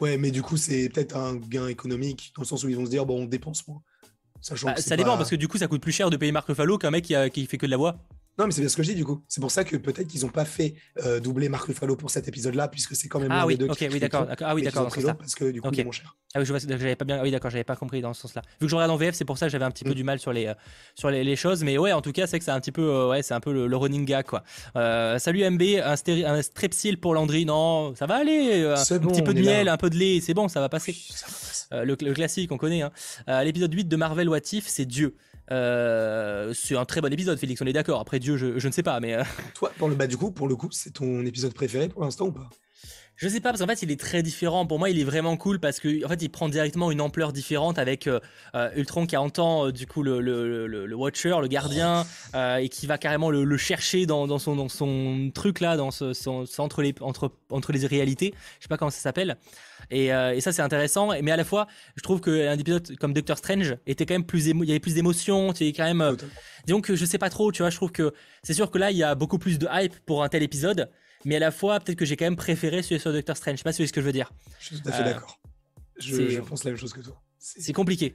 ouais, 0.00 0.16
mais 0.16 0.30
du 0.30 0.42
coup, 0.42 0.56
c'est 0.56 0.88
peut-être 0.88 1.16
un 1.16 1.36
gain 1.36 1.68
économique 1.68 2.32
dans 2.36 2.42
le 2.42 2.46
sens 2.46 2.64
où 2.64 2.68
ils 2.68 2.76
vont 2.76 2.86
se 2.86 2.90
dire, 2.90 3.06
bon, 3.06 3.22
on 3.22 3.24
dépense 3.26 3.66
moins. 3.68 3.82
Bah, 4.62 4.76
ça 4.76 4.96
dépend 4.96 5.16
parce 5.16 5.30
que 5.30 5.36
du 5.36 5.48
coup, 5.48 5.56
ça 5.56 5.68
coûte 5.68 5.80
plus 5.80 5.92
cher 5.92 6.10
de 6.10 6.16
payer 6.16 6.32
Marc 6.32 6.48
Ruffalo 6.48 6.76
qu'un 6.76 6.90
mec 6.90 7.04
qui, 7.04 7.14
a, 7.14 7.30
qui 7.30 7.46
fait 7.46 7.56
que 7.56 7.66
de 7.66 7.70
la 7.70 7.78
voix. 7.78 7.96
Non, 8.36 8.46
mais 8.46 8.52
c'est 8.52 8.60
bien 8.60 8.68
ce 8.68 8.76
que 8.76 8.82
je 8.82 8.90
dis 8.90 8.96
du 8.96 9.04
coup. 9.04 9.22
C'est 9.28 9.40
pour 9.40 9.52
ça 9.52 9.62
que 9.62 9.76
peut-être 9.76 10.08
qu'ils 10.08 10.22
n'ont 10.22 10.28
pas 10.28 10.44
fait 10.44 10.74
euh, 11.04 11.20
doubler 11.20 11.48
Marc 11.48 11.66
Ruffalo 11.66 11.94
pour 11.94 12.10
cet 12.10 12.26
épisode-là, 12.26 12.66
puisque 12.66 12.96
c'est 12.96 13.06
quand 13.08 13.20
même 13.20 13.30
ah, 13.30 13.46
oui, 13.46 13.56
deux 13.56 13.68
ok, 13.68 13.88
oui, 13.92 14.00
d'accord. 14.00 14.26
Ah 14.40 14.54
oui, 14.54 14.62
d'accord. 14.62 14.88
Parce 15.18 15.34
que 15.36 15.52
du 15.52 15.62
coup, 15.62 15.68
okay. 15.68 15.86
cher. 15.92 16.16
Ah 16.34 16.40
oui, 16.40 16.46
je 16.46 16.52
vois, 16.52 16.58
j'avais 16.58 16.96
pas 16.96 17.04
bien. 17.04 17.22
Oui, 17.22 17.30
d'accord, 17.30 17.52
j'avais 17.52 17.62
pas 17.62 17.76
compris 17.76 18.00
dans 18.00 18.12
ce 18.12 18.22
sens-là. 18.22 18.42
Vu 18.60 18.66
que 18.66 18.68
je 18.68 18.74
regarde 18.74 18.90
en 18.90 18.96
VF, 18.96 19.14
c'est 19.14 19.24
pour 19.24 19.38
ça 19.38 19.46
que 19.46 19.52
j'avais 19.52 19.64
un 19.64 19.70
petit 19.70 19.84
peu 19.84 19.92
mm. 19.92 19.94
du 19.94 20.02
mal 20.02 20.18
sur 20.18 20.32
les 20.32 20.46
euh, 20.46 20.54
sur 20.96 21.10
les, 21.10 21.36
choses. 21.36 21.62
Mais 21.62 21.78
ouais, 21.78 21.92
en 21.92 22.02
tout 22.02 22.10
cas, 22.10 22.26
c'est 22.26 22.40
que 22.40 22.44
c'est 22.44 22.50
un 22.50 22.60
petit 22.60 22.72
peu, 22.72 22.82
euh, 22.82 23.08
ouais, 23.08 23.22
c'est 23.22 23.34
un 23.34 23.40
peu 23.40 23.52
le, 23.52 23.76
running 23.76 24.04
gag 24.04 24.26
quoi. 24.26 24.42
salut 24.74 25.48
MB, 25.48 25.62
un, 25.84 25.94
un 26.26 26.42
strepsil 26.42 26.98
pour 26.98 27.14
Landry. 27.14 27.44
Non, 27.44 27.94
ça 27.94 28.06
va 28.06 28.16
aller. 28.16 28.64
un 28.64 28.98
petit 28.98 29.22
peu 29.22 29.34
de 29.34 29.40
miel, 29.40 29.68
un 29.68 29.76
peu 29.76 29.90
de 29.90 29.96
lait, 29.96 30.20
c'est 30.20 30.34
bon, 30.34 30.48
ça 30.48 30.60
va 30.60 30.68
passer. 30.68 30.96
le, 31.70 31.94
classique, 31.94 32.50
on 32.50 32.58
connaît. 32.58 32.82
Hein. 32.82 32.90
L'épisode 33.44 33.72
8 33.72 33.84
de 33.84 33.96
Marvel 33.96 34.28
What 34.28 34.40
If, 34.52 34.66
c'est 34.66 34.86
Dieu. 34.86 35.14
Euh, 35.50 36.52
c'est 36.54 36.76
un 36.76 36.84
très 36.84 37.00
bon 37.00 37.12
épisode, 37.12 37.38
Félix, 37.38 37.60
on 37.60 37.66
est 37.66 37.72
d'accord. 37.72 38.00
Après 38.00 38.18
Dieu, 38.18 38.36
je, 38.36 38.66
ne 38.66 38.72
sais 38.72 38.82
pas, 38.82 39.00
mais. 39.00 39.14
Euh, 39.14 39.24
Toi, 39.54 39.72
pour 39.76 39.88
le, 39.88 39.94
bah, 39.94 40.06
du 40.06 40.16
coup, 40.16 40.30
pour 40.30 40.48
le 40.48 40.56
coup, 40.56 40.68
c'est 40.70 40.92
ton 40.94 41.24
épisode 41.24 41.54
préféré 41.54 41.88
pour 41.88 42.02
l'instant 42.02 42.26
ou 42.26 42.32
pas? 42.32 42.48
Je 43.16 43.28
sais 43.28 43.40
pas 43.40 43.50
parce 43.50 43.60
qu'en 43.60 43.66
fait 43.66 43.82
il 43.82 43.90
est 43.90 44.00
très 44.00 44.22
différent. 44.22 44.66
Pour 44.66 44.78
moi 44.78 44.90
il 44.90 44.98
est 44.98 45.04
vraiment 45.04 45.36
cool 45.36 45.60
parce 45.60 45.80
que 45.80 46.04
en 46.04 46.08
fait 46.08 46.22
il 46.22 46.28
prend 46.28 46.48
directement 46.48 46.90
une 46.90 47.00
ampleur 47.00 47.32
différente 47.32 47.78
avec 47.78 48.06
euh, 48.06 48.20
Ultron 48.76 49.06
qui 49.06 49.16
entend 49.16 49.70
du 49.70 49.86
coup 49.86 50.02
le, 50.02 50.20
le, 50.20 50.66
le, 50.66 50.94
Watcher, 50.94 51.36
le 51.40 51.48
gardien 51.48 52.06
et 52.34 52.68
qui 52.68 52.86
va 52.86 52.98
carrément 52.98 53.30
le, 53.30 53.56
chercher 53.56 54.06
dans, 54.06 54.26
dans, 54.26 54.38
son, 54.38 54.56
dans 54.56 54.68
son 54.68 55.30
truc 55.34 55.60
là, 55.60 55.76
dans 55.76 55.90
ce, 55.90 56.12
son, 56.12 56.44
entre 56.58 56.82
les 56.82 56.94
entre 57.00 57.32
entre 57.50 57.72
les 57.72 57.86
réalités. 57.86 58.34
Je 58.58 58.64
sais 58.64 58.68
pas 58.68 58.76
comment 58.76 58.90
ça 58.90 59.00
s'appelle. 59.00 59.36
Euh, 59.92 60.32
et, 60.32 60.40
ça, 60.40 60.52
c'est 60.52 60.62
intéressant. 60.62 61.10
Mais 61.22 61.30
à 61.30 61.36
la 61.36 61.44
fois, 61.44 61.66
je 61.96 62.02
trouve 62.02 62.20
qu'un 62.20 62.58
épisode 62.58 62.96
comme 62.96 63.12
Doctor 63.12 63.38
Strange 63.38 63.76
était 63.86 64.06
quand 64.06 64.14
même 64.14 64.24
plus 64.24 64.46
il 64.46 64.64
y 64.64 64.70
avait 64.70 64.80
plus 64.80 64.94
d'émotions. 64.94 65.52
Tu 65.52 65.64
quand 65.68 65.84
même. 65.84 66.00
Euh, 66.00 66.14
disons 66.66 66.80
que 66.80 66.96
je 66.96 67.04
sais 67.04 67.18
pas 67.18 67.30
trop. 67.30 67.52
Tu 67.52 67.62
vois, 67.62 67.70
je 67.70 67.76
trouve 67.76 67.92
que 67.92 68.12
c'est 68.42 68.54
sûr 68.54 68.70
que 68.70 68.78
là, 68.78 68.90
il 68.90 68.96
y 68.96 69.02
a 69.02 69.14
beaucoup 69.14 69.38
plus 69.38 69.58
de 69.58 69.68
hype 69.70 69.94
pour 70.06 70.22
un 70.22 70.28
tel 70.28 70.42
épisode. 70.42 70.90
Mais 71.24 71.36
à 71.36 71.40
la 71.40 71.50
fois, 71.50 71.80
peut-être 71.80 71.98
que 71.98 72.04
j'ai 72.04 72.16
quand 72.16 72.26
même 72.26 72.36
préféré 72.36 72.82
celui 72.82 73.00
sur 73.00 73.12
Doctor 73.12 73.36
Strange. 73.36 73.54
Je 73.54 73.58
sais 73.58 73.64
pas 73.64 73.72
si 73.72 73.86
ce 73.86 73.92
que 73.92 74.00
je 74.00 74.06
veux 74.06 74.12
dire. 74.12 74.30
Je 74.58 74.66
suis 74.66 74.80
tout 74.80 74.88
à 74.88 74.92
fait 74.92 75.02
euh, 75.02 75.06
d'accord. 75.06 75.40
Je, 75.98 76.40
pense 76.40 76.64
la 76.64 76.72
même 76.72 76.78
chose 76.78 76.92
que 76.92 77.00
toi. 77.00 77.20
C'est 77.38 77.72
compliqué. 77.72 78.14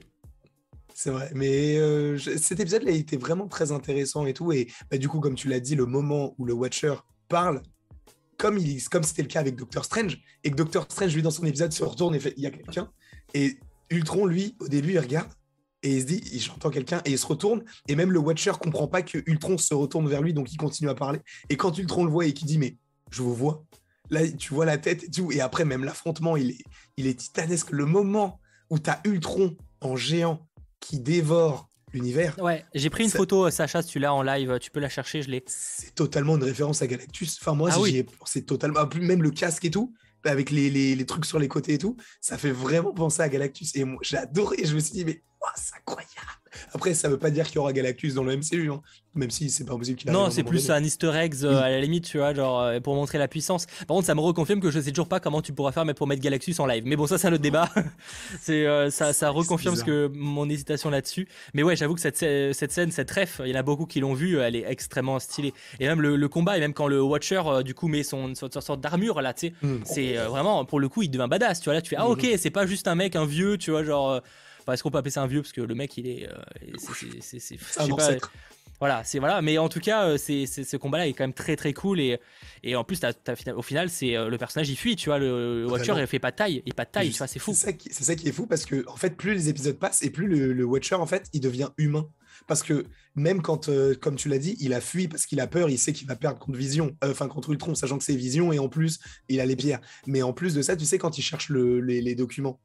C'est 0.94 1.10
vrai, 1.10 1.30
mais 1.34 1.78
cet 2.18 2.60
épisode 2.60 2.82
là, 2.82 2.90
il 2.90 2.98
était 2.98 3.16
vraiment 3.16 3.48
très 3.48 3.72
intéressant 3.72 4.26
et 4.26 4.34
tout. 4.34 4.52
Et 4.52 4.68
bah, 4.90 4.98
du 4.98 5.08
coup, 5.08 5.20
comme 5.20 5.34
tu 5.34 5.48
l'as 5.48 5.60
dit, 5.60 5.74
le 5.74 5.86
moment 5.86 6.34
où 6.38 6.44
le 6.44 6.52
Watcher 6.52 6.94
parle, 7.28 7.62
comme 8.36 8.58
il 8.58 8.82
comme 8.88 9.02
c'était 9.02 9.22
le 9.22 9.28
cas 9.28 9.40
avec 9.40 9.56
Doctor 9.56 9.84
Strange, 9.84 10.20
et 10.44 10.50
que 10.50 10.56
Doctor 10.56 10.86
Strange, 10.90 11.14
lui, 11.14 11.22
dans 11.22 11.30
son 11.30 11.46
épisode, 11.46 11.72
se 11.72 11.84
retourne 11.84 12.14
et 12.14 12.20
fait 12.20 12.34
il 12.36 12.42
y 12.42 12.46
a 12.46 12.50
quelqu'un. 12.50 12.90
Et 13.32 13.58
Ultron, 13.88 14.26
lui, 14.26 14.56
au 14.60 14.68
début, 14.68 14.92
il 14.92 14.98
regarde 14.98 15.30
et 15.82 15.96
il 15.96 16.00
se 16.00 16.06
dit 16.06 16.38
j'entends 16.38 16.70
quelqu'un 16.70 17.00
et 17.04 17.12
il 17.12 17.18
se 17.18 17.26
retourne. 17.26 17.64
Et 17.88 17.96
même 17.96 18.12
le 18.12 18.18
Watcher 18.18 18.52
comprend 18.60 18.88
pas 18.88 19.02
que 19.02 19.18
Ultron 19.26 19.58
se 19.58 19.74
retourne 19.74 20.08
vers 20.08 20.22
lui, 20.22 20.34
donc 20.34 20.52
il 20.52 20.56
continue 20.56 20.90
à 20.90 20.94
parler. 20.94 21.20
Et 21.48 21.56
quand 21.56 21.76
Ultron 21.78 22.04
le 22.04 22.10
voit 22.10 22.26
et 22.26 22.32
qu'il 22.32 22.46
dit 22.46 22.58
mais 22.58 22.76
je 23.10 23.22
vous 23.22 23.34
vois, 23.34 23.64
là, 24.10 24.26
tu 24.28 24.54
vois 24.54 24.66
la 24.66 24.78
tête 24.78 25.04
et 25.04 25.10
tout. 25.10 25.32
Et 25.32 25.40
après, 25.40 25.64
même 25.64 25.84
l'affrontement, 25.84 26.36
il 26.36 26.50
est, 26.50 26.64
il 26.96 27.06
est 27.06 27.18
titanesque. 27.18 27.70
Le 27.70 27.86
moment 27.86 28.40
où 28.70 28.78
tu 28.78 28.90
as 28.90 29.00
Ultron 29.04 29.56
en 29.80 29.96
géant 29.96 30.46
qui 30.80 31.00
dévore 31.00 31.68
l'univers. 31.92 32.38
Ouais, 32.40 32.64
j'ai 32.74 32.90
pris 32.90 33.04
une 33.04 33.10
photo, 33.10 33.46
euh, 33.46 33.50
Sacha, 33.50 33.82
si 33.82 33.88
tu 33.88 33.98
l'as 33.98 34.14
en 34.14 34.22
live, 34.22 34.58
tu 34.60 34.70
peux 34.70 34.80
la 34.80 34.88
chercher, 34.88 35.22
je 35.22 35.30
l'ai. 35.30 35.42
C'est 35.46 35.94
totalement 35.94 36.36
une 36.36 36.44
référence 36.44 36.82
à 36.82 36.86
Galactus. 36.86 37.38
Enfin, 37.40 37.54
moi, 37.54 37.70
ah 37.72 37.78
c'est 38.26 38.42
totalement. 38.42 38.80
Même 39.00 39.22
le 39.22 39.30
casque 39.30 39.64
et 39.64 39.70
tout, 39.70 39.92
avec 40.24 40.50
les, 40.50 40.70
les, 40.70 40.94
les, 40.94 41.06
trucs 41.06 41.24
sur 41.24 41.38
les 41.38 41.48
côtés 41.48 41.74
et 41.74 41.78
tout, 41.78 41.96
ça 42.20 42.38
fait 42.38 42.52
vraiment 42.52 42.92
penser 42.92 43.22
à 43.22 43.28
Galactus. 43.28 43.74
Et 43.76 43.84
moi, 43.84 43.98
j'ai 44.02 44.18
adoré. 44.18 44.58
Je 44.64 44.74
me 44.74 44.80
suis 44.80 44.92
dit, 44.92 45.04
mais 45.04 45.22
oh, 45.40 45.46
c'est 45.56 45.74
incroyable. 45.76 46.39
Après, 46.72 46.94
ça 46.94 47.08
veut 47.08 47.18
pas 47.18 47.30
dire 47.30 47.46
qu'il 47.46 47.56
y 47.56 47.58
aura 47.58 47.72
Galactus 47.72 48.14
dans 48.14 48.24
le 48.24 48.36
MCU, 48.36 48.70
hein. 48.70 48.80
même 49.14 49.30
si 49.30 49.50
c'est 49.50 49.64
pas 49.64 49.74
impossible 49.74 49.98
qu'il 49.98 50.10
Non, 50.10 50.30
c'est 50.30 50.42
plus 50.42 50.70
un 50.70 50.82
easter 50.82 51.12
egg 51.14 51.34
euh, 51.42 51.60
à 51.60 51.70
la 51.70 51.80
limite, 51.80 52.04
tu 52.04 52.18
vois, 52.18 52.34
genre 52.34 52.60
euh, 52.60 52.80
pour 52.80 52.94
montrer 52.94 53.18
la 53.18 53.28
puissance. 53.28 53.66
Par 53.66 53.96
contre, 53.96 54.06
ça 54.06 54.14
me 54.14 54.20
reconfirme 54.20 54.60
que 54.60 54.70
je 54.70 54.80
sais 54.80 54.90
toujours 54.90 55.08
pas 55.08 55.20
comment 55.20 55.42
tu 55.42 55.52
pourras 55.52 55.72
faire 55.72 55.84
mais 55.84 55.94
pour 55.94 56.06
mettre 56.06 56.22
Galactus 56.22 56.58
en 56.60 56.66
live. 56.66 56.84
Mais 56.86 56.96
bon, 56.96 57.06
ça 57.06 57.18
c'est 57.18 57.28
un 57.28 57.32
autre 57.32 57.42
débat. 57.42 57.68
c'est 58.40 58.66
euh, 58.66 58.90
ça, 58.90 59.12
ça 59.12 59.30
reconfirme 59.30 59.76
ce 59.76 59.84
que 59.84 60.10
mon 60.12 60.48
hésitation 60.48 60.90
là-dessus. 60.90 61.28
Mais 61.54 61.62
ouais, 61.62 61.76
j'avoue 61.76 61.94
que 61.94 62.00
cette, 62.00 62.18
cette 62.18 62.72
scène, 62.72 62.90
cette 62.90 63.10
ref, 63.10 63.40
il 63.44 63.50
y 63.50 63.56
en 63.56 63.60
a 63.60 63.62
beaucoup 63.62 63.86
qui 63.86 64.00
l'ont 64.00 64.14
vu, 64.14 64.38
elle 64.38 64.56
est 64.56 64.64
extrêmement 64.66 65.18
stylée. 65.18 65.54
Et 65.78 65.86
même 65.86 66.00
le, 66.00 66.28
combat, 66.28 66.56
et 66.56 66.60
même 66.60 66.74
quand 66.74 66.88
le 66.88 67.02
Watcher 67.02 67.42
du 67.64 67.74
coup 67.74 67.88
met 67.88 68.02
son 68.02 68.34
sorte 68.34 68.80
d'armure 68.80 69.20
là, 69.20 69.34
tu 69.34 69.48
sais, 69.48 69.54
hmm. 69.62 69.80
c'est 69.84 70.14
vraiment 70.16 70.64
pour 70.64 70.80
le 70.80 70.88
coup, 70.88 71.02
il 71.02 71.10
devient 71.10 71.28
badass. 71.28 71.60
Tu 71.60 71.64
vois 71.66 71.74
là, 71.74 71.82
tu 71.82 71.90
fais 71.90 71.96
ah 71.96 72.06
hmm. 72.06 72.12
ok, 72.12 72.26
c'est 72.36 72.50
pas 72.50 72.66
juste 72.66 72.88
un 72.88 72.94
mec, 72.94 73.16
un 73.16 73.26
vieux, 73.26 73.58
tu 73.58 73.70
vois, 73.70 73.84
genre 73.84 74.20
est-ce 74.72 74.82
qu'on 74.82 74.90
peut 74.90 74.98
appeler 74.98 75.10
ça 75.10 75.22
un 75.22 75.26
vieux 75.26 75.42
parce 75.42 75.52
que 75.52 75.60
le 75.60 75.74
mec 75.74 75.96
il 75.96 76.06
est, 76.06 76.28
euh, 76.28 76.34
c'est, 77.20 77.58
voilà, 78.80 79.04
c'est 79.04 79.18
voilà, 79.18 79.42
mais 79.42 79.58
en 79.58 79.68
tout 79.68 79.78
cas, 79.78 80.06
euh, 80.06 80.16
c'est, 80.16 80.46
ce 80.46 80.76
combat-là 80.78 81.06
est 81.06 81.12
quand 81.12 81.24
même 81.24 81.34
très 81.34 81.54
très 81.54 81.74
cool 81.74 82.00
et, 82.00 82.18
et 82.62 82.76
en 82.76 82.82
plus, 82.82 82.98
au 83.54 83.62
final, 83.62 83.90
c'est 83.90 84.16
euh, 84.16 84.30
le 84.30 84.38
personnage 84.38 84.70
il 84.70 84.76
fuit, 84.76 84.96
tu 84.96 85.10
vois, 85.10 85.18
le, 85.18 85.66
Watcher 85.68 85.94
il 85.98 86.06
fait 86.06 86.18
pas 86.18 86.30
de 86.30 86.36
taille, 86.36 86.62
et 86.64 86.72
pas 86.72 86.86
de 86.86 86.90
taille, 86.90 87.10
tu 87.10 87.18
vois, 87.18 87.26
c'est 87.26 87.38
fou. 87.38 87.52
C'est 87.52 87.78
ça, 87.90 88.14
qui, 88.16 88.28
est 88.28 88.32
fou 88.32 88.46
parce 88.46 88.64
que 88.64 88.88
en 88.88 88.96
fait, 88.96 89.18
plus 89.18 89.34
les 89.34 89.50
épisodes 89.50 89.78
passent 89.78 90.02
et 90.02 90.08
plus 90.08 90.26
le, 90.26 90.64
Watcher 90.64 90.94
en 90.94 91.06
fait, 91.06 91.28
il 91.34 91.40
devient 91.40 91.68
humain. 91.76 92.08
Parce 92.46 92.62
que 92.62 92.86
même 93.16 93.42
quand, 93.42 93.68
comme 94.00 94.16
tu 94.16 94.30
l'as 94.30 94.38
dit, 94.38 94.56
il 94.60 94.72
a 94.72 94.80
fui 94.80 95.08
parce 95.08 95.26
qu'il 95.26 95.40
a 95.40 95.46
peur, 95.46 95.68
il 95.68 95.78
sait 95.78 95.92
qu'il 95.92 96.08
va 96.08 96.16
perdre 96.16 96.38
contre 96.38 96.56
Vision, 96.56 96.96
enfin 97.04 97.28
contre 97.28 97.50
Ultron, 97.50 97.74
sachant 97.74 97.98
que 97.98 98.02
c'est 98.02 98.16
Vision 98.16 98.50
et 98.50 98.58
en 98.58 98.70
plus 98.70 98.98
il 99.28 99.40
a 99.40 99.46
les 99.46 99.56
pierres. 99.56 99.80
Mais 100.06 100.22
en 100.22 100.32
plus 100.32 100.54
de 100.54 100.62
ça, 100.62 100.74
tu 100.74 100.86
sais 100.86 100.96
quand 100.96 101.18
il 101.18 101.22
cherche 101.22 101.50
les, 101.50 102.14
documents, 102.14 102.58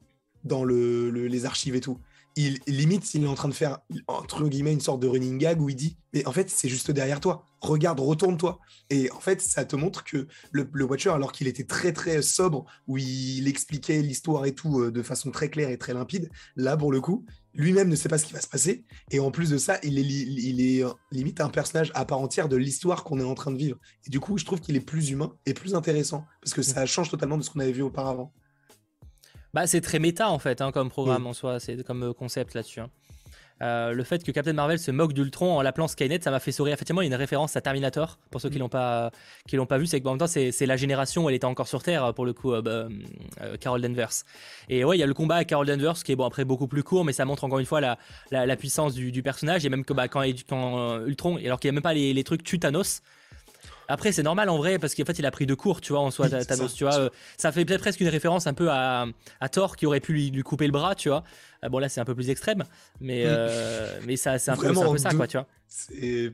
dans 0.46 0.64
le, 0.64 1.10
les 1.10 1.44
archives 1.44 1.74
et 1.74 1.80
tout. 1.80 1.98
Il 2.38 2.58
limite 2.66 3.14
il 3.14 3.24
est 3.24 3.28
en 3.28 3.34
train 3.34 3.48
de 3.48 3.54
faire 3.54 3.78
entre 4.08 4.46
guillemets 4.46 4.74
une 4.74 4.80
sorte 4.80 5.00
de 5.00 5.06
running 5.06 5.38
gag 5.38 5.58
où 5.58 5.70
il 5.70 5.74
dit 5.74 5.96
mais 6.12 6.26
en 6.26 6.32
fait 6.32 6.50
c'est 6.50 6.68
juste 6.68 6.90
derrière 6.90 7.18
toi. 7.18 7.46
Regarde 7.62 7.98
retourne-toi. 7.98 8.58
Et 8.90 9.10
en 9.10 9.20
fait 9.20 9.40
ça 9.40 9.64
te 9.64 9.74
montre 9.74 10.04
que 10.04 10.28
le, 10.52 10.68
Watcher 10.84 11.10
alors 11.10 11.32
qu'il 11.32 11.46
était 11.46 11.64
très 11.64 11.94
très 11.94 12.20
sobre 12.20 12.66
où 12.86 12.98
il 12.98 13.48
expliquait 13.48 14.02
l'histoire 14.02 14.44
et 14.44 14.54
tout 14.54 14.80
euh, 14.80 14.92
de 14.92 15.02
façon 15.02 15.30
très 15.30 15.48
claire 15.48 15.70
et 15.70 15.78
très 15.78 15.94
limpide 15.94 16.28
là 16.56 16.76
pour 16.76 16.92
le 16.92 17.00
coup 17.00 17.24
lui-même 17.54 17.88
ne 17.88 17.96
sait 17.96 18.10
pas 18.10 18.18
ce 18.18 18.26
qui 18.26 18.34
va 18.34 18.42
se 18.42 18.48
passer. 18.48 18.84
Et 19.10 19.18
en 19.18 19.30
plus 19.30 19.48
de 19.48 19.56
ça 19.56 19.78
il 19.82 19.98
est, 19.98 20.02
il 20.02 20.60
est 20.60 20.84
euh, 20.84 20.90
limite 21.10 21.40
un 21.40 21.48
personnage 21.48 21.90
à 21.94 22.04
part 22.04 22.18
entière 22.18 22.50
de 22.50 22.56
l'histoire 22.56 23.02
qu'on 23.02 23.18
est 23.18 23.24
en 23.24 23.34
train 23.34 23.50
de 23.50 23.56
vivre. 23.56 23.78
Et 24.06 24.10
du 24.10 24.20
coup 24.20 24.36
je 24.36 24.44
trouve 24.44 24.60
qu'il 24.60 24.76
est 24.76 24.80
plus 24.80 25.08
humain 25.08 25.32
et 25.46 25.54
plus 25.54 25.74
intéressant 25.74 26.26
parce 26.42 26.52
que 26.52 26.60
ça 26.60 26.84
change 26.84 27.10
totalement 27.10 27.38
de 27.38 27.42
ce 27.42 27.48
qu'on 27.48 27.60
avait 27.60 27.72
vu 27.72 27.80
auparavant 27.80 28.34
bah, 29.56 29.66
c'est 29.66 29.80
très 29.80 29.98
méta 29.98 30.28
en 30.28 30.38
fait, 30.38 30.60
hein, 30.60 30.70
comme 30.70 30.90
programme 30.90 31.26
en 31.26 31.32
soi, 31.32 31.60
c'est 31.60 31.82
comme 31.82 32.02
euh, 32.02 32.12
concept 32.12 32.52
là-dessus. 32.52 32.80
Hein. 32.80 32.90
Euh, 33.62 33.92
le 33.92 34.04
fait 34.04 34.22
que 34.22 34.30
Captain 34.30 34.52
Marvel 34.52 34.78
se 34.78 34.90
moque 34.90 35.14
d'Ultron 35.14 35.56
en 35.56 35.62
l'appelant 35.62 35.88
Skynet, 35.88 36.20
ça 36.20 36.30
m'a 36.30 36.40
fait 36.40 36.52
sourire. 36.52 36.74
Effectivement, 36.74 37.00
il 37.00 37.06
y 37.06 37.10
a 37.10 37.14
une 37.14 37.18
référence 37.18 37.56
à 37.56 37.62
Terminator, 37.62 38.18
pour 38.30 38.42
ceux 38.42 38.50
qui 38.50 38.58
mm. 38.58 38.60
l'ont 38.60 38.68
pas, 38.68 39.10
qui 39.48 39.56
l'ont 39.56 39.64
pas 39.64 39.78
vu, 39.78 39.86
c'est 39.86 39.98
que 39.98 40.06
en 40.08 40.10
même 40.10 40.18
temps, 40.18 40.26
c'est 40.26 40.66
la 40.66 40.76
génération 40.76 41.24
où 41.24 41.30
elle 41.30 41.36
était 41.36 41.46
encore 41.46 41.68
sur 41.68 41.82
Terre, 41.82 42.12
pour 42.12 42.26
le 42.26 42.34
coup, 42.34 42.52
euh, 42.52 42.60
bah, 42.60 42.86
Carol 43.58 43.80
Danvers. 43.80 44.12
Et 44.68 44.84
ouais, 44.84 44.98
il 44.98 45.00
y 45.00 45.02
a 45.02 45.06
le 45.06 45.14
combat 45.14 45.36
à 45.36 45.44
Carol 45.46 45.66
Danvers, 45.66 46.02
qui 46.04 46.12
est 46.12 46.16
bon 46.16 46.26
après 46.26 46.44
beaucoup 46.44 46.66
plus 46.66 46.82
court, 46.82 47.06
mais 47.06 47.14
ça 47.14 47.24
montre 47.24 47.44
encore 47.44 47.58
une 47.58 47.64
fois 47.64 47.80
la, 47.80 47.96
la, 48.30 48.56
puissance 48.56 48.92
du, 48.92 49.22
personnage, 49.22 49.64
et 49.64 49.70
même 49.70 49.86
que 49.86 49.94
bah, 49.94 50.06
quand, 50.08 50.22
quand 50.46 51.00
Ultron, 51.06 51.38
alors 51.38 51.60
qu'il 51.60 51.70
n'y 51.70 51.72
a 51.72 51.76
même 51.76 51.82
pas 51.82 51.94
les, 51.94 52.12
les 52.12 52.24
trucs 52.24 52.44
Tutanos, 52.44 53.00
Après, 53.88 54.12
c'est 54.12 54.22
normal 54.22 54.48
en 54.48 54.56
vrai, 54.56 54.78
parce 54.78 54.94
qu'en 54.94 55.04
fait, 55.04 55.18
il 55.18 55.26
a 55.26 55.30
pris 55.30 55.46
de 55.46 55.54
court, 55.54 55.80
tu 55.80 55.92
vois, 55.92 56.00
en 56.00 56.10
soi, 56.10 56.28
Thanos, 56.28 56.74
tu 56.74 56.84
vois. 56.84 56.98
Euh, 56.98 57.10
ça 57.36 57.52
fait 57.52 57.64
peut-être 57.64 57.80
presque 57.80 58.00
une 58.00 58.08
référence 58.08 58.46
un 58.46 58.54
peu 58.54 58.70
à, 58.70 59.06
à 59.40 59.48
Thor 59.48 59.76
qui 59.76 59.86
aurait 59.86 60.00
pu 60.00 60.12
lui, 60.12 60.30
lui, 60.30 60.42
couper 60.42 60.66
le 60.66 60.72
bras, 60.72 60.94
tu 60.94 61.08
vois. 61.08 61.24
Euh, 61.64 61.68
bon, 61.68 61.78
là, 61.78 61.88
c'est 61.88 62.00
un 62.00 62.04
peu 62.04 62.14
plus 62.14 62.30
extrême, 62.30 62.64
mais, 63.00 63.22
euh, 63.26 64.00
mais 64.06 64.16
ça, 64.16 64.38
c'est 64.38 64.50
un, 64.50 64.56
peu, 64.56 64.68
un 64.68 64.92
peu 64.92 64.98
ça, 64.98 65.10
quoi, 65.10 65.26
tu 65.26 65.36
vois. 65.36 65.46
C'est 65.68 66.32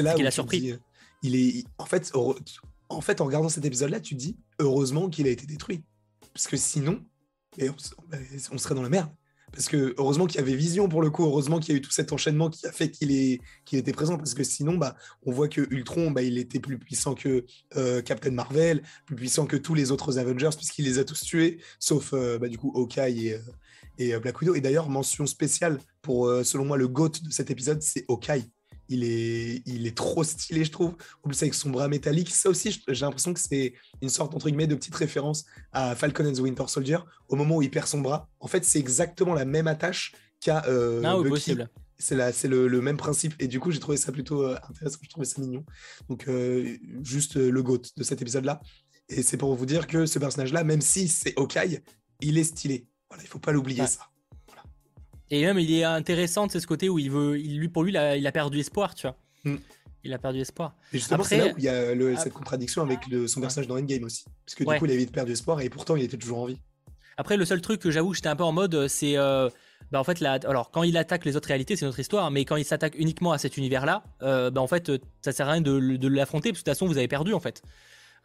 là 0.00 0.14
où. 0.16 0.18
Il 0.18 0.26
a 0.26 0.30
surpris. 0.30 0.78
il 1.22 1.36
est. 1.36 1.64
En 1.78 1.86
fait, 1.86 2.12
en 2.88 3.00
fait, 3.00 3.20
en 3.20 3.24
regardant 3.24 3.48
cet 3.48 3.64
épisode-là, 3.64 4.00
tu 4.00 4.14
te 4.14 4.20
dis, 4.20 4.36
heureusement 4.58 5.08
qu'il 5.08 5.26
a 5.26 5.30
été 5.30 5.46
détruit. 5.46 5.82
Parce 6.32 6.46
que 6.46 6.56
sinon, 6.56 7.02
on 8.50 8.58
serait 8.58 8.74
dans 8.74 8.82
la 8.82 8.88
merde. 8.88 9.10
Parce 9.52 9.68
que 9.68 9.94
heureusement 9.98 10.26
qu'il 10.26 10.40
y 10.40 10.42
avait 10.42 10.54
Vision 10.54 10.88
pour 10.88 11.02
le 11.02 11.10
coup, 11.10 11.24
heureusement 11.24 11.60
qu'il 11.60 11.72
y 11.72 11.76
a 11.76 11.78
eu 11.78 11.82
tout 11.82 11.90
cet 11.90 12.12
enchaînement 12.12 12.50
qui 12.50 12.66
a 12.66 12.72
fait 12.72 12.90
qu'il 12.90 13.38
était 13.72 13.92
présent. 13.92 14.16
Parce 14.16 14.34
que 14.34 14.44
sinon, 14.44 14.74
bah, 14.74 14.96
on 15.24 15.32
voit 15.32 15.48
que 15.48 15.66
Ultron, 15.70 16.10
bah, 16.10 16.22
il 16.22 16.38
était 16.38 16.60
plus 16.60 16.78
puissant 16.78 17.14
que 17.14 17.44
euh, 17.76 18.02
Captain 18.02 18.30
Marvel, 18.30 18.82
plus 19.06 19.16
puissant 19.16 19.46
que 19.46 19.56
tous 19.56 19.74
les 19.74 19.90
autres 19.90 20.18
Avengers, 20.18 20.50
puisqu'il 20.56 20.84
les 20.84 20.98
a 20.98 21.04
tous 21.04 21.20
tués, 21.22 21.60
sauf 21.78 22.12
euh, 22.12 22.38
bah, 22.38 22.48
du 22.48 22.58
coup 22.58 22.72
Hawkeye 22.74 23.38
et, 23.98 24.14
euh, 24.14 24.20
Black 24.20 24.40
Widow. 24.40 24.54
Et 24.54 24.60
d'ailleurs, 24.60 24.88
mention 24.88 25.26
spéciale 25.26 25.78
pour, 26.00 26.28
selon 26.44 26.64
moi, 26.64 26.76
le 26.76 26.88
GOAT 26.88 27.12
de 27.22 27.30
cet 27.30 27.50
épisode, 27.50 27.82
c'est 27.82 28.04
Hawkeye 28.08 28.50
il 28.92 29.04
est, 29.04 29.62
il 29.66 29.86
est 29.86 29.96
trop 29.96 30.22
stylé, 30.24 30.64
je 30.64 30.70
trouve. 30.70 30.94
En 31.22 31.28
plus, 31.28 31.42
avec 31.42 31.54
son 31.54 31.70
bras 31.70 31.88
métallique. 31.88 32.30
Ça 32.30 32.50
aussi, 32.50 32.82
j'ai 32.86 33.04
l'impression 33.04 33.32
que 33.32 33.40
c'est 33.40 33.74
une 34.00 34.08
sorte, 34.08 34.34
entre 34.34 34.46
guillemets, 34.46 34.66
de 34.66 34.74
petite 34.74 34.94
référence 34.94 35.44
à 35.72 35.94
Falcon 35.94 36.26
and 36.26 36.34
the 36.34 36.40
Winter 36.40 36.64
Soldier. 36.68 36.98
Au 37.28 37.36
moment 37.36 37.56
où 37.56 37.62
il 37.62 37.70
perd 37.70 37.86
son 37.86 38.00
bras, 38.00 38.28
en 38.40 38.48
fait, 38.48 38.64
c'est 38.64 38.78
exactement 38.78 39.34
la 39.34 39.44
même 39.44 39.66
attache 39.66 40.12
qu'à 40.40 40.64
euh, 40.66 41.02
ah, 41.04 41.16
possible. 41.28 41.68
C'est 41.98 42.48
le, 42.48 42.66
le, 42.66 42.80
même 42.80 42.96
principe. 42.96 43.34
Et 43.38 43.46
du 43.46 43.60
coup, 43.60 43.70
j'ai 43.70 43.78
trouvé 43.78 43.96
ça 43.96 44.10
plutôt 44.10 44.42
euh, 44.42 44.56
intéressant. 44.68 44.98
Je 45.02 45.08
trouvais 45.08 45.26
ça 45.26 45.40
mignon. 45.40 45.64
Donc, 46.08 46.26
euh, 46.28 46.76
juste 47.02 47.36
le 47.36 47.62
GOAT 47.62 47.82
de 47.96 48.02
cet 48.02 48.20
épisode-là. 48.22 48.60
Et 49.08 49.22
c'est 49.22 49.36
pour 49.36 49.54
vous 49.54 49.66
dire 49.66 49.86
que 49.86 50.06
ce 50.06 50.18
personnage-là, 50.18 50.64
même 50.64 50.80
si 50.80 51.08
c'est 51.08 51.38
Hawkeye, 51.38 51.80
il 52.20 52.38
est 52.38 52.44
stylé. 52.44 52.86
Voilà, 53.08 53.22
il 53.22 53.28
faut 53.28 53.38
pas 53.38 53.52
l'oublier, 53.52 53.86
ça. 53.86 54.11
Et 55.32 55.46
même, 55.46 55.58
il 55.58 55.72
est 55.72 55.82
intéressant, 55.82 56.46
c'est 56.50 56.60
ce 56.60 56.66
côté 56.66 56.90
où 56.90 56.98
il 56.98 57.10
veut, 57.10 57.40
il, 57.40 57.58
lui, 57.58 57.68
pour 57.68 57.84
lui, 57.84 57.90
il 57.90 57.96
a, 57.96 58.18
il 58.18 58.26
a 58.26 58.32
perdu 58.32 58.60
espoir, 58.60 58.94
tu 58.94 59.06
vois. 59.06 59.16
Hmm. 59.44 59.56
Il 60.04 60.12
a 60.12 60.18
perdu 60.18 60.40
espoir. 60.40 60.74
Et 60.92 60.98
justement, 60.98 61.24
c'est 61.24 61.38
là 61.38 61.46
où 61.46 61.54
il 61.56 61.64
y 61.64 61.68
a 61.68 62.16
cette 62.18 62.34
contradiction 62.34 62.82
avec 62.82 62.98
son 63.26 63.40
personnage 63.40 63.66
dans 63.66 63.78
Endgame 63.78 64.04
aussi. 64.04 64.24
Parce 64.44 64.54
que 64.54 64.64
du 64.64 64.78
coup, 64.78 64.84
il 64.84 64.92
avait 64.92 65.06
perdu 65.06 65.32
espoir 65.32 65.62
et 65.62 65.70
pourtant, 65.70 65.96
il 65.96 66.02
était 66.02 66.18
toujours 66.18 66.40
en 66.40 66.46
vie. 66.46 66.58
Après, 67.16 67.38
le 67.38 67.46
seul 67.46 67.62
truc 67.62 67.80
que 67.80 67.90
j'avoue, 67.90 68.12
j'étais 68.12 68.28
un 68.28 68.36
peu 68.36 68.44
en 68.44 68.52
mode, 68.52 68.88
c'est. 68.88 69.16
Euh, 69.16 69.48
bah 69.90 70.00
en 70.00 70.04
fait, 70.04 70.20
là, 70.20 70.38
alors 70.44 70.70
quand 70.70 70.82
il 70.82 70.96
attaque 70.96 71.24
les 71.24 71.34
autres 71.36 71.48
réalités, 71.48 71.76
c'est 71.76 71.84
notre 71.86 72.00
histoire, 72.00 72.30
mais 72.30 72.44
quand 72.44 72.56
il 72.56 72.64
s'attaque 72.64 72.94
uniquement 72.98 73.32
à 73.32 73.38
cet 73.38 73.56
univers-là, 73.56 74.04
euh, 74.22 74.50
bah 74.50 74.60
en 74.60 74.66
fait, 74.66 74.92
ça 75.22 75.32
sert 75.32 75.48
à 75.48 75.52
rien 75.52 75.60
de, 75.60 75.78
de 75.96 76.08
l'affronter, 76.08 76.50
parce 76.50 76.60
que 76.60 76.64
de 76.64 76.70
toute 76.70 76.78
façon, 76.78 76.86
vous 76.86 76.98
avez 76.98 77.08
perdu 77.08 77.32
en 77.32 77.40
fait. 77.40 77.62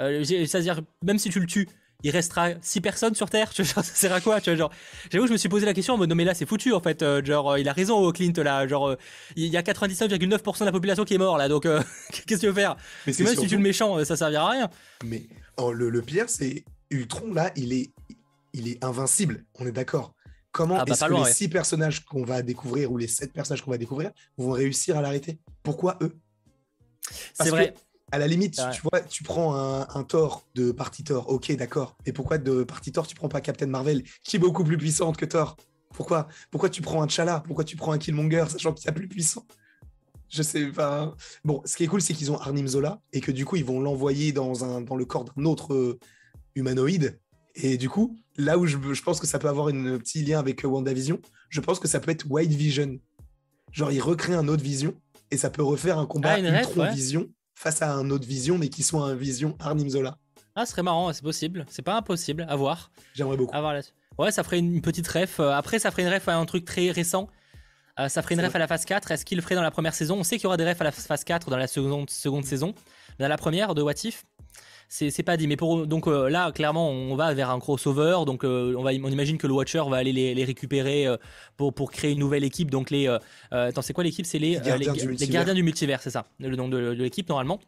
Euh, 0.01 0.24
C'est-à-dire, 0.24 0.82
même 1.03 1.20
si 1.20 1.30
tu 1.30 1.39
le 1.39 1.45
tues, 1.45 1.68
il 2.03 2.11
restera 2.11 2.49
6 2.61 2.81
personnes 2.81 3.15
sur 3.15 3.29
Terre, 3.29 3.49
tu 3.53 3.63
vois, 3.63 3.83
ça 3.83 3.93
sert 3.93 4.13
à 4.13 4.21
quoi, 4.21 4.39
tu 4.41 4.49
vois, 4.49 4.57
genre, 4.57 4.71
j'avoue, 5.11 5.27
je 5.27 5.31
me 5.31 5.37
suis 5.37 5.49
posé 5.49 5.65
la 5.65 5.73
question 5.73 5.95
en 5.95 5.97
mode, 5.97 6.09
non, 6.09 6.15
mais 6.15 6.25
là, 6.25 6.33
c'est 6.33 6.45
foutu, 6.45 6.73
en 6.73 6.79
fait, 6.79 7.01
euh, 7.01 7.23
genre, 7.23 7.51
euh, 7.51 7.59
il 7.59 7.67
a 7.67 7.73
raison, 7.73 8.11
Clint, 8.11 8.33
là, 8.37 8.67
genre, 8.67 8.89
euh, 8.89 8.95
il 9.35 9.47
y 9.47 9.57
a 9.57 9.61
99,9% 9.61 10.59
de 10.59 10.65
la 10.65 10.71
population 10.71 11.05
qui 11.05 11.15
est 11.15 11.17
mort, 11.17 11.37
là, 11.37 11.49
donc, 11.49 11.63
qu'est-ce 12.11 12.25
que 12.25 12.35
tu 12.35 12.47
veux 12.47 12.53
faire? 12.53 12.75
Mais 13.05 13.13
même 13.19 13.35
si 13.35 13.47
tu 13.47 13.57
le 13.57 13.63
méchant, 13.63 14.03
ça 14.05 14.15
servira 14.15 14.47
à 14.47 14.51
rien. 14.51 14.69
Mais 15.03 15.27
oh, 15.57 15.71
le, 15.71 16.01
pire, 16.01 16.29
c'est 16.29 16.63
Ultron, 16.89 17.33
là, 17.33 17.51
il 17.55 17.73
est, 17.73 17.91
il 18.53 18.67
est 18.67 18.83
invincible, 18.83 19.45
on 19.55 19.65
est 19.65 19.71
d'accord. 19.71 20.13
Comment 20.51 20.77
ah, 20.79 20.85
bah, 20.85 20.93
est-ce 20.93 21.05
que 21.05 21.13
les 21.13 21.33
6 21.33 21.49
personnages 21.49 22.05
qu'on 22.05 22.23
va 22.23 22.41
découvrir, 22.41 22.91
ou 22.91 22.97
les 22.97 23.07
7 23.07 23.33
personnages 23.33 23.61
qu'on 23.61 23.71
va 23.71 23.77
découvrir, 23.77 24.11
vont 24.37 24.51
réussir 24.51 24.97
à 24.97 25.01
l'arrêter? 25.01 25.39
Pourquoi 25.61 25.97
eux? 26.01 26.17
C'est 27.33 27.49
vrai 27.49 27.73
à 28.12 28.18
la 28.20 28.28
limite, 28.28 28.62
tu 28.74 28.82
vois, 28.82 29.01
tu 29.01 29.24
prends 29.24 29.55
un, 29.55 29.88
un 29.93 30.03
Thor 30.03 30.47
de 30.55 30.72
partie 30.72 31.03
Thor, 31.03 31.30
ok, 31.30 31.55
d'accord. 31.55 31.97
Et 32.05 32.14
pourquoi 32.14 32.38
de 32.38 32.64
partie 32.64 32.91
Thor, 32.91 33.05
tu 33.05 33.16
prends 33.16 33.28
pas 33.28 33.41
Captain 33.41 33.68
Marvel, 33.68 34.03
qui 34.24 34.38
est 34.38 34.39
beaucoup 34.39 34.64
plus 34.64 34.78
puissante 34.78 35.18
que 35.18 35.26
Thor? 35.26 35.58
Pourquoi? 35.93 36.28
Pourquoi 36.51 36.70
tu 36.70 36.82
prends 36.82 37.01
un 37.01 37.08
T'Challa? 37.08 37.41
Pourquoi 37.45 37.64
tu 37.64 37.76
prends 37.76 37.91
un 37.91 37.97
Killmonger, 37.97 38.45
sachant 38.49 38.74
qu'il 38.74 38.89
est 38.89 38.93
plus 38.93 39.08
puissant? 39.08 39.45
Je 40.30 40.43
sais 40.43 40.68
pas. 40.68 41.16
Bon, 41.43 41.62
ce 41.66 41.76
qui 41.76 41.84
est 41.84 41.88
cool, 41.88 42.01
c'est 42.01 42.14
qu'ils 42.14 42.32
ont 42.32 42.38
Arnim 42.38 42.68
Zola 42.68 43.01
et 43.14 43.22
que 43.22 43.32
du 43.32 43.45
coup, 43.45 43.55
ils 43.55 43.66
vont 43.66 43.80
l'envoyer 43.80 44.32
dans, 44.32 44.64
un, 44.64 44.82
dans 44.82 44.95
le 44.95 45.05
corps 45.05 45.26
d'un 45.26 45.45
autre 45.45 45.74
euh, 45.74 45.99
humanoïde. 46.55 47.20
Et 47.55 47.78
du 47.78 47.89
coup, 47.89 48.18
là 48.36 48.58
où 48.58 48.68
je, 48.68 48.78
je, 48.93 49.01
pense 49.01 49.20
que 49.20 49.28
ça 49.28 49.39
peut 49.39 49.49
avoir 49.49 49.70
un 49.70 49.97
petit 49.97 50.24
lien 50.24 50.39
avec 50.39 50.64
euh, 50.64 50.68
WandaVision, 50.68 51.20
je 51.49 51.62
pense 51.62 51.80
que 51.80 51.88
ça 51.88 51.99
peut 51.99 52.12
être 52.12 52.26
White 52.30 52.51
Vision. 52.51 52.99
Genre, 53.72 53.91
ils 53.91 54.01
recréent 54.01 54.39
un 54.39 54.47
autre 54.47 54.64
Vision 54.64 54.93
et 55.32 55.38
ça 55.38 55.49
peut 55.49 55.64
refaire 55.64 55.97
un 55.97 56.05
combat 56.05 56.34
ah, 56.34 56.39
Ultron 56.39 56.91
Vision 56.91 57.30
face 57.58 57.82
à 57.82 57.91
un 57.91 58.12
autre 58.12 58.28
Vision, 58.28 58.60
mais 58.60 58.70
qui 58.70 58.84
soit 58.84 59.03
un 59.03 59.16
Vision 59.16 59.58
Arnim 59.60 59.89
Zola. 59.89 60.18
Ah, 60.55 60.66
ce 60.66 60.72
serait 60.72 60.84
marrant, 60.84 61.12
c'est 61.12 61.24
possible. 61.24 61.66
C'est 61.70 61.82
pas 61.82 61.97
impossible, 61.97 62.45
à 62.47 62.55
voir. 62.55 62.91
J'aimerais 63.16 63.36
beaucoup. 63.36 63.55
Ouais, 64.20 64.32
ça 64.32 64.43
ferait 64.43 64.60
une 64.60 64.82
petite 64.82 65.08
ref. 65.08 65.39
Euh, 65.39 65.51
après, 65.51 65.80
ça 65.80 65.89
ferait 65.89 66.03
une 66.03 66.14
ref 66.14 66.28
à 66.28 66.36
un 66.36 66.45
truc 66.45 66.66
très 66.66 66.91
récent. 66.91 67.28
Euh, 67.99 68.10
ça 68.10 68.22
ferait 68.22 68.36
une 68.36 68.41
ref 68.41 68.55
à 68.55 68.60
la 68.60 68.68
phase 68.68 68.86
4. 68.86 69.12
Est-ce 69.12 69.26
qu'il 69.26 69.38
le 69.38 69.41
ferait 69.41 69.55
dans 69.55 69.64
la 69.64 69.72
première 69.72 69.95
saison? 69.95 70.18
On 70.20 70.24
sait 70.24 70.38
qu'il 70.38 70.43
y 70.43 70.47
aura 70.47 70.58
des 70.58 70.70
refs 70.70 70.80
à 70.82 70.84
la 70.84 70.91
phase 70.91 71.24
4 71.24 71.49
dans 71.49 71.58
la 71.58 71.68
seconde, 71.68 72.12
seconde 72.12 72.45
saison. 72.45 72.76
Dans 73.18 73.28
la 73.28 73.38
première 73.38 73.74
de 73.74 73.82
What 73.82 74.03
If, 74.03 74.24
c'est 74.88 75.23
pas 75.23 75.38
dit. 75.38 75.47
Mais 75.47 75.57
pour 75.57 75.88
donc 75.88 76.07
euh, 76.07 76.29
là, 76.29 76.51
clairement, 76.51 76.89
on 76.89 77.15
va 77.15 77.33
vers 77.33 77.49
un 77.49 77.59
crossover. 77.59 78.19
Donc 78.25 78.43
on 78.43 78.83
va, 78.83 78.91
on 78.91 79.09
imagine 79.09 79.38
que 79.38 79.47
le 79.47 79.53
Watcher 79.53 79.83
va 79.89 79.97
aller 79.97 80.13
les, 80.13 80.45
récupérer 80.45 81.07
pour 81.55 81.73
pour 81.73 81.91
créer 81.91 82.11
une 82.11 82.19
nouvelle 82.19 82.43
équipe. 82.43 82.71
Donc 82.71 82.89
les, 82.89 83.07
attends, 83.51 83.81
c'est 83.81 83.93
quoi 83.93 84.03
l'équipe? 84.03 84.25
C'est 84.25 84.39
les, 84.39 84.59
les, 84.59 85.27
gardiens 85.27 85.53
du 85.53 85.63
multivers, 85.63 86.01
c'est 86.01 86.09
ça, 86.09 86.25
le 86.39 86.55
nom 86.55 86.67
de 86.67 86.77
l'équipe 86.77 87.27
normalement 87.29 87.59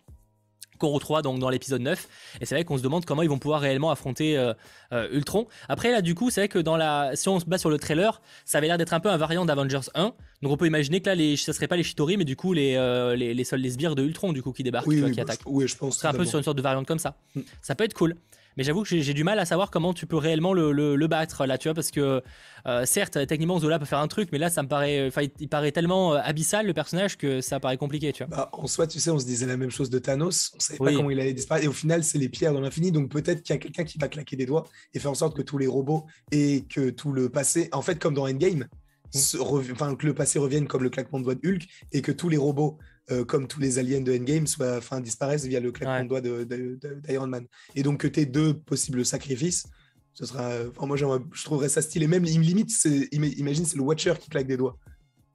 qu'on 0.79 0.89
retrouve 0.89 1.21
donc 1.21 1.39
dans 1.39 1.49
l'épisode 1.49 1.81
9. 1.81 2.07
Et 2.41 2.45
c'est 2.45 2.55
vrai 2.55 2.63
qu'on 2.63 2.77
se 2.77 2.83
demande 2.83 3.05
comment 3.05 3.21
ils 3.21 3.29
vont 3.29 3.39
pouvoir 3.39 3.61
réellement 3.61 3.91
affronter 3.91 4.37
euh, 4.37 4.53
euh, 4.93 5.07
Ultron. 5.11 5.47
Après 5.67 5.91
là 5.91 6.01
du 6.01 6.15
coup 6.15 6.29
c'est 6.29 6.41
vrai 6.41 6.47
que 6.47 6.59
dans 6.59 6.77
la 6.77 7.11
si 7.15 7.29
on 7.29 7.39
se 7.39 7.45
base 7.45 7.59
sur 7.59 7.69
le 7.69 7.77
trailer, 7.77 8.21
ça 8.45 8.57
avait 8.57 8.67
l'air 8.67 8.77
d'être 8.77 8.93
un 8.93 8.99
peu 8.99 9.09
un 9.09 9.17
variant 9.17 9.45
d'Avengers 9.45 9.89
1. 9.93 10.13
Donc 10.41 10.51
on 10.51 10.57
peut 10.57 10.67
imaginer 10.67 11.01
que 11.01 11.09
là 11.09 11.15
les 11.15 11.37
ça 11.37 11.53
serait 11.53 11.67
pas 11.67 11.77
les 11.77 11.83
Shitori 11.83 12.17
mais 12.17 12.25
du 12.25 12.35
coup 12.35 12.53
les 12.53 12.75
euh, 12.75 13.15
les, 13.15 13.33
les, 13.33 13.43
les 13.51 13.69
sbires 13.69 13.95
de 13.95 14.03
Ultron 14.03 14.33
du 14.33 14.41
coup 14.41 14.53
qui 14.53 14.63
débarquent, 14.63 14.89
qui 14.89 15.01
bah, 15.01 15.21
attaquent. 15.21 15.41
Oui, 15.45 15.67
je 15.67 15.75
pense. 15.75 15.97
Serait 15.97 16.09
un 16.09 16.13
peu 16.13 16.25
sur 16.25 16.37
une 16.37 16.43
sorte 16.43 16.57
de 16.57 16.61
variante 16.61 16.87
comme 16.87 16.99
ça. 16.99 17.15
Mm. 17.35 17.41
Ça 17.61 17.75
peut 17.75 17.83
être 17.83 17.93
cool. 17.93 18.15
Mais 18.57 18.63
j'avoue 18.63 18.83
que 18.83 18.89
j'ai 18.89 19.13
du 19.13 19.23
mal 19.23 19.39
à 19.39 19.45
savoir 19.45 19.71
comment 19.71 19.93
tu 19.93 20.05
peux 20.05 20.17
réellement 20.17 20.53
le, 20.53 21.07
battre 21.07 21.45
là, 21.45 21.57
tu 21.57 21.67
vois, 21.67 21.73
parce 21.73 21.91
que 21.91 22.21
euh, 22.67 22.85
certes, 22.85 23.25
techniquement 23.25 23.59
Zola 23.59 23.79
peut 23.79 23.85
faire 23.85 23.99
un 23.99 24.07
truc, 24.07 24.29
mais 24.31 24.37
là, 24.37 24.49
ça 24.49 24.63
me 24.63 24.67
paraît, 24.67 25.07
enfin, 25.07 25.23
il, 25.39 25.47
paraît 25.47 25.71
tellement 25.71 26.13
euh, 26.13 26.19
abyssal 26.23 26.67
le 26.67 26.73
personnage 26.73 27.17
que 27.17 27.41
ça 27.41 27.59
paraît 27.59 27.77
compliqué, 27.77 28.11
tu 28.11 28.23
vois. 28.23 28.35
Bah, 28.35 28.49
en 28.53 28.67
soi, 28.67 28.85
tu 28.85 28.99
sais, 28.99 29.09
on 29.09 29.19
se 29.19 29.25
disait 29.25 29.45
la 29.45 29.57
même 29.57 29.71
chose 29.71 29.89
de 29.89 29.97
Thanos, 29.97 30.51
on 30.55 30.59
savait 30.59 30.77
pas 30.77 30.93
comment 30.93 31.09
il 31.09 31.19
allait 31.19 31.33
disparaître, 31.33 31.65
et 31.65 31.69
au 31.69 31.73
final, 31.73 32.03
c'est 32.03 32.17
les 32.17 32.29
pierres 32.29 32.53
dans 32.53 32.61
l'infini, 32.61 32.91
donc 32.91 33.09
peut-être 33.09 33.41
qu'il 33.41 33.55
y 33.55 33.57
a 33.57 33.59
quelqu'un 33.59 33.83
qui 33.83 33.97
va 33.97 34.07
claquer 34.07 34.35
des 34.35 34.45
doigts 34.45 34.65
et 34.93 34.99
faire 34.99 35.11
en 35.11 35.15
sorte 35.15 35.35
que 35.35 35.41
tous 35.41 35.57
les 35.57 35.67
robots 35.67 36.05
et 36.31 36.65
que 36.69 36.89
tout 36.89 37.11
le 37.11 37.29
passé, 37.29 37.69
en 37.71 37.81
fait, 37.81 37.97
comme 37.99 38.13
dans 38.13 38.27
Endgame, 38.27 38.67
mm. 39.13 39.41
enfin, 39.71 39.95
que 39.95 40.05
le 40.05 40.13
passé 40.13 40.39
revienne 40.39 40.67
comme 40.67 40.83
le 40.83 40.89
claquement 40.89 41.19
de 41.19 41.23
doigts 41.23 41.35
de 41.35 41.47
Hulk 41.47 41.63
et 41.91 42.01
que 42.01 42.11
tous 42.11 42.29
les 42.29 42.37
robots 42.37 42.77
euh, 43.11 43.25
comme 43.25 43.47
tous 43.47 43.59
les 43.59 43.79
aliens 43.79 44.01
de 44.01 44.13
Endgame, 44.13 44.47
soit, 44.47 44.77
enfin, 44.77 44.99
disparaissent 45.01 45.45
via 45.45 45.59
le 45.59 45.71
claquement 45.71 46.03
de 46.03 46.43
doigts 46.43 47.05
d'Iron 47.07 47.27
Man. 47.27 47.45
Et 47.75 47.83
donc 47.83 48.01
que 48.01 48.07
tu 48.07 48.25
deux 48.25 48.53
possibles 48.53 49.05
sacrifices, 49.05 49.65
ce 50.13 50.25
sera. 50.25 50.51
moi, 50.81 50.97
je 50.97 51.43
trouverais 51.43 51.69
ça 51.69 51.81
stylé. 51.81 52.07
Même, 52.07 52.23
limite, 52.23 52.71
imagine, 53.11 53.65
c'est 53.65 53.77
le 53.77 53.83
Watcher 53.83 54.13
qui 54.19 54.29
claque 54.29 54.47
des 54.47 54.57
doigts. 54.57 54.77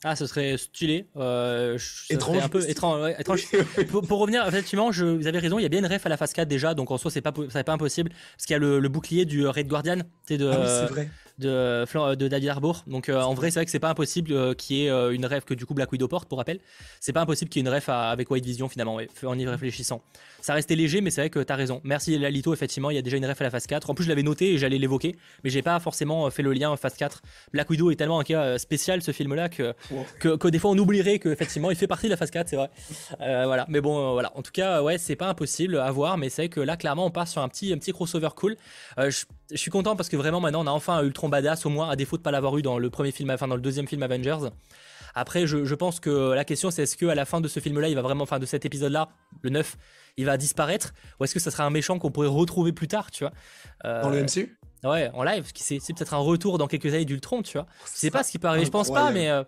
Ah, 0.06 0.14
ce 0.14 0.26
serait 0.26 0.58
stylé. 0.58 1.08
Euh, 1.16 1.78
étrange. 2.10 2.42
Un 2.42 2.48
peu 2.48 2.68
étrange. 2.68 3.14
étrange. 3.18 3.46
pour, 3.90 4.18
revenir, 4.18 4.46
effectivement, 4.46 4.92
je, 4.92 5.06
vous 5.06 5.26
avez 5.26 5.38
raison, 5.38 5.58
il 5.58 5.62
y 5.62 5.64
a 5.64 5.70
bien 5.70 5.78
une 5.78 5.86
ref 5.86 6.04
à 6.04 6.10
la 6.10 6.18
phase 6.18 6.34
4 6.34 6.46
déjà, 6.46 6.74
donc 6.74 6.90
en 6.90 6.98
soi, 6.98 7.10
c'est 7.10 7.22
pas, 7.22 7.32
pas 7.32 7.72
impossible. 7.72 8.10
Parce 8.10 8.44
qu'il 8.44 8.52
y 8.52 8.56
a 8.56 8.58
le, 8.58 8.88
bouclier 8.88 9.24
du 9.24 9.46
Red 9.46 9.66
Guardian, 9.66 10.00
de, 10.28 10.46
ah 10.46 10.86
vrai 10.90 11.08
de, 11.38 12.14
de 12.14 12.28
David 12.28 12.48
Harbour. 12.48 12.84
Donc 12.86 13.08
euh, 13.08 13.20
en 13.20 13.34
vrai, 13.34 13.50
c'est 13.50 13.58
vrai 13.58 13.64
que 13.64 13.70
c'est 13.70 13.78
pas 13.78 13.90
impossible 13.90 14.32
euh, 14.32 14.54
qu'il 14.54 14.76
y 14.76 14.86
ait 14.86 14.90
euh, 14.90 15.12
une 15.12 15.26
rêve 15.26 15.44
que 15.44 15.54
du 15.54 15.66
coup 15.66 15.74
Black 15.74 15.90
Widow 15.92 16.08
porte, 16.08 16.28
pour 16.28 16.38
rappel. 16.38 16.60
C'est 17.00 17.12
pas 17.12 17.20
impossible 17.20 17.50
qu'il 17.50 17.60
y 17.60 17.64
ait 17.64 17.68
une 17.68 17.72
rêve 17.72 17.88
avec 17.88 18.30
White 18.30 18.44
Vision 18.44 18.68
finalement, 18.68 18.98
en 19.24 19.38
y 19.38 19.46
réfléchissant. 19.46 20.02
Ça 20.40 20.54
restait 20.54 20.76
léger, 20.76 21.00
mais 21.00 21.10
c'est 21.10 21.22
vrai 21.22 21.30
que 21.30 21.40
t'as 21.40 21.56
raison. 21.56 21.80
Merci 21.84 22.18
Lalito, 22.18 22.52
effectivement, 22.52 22.90
il 22.90 22.96
y 22.96 22.98
a 22.98 23.02
déjà 23.02 23.16
une 23.16 23.24
rêve 23.24 23.36
à 23.40 23.44
la 23.44 23.50
phase 23.50 23.66
4. 23.66 23.90
En 23.90 23.94
plus, 23.94 24.04
je 24.04 24.08
l'avais 24.08 24.22
noté 24.22 24.52
et 24.52 24.58
j'allais 24.58 24.78
l'évoquer, 24.78 25.16
mais 25.42 25.50
j'ai 25.50 25.62
pas 25.62 25.78
forcément 25.80 26.30
fait 26.30 26.42
le 26.42 26.52
lien 26.52 26.76
phase 26.76 26.94
4. 26.94 27.22
Black 27.52 27.70
Widow 27.70 27.90
est 27.90 27.96
tellement 27.96 28.20
un 28.20 28.24
cas 28.24 28.58
spécial 28.58 29.02
ce 29.02 29.10
film-là 29.10 29.48
que, 29.48 29.74
que, 30.20 30.48
des 30.48 30.58
fois 30.58 30.70
on 30.70 30.78
oublierait 30.78 31.18
qu'effectivement 31.18 31.70
il 31.70 31.76
fait 31.76 31.86
partie 31.86 32.06
de 32.06 32.10
la 32.10 32.16
phase 32.16 32.30
4, 32.30 32.48
c'est 32.48 32.56
vrai. 32.56 32.70
voilà, 33.18 33.66
mais 33.68 33.80
bon, 33.80 34.12
voilà. 34.12 34.32
En 34.36 34.42
tout 34.42 34.52
cas, 34.52 34.82
ouais, 34.82 34.98
c'est 34.98 35.16
pas 35.16 35.28
impossible 35.28 35.78
à 35.78 35.90
voir, 35.90 36.18
mais 36.18 36.28
c'est 36.28 36.42
vrai 36.42 36.48
que 36.48 36.60
là, 36.60 36.76
clairement, 36.76 37.06
on 37.06 37.10
part 37.10 37.28
sur 37.28 37.42
un 37.42 37.48
petit, 37.48 37.72
un 37.72 37.78
petit 37.78 37.92
crossover 37.92 38.28
cool. 38.36 38.56
je, 38.98 39.24
je 39.50 39.56
suis 39.56 39.70
content 39.70 39.96
parce 39.96 40.08
que 40.08 40.16
vraiment 40.16 40.40
maintenant 40.40 40.64
on 40.64 40.66
a 40.66 40.70
enfin 40.70 40.96
un 40.96 41.02
Ultron 41.02 41.28
badass 41.28 41.66
au 41.66 41.70
moins 41.70 41.90
à 41.90 41.96
défaut 41.96 42.16
de 42.16 42.22
pas 42.22 42.30
l'avoir 42.30 42.56
eu 42.56 42.62
dans 42.62 42.78
le 42.78 42.90
premier 42.90 43.12
film 43.12 43.30
enfin 43.30 43.48
dans 43.48 43.56
le 43.56 43.60
deuxième 43.60 43.86
film 43.86 44.02
Avengers 44.02 44.48
après 45.14 45.46
je, 45.46 45.74
pense 45.74 46.00
que 46.00 46.32
la 46.32 46.44
question 46.44 46.70
c'est 46.70 46.82
est-ce 46.82 46.96
que 46.96 47.06
à 47.06 47.14
la 47.14 47.24
fin 47.24 47.40
de 47.40 47.48
ce 47.48 47.60
film 47.60 47.78
là 47.78 47.88
il 47.88 47.94
va 47.94 48.02
vraiment 48.02 48.22
enfin 48.24 48.38
de 48.38 48.46
cet 48.46 48.64
épisode 48.64 48.92
là 48.92 49.08
le 49.42 49.50
9 49.50 49.76
il 50.16 50.26
va 50.26 50.36
disparaître 50.36 50.92
ou 51.18 51.24
est-ce 51.24 51.34
que 51.34 51.40
ça 51.40 51.50
sera 51.50 51.64
un 51.64 51.70
méchant 51.70 51.98
qu'on 51.98 52.10
pourrait 52.10 52.28
retrouver 52.28 52.72
plus 52.72 52.88
tard 52.88 53.10
tu 53.10 53.24
vois? 53.24 53.32
Euh, 53.84 54.02
dans 54.02 54.10
le 54.10 54.22
MCU 54.22 54.56
ouais 54.84 55.10
en 55.14 55.22
live 55.22 55.50
c'est, 55.54 55.78
c'est 55.80 55.92
peut-être 55.92 56.14
un 56.14 56.18
retour 56.18 56.58
dans 56.58 56.66
quelques 56.66 56.92
années 56.94 57.04
d'Ultron 57.04 57.42
tu 57.42 57.58
vois? 57.58 57.66
Je 57.84 57.98
sais 57.98 58.10
pas 58.10 58.22
ce 58.22 58.30
qui 58.30 58.38
peut 58.38 58.48
arriver 58.48 58.64
je 58.64 58.70
pense 58.70 58.90
pas 58.90 59.10
mais 59.10 59.30
euh, 59.30 59.44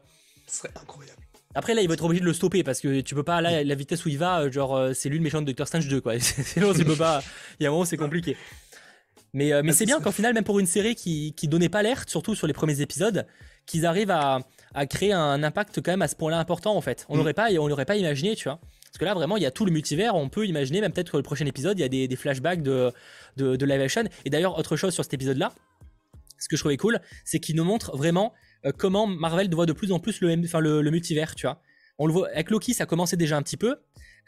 ce 0.47 0.59
serait 0.59 0.71
incroyable 0.81 1.19
Après 1.55 1.75
là, 1.75 1.81
il 1.81 1.89
va 1.89 1.95
être 1.95 2.05
obligé 2.05 2.21
de 2.21 2.27
le 2.27 2.35
stopper 2.35 2.63
parce 2.63 2.81
que 2.81 3.01
tu 3.01 3.15
peux 3.15 3.25
pas 3.25 3.41
là 3.41 3.65
la 3.65 3.75
vitesse 3.75 4.05
où 4.05 4.09
il 4.09 4.19
va, 4.19 4.49
genre 4.51 4.91
c'est 4.95 5.09
lui 5.09 5.19
le 5.19 5.25
méchant 5.25 5.41
de 5.41 5.47
Doctor 5.47 5.67
Strange 5.67 5.89
2 5.89 6.01
quoi. 6.01 6.19
Sinon 6.21 6.73
tu 6.75 6.85
peux 6.85 6.97
pas. 6.97 7.23
Il 7.59 7.65
y 7.65 7.67
a 7.67 7.71
un 7.71 7.73
moment 7.73 7.85
c'est 7.85 7.97
compliqué. 7.97 8.37
Mais, 9.37 9.63
mais 9.63 9.73
c'est 9.73 9.85
bien 9.85 10.01
qu'en 10.01 10.13
final, 10.13 10.33
même 10.33 10.45
pour 10.45 10.59
une 10.61 10.67
série 10.67 10.95
qui, 10.95 11.35
qui 11.35 11.47
donnait 11.47 11.69
pas 11.69 11.83
l'air, 11.83 12.05
surtout 12.09 12.35
sur 12.35 12.47
les 12.47 12.55
premiers 12.55 12.81
épisodes, 12.81 13.27
qu'ils 13.67 13.85
arrivent 13.85 14.11
à, 14.11 14.41
à, 14.75 14.87
créer 14.87 15.13
un 15.13 15.43
impact 15.43 15.83
quand 15.83 15.91
même 15.91 16.01
à 16.01 16.09
ce 16.09 16.17
point-là 16.17 16.39
important 16.39 16.75
en 16.75 16.81
fait. 16.81 17.05
On 17.11 17.19
n'aurait 17.19 17.35
pas, 17.35 17.49
on 17.59 17.69
l'aurait 17.69 17.85
pas 17.85 17.97
imaginé, 17.97 18.35
tu 18.35 18.45
vois. 18.45 18.59
Parce 18.87 18.97
que 18.99 19.05
là, 19.05 19.13
vraiment, 19.13 19.37
il 19.37 19.43
y 19.43 19.47
a 19.47 19.51
tout 19.51 19.67
le 19.67 19.73
multivers. 19.73 20.15
On 20.15 20.31
peut 20.31 20.47
imaginer, 20.47 20.81
même 20.81 20.91
peut-être 20.91 21.13
que 21.13 21.19
le 21.19 21.23
prochain 21.23 21.45
épisode, 21.45 21.79
il 21.79 21.83
y 21.83 21.85
a 21.85 21.89
des, 21.89 22.09
des 22.09 22.17
flashbacks 22.17 22.63
de, 22.63 22.91
de, 23.37 23.57
de 23.57 23.67
live 23.67 23.83
action. 23.83 24.05
Et 24.25 24.31
d'ailleurs, 24.31 24.59
autre 24.59 24.75
chose 24.75 24.95
sur 24.95 25.05
cet 25.05 25.13
épisode-là, 25.13 25.53
ce 26.39 26.49
que 26.49 26.57
je 26.57 26.63
trouvais 26.63 26.79
cool, 26.79 26.99
c'est 27.27 27.39
qu'il 27.39 27.57
nous 27.57 27.65
montre 27.65 27.95
vraiment 27.95 28.33
comment 28.79 29.07
Marvel 29.07 29.55
voit 29.55 29.67
de 29.67 29.75
plus 29.75 29.93
en 29.93 29.99
plus 29.99 30.23
le, 30.23 30.35
enfin, 30.45 30.61
le, 30.61 30.81
le 30.81 30.91
multivers, 30.91 31.35
tu 31.35 31.47
vois. 31.47 31.61
On 31.99 32.07
le 32.07 32.15
voit 32.15 32.29
avec 32.29 32.51
Loki, 32.51 32.73
ça 32.73 32.87
commençait 32.87 33.19
déjà 33.19 33.37
un 33.37 33.43
petit 33.43 33.59
peu, 33.59 33.77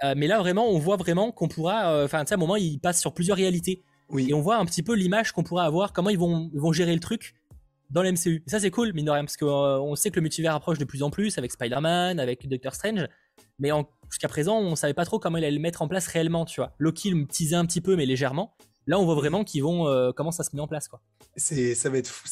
euh, 0.05 0.13
mais 0.17 0.27
là 0.27 0.39
vraiment, 0.39 0.69
on 0.69 0.79
voit 0.79 0.97
vraiment 0.97 1.33
qu'on 1.33 1.49
pourra, 1.49 2.05
enfin, 2.05 2.25
à 2.29 2.35
un 2.35 2.37
moment, 2.37 2.57
il 2.57 2.79
passe 2.79 3.01
sur 3.01 3.15
plusieurs 3.15 3.39
réalités. 3.39 3.83
Oui. 4.11 4.29
Et 4.31 4.35
on 4.35 4.41
voit 4.41 4.57
un 4.57 4.65
petit 4.65 4.83
peu 4.83 4.95
l'image 4.95 5.33
qu'on 5.33 5.43
pourra 5.43 5.65
avoir, 5.65 5.93
comment 5.93 6.11
ils 6.11 6.19
vont, 6.19 6.51
ils 6.53 6.61
vont 6.61 6.73
gérer 6.73 6.95
le 6.95 7.01
truc 7.01 7.35
dans 7.91 8.03
l'MCU. 8.03 8.43
Et 8.47 8.51
ça, 8.51 8.61
c'est 8.61 8.71
cool, 8.71 8.93
mine 8.93 9.07
de 9.07 9.11
rien, 9.11 9.25
parce 9.25 9.37
qu'on 9.37 9.95
sait 9.97 10.11
que 10.11 10.17
le 10.17 10.23
multivers 10.23 10.55
approche 10.55 10.79
de 10.79 10.85
plus 10.85 11.03
en 11.03 11.11
plus 11.11 11.39
avec 11.39 11.53
Spider-Man, 11.53 12.21
avec 12.21 12.49
Doctor 12.49 12.75
Strange, 12.75 13.07
mais 13.59 13.71
jusqu'à 14.11 14.29
présent, 14.29 14.59
on 14.59 14.77
savait 14.77 14.95
pas 14.95 15.05
trop 15.05 15.19
comment 15.19 15.39
il 15.39 15.45
allait 15.45 15.57
le 15.57 15.63
mettre 15.63 15.83
en 15.83 15.89
place 15.89 16.07
réellement, 16.07 16.45
tu 16.45 16.61
vois. 16.61 16.73
Loki 16.79 17.11
le 17.11 17.27
teasait 17.27 17.57
un 17.57 17.67
petit 17.67 17.81
peu, 17.81 17.97
mais 17.97 18.07
légèrement. 18.07 18.55
Là, 18.87 18.99
on 18.99 19.05
voit 19.05 19.17
vraiment 19.17 19.45
qu'ils 19.45 19.63
vont 19.63 19.87
euh, 19.87 20.13
comment 20.13 20.31
ça 20.31 20.45
se 20.45 20.55
met 20.55 20.63
en 20.63 20.69
place, 20.69 20.89
quoi. 20.89 21.03
C'est, 21.37 21.75
ça 21.75 21.91
va 21.91 21.99
être 21.99 22.09
fou. 22.09 22.27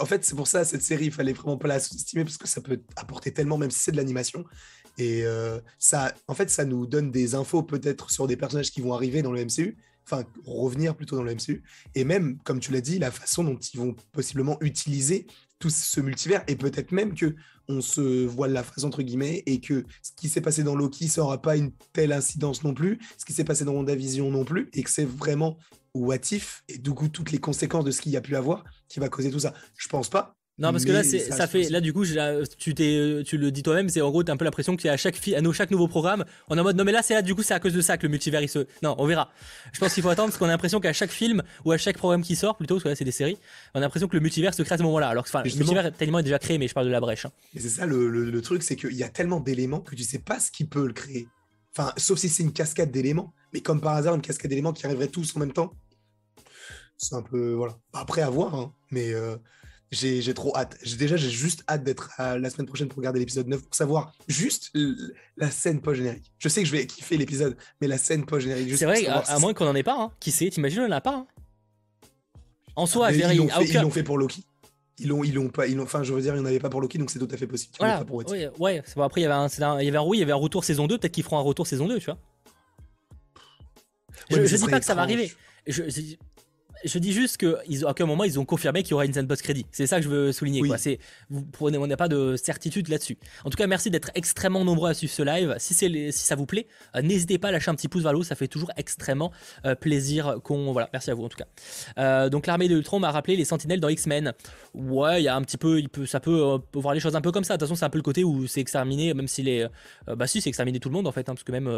En 0.00 0.06
fait, 0.06 0.24
c'est 0.24 0.34
pour 0.34 0.48
ça 0.48 0.64
cette 0.64 0.82
série, 0.82 1.06
il 1.06 1.12
fallait 1.12 1.32
vraiment 1.32 1.56
pas 1.56 1.68
la 1.68 1.78
sous-estimer 1.78 2.24
parce 2.24 2.38
que 2.38 2.48
ça 2.48 2.60
peut 2.60 2.80
apporter 2.96 3.32
tellement, 3.32 3.58
même 3.58 3.70
si 3.70 3.78
c'est 3.78 3.92
de 3.92 3.96
l'animation. 3.96 4.44
Et 4.98 5.24
euh, 5.24 5.60
ça, 5.78 6.12
en 6.26 6.34
fait, 6.34 6.50
ça 6.50 6.64
nous 6.64 6.86
donne 6.86 7.10
des 7.10 7.34
infos 7.34 7.62
peut-être 7.62 8.10
sur 8.10 8.26
des 8.26 8.36
personnages 8.36 8.70
qui 8.70 8.80
vont 8.80 8.92
arriver 8.92 9.22
dans 9.22 9.32
le 9.32 9.44
MCU, 9.44 9.76
revenir 10.44 10.96
plutôt 10.96 11.16
dans 11.16 11.22
le 11.22 11.34
MCU, 11.34 11.62
et 11.94 12.04
même, 12.04 12.38
comme 12.44 12.60
tu 12.60 12.72
l'as 12.72 12.80
dit, 12.80 12.98
la 12.98 13.10
façon 13.10 13.44
dont 13.44 13.56
ils 13.56 13.78
vont 13.78 13.94
possiblement 14.12 14.58
utiliser 14.60 15.26
tout 15.58 15.70
ce 15.70 16.00
multivers, 16.00 16.42
et 16.48 16.56
peut-être 16.56 16.92
même 16.92 17.14
que 17.14 17.34
on 17.68 17.80
se 17.80 18.26
voile 18.26 18.52
la 18.52 18.64
face 18.64 18.84
entre 18.84 19.02
guillemets, 19.02 19.42
et 19.46 19.60
que 19.60 19.84
ce 20.02 20.10
qui 20.16 20.28
s'est 20.28 20.40
passé 20.40 20.64
dans 20.64 20.74
Loki, 20.74 21.08
ça 21.08 21.20
n'aura 21.20 21.40
pas 21.40 21.56
une 21.56 21.72
telle 21.92 22.12
incidence 22.12 22.64
non 22.64 22.74
plus, 22.74 22.98
ce 23.18 23.24
qui 23.24 23.32
s'est 23.32 23.44
passé 23.44 23.64
dans 23.64 23.72
WandaVision 23.72 24.30
non 24.30 24.44
plus, 24.44 24.70
et 24.72 24.82
que 24.82 24.90
c'est 24.90 25.04
vraiment 25.04 25.58
what 25.94 26.16
if, 26.32 26.62
et 26.68 26.78
du 26.78 26.92
coup 26.92 27.08
toutes 27.08 27.30
les 27.30 27.38
conséquences 27.38 27.84
de 27.84 27.90
ce 27.90 28.00
qu'il 28.00 28.12
y 28.12 28.16
a 28.16 28.20
pu 28.20 28.36
avoir 28.36 28.64
qui 28.88 29.00
va 29.00 29.08
causer 29.08 29.30
tout 29.30 29.40
ça. 29.40 29.54
Je 29.76 29.88
pense 29.88 30.08
pas, 30.08 30.36
non, 30.58 30.72
parce 30.72 30.84
que 30.84 30.92
là, 30.92 31.02
ça, 31.02 31.18
ça 31.18 31.46
fait, 31.46 31.70
là, 31.70 31.80
du 31.80 31.94
coup, 31.94 32.04
tu, 32.58 32.74
t'es, 32.74 33.22
tu 33.24 33.38
le 33.38 33.50
dis 33.50 33.62
toi-même, 33.62 33.88
c'est 33.88 34.02
en 34.02 34.10
gros, 34.10 34.22
t'as 34.22 34.34
un 34.34 34.36
peu 34.36 34.44
l'impression 34.44 34.76
qu'à 34.76 34.98
chaque, 34.98 35.16
à 35.34 35.40
nos, 35.40 35.54
chaque 35.54 35.70
nouveau 35.70 35.88
programme, 35.88 36.26
on 36.48 36.56
est 36.56 36.60
en 36.60 36.64
mode, 36.64 36.76
non, 36.76 36.84
mais 36.84 36.92
là, 36.92 37.00
c'est 37.02 37.14
là, 37.14 37.22
du 37.22 37.34
coup, 37.34 37.42
c'est 37.42 37.54
à 37.54 37.60
cause 37.60 37.72
de 37.72 37.80
ça 37.80 37.96
que 37.96 38.02
le 38.02 38.10
multivers, 38.10 38.42
il 38.42 38.48
se. 38.48 38.66
Non, 38.82 38.94
on 38.98 39.06
verra. 39.06 39.32
Je 39.72 39.80
pense 39.80 39.94
qu'il 39.94 40.02
faut 40.02 40.10
attendre 40.10 40.28
parce 40.28 40.38
qu'on 40.38 40.44
a 40.44 40.50
l'impression 40.50 40.78
qu'à 40.78 40.92
chaque 40.92 41.12
film 41.12 41.42
ou 41.64 41.72
à 41.72 41.78
chaque 41.78 41.96
programme 41.96 42.22
qui 42.22 42.36
sort, 42.36 42.58
plutôt, 42.58 42.74
parce 42.74 42.84
que 42.84 42.88
là, 42.90 42.94
c'est 42.94 43.06
des 43.06 43.10
séries, 43.10 43.38
on 43.74 43.78
a 43.78 43.80
l'impression 43.80 44.06
que 44.06 44.14
le 44.14 44.20
multivers 44.20 44.52
se 44.52 44.62
crée 44.62 44.74
à 44.74 44.78
ce 44.78 44.82
moment-là. 44.82 45.08
Alors 45.08 45.24
que, 45.24 45.30
enfin, 45.30 45.42
le 45.42 45.54
multivers, 45.54 45.96
tellement 45.96 46.18
est 46.18 46.24
déjà 46.24 46.38
créé, 46.38 46.58
mais 46.58 46.68
je 46.68 46.74
parle 46.74 46.86
de 46.86 46.92
la 46.92 47.00
brèche. 47.00 47.24
Hein. 47.24 47.32
Mais 47.54 47.62
c'est 47.62 47.70
ça, 47.70 47.86
le, 47.86 48.08
le, 48.08 48.42
truc, 48.42 48.62
c'est 48.62 48.76
qu'il 48.76 48.92
y 48.92 49.02
a 49.02 49.08
tellement 49.08 49.40
d'éléments 49.40 49.80
que 49.80 49.94
tu 49.94 50.02
sais 50.02 50.18
pas 50.18 50.40
ce 50.40 50.50
qui 50.50 50.66
peut 50.66 50.86
le 50.86 50.92
créer. 50.92 51.26
Enfin, 51.74 51.92
sauf 51.96 52.18
si 52.18 52.28
c'est 52.28 52.42
une 52.42 52.52
cascade 52.52 52.90
d'éléments. 52.90 53.32
Mais 53.54 53.62
comme 53.62 53.80
par 53.80 53.96
hasard, 53.96 54.14
une 54.14 54.20
cascade 54.20 54.50
d'éléments 54.50 54.74
qui 54.74 54.84
arriverait 54.84 55.08
tous 55.08 55.34
en 55.36 55.40
même 55.40 55.54
temps. 55.54 55.72
C'est 56.98 57.14
un 57.14 57.22
peu. 57.22 57.54
Voilà. 57.54 57.78
Après, 57.94 58.20
à 58.20 58.28
voir, 58.28 58.54
hein. 58.54 58.74
mais. 58.90 59.14
Euh, 59.14 59.36
j'ai 59.90 60.34
trop 60.34 60.56
hâte. 60.56 60.76
Déjà, 60.98 61.16
j'ai 61.16 61.30
juste 61.30 61.64
hâte 61.68 61.82
d'être 61.82 62.12
la 62.18 62.50
semaine 62.50 62.66
prochaine 62.66 62.88
pour 62.88 62.98
regarder 62.98 63.18
l'épisode 63.18 63.48
9 63.48 63.62
pour 63.62 63.74
savoir 63.74 64.12
juste 64.28 64.72
la 65.36 65.50
scène 65.50 65.80
post-générique. 65.80 66.32
Je 66.38 66.48
sais 66.48 66.62
que 66.62 66.68
je 66.68 66.72
vais 66.72 66.86
kiffer 66.86 67.16
l'épisode, 67.16 67.56
mais 67.80 67.88
la 67.88 67.98
scène 67.98 68.24
post-générique. 68.24 68.76
C'est 68.76 68.84
vrai, 68.84 69.06
à, 69.06 69.38
moins 69.38 69.52
qu'on 69.52 69.66
en 69.66 69.74
ait 69.74 69.82
pas. 69.82 70.00
Hein. 70.00 70.12
Qui 70.20 70.30
sait 70.30 70.48
T'imagines, 70.50 70.82
on 70.82 70.86
en 70.86 70.92
a 70.92 71.00
pas. 71.00 71.14
Hein. 71.14 71.26
En 72.76 72.86
soi, 72.86 73.08
ah, 73.08 73.12
ils 73.12 73.36
l'ont 73.36 73.48
fait, 73.48 73.90
fait, 73.90 74.02
pour 74.02 74.16
Loki. 74.16 74.44
Ils 74.98 75.08
l'ont, 75.08 75.24
ils 75.24 75.34
l'ont 75.34 75.48
pas, 75.48 75.66
ils 75.66 75.80
enfin, 75.80 76.02
je 76.02 76.12
veux 76.12 76.20
dire, 76.20 76.34
il 76.34 76.40
n'y 76.40 76.42
en 76.42 76.46
avait 76.46 76.60
pas 76.60 76.68
pour 76.68 76.80
Loki, 76.80 76.98
donc 76.98 77.10
c'est 77.10 77.18
tout 77.18 77.28
à 77.30 77.36
fait 77.36 77.46
possible. 77.46 77.72
Voilà, 77.78 78.04
pour 78.04 78.18
ouais, 78.18 78.50
ouais. 78.58 78.82
Bon, 78.94 79.02
après, 79.02 79.22
il 79.22 79.24
y 79.24 79.26
avait 79.26 79.34
un, 79.34 79.48
il 79.80 79.86
y 79.86 79.88
avait 79.88 79.98
un, 79.98 80.02
oui, 80.02 80.18
il 80.18 80.20
y 80.20 80.22
avait 80.22 80.32
un 80.32 80.36
retour 80.36 80.62
saison 80.62 80.86
2, 80.86 80.98
peut-être 80.98 81.12
qu'ils 81.12 81.24
feront 81.24 81.38
un 81.38 81.42
retour 81.42 81.66
saison 81.66 81.88
2, 81.88 81.98
tu 81.98 82.04
vois. 82.04 82.18
je, 84.30 84.44
je 84.44 84.56
dis 84.56 84.66
pas 84.66 84.78
que 84.78 84.86
ça 84.86 84.94
va 84.94 85.02
arriver. 85.02 85.32
Je, 85.66 85.84
je 85.88 86.16
dis 86.98 87.12
juste 87.12 87.36
qu'à 87.36 87.56
un 88.00 88.06
moment, 88.06 88.24
ils 88.24 88.38
ont 88.38 88.44
confirmé 88.44 88.82
qu'il 88.82 88.92
y 88.92 88.94
aura 88.94 89.04
une 89.04 89.12
scène 89.12 89.26
post-crédit. 89.26 89.66
C'est 89.72 89.86
ça 89.86 89.96
que 89.98 90.02
je 90.02 90.08
veux 90.08 90.32
souligner. 90.32 90.62
Quoi. 90.62 90.78
C'est, 90.78 90.98
vous 91.28 91.42
prenez, 91.42 91.78
on 91.78 91.86
n'a 91.86 91.96
pas 91.96 92.08
de 92.08 92.36
certitude 92.36 92.88
là-dessus. 92.88 93.18
En 93.44 93.50
tout 93.50 93.56
cas, 93.56 93.66
merci 93.66 93.90
d'être 93.90 94.10
extrêmement 94.14 94.64
nombreux 94.64 94.90
à 94.90 94.94
suivre 94.94 95.12
ce 95.12 95.22
live. 95.22 95.54
Si, 95.58 95.74
c'est 95.74 95.88
si 96.12 96.24
ça 96.26 96.34
vous 96.34 96.46
plaît, 96.46 96.66
euh, 96.96 97.02
n'hésitez 97.02 97.38
pas 97.38 97.48
à 97.48 97.52
lâcher 97.52 97.70
un 97.70 97.74
petit 97.74 97.88
pouce 97.88 98.02
vers 98.02 98.12
le 98.12 98.18
haut. 98.18 98.22
Ça 98.22 98.34
fait 98.34 98.48
toujours 98.48 98.70
extrêmement 98.76 99.32
euh, 99.64 99.74
plaisir 99.74 100.38
qu'on. 100.42 100.72
Voilà, 100.72 100.88
merci 100.92 101.10
à 101.10 101.14
vous 101.14 101.24
en 101.24 101.28
tout 101.28 101.38
cas. 101.38 101.46
Euh, 101.98 102.28
donc, 102.28 102.46
l'armée 102.46 102.68
de 102.68 102.76
Ultron 102.76 103.00
m'a 103.00 103.10
rappelé 103.10 103.36
les 103.36 103.44
sentinelles 103.44 103.80
dans 103.80 103.88
X-Men. 103.88 104.32
Ouais, 104.74 105.20
il 105.20 105.24
y 105.24 105.28
a 105.28 105.36
un 105.36 105.42
petit 105.42 105.58
peu. 105.58 105.78
Il 105.78 105.88
peut, 105.88 106.06
ça 106.06 106.20
peut, 106.20 106.58
voir 106.74 106.94
les 106.94 107.00
choses 107.00 107.16
un 107.16 107.20
peu 107.20 107.32
comme 107.32 107.44
ça. 107.44 107.54
De 107.54 107.58
toute 107.58 107.68
façon, 107.68 107.78
c'est 107.78 107.84
un 107.84 107.90
peu 107.90 107.98
le 107.98 108.02
côté 108.02 108.24
où 108.24 108.46
c'est 108.46 108.60
exterminé, 108.60 109.14
même 109.14 109.28
si 109.28 109.42
les. 109.42 109.66
bah, 110.06 110.26
si, 110.26 110.40
c'est 110.40 110.48
exterminé 110.48 110.80
tout 110.80 110.88
le 110.88 110.94
monde 110.94 111.06
en 111.06 111.12
fait. 111.12 111.28
Hein, 111.28 111.34
parce 111.34 111.44
que 111.44 111.52
même 111.52 111.68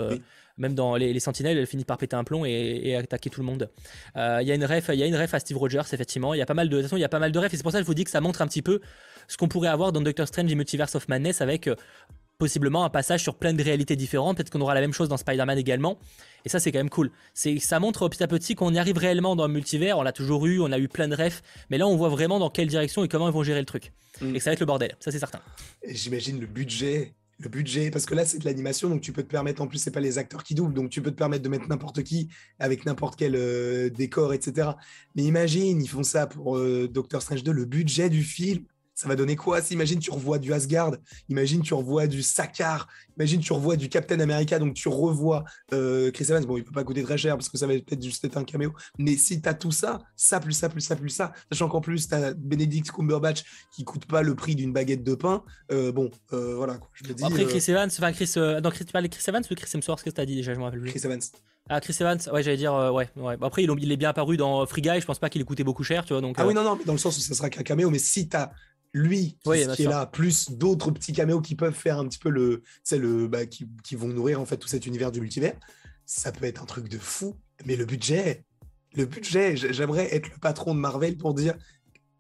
même 0.59 0.75
dans 0.75 0.97
les, 0.97 1.21
Sentinelles, 1.21 1.59
elle 1.59 1.67
finit 1.67 1.85
par 1.85 1.99
péter 1.99 2.17
un 2.17 2.25
plomb 2.25 2.45
et, 2.45 2.97
attaquer 2.97 3.31
tout 3.31 3.41
le 3.41 3.47
monde. 3.47 3.71
Euh, 4.17 4.39
il 4.43 4.49
y 4.49 4.53
a 4.53 4.55
une 4.55 4.65
ref, 4.65 4.91
il 4.93 4.99
y 4.99 5.03
a 5.03 5.07
une 5.07 5.17
ref 5.17 5.35
à 5.35 5.41
Steve 5.41 5.57
Rogers 5.57 5.83
effectivement. 5.93 6.35
Il 6.35 6.39
y 6.39 6.43
a 6.43 6.47
pas 6.47 6.55
mal 6.55 6.69
de, 6.69 6.77
de 6.77 6.81
toute 6.81 6.89
façon, 6.89 6.97
il 6.97 7.01
y 7.01 7.05
a 7.05 7.09
pas 7.09 7.19
mal 7.19 7.33
de 7.33 7.39
refs 7.39 7.53
et 7.53 7.57
c'est 7.57 7.63
pour 7.63 7.73
ça 7.73 7.79
que 7.79 7.85
je 7.85 7.87
vous 7.87 7.95
dis 7.95 8.05
que 8.05 8.11
ça 8.11 8.21
montre 8.21 8.43
un 8.43 8.47
petit 8.47 8.63
peu 8.63 8.81
ce 9.29 9.37
qu'on 9.37 9.49
pourrait 9.49 9.69
avoir 9.69 9.93
dans 9.93 10.01
Doctor 10.01 10.27
Strange 10.27 10.51
et 10.51 10.55
Multiverse 10.55 10.95
of 10.95 11.09
Madness 11.09 11.41
avec 11.41 11.69
euh, 11.69 11.77
possiblement 12.39 12.85
un 12.85 12.91
passage 12.91 13.23
sur 13.23 13.37
plein 13.37 13.53
de 13.53 13.63
réalités 13.63 13.97
différentes. 13.97 14.37
Peut-être 14.37 14.51
qu'on 14.51 14.61
aura 14.61 14.75
la 14.75 14.81
même 14.81 14.93
chose 14.93 15.09
dans 15.09 15.17
Spider-Man 15.17 15.59
également. 15.59 15.99
Et 16.45 16.49
ça, 16.49 16.59
c'est 16.59 16.73
quand 16.73 16.81
même 16.81 16.91
cool. 16.91 17.11
C'est, 17.35 17.59
ça 17.61 17.79
montre 17.79 18.09
petit 18.09 18.23
à 18.23 18.27
petit 18.27 18.55
qu'on 18.57 18.75
y 18.75 18.79
arrive 18.79 18.99
réellement 18.99 19.37
dans 19.37 19.47
le 19.47 19.53
multivers. 19.53 19.97
On 19.97 20.03
l'a 20.03 20.13
toujours 20.13 20.47
eu, 20.47 20.61
on 20.61 20.73
a 20.73 20.79
eu 20.79 20.89
plein 20.89 21.07
de 21.07 21.15
refs. 21.15 21.43
Mais 21.71 21.79
là, 21.79 21.87
on 21.87 21.97
voit 21.97 22.09
vraiment 22.09 22.41
dans 22.41 22.51
quelle 22.51 22.67
direction 22.67 23.05
et 23.05 23.09
comment 23.09 23.29
ils 23.29 23.33
vont 23.33 23.45
gérer 23.45 23.61
le 23.61 23.67
truc. 23.67 23.93
Mm. 24.21 24.35
Et 24.35 24.41
ça 24.41 24.51
va 24.51 24.55
être 24.55 24.61
le 24.61 24.67
bordel. 24.67 24.97
Ça, 24.99 25.13
c'est 25.13 25.21
certain. 25.21 25.41
J'imagine 25.87 26.41
le 26.41 26.47
budget 26.47 27.13
le 27.45 27.51
budget, 27.51 27.91
parce 27.91 28.07
que 28.07 28.15
là, 28.15 28.25
c'est 28.25 28.39
de 28.39 28.45
l'animation, 28.45 28.89
donc 28.89 29.01
tu 29.01 29.13
peux 29.13 29.23
te 29.23 29.29
permettre, 29.29 29.63
en 29.63 29.67
plus, 29.67 29.79
c'est 29.79 29.91
pas 29.91 30.01
les 30.01 30.19
acteurs 30.19 30.45
qui 30.45 30.55
doublent, 30.55 30.75
donc 30.75 30.91
tu 30.91 31.03
peux 31.03 31.11
te 31.11 31.17
permettre 31.17 31.43
de 31.43 31.49
mettre 31.49 31.69
n'importe 31.69 32.03
qui 32.03 32.29
avec 32.59 32.87
n'importe 32.87 33.17
quel 33.19 33.35
euh, 33.37 33.91
décor, 33.91 34.35
etc. 34.35 34.71
Mais 35.15 35.23
imagine, 35.23 35.81
ils 35.81 35.89
font 35.89 36.03
ça 36.03 36.27
pour 36.27 36.57
euh, 36.57 36.89
Doctor 36.89 37.23
Strange 37.23 37.43
2, 37.45 37.53
le 37.53 37.65
budget 37.65 38.11
du 38.11 38.23
film, 38.23 38.65
ça 38.95 39.09
va 39.09 39.17
donner 39.17 39.37
quoi 39.37 39.61
Imagine, 39.71 39.99
tu 39.99 40.11
revois 40.11 40.39
du 40.39 40.53
Asgard, 40.53 40.97
imagine, 41.29 41.63
tu 41.63 41.75
revois 41.75 42.07
du 42.07 42.23
Sakar, 42.23 42.89
imagine, 43.17 43.41
tu 43.41 43.53
revois 43.53 43.77
du 43.77 43.89
Captain 43.89 44.21
America, 44.21 44.59
donc 44.59 44.75
tu 44.75 44.89
revois 44.89 45.45
euh, 45.73 46.11
Chris 46.11 46.27
Evans. 46.29 46.45
Bon, 46.45 46.57
il 46.57 46.65
peut 46.65 46.73
pas 46.73 46.85
coûter 46.85 47.03
très 47.03 47.19
cher 47.19 47.37
parce 47.37 47.49
que 47.49 47.59
ça 47.59 47.67
va 47.67 47.75
peut-être 47.75 48.03
juste 48.03 48.25
être 48.25 48.37
un 48.37 48.45
caméo, 48.45 48.73
mais 48.99 49.17
si 49.17 49.41
tu 49.41 49.49
as 49.49 49.55
tout 49.55 49.73
ça, 49.73 50.01
ça 50.17 50.41
plus 50.41 50.53
ça 50.53 50.69
plus 50.69 50.81
ça 50.81 50.97
plus 50.97 51.11
ça, 51.11 51.33
sachant 51.51 51.69
qu'en 51.69 51.81
plus, 51.81 52.09
tu 52.09 52.15
as 52.15 52.35
Benedict 52.35 52.91
Cumberbatch 52.91 53.45
qui 53.75 53.85
coûte 53.85 54.07
pas 54.07 54.23
le 54.23 54.35
prix 54.35 54.55
d'une 54.55 54.73
baguette 54.73 55.05
de 55.05 55.15
pain, 55.15 55.43
euh, 55.71 55.93
bon, 55.93 56.11
euh, 56.33 56.55
voilà, 56.57 56.79
quoi, 56.79 56.91
je 56.93 57.09
me 57.09 57.15
dis. 57.15 57.25
Après, 57.25 57.45
Chris 57.45 57.65
Evans, 57.69 57.91
enfin, 57.91 58.13
Chris, 58.13 58.33
non, 58.37 58.71
Chris, 58.71 58.85
tu 58.85 58.93
parles 58.93 59.05
de 59.05 59.11
Chris 59.11 59.25
Evans 59.27 59.45
ou 59.51 59.55
Chris 59.55 59.71
Hemsworth, 59.75 60.03
qu'est-ce 60.03 60.15
que 60.15 60.17
tu 60.17 60.23
as 60.23 60.27
dit 60.27 60.37
déjà? 60.37 60.55
Je 60.55 60.59
me 60.59 60.65
rappelle 60.65 60.81
plus. 60.81 60.91
Chris 60.91 61.01
Evans. 61.05 61.21
Ah, 61.69 61.81
Chris 61.81 61.97
Evans, 62.01 62.19
ouais, 62.33 62.43
j'allais 62.43 62.57
dire, 62.57 62.75
ouais, 62.75 63.09
ouais. 63.17 63.37
Après, 63.41 63.63
il, 63.63 63.71
il, 63.79 63.93
est 63.93 63.97
bien 63.97 64.11
apparu 64.11 64.37
dans 64.37 64.67
Free 64.67 64.83
Guy, 64.83 65.01
je 65.01 65.07
pense 65.07 65.19
pas 65.19 65.31
qu'il 65.31 65.41
ait 65.41 65.45
coûté 65.45 65.65
beaucoup 65.65 65.85
cher, 65.85 66.05
tu 66.05 66.13
vois. 66.13 66.21
Donc, 66.21 66.37
ah 66.39 66.47
oui, 66.47 66.55
non, 66.55 66.65
non, 66.65 66.77
mais 66.77 66.85
dans 66.85 66.93
le 66.93 66.99
sens 66.99 67.17
où 67.17 67.21
ça 67.21 67.35
sera 67.35 67.51
qu'un 67.51 67.63
caméo, 67.63 67.89
mais 67.89 68.01
si 68.01 68.29
tu 68.29 68.37
as 68.37 68.53
lui 68.95 69.39
qui, 69.43 69.51
est 69.51 69.85
là, 69.85 70.07
plus 70.07 70.51
d'autres 70.51 70.91
petits 70.91 71.13
caméos 71.13 71.41
qui 71.41 71.55
peuvent 71.55 71.75
faire 71.75 71.99
un 71.99 72.07
petit 72.07 72.19
peu 72.19 72.29
le, 72.29 72.63
c'est 72.85 72.99
le, 72.99 73.27
bah, 73.27 73.47
qui, 73.47 73.67
vont 73.93 74.09
nourrir 74.09 74.41
en 74.41 74.45
fait 74.45 74.59
tout 74.59 74.69
cet 74.69 74.87
univers 74.87 75.11
du 75.11 75.21
multivers. 75.21 75.55
Ça 76.05 76.33
peut 76.33 76.45
être 76.45 76.63
un 76.63 76.67
truc 76.67 76.89
de 76.89 76.99
fou, 76.99 77.37
mais 77.65 77.77
le 77.77 77.87
budget, 77.87 78.45
le 78.95 79.07
budget, 79.07 79.57
j'aimerais 79.57 80.15
être 80.15 80.31
le 80.31 80.39
patron 80.39 80.75
de 80.75 80.81
Marvel 80.81 81.17
pour 81.17 81.33
dire, 81.33 81.55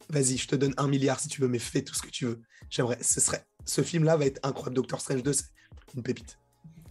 vas-y, 0.08 0.38
je 0.38 0.48
te 0.48 0.56
donne 0.56 0.74
un 0.78 0.88
milliard 0.88 1.20
si 1.20 1.28
tu 1.28 1.42
veux, 1.42 1.48
mais 1.48 1.58
fais 1.58 1.82
tout 1.82 1.94
ce 1.94 2.02
que 2.02 2.10
tu 2.10 2.24
veux. 2.24 2.40
J'aimerais, 2.70 2.98
ce 3.02 3.20
serait, 3.20 3.44
ce 3.66 3.82
film-là 3.82 4.16
va 4.16 4.24
être 4.24 4.40
incroyable. 4.42 4.76
Doctor 4.76 5.00
Strange 5.00 5.22
2, 5.22 5.32
c'est 5.32 5.44
une 5.94 6.02
pépite. 6.02 6.38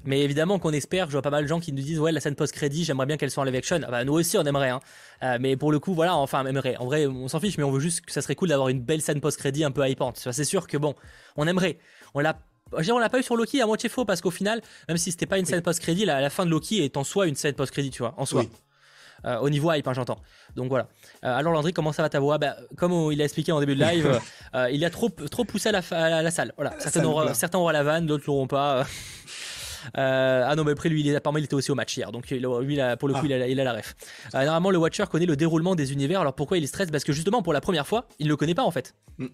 Mais 0.03 0.21
évidemment 0.21 0.57
qu'on 0.57 0.73
espère, 0.73 1.07
je 1.07 1.11
vois 1.11 1.21
pas 1.21 1.29
mal 1.29 1.43
de 1.43 1.47
gens 1.47 1.59
qui 1.59 1.71
nous 1.73 1.81
disent 1.81 1.99
ouais 1.99 2.11
la 2.11 2.19
scène 2.19 2.35
post-crédit, 2.35 2.83
j'aimerais 2.83 3.05
bien 3.05 3.17
qu'elle 3.17 3.29
soit 3.29 3.43
en 3.43 3.45
live 3.45 3.55
action. 3.55 3.79
Ah 3.83 3.91
bah, 3.91 4.03
nous 4.03 4.13
aussi 4.13 4.37
on 4.37 4.43
aimerait, 4.43 4.69
hein. 4.69 4.79
Euh, 5.23 5.37
mais 5.39 5.55
pour 5.55 5.71
le 5.71 5.79
coup 5.79 5.93
voilà, 5.93 6.15
enfin 6.15 6.43
on 6.43 6.47
aimerait. 6.47 6.75
En 6.77 6.85
vrai 6.85 7.05
on 7.05 7.27
s'en 7.27 7.39
fiche, 7.39 7.57
mais 7.57 7.63
on 7.63 7.71
veut 7.71 7.79
juste 7.79 8.01
que 8.01 8.11
ça 8.11 8.21
serait 8.21 8.35
cool 8.35 8.49
d'avoir 8.49 8.69
une 8.69 8.81
belle 8.81 9.01
scène 9.01 9.21
post-crédit 9.21 9.63
un 9.63 9.71
peu 9.71 9.87
hypante. 9.87 10.27
C'est 10.31 10.43
sûr 10.43 10.67
que 10.67 10.77
bon, 10.77 10.95
on 11.37 11.47
aimerait. 11.47 11.77
On 12.13 12.19
l'a 12.19 12.39
on 12.73 12.99
l'a 12.99 13.09
pas 13.09 13.19
eu 13.19 13.23
sur 13.23 13.35
Loki 13.35 13.61
à 13.61 13.65
moitié 13.65 13.89
faux 13.89 14.05
parce 14.05 14.21
qu'au 14.21 14.31
final, 14.31 14.61
même 14.87 14.97
si 14.97 15.11
c'était 15.11 15.25
pas 15.25 15.37
une 15.37 15.45
scène 15.45 15.61
post-crédit, 15.61 16.05
la, 16.05 16.21
la, 16.21 16.29
fin 16.29 16.45
de 16.45 16.51
Loki 16.51 16.83
est 16.83 16.95
en 16.95 17.03
soi 17.03 17.27
une 17.27 17.35
scène 17.35 17.53
post-crédit, 17.53 17.89
tu 17.89 17.99
vois, 17.99 18.13
en 18.17 18.25
soi. 18.25 18.45
Euh, 19.25 19.37
au 19.39 19.49
niveau 19.49 19.71
hype, 19.71 19.87
hein, 19.87 19.93
j'entends. 19.93 20.19
Donc 20.55 20.69
voilà. 20.69 20.87
Euh, 21.23 21.35
alors 21.35 21.53
Landry, 21.53 21.73
comment 21.73 21.91
ça 21.91 22.01
va 22.01 22.09
ta 22.09 22.19
voix? 22.19 22.37
Bah, 22.37 22.55
Comme 22.77 23.11
il 23.11 23.21
a 23.21 23.25
expliqué 23.25 23.51
en 23.51 23.59
début 23.59 23.75
de 23.75 23.83
live, 23.83 24.19
il 24.71 24.83
a 24.85 24.89
trop, 24.89 25.09
trop 25.09 25.43
poussé 25.43 25.69
à 25.69 25.73
la, 25.73 26.21
la, 26.21 26.31
salle. 26.31 26.53
Voilà. 26.55 26.73
Certains, 26.79 27.03
auront, 27.03 27.33
certains 27.33 27.59
auront 27.59 27.69
la 27.69 27.83
vanne, 27.83 28.05
d'autres 28.05 28.23
l'auront 28.25 28.47
pas. 28.47 28.85
Euh, 29.97 30.43
ah 30.45 30.55
non, 30.55 30.63
mais 30.63 30.71
après, 30.71 30.89
lui, 30.89 31.01
il 31.01 31.07
est, 31.07 31.15
apparemment, 31.15 31.39
il 31.39 31.45
était 31.45 31.53
aussi 31.53 31.71
au 31.71 31.75
match 31.75 31.95
hier. 31.97 32.11
Donc, 32.11 32.29
lui, 32.29 32.39
pour 32.41 33.07
le 33.07 33.13
coup, 33.13 33.25
il, 33.25 33.33
a, 33.33 33.47
il, 33.47 33.59
a, 33.59 33.63
la 33.63 33.73
ref. 33.73 33.95
Euh, 34.33 34.43
normalement, 34.43 34.71
le 34.71 34.77
Watcher 34.77 35.05
connaît 35.09 35.25
le 35.25 35.35
déroulement 35.35 35.75
des 35.75 35.93
univers. 35.93 36.21
Alors, 36.21 36.35
pourquoi 36.35 36.57
il 36.57 36.67
stresse 36.67 36.91
Parce 36.91 37.03
que 37.03 37.13
justement, 37.13 37.41
pour 37.41 37.53
la 37.53 37.61
première 37.61 37.87
fois, 37.87 38.07
il 38.19 38.25
ne 38.25 38.31
le 38.31 38.37
connaît 38.37 38.55
pas 38.55 38.63
en 38.63 38.71
fait. 38.71 38.95
Mm. 39.17 39.27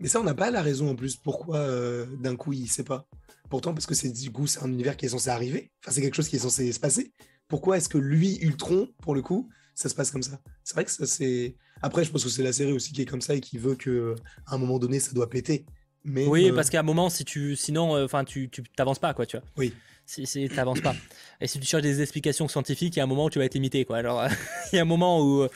Mais 0.00 0.08
ça, 0.08 0.20
on 0.20 0.24
n'a 0.24 0.34
pas 0.34 0.50
la 0.50 0.62
raison 0.62 0.90
en 0.90 0.94
plus. 0.94 1.16
Pourquoi 1.16 1.58
euh, 1.58 2.06
d'un 2.20 2.36
coup 2.36 2.52
il 2.52 2.68
sait 2.68 2.84
pas? 2.84 3.06
Pourtant, 3.50 3.72
parce 3.72 3.86
que 3.86 3.94
c'est 3.94 4.10
du 4.10 4.30
coup, 4.30 4.46
c'est 4.46 4.62
un 4.62 4.68
univers 4.68 4.96
qui 4.96 5.06
est 5.06 5.10
censé 5.10 5.28
arriver. 5.28 5.72
Enfin, 5.82 5.92
c'est 5.92 6.02
quelque 6.02 6.14
chose 6.14 6.28
qui 6.28 6.36
est 6.36 6.40
censé 6.40 6.70
se 6.72 6.80
passer. 6.80 7.12
Pourquoi 7.48 7.78
est-ce 7.78 7.88
que 7.88 7.98
lui, 7.98 8.38
Ultron, 8.42 8.88
pour 9.02 9.14
le 9.14 9.22
coup, 9.22 9.48
ça 9.74 9.88
se 9.88 9.94
passe 9.94 10.10
comme 10.10 10.22
ça? 10.22 10.40
C'est 10.64 10.74
vrai 10.74 10.84
que 10.84 10.90
ça, 10.90 11.06
c'est. 11.06 11.56
Après, 11.82 12.04
je 12.04 12.10
pense 12.10 12.24
que 12.24 12.30
c'est 12.30 12.42
la 12.42 12.52
série 12.52 12.72
aussi 12.72 12.92
qui 12.92 13.02
est 13.02 13.06
comme 13.06 13.20
ça 13.20 13.34
et 13.34 13.40
qui 13.40 13.58
veut 13.58 13.74
que 13.74 14.14
à 14.46 14.54
un 14.54 14.58
moment 14.58 14.78
donné, 14.78 15.00
ça 15.00 15.12
doit 15.12 15.30
péter. 15.30 15.64
Mais 16.04 16.26
oui, 16.26 16.50
euh, 16.50 16.54
parce 16.54 16.70
qu'à 16.70 16.80
un 16.80 16.84
moment, 16.84 17.10
si 17.10 17.24
tu, 17.24 17.56
sinon, 17.56 17.96
euh, 17.96 18.04
enfin, 18.04 18.24
tu, 18.24 18.48
tu 18.48 18.62
t'avances 18.76 18.98
pas, 18.98 19.14
quoi, 19.14 19.26
tu 19.26 19.36
vois. 19.36 19.44
Oui. 19.56 19.74
Si, 20.06 20.26
si 20.26 20.48
t'avances 20.48 20.80
pas. 20.80 20.94
Et 21.40 21.46
si 21.46 21.60
tu 21.60 21.66
cherches 21.66 21.82
des 21.82 22.00
explications 22.00 22.48
scientifiques, 22.48 22.96
il 22.96 22.98
y 22.98 23.00
a 23.00 23.04
un 23.04 23.08
moment 23.08 23.26
où 23.26 23.30
tu 23.30 23.38
vas 23.38 23.44
être 23.44 23.54
limité, 23.54 23.84
quoi. 23.84 23.98
Alors, 23.98 24.24
il 24.72 24.76
y 24.76 24.78
a 24.78 24.82
un 24.82 24.86
moment 24.86 25.20
où 25.20 25.42
euh, 25.42 25.48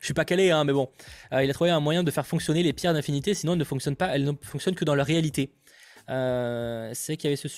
je 0.00 0.04
suis 0.04 0.14
pas 0.14 0.24
calé, 0.24 0.50
hein, 0.52 0.62
mais 0.64 0.72
bon, 0.72 0.88
Euh, 1.32 1.42
il 1.42 1.50
a 1.50 1.52
trouvé 1.52 1.70
un 1.70 1.80
moyen 1.80 2.04
de 2.04 2.10
faire 2.12 2.26
fonctionner 2.26 2.62
les 2.62 2.72
pierres 2.72 2.94
d'infinité, 2.94 3.34
sinon 3.34 3.54
elles 3.54 3.58
ne 3.58 3.64
fonctionnent 3.64 3.96
pas, 3.96 4.14
elles 4.14 4.24
ne 4.24 4.32
fonctionnent 4.42 4.76
que 4.76 4.84
dans 4.84 4.94
leur 4.94 5.06
réalité. 5.06 5.50
Euh, 6.08 6.92
c'est 6.94 7.16
qu'il 7.16 7.28
y 7.28 7.32
avait 7.32 7.36
ce, 7.36 7.48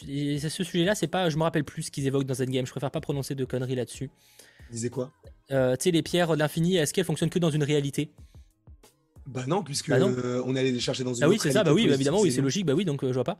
ce 0.49 0.65
sujet-là, 0.65 0.95
c'est 0.95 1.07
pas, 1.07 1.29
je 1.29 1.37
me 1.37 1.43
rappelle 1.43 1.65
plus 1.65 1.83
ce 1.83 1.91
qu'ils 1.91 2.07
évoquent 2.07 2.25
dans 2.25 2.41
Endgame. 2.41 2.65
Je 2.65 2.71
préfère 2.71 2.91
pas 2.91 3.03
prononcer 3.03 3.35
de 3.35 3.45
conneries 3.45 3.75
là-dessus. 3.75 4.09
disait 4.71 4.89
quoi? 4.89 5.13
Tu 5.51 5.55
sais, 5.81 5.91
les 5.91 6.03
pierres 6.03 6.29
de 6.31 6.39
l'infini, 6.39 6.77
est-ce 6.77 6.95
qu'elles 6.95 7.05
fonctionnent 7.05 7.29
que 7.31 7.39
dans 7.39 7.51
une 7.51 7.63
réalité? 7.65 8.11
Bah 9.29 9.45
non, 9.47 9.63
puisque 9.63 9.91
Bah 9.91 9.99
non. 9.99 10.09
euh, 10.17 10.43
on 10.47 10.57
allait 10.57 10.71
les 10.73 10.81
chercher 10.81 11.05
dans 11.05 11.13
une 11.15 11.23
Ah 11.23 11.29
oui, 11.29 11.39
c'est 11.41 11.53
ça. 11.53 11.63
Bah 11.65 11.73
oui, 11.73 11.87
bah 11.87 11.95
évidemment, 11.95 12.21
oui, 12.21 12.33
c'est 12.33 12.41
logique. 12.41 12.65
Bah 12.67 12.73
oui, 12.75 12.85
donc 12.85 13.05
euh, 13.05 13.09
je 13.09 13.15
vois 13.15 13.25
pas. 13.25 13.39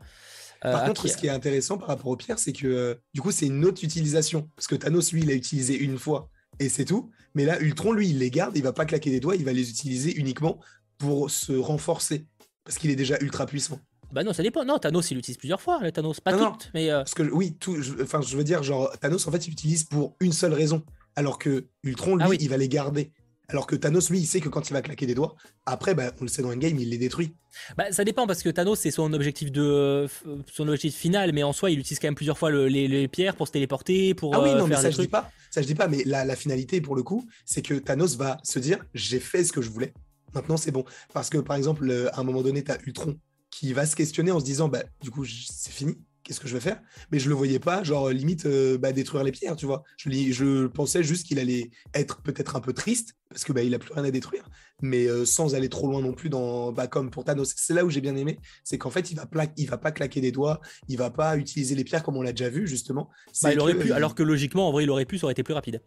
Euh, 0.65 0.71
Par 0.71 0.83
contre, 0.85 1.01
qui- 1.03 1.09
ce 1.09 1.17
qui 1.17 1.27
est 1.27 1.31
intéressant 1.31 1.77
par 1.77 1.87
rapport 1.87 2.07
aux 2.07 2.15
pierres, 2.17 2.37
c'est 2.39 2.53
que 2.53 2.67
euh, 2.67 2.95
du 3.13 3.21
coup, 3.21 3.31
c'est 3.31 3.47
une 3.47 3.65
autre 3.65 3.83
utilisation. 3.83 4.49
Parce 4.55 4.67
que 4.67 4.75
Thanos, 4.75 5.11
lui, 5.13 5.21
il 5.21 5.29
a 5.31 5.33
utilisé 5.33 5.75
une 5.77 5.97
fois 5.97 6.29
et 6.59 6.69
c'est 6.69 6.85
tout. 6.85 7.09
Mais 7.33 7.45
là, 7.45 7.59
Ultron, 7.59 7.91
lui, 7.93 8.09
il 8.09 8.19
les 8.19 8.29
garde, 8.29 8.55
il 8.57 8.63
va 8.63 8.73
pas 8.73 8.85
claquer 8.85 9.09
des 9.09 9.19
doigts, 9.19 9.35
il 9.35 9.45
va 9.45 9.53
les 9.53 9.69
utiliser 9.69 10.13
uniquement 10.15 10.59
pour 10.97 11.31
se 11.31 11.53
renforcer. 11.53 12.25
Parce 12.65 12.77
qu'il 12.77 12.91
est 12.91 12.95
déjà 12.95 13.17
ultra 13.21 13.45
puissant. 13.45 13.79
Bah 14.11 14.23
non, 14.23 14.33
ça 14.33 14.43
dépend. 14.43 14.65
Non, 14.65 14.77
Thanos, 14.79 15.09
il 15.11 15.15
l'utilise 15.15 15.37
plusieurs 15.37 15.61
fois. 15.61 15.79
là, 15.81 15.91
Thanos, 15.91 16.19
pas 16.19 16.31
Non, 16.33 16.39
non. 16.39 16.51
toutes, 16.51 16.71
mais 16.73 16.89
euh, 16.91 16.97
Parce 16.99 17.13
que 17.13 17.23
oui, 17.23 17.55
tout, 17.59 17.81
je, 17.81 17.93
enfin, 18.03 18.21
je 18.21 18.35
veux 18.35 18.43
dire, 18.43 18.61
genre, 18.63 18.91
Thanos, 18.99 19.27
en 19.27 19.31
fait, 19.31 19.47
il 19.47 19.53
utilise 19.53 19.83
pour 19.85 20.15
une 20.19 20.33
seule 20.33 20.53
raison. 20.53 20.83
Alors 21.15 21.37
que 21.39 21.67
Ultron, 21.83 22.15
lui, 22.15 22.23
Ah 22.25 22.29
oui. 22.29 22.37
il 22.41 22.49
va 22.49 22.57
les 22.57 22.67
garder. 22.69 23.11
Alors 23.49 23.65
que 23.67 23.75
Thanos, 23.75 24.09
lui, 24.11 24.19
il 24.19 24.25
sait 24.27 24.39
que 24.41 24.47
quand 24.49 24.69
il 24.69 24.73
va 24.73 24.81
claquer 24.81 25.05
des 25.07 25.15
doigts, 25.15 25.35
après, 25.65 25.95
bah, 25.95 26.11
on 26.19 26.23
le 26.23 26.29
sait 26.29 26.41
dans 26.43 26.51
Endgame, 26.51 26.77
il 26.79 26.89
les 26.89 26.97
détruit. 26.99 27.33
bah, 27.75 27.91
ça 27.91 28.03
dépend 28.03 28.27
parce 28.27 28.43
que 28.43 28.49
Thanos, 28.49 28.79
c'est 28.79 28.91
son 28.91 29.11
objectif 29.11 29.51
de 29.51 30.05
f- 30.07 30.41
son 30.53 30.67
objectif 30.67 30.95
final, 30.95 31.33
mais 31.33 31.41
en 31.43 31.51
soi, 31.51 31.71
il 31.71 31.79
utilise 31.79 31.97
quand 31.99 32.07
même 32.07 32.15
plusieurs 32.15 32.37
fois 32.37 32.51
le- 32.51 32.67
les, 32.67 32.87
les 32.87 33.07
pierres 33.07 33.35
pour 33.35 33.47
se 33.47 33.51
téléporter, 33.51 34.13
pour 34.13 34.35
Ah 34.35 34.41
oui, 34.41 34.51
euh, 34.51 34.57
non, 34.59 34.67
mais 34.67 34.75
ça 34.75 34.83
des 34.83 34.91
je 34.91 35.01
dis 35.01 35.07
pas. 35.07 35.31
Ça 35.49 35.61
je 35.63 35.67
dis 35.67 35.73
pas, 35.75 35.87
mais 35.87 36.03
la, 36.05 36.25
la 36.25 36.35
finalité 36.35 36.79
pour 36.79 36.95
le 36.95 37.01
coup, 37.01 37.27
c'est 37.43 37.63
que 37.63 37.73
Thanos 37.73 38.15
va 38.17 38.37
se 38.43 38.59
dire 38.59 38.85
j'ai 38.93 39.19
fait 39.19 39.43
ce 39.43 39.51
que 39.51 39.61
je 39.63 39.69
voulais. 39.71 39.93
Maintenant 40.35 40.57
c'est 40.57 40.71
bon. 40.71 40.85
Parce 41.11 41.29
que 41.31 41.39
par 41.39 41.57
exemple, 41.57 41.89
euh, 41.89 42.07
à 42.15 42.19
un 42.19 42.23
moment 42.23 42.43
donné, 42.43 42.63
tu 42.63 42.69
as 42.71 42.77
Ultron 42.85 43.17
qui 43.49 43.73
va 43.73 43.87
se 43.87 43.95
questionner 43.95 44.31
en 44.31 44.39
se 44.39 44.45
disant 44.45 44.67
bah 44.67 44.83
du 45.01 45.09
coup 45.09 45.25
c'est 45.25 45.71
fini. 45.71 45.97
Qu'est-ce 46.23 46.39
que 46.39 46.47
je 46.47 46.53
vais 46.53 46.59
faire? 46.59 46.79
Mais 47.11 47.17
je 47.19 47.27
le 47.29 47.35
voyais 47.35 47.59
pas, 47.59 47.83
genre 47.83 48.09
limite 48.09 48.45
euh, 48.45 48.77
bah, 48.77 48.91
détruire 48.91 49.23
les 49.23 49.31
pierres, 49.31 49.55
tu 49.55 49.65
vois. 49.65 49.83
Je, 49.97 50.67
pensais 50.67 51.01
juste 51.03 51.25
qu'il 51.25 51.39
allait 51.39 51.71
être 51.93 52.21
peut-être 52.21 52.55
un 52.55 52.59
peu 52.59 52.73
triste 52.73 53.15
parce 53.29 53.43
que 53.43 53.53
bah, 53.53 53.63
il 53.63 53.73
a 53.73 53.79
plus 53.79 53.93
rien 53.93 54.03
à 54.03 54.11
détruire, 54.11 54.47
mais 54.81 55.07
euh, 55.07 55.25
sans 55.25 55.55
aller 55.55 55.69
trop 55.69 55.87
loin 55.87 56.01
non 56.01 56.13
plus 56.13 56.29
dans 56.29 56.71
bah, 56.71 56.87
comme 56.87 57.09
pour 57.09 57.23
Thanos. 57.23 57.53
C'est 57.55 57.73
là 57.73 57.85
où 57.85 57.89
j'ai 57.89 58.01
bien 58.01 58.15
aimé, 58.15 58.37
c'est 58.63 58.77
qu'en 58.77 58.89
fait 58.89 59.11
il 59.11 59.15
va 59.15 59.25
pla- 59.25 59.47
il 59.57 59.67
va 59.69 59.77
pas 59.77 59.91
claquer 59.91 60.21
des 60.21 60.31
doigts, 60.31 60.59
il 60.87 60.97
va 60.97 61.09
pas 61.09 61.37
utiliser 61.37 61.73
les 61.75 61.83
pierres 61.83 62.03
comme 62.03 62.17
on 62.17 62.21
l'a 62.21 62.31
déjà 62.33 62.49
vu 62.49 62.67
justement. 62.67 63.09
Bah, 63.09 63.31
C'est 63.33 63.53
il 63.53 63.59
aurait 63.59 63.73
que, 63.73 63.79
pu, 63.83 63.91
euh, 63.91 63.95
alors 63.95 64.13
que 64.15 64.23
logiquement, 64.23 64.67
en 64.67 64.71
vrai, 64.71 64.83
il 64.83 64.89
aurait 64.89 65.05
pu, 65.05 65.17
ça 65.17 65.25
aurait 65.25 65.33
été 65.33 65.43
plus 65.43 65.53
rapide. 65.53 65.81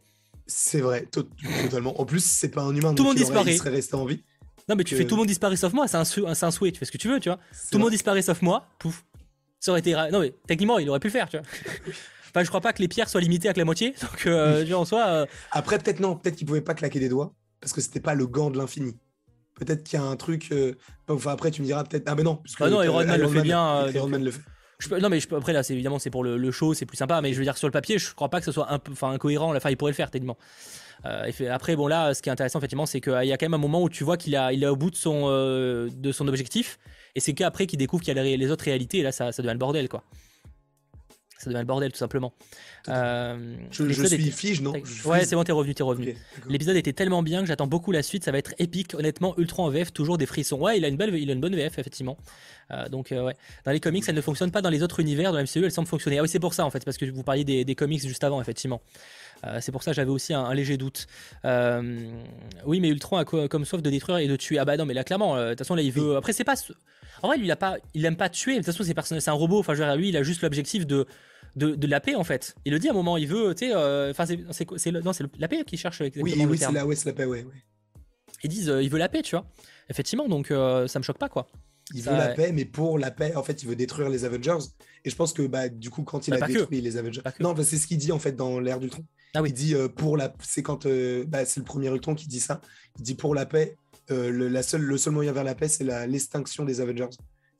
c'est 0.46 0.80
vrai, 0.80 1.06
to- 1.10 1.28
totalement. 1.62 2.00
En 2.00 2.04
plus, 2.04 2.24
c'est 2.24 2.48
pas 2.50 2.62
un 2.62 2.74
humain. 2.74 2.94
Tout 2.94 3.02
le 3.04 3.08
monde 3.10 3.18
il 3.18 3.22
aurait- 3.22 3.30
disparaît. 3.32 3.52
Il 3.54 3.58
serait 3.58 3.70
resté 3.70 3.94
en 3.94 4.04
vie. 4.06 4.22
Non, 4.68 4.76
mais 4.76 4.84
tu 4.84 4.94
que- 4.94 5.00
fais 5.00 5.06
tout 5.06 5.14
le 5.16 5.20
monde 5.20 5.28
disparaît 5.28 5.56
sauf 5.56 5.72
moi, 5.72 5.88
c'est 5.88 5.96
un, 5.96 6.04
sou- 6.04 6.26
un 6.26 6.50
souhait, 6.50 6.70
tu 6.72 6.78
fais 6.78 6.84
ce 6.84 6.92
que 6.92 6.98
tu 6.98 7.08
veux, 7.08 7.18
tu 7.20 7.28
vois. 7.28 7.38
Tout 7.70 7.78
le 7.78 7.82
monde 7.82 7.90
disparaît 7.90 8.22
sauf 8.22 8.40
moi, 8.42 8.68
pouf. 8.78 9.04
Ça 9.62 9.70
aurait 9.70 9.80
été. 9.80 9.94
Non, 9.94 10.20
mais 10.20 10.34
techniquement, 10.46 10.78
il 10.78 10.90
aurait 10.90 10.98
pu 11.00 11.06
le 11.06 11.12
faire, 11.12 11.28
tu 11.28 11.38
vois. 11.38 11.46
Enfin, 12.34 12.44
je 12.44 12.48
crois 12.48 12.62
pas 12.62 12.72
que 12.72 12.80
les 12.80 12.88
pierres 12.88 13.10
soient 13.10 13.20
limitées 13.20 13.50
à 13.50 13.52
que 13.52 13.58
la 13.58 13.66
moitié, 13.66 13.90
donc 14.00 14.26
euh, 14.26 14.72
en 14.72 14.86
soi. 14.86 15.06
euh, 15.06 15.26
Après, 15.50 15.78
peut-être 15.78 16.00
non, 16.00 16.16
peut-être 16.16 16.34
qu'il 16.36 16.46
pouvait 16.46 16.62
pas 16.62 16.72
claquer 16.72 16.98
des 16.98 17.10
doigts 17.10 17.34
parce 17.60 17.74
que 17.74 17.82
c'était 17.82 18.00
pas 18.00 18.14
le 18.14 18.26
gant 18.26 18.48
de 18.50 18.56
l'infini. 18.56 18.96
Peut-être 19.54 19.84
qu'il 19.84 19.98
y 19.98 20.02
a 20.02 20.04
un 20.06 20.16
truc. 20.16 20.48
euh, 20.50 20.72
Enfin, 21.08 21.30
après, 21.32 21.50
tu 21.50 21.60
me 21.60 21.66
diras 21.66 21.84
peut-être. 21.84 22.04
Ah, 22.06 22.14
mais 22.14 22.22
non. 22.22 22.36
Parce 22.36 22.56
que, 22.56 22.64
Ah 22.64 22.70
non, 22.70 22.80
euh, 22.80 22.86
Iron 22.86 23.04
Man 23.04 23.20
le 23.20 23.28
fait 23.28 23.42
bien, 23.42 23.86
Iron 23.88 24.00
donc, 24.04 24.10
Man 24.12 24.24
le 24.24 24.30
fait. 24.30 24.40
Je 24.78 24.88
peux- 24.88 24.98
non 24.98 25.10
mais 25.10 25.20
je 25.20 25.28
peux- 25.28 25.36
après 25.36 25.52
là 25.52 25.62
c'est 25.62 25.74
évidemment 25.74 26.00
c'est 26.00 26.10
pour 26.10 26.24
le, 26.24 26.36
le 26.36 26.50
show 26.50 26.74
c'est 26.74 26.86
plus 26.86 26.96
sympa 26.96 27.20
mais 27.20 27.32
je 27.32 27.38
veux 27.38 27.44
dire 27.44 27.56
sur 27.56 27.68
le 27.68 27.72
papier 27.72 27.98
je 27.98 28.12
crois 28.16 28.30
pas 28.30 28.40
que 28.40 28.44
ce 28.46 28.50
soit 28.50 28.72
un 28.72 28.80
peu 28.80 28.90
enfin 28.90 29.12
incohérent 29.12 29.54
enfin 29.54 29.70
il 29.70 29.76
pourrait 29.76 29.92
le 29.92 29.96
faire 29.96 30.10
techniquement 30.10 30.36
et 31.26 31.32
fait- 31.32 31.48
après 31.48 31.74
bon 31.76 31.86
là 31.88 32.14
ce 32.14 32.22
qui 32.22 32.28
est 32.28 32.32
intéressant 32.32 32.58
effectivement 32.60 32.86
c'est 32.86 33.00
qu'il 33.00 33.12
y 33.24 33.32
a 33.32 33.36
quand 33.36 33.46
même 33.46 33.54
un 33.54 33.58
moment 33.58 33.82
où 33.82 33.88
tu 33.88 34.04
vois 34.04 34.16
qu'il 34.16 34.36
a 34.36 34.52
il 34.52 34.62
est 34.62 34.66
au 34.68 34.76
bout 34.76 34.90
de 34.90 34.96
son 34.96 35.22
euh, 35.26 35.88
de 35.92 36.12
son 36.12 36.28
objectif 36.28 36.78
et 37.14 37.20
c'est 37.20 37.32
qu'après 37.34 37.66
qu'il 37.66 37.78
découvre 37.78 38.02
qu'il 38.02 38.16
y 38.16 38.18
a 38.18 38.22
les, 38.22 38.36
les 38.36 38.50
autres 38.50 38.64
réalités 38.64 38.98
et 38.98 39.02
là 39.02 39.12
ça, 39.12 39.32
ça 39.32 39.42
devient 39.42 39.52
le 39.54 39.58
bordel 39.58 39.88
quoi 39.88 40.04
ça 41.38 41.50
devient 41.50 41.58
le 41.60 41.66
bordel 41.66 41.90
tout 41.90 41.98
simplement 41.98 42.32
Euh, 42.88 43.56
Je, 43.72 43.92
suis 43.92 44.06
était- 44.14 44.18
fige, 44.30 44.60
non? 44.60 44.72
Je 44.84 45.08
ouais 45.08 45.24
c'est 45.24 45.34
bon 45.34 45.42
t'es 45.42 45.50
revenu 45.52 45.74
t'es 45.74 45.82
revenu. 45.82 46.16
L'épisode 46.48 46.76
était 46.76 46.92
tellement 46.92 47.22
bien 47.24 47.40
que 47.40 47.46
j'attends 47.46 47.66
beaucoup 47.66 47.90
la 47.92 48.02
suite. 48.04 48.24
Ça 48.24 48.30
va 48.32 48.38
être 48.38 48.54
épique. 48.58 48.94
Honnêtement, 48.94 49.36
Ultron 49.38 49.64
en 49.64 49.70
VF, 49.70 49.92
toujours 49.92 50.18
des 50.18 50.26
frissons. 50.26 50.58
Ouais, 50.58 50.78
il 50.78 50.84
a 50.84 50.88
une, 50.88 50.96
belle, 50.96 51.14
il 51.16 51.30
a 51.30 51.32
une 51.32 51.40
bonne 51.40 51.54
VF, 51.56 51.78
effectivement. 51.78 52.16
Euh, 52.72 52.88
donc, 52.88 53.10
euh, 53.12 53.24
ouais. 53.24 53.34
Dans 53.64 53.70
les 53.72 53.78
comics, 53.80 54.04
elle 54.08 54.14
ne 54.16 54.20
fonctionne 54.20 54.50
pas 54.52 54.62
dans 54.62 54.70
les 54.70 54.82
autres 54.82 54.98
univers. 55.00 55.30
Dans 55.32 55.38
la 55.38 55.44
MCU, 55.44 55.64
elle 55.64 55.70
semble 55.72 55.86
fonctionner. 55.88 56.18
Ah 56.18 56.22
oui, 56.22 56.28
c'est 56.28 56.40
pour 56.40 56.54
ça, 56.54 56.64
en 56.64 56.70
fait, 56.70 56.84
parce 56.84 56.96
que 56.96 57.06
vous 57.06 57.22
parliez 57.24 57.44
des, 57.44 57.64
des 57.64 57.74
comics 57.76 58.02
juste 58.02 58.24
avant, 58.24 58.40
effectivement. 58.40 58.80
Euh, 59.44 59.58
c'est 59.60 59.72
pour 59.72 59.82
ça 59.82 59.90
que 59.90 59.96
j'avais 59.96 60.10
aussi 60.10 60.34
un, 60.34 60.44
un 60.44 60.54
léger 60.54 60.76
doute. 60.76 61.06
Euh, 61.44 61.82
oui, 62.64 62.80
mais 62.80 62.88
Ultron 62.88 63.16
a 63.16 63.24
co- 63.24 63.48
comme 63.48 63.64
soif 63.64 63.82
de 63.82 63.90
détruire 63.90 64.18
et 64.18 64.28
de 64.28 64.36
tuer. 64.36 64.58
Ah 64.58 64.64
bah 64.64 64.76
non, 64.76 64.84
mais 64.86 64.94
là, 64.94 65.04
clairement, 65.04 65.36
euh, 65.36 65.46
de 65.46 65.50
toute 65.50 65.58
façon, 65.60 65.74
là, 65.74 65.82
il 65.82 65.92
veut. 65.92 66.16
Après, 66.16 66.32
c'est 66.32 66.44
pas. 66.44 66.54
En 67.22 67.28
vrai, 67.28 67.36
lui, 67.38 67.46
il 67.46 67.50
a 67.50 67.56
pas, 67.56 67.76
il 67.94 68.04
aime 68.04 68.16
pas 68.16 68.28
tuer. 68.28 68.52
De 68.52 68.64
toute 68.64 68.66
façon, 68.74 68.84
c'est 69.20 69.28
un 69.28 69.32
robot. 69.32 69.58
Enfin, 69.58 69.74
je 69.74 69.80
veux 69.82 69.86
dire, 69.86 69.96
lui, 69.96 70.08
il 70.10 70.16
a 70.16 70.22
juste 70.22 70.42
l'objectif 70.42 70.86
de, 70.86 71.06
de, 71.56 71.74
de 71.74 71.86
la 71.86 72.00
paix, 72.00 72.14
en 72.14 72.24
fait. 72.24 72.54
Il 72.64 72.72
le 72.72 72.78
dit 72.78 72.88
à 72.88 72.92
un 72.92 72.94
moment, 72.94 73.16
il 73.16 73.26
veut, 73.26 73.54
tu 73.54 73.66
sais. 73.68 73.74
Enfin, 74.10 74.26
c'est, 74.26 74.92
non, 74.92 75.12
c'est 75.12 75.24
la 75.38 75.48
paix 75.48 75.64
qui 75.66 75.76
cherche 75.76 76.00
exactement 76.00 76.24
Oui, 76.24 76.46
oui, 76.50 76.58
c'est 76.58 76.72
la, 76.72 76.86
ouais, 76.86 76.94
c'est 76.96 77.06
la 77.08 77.12
paix, 77.14 77.24
ouais, 77.24 77.42
ouais. 77.42 77.52
ils 78.44 78.48
disent 78.50 78.70
euh, 78.70 78.82
il 78.82 78.88
veut 78.90 78.98
la 78.98 79.08
paix, 79.08 79.22
tu 79.22 79.34
vois. 79.36 79.44
Effectivement, 79.90 80.28
donc 80.28 80.50
euh, 80.50 80.86
ça 80.86 80.98
me 80.98 81.04
choque 81.04 81.18
pas 81.18 81.28
quoi. 81.28 81.48
Il 81.94 82.02
Ça, 82.02 82.12
veut 82.12 82.16
la 82.18 82.28
ouais. 82.28 82.34
paix, 82.34 82.52
mais 82.52 82.64
pour 82.64 82.98
la 82.98 83.10
paix, 83.10 83.34
en 83.34 83.42
fait, 83.42 83.62
il 83.62 83.68
veut 83.68 83.76
détruire 83.76 84.08
les 84.08 84.24
Avengers. 84.24 84.58
Et 85.04 85.10
je 85.10 85.16
pense 85.16 85.32
que 85.32 85.42
bah, 85.46 85.68
du 85.68 85.90
coup, 85.90 86.02
quand 86.04 86.26
il 86.28 86.30
Bah, 86.30 86.38
a 86.42 86.46
que. 86.48 86.52
détruit 86.52 86.80
les 86.80 86.96
Avengers. 86.96 87.22
Pas. 87.22 87.32
Non, 87.40 87.52
bah, 87.54 87.64
c'est 87.64 87.76
ce 87.76 87.86
qu'il 87.86 87.98
dit 87.98 88.12
en 88.12 88.18
fait 88.18 88.32
dans 88.32 88.60
l'ère 88.60 88.78
d'Ultron. 88.78 89.04
Ah 89.34 89.42
oui. 89.42 89.50
Il 89.50 89.54
dit 89.54 89.74
euh, 89.74 89.88
pour 89.88 90.16
la. 90.16 90.32
C'est 90.42 90.62
quand. 90.62 90.86
euh, 90.86 91.24
bah, 91.26 91.44
c'est 91.44 91.60
le 91.60 91.64
premier 91.64 91.88
Ultron 91.88 92.14
qui 92.14 92.28
dit 92.28 92.40
ça. 92.40 92.60
Il 92.98 93.02
dit 93.02 93.14
pour 93.14 93.34
la 93.34 93.46
paix, 93.46 93.76
euh, 94.10 94.30
le, 94.30 94.48
la 94.48 94.62
seule, 94.62 94.82
le 94.82 94.96
seul 94.98 95.12
moyen 95.12 95.32
vers 95.32 95.44
la 95.44 95.54
paix, 95.54 95.68
c'est 95.68 95.84
l'extinction 96.06 96.64
des 96.64 96.80
Avengers. 96.80 97.08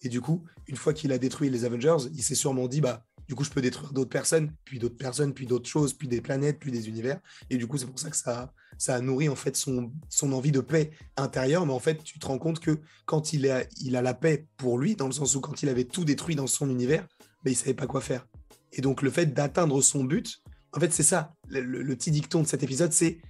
Et 0.03 0.09
du 0.09 0.21
coup, 0.21 0.45
une 0.67 0.77
fois 0.77 0.93
qu'il 0.95 1.13
a 1.13 1.19
détruit 1.19 1.49
les 1.51 1.65
Avengers, 1.65 2.09
il 2.15 2.23
s'est 2.23 2.35
sûrement 2.35 2.67
dit 2.69 2.81
bah, 2.81 3.05
du 3.29 3.35
coup, 3.35 3.45
je 3.45 3.51
peux 3.51 3.61
détruire 3.61 3.93
d'autres 3.93 4.11
personnes, 4.11 4.53
puis 4.65 4.79
d'autres 4.79 4.97
personnes, 4.97 5.33
puis 5.33 5.47
d'autres 5.47 5.69
choses, 5.69 5.95
puis 5.95 6.09
des 6.09 6.21
planètes, 6.21 6.59
puis 6.59 6.73
des 6.73 6.89
univers. 6.89 7.21
Et 7.51 7.57
du 7.57 7.67
coup, 7.67 7.79
c'est 7.79 7.87
pour 7.87 7.99
ça 7.99 8.11
que 8.11 8.17
ça, 8.17 8.53
ça 8.79 8.97
a 8.97 9.01
nourri 9.01 9.29
en 9.29 9.37
fait 9.37 9.57
son, 9.57 9.93
son 10.09 10.33
envie 10.33 10.53
de 10.53 10.61
paix 10.61 10.91
intérieure. 11.17 11.65
Mais 11.67 11.73
en 11.73 11.79
fait, 11.79 12.03
tu 12.03 12.19
te 12.19 12.27
rends 12.27 12.39
compte 12.39 12.61
que 12.61 12.81
quand 13.05 13.33
il 13.33 13.49
a, 13.51 13.65
il 13.81 13.97
a 13.97 14.03
la 14.03 14.15
paix 14.15 14.47
pour 14.57 14.79
lui, 14.79 14.97
dans 14.97 15.07
le 15.07 15.13
sens 15.13 15.35
où 15.35 15.41
quand 15.41 15.63
il 15.63 15.69
avait 15.69 15.85
tout 15.85 16.05
détruit 16.05 16.35
dans 16.35 16.47
son 16.47 16.69
univers, 16.69 17.07
bah, 17.45 17.51
il 17.51 17.57
savait 17.57 17.75
pas 17.75 17.87
quoi 17.87 18.01
faire. 18.01 18.27
Et 18.73 18.81
donc, 18.81 19.03
le 19.03 19.11
fait 19.11 19.27
d'atteindre 19.27 19.81
son 19.83 20.05
but, 20.05 20.43
en 20.73 20.81
fait, 20.81 20.93
c'est 20.93 21.03
ça. 21.03 21.35
Le, 21.49 21.95
petit 21.95 22.11
dicton 22.11 22.43
de 22.43 22.47
cet 22.47 22.63
épisode, 22.63 22.93
c'est 22.93 23.21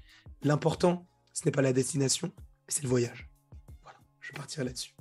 l'important, 0.43 1.07
ce 1.33 1.45
n'est 1.45 1.51
pas 1.51 1.63
la 1.63 1.73
destination, 1.73 2.33
mais 2.37 2.69
c'est 2.69 2.83
le 2.83 2.89
voyage. 2.89 3.29
Voilà, 3.83 3.99
je 4.21 4.33
partirai 4.33 4.65
là-dessus. 4.65 4.95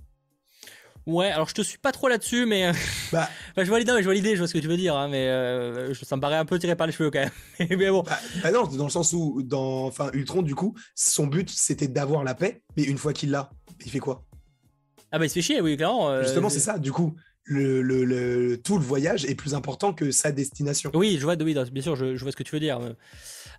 Ouais, 1.07 1.31
alors 1.31 1.49
je 1.49 1.53
te 1.55 1.61
suis 1.61 1.77
pas 1.79 1.91
trop 1.91 2.07
là-dessus, 2.07 2.45
mais 2.45 2.67
euh, 2.67 2.73
Bah, 3.11 3.27
enfin, 3.51 3.63
je 3.63 3.69
vois 3.69 3.79
l'idée, 3.79 3.93
je 3.97 4.03
vois 4.03 4.13
l'idée, 4.13 4.33
je 4.33 4.37
vois 4.39 4.47
ce 4.47 4.53
que 4.53 4.59
tu 4.59 4.67
veux 4.67 4.77
dire, 4.77 4.95
hein, 4.95 5.07
mais 5.07 5.27
euh, 5.27 5.93
ça 5.95 6.15
me 6.15 6.21
paraît 6.21 6.35
un 6.37 6.45
peu 6.45 6.59
tiré 6.59 6.75
par 6.75 6.85
les 6.87 6.93
cheveux 6.93 7.09
quand 7.09 7.19
même. 7.19 7.31
mais 7.77 7.89
bon, 7.89 8.03
bah, 8.03 8.19
bah 8.43 8.51
non, 8.51 8.65
dans 8.67 8.83
le 8.85 8.89
sens 8.91 9.13
où, 9.13 9.41
dans, 9.43 9.85
enfin, 9.85 10.09
Ultron, 10.13 10.41
du 10.43 10.53
coup, 10.55 10.75
son 10.95 11.27
but, 11.27 11.49
c'était 11.49 11.87
d'avoir 11.87 12.23
la 12.23 12.35
paix, 12.35 12.61
mais 12.77 12.83
une 12.83 12.97
fois 12.97 13.13
qu'il 13.13 13.31
l'a, 13.31 13.49
il 13.83 13.91
fait 13.91 13.99
quoi? 13.99 14.23
Ah 15.11 15.19
bah 15.19 15.25
il 15.25 15.29
se 15.29 15.33
fait 15.35 15.41
chier, 15.41 15.59
oui, 15.61 15.75
clairement. 15.75 16.09
euh, 16.09 16.23
Justement, 16.23 16.49
c'est 16.49 16.59
ça. 16.59 16.77
Du 16.79 16.91
coup, 16.91 17.15
le, 17.43 17.81
le- 17.81 18.05
le- 18.05 18.61
tout 18.61 18.77
le 18.77 18.83
voyage 18.83 19.25
est 19.25 19.35
plus 19.35 19.53
important 19.55 19.93
que 19.93 20.11
sa 20.11 20.31
destination. 20.31 20.91
Oui, 20.93 21.17
je 21.19 21.23
vois, 21.23 21.35
oui, 21.41 21.55
bien 21.71 21.81
sûr, 21.81 21.95
je, 21.95 22.15
je 22.15 22.23
vois 22.23 22.31
ce 22.31 22.37
que 22.37 22.43
tu 22.43 22.53
veux 22.53 22.59
dire. 22.61 22.79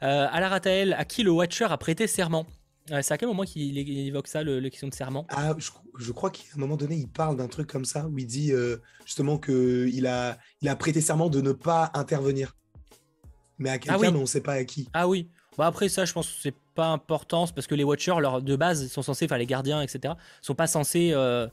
Euh, 0.03 0.27
Alara 0.31 0.61
Tael, 0.61 0.95
à 0.95 1.05
qui 1.05 1.23
le 1.23 1.31
Watcher 1.31 1.67
a 1.69 1.77
prêté 1.77 2.07
serment? 2.07 2.47
C'est 2.89 3.13
à 3.13 3.19
quel 3.19 3.29
moment 3.29 3.45
qu'il 3.45 3.79
il 3.79 4.09
évoque 4.09 4.27
ça, 4.27 4.43
le, 4.43 4.59
le 4.61 4.69
question 4.69 4.89
de 4.89 4.95
serment? 4.95 5.27
Ah, 5.31 5.55
je, 5.59 5.71
je 5.99 6.13
crois 6.13 6.31
qu'à 6.31 6.43
un 6.57 6.59
moment 6.59 6.77
donné, 6.77 6.97
il 6.97 7.09
parle 7.09 7.37
d'un 7.37 7.47
truc 7.49 7.69
comme 7.69 7.85
ça, 7.85 8.09
où 8.09 8.19
il 8.19 8.27
dit 8.27 8.53
euh, 8.53 8.79
justement 9.07 9.39
qu'il 9.39 10.07
a, 10.07 10.37
il 10.61 10.69
a 10.69 10.77
prêté 10.77 11.01
serment 11.01 11.31
de 11.31 11.41
ne 11.41 11.53
pas 11.53 11.91
intervenir. 11.95 12.57
Mais 13.59 13.71
à 13.71 13.79
quelqu'un, 13.79 13.99
oui. 13.99 14.09
mais 14.11 14.19
on 14.19 14.23
ne 14.23 14.27
sait 14.27 14.41
pas 14.41 14.55
à 14.55 14.65
qui. 14.65 14.89
Ah 14.93 15.07
oui. 15.09 15.29
Bah 15.57 15.67
après 15.67 15.89
ça, 15.89 16.05
je 16.05 16.13
pense 16.13 16.27
que 16.29 16.35
c'est 16.43 16.55
pas 16.75 16.89
important, 16.89 17.47
parce 17.47 17.67
que 17.67 17.75
les 17.75 17.85
Watchers, 17.85 18.19
leur, 18.21 18.43
de 18.43 18.57
base, 18.57 18.83
ils 18.83 18.89
sont 18.89 19.03
censés, 19.03 19.27
enfin 19.27 19.37
les 19.39 19.47
gardiens, 19.47 19.83
etc., 19.83 20.15
sont 20.41 20.55
pas 20.55 20.67
censés 20.67 21.11
euh, 21.13 21.47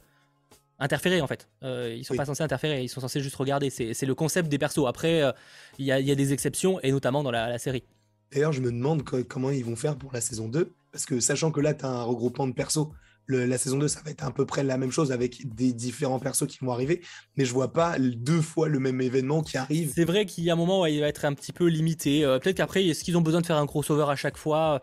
interférer 0.80 1.19
en 1.21 1.27
fait. 1.27 1.49
Euh, 1.63 1.93
ils 1.95 2.05
sont 2.05 2.13
Oui. 2.13 2.17
pas 2.17 2.25
censés 2.25 2.41
interférer, 2.41 2.82
ils 2.84 2.88
sont 2.89 3.01
censés 3.01 3.19
juste 3.19 3.36
regarder. 3.36 3.69
C'est 3.69 4.05
le 4.05 4.15
concept 4.15 4.47
des 4.49 4.57
persos. 4.57 4.88
Après, 4.88 5.21
euh, 5.21 5.32
il 5.77 5.86
y, 5.86 5.91
a, 5.91 5.99
il 5.99 6.07
y 6.07 6.11
a 6.11 6.15
des 6.15 6.32
exceptions, 6.34 6.80
et 6.82 6.91
notamment 6.91 7.21
dans 7.21 7.32
la, 7.32 7.49
la 7.49 7.59
série. 7.59 7.84
D'ailleurs, 8.32 8.53
je 8.53 8.61
me 8.61 8.71
demande 8.71 9.03
co- 9.03 9.23
comment 9.25 9.49
ils 9.51 9.65
vont 9.65 9.75
faire 9.75 9.97
pour 9.97 10.13
la 10.13 10.21
saison 10.21 10.47
2, 10.47 10.71
parce 10.91 11.05
que 11.05 11.19
sachant 11.19 11.51
que 11.51 11.61
là, 11.61 11.73
tu 11.73 11.85
as 11.85 11.89
un 11.89 12.03
regroupement 12.03 12.47
de 12.47 12.53
persos, 12.53 12.87
la 13.29 13.57
saison 13.57 13.77
2, 13.77 13.87
ça 13.87 14.01
va 14.03 14.11
être 14.11 14.23
à 14.23 14.31
peu 14.31 14.45
près 14.45 14.63
la 14.63 14.77
même 14.77 14.91
chose 14.91 15.11
avec 15.11 15.47
des 15.55 15.71
différents 15.71 16.19
persos 16.19 16.47
qui 16.47 16.59
vont 16.61 16.71
arriver, 16.71 17.01
mais 17.37 17.45
je 17.45 17.53
vois 17.53 17.73
pas 17.73 17.97
deux 17.99 18.41
fois 18.41 18.67
le 18.67 18.79
même 18.79 19.01
événement 19.01 19.43
qui 19.43 19.57
arrive. 19.57 19.91
C'est 19.95 20.05
vrai 20.05 20.25
qu'il 20.25 20.43
y 20.43 20.49
a 20.49 20.53
un 20.53 20.55
moment 20.55 20.81
où 20.81 20.85
il 20.87 20.99
va 20.99 21.07
être 21.07 21.25
un 21.25 21.33
petit 21.33 21.53
peu 21.53 21.67
limité. 21.67 22.25
Euh, 22.25 22.39
peut-être 22.39 22.57
qu'après, 22.57 22.85
est-ce 22.85 23.03
qu'ils 23.03 23.17
ont 23.17 23.21
besoin 23.21 23.41
de 23.41 23.45
faire 23.45 23.57
un 23.57 23.67
crossover 23.67 24.05
à 24.09 24.15
chaque 24.15 24.37
fois? 24.37 24.81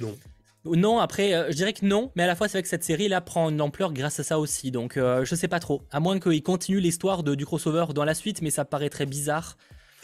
Non. 0.00 0.16
Non, 0.64 1.00
après, 1.00 1.34
euh, 1.34 1.50
je 1.50 1.56
dirais 1.56 1.72
que 1.72 1.84
non, 1.84 2.12
mais 2.14 2.22
à 2.22 2.26
la 2.26 2.36
fois, 2.36 2.46
c'est 2.46 2.58
vrai 2.58 2.62
que 2.62 2.68
cette 2.68 2.84
série 2.84 3.08
là 3.08 3.20
prend 3.20 3.50
une 3.50 3.60
ampleur 3.60 3.92
grâce 3.92 4.20
à 4.20 4.22
ça 4.22 4.38
aussi. 4.38 4.70
Donc, 4.70 4.96
euh, 4.96 5.24
je 5.24 5.34
sais 5.34 5.48
pas 5.48 5.58
trop. 5.58 5.82
À 5.90 5.98
moins 5.98 6.20
qu'ils 6.20 6.42
continuent 6.42 6.78
l'histoire 6.78 7.24
du 7.24 7.44
crossover 7.44 7.86
dans 7.94 8.04
la 8.04 8.14
suite, 8.14 8.42
mais 8.42 8.50
ça 8.50 8.64
paraît 8.64 8.88
très 8.88 9.06
bizarre. 9.06 9.56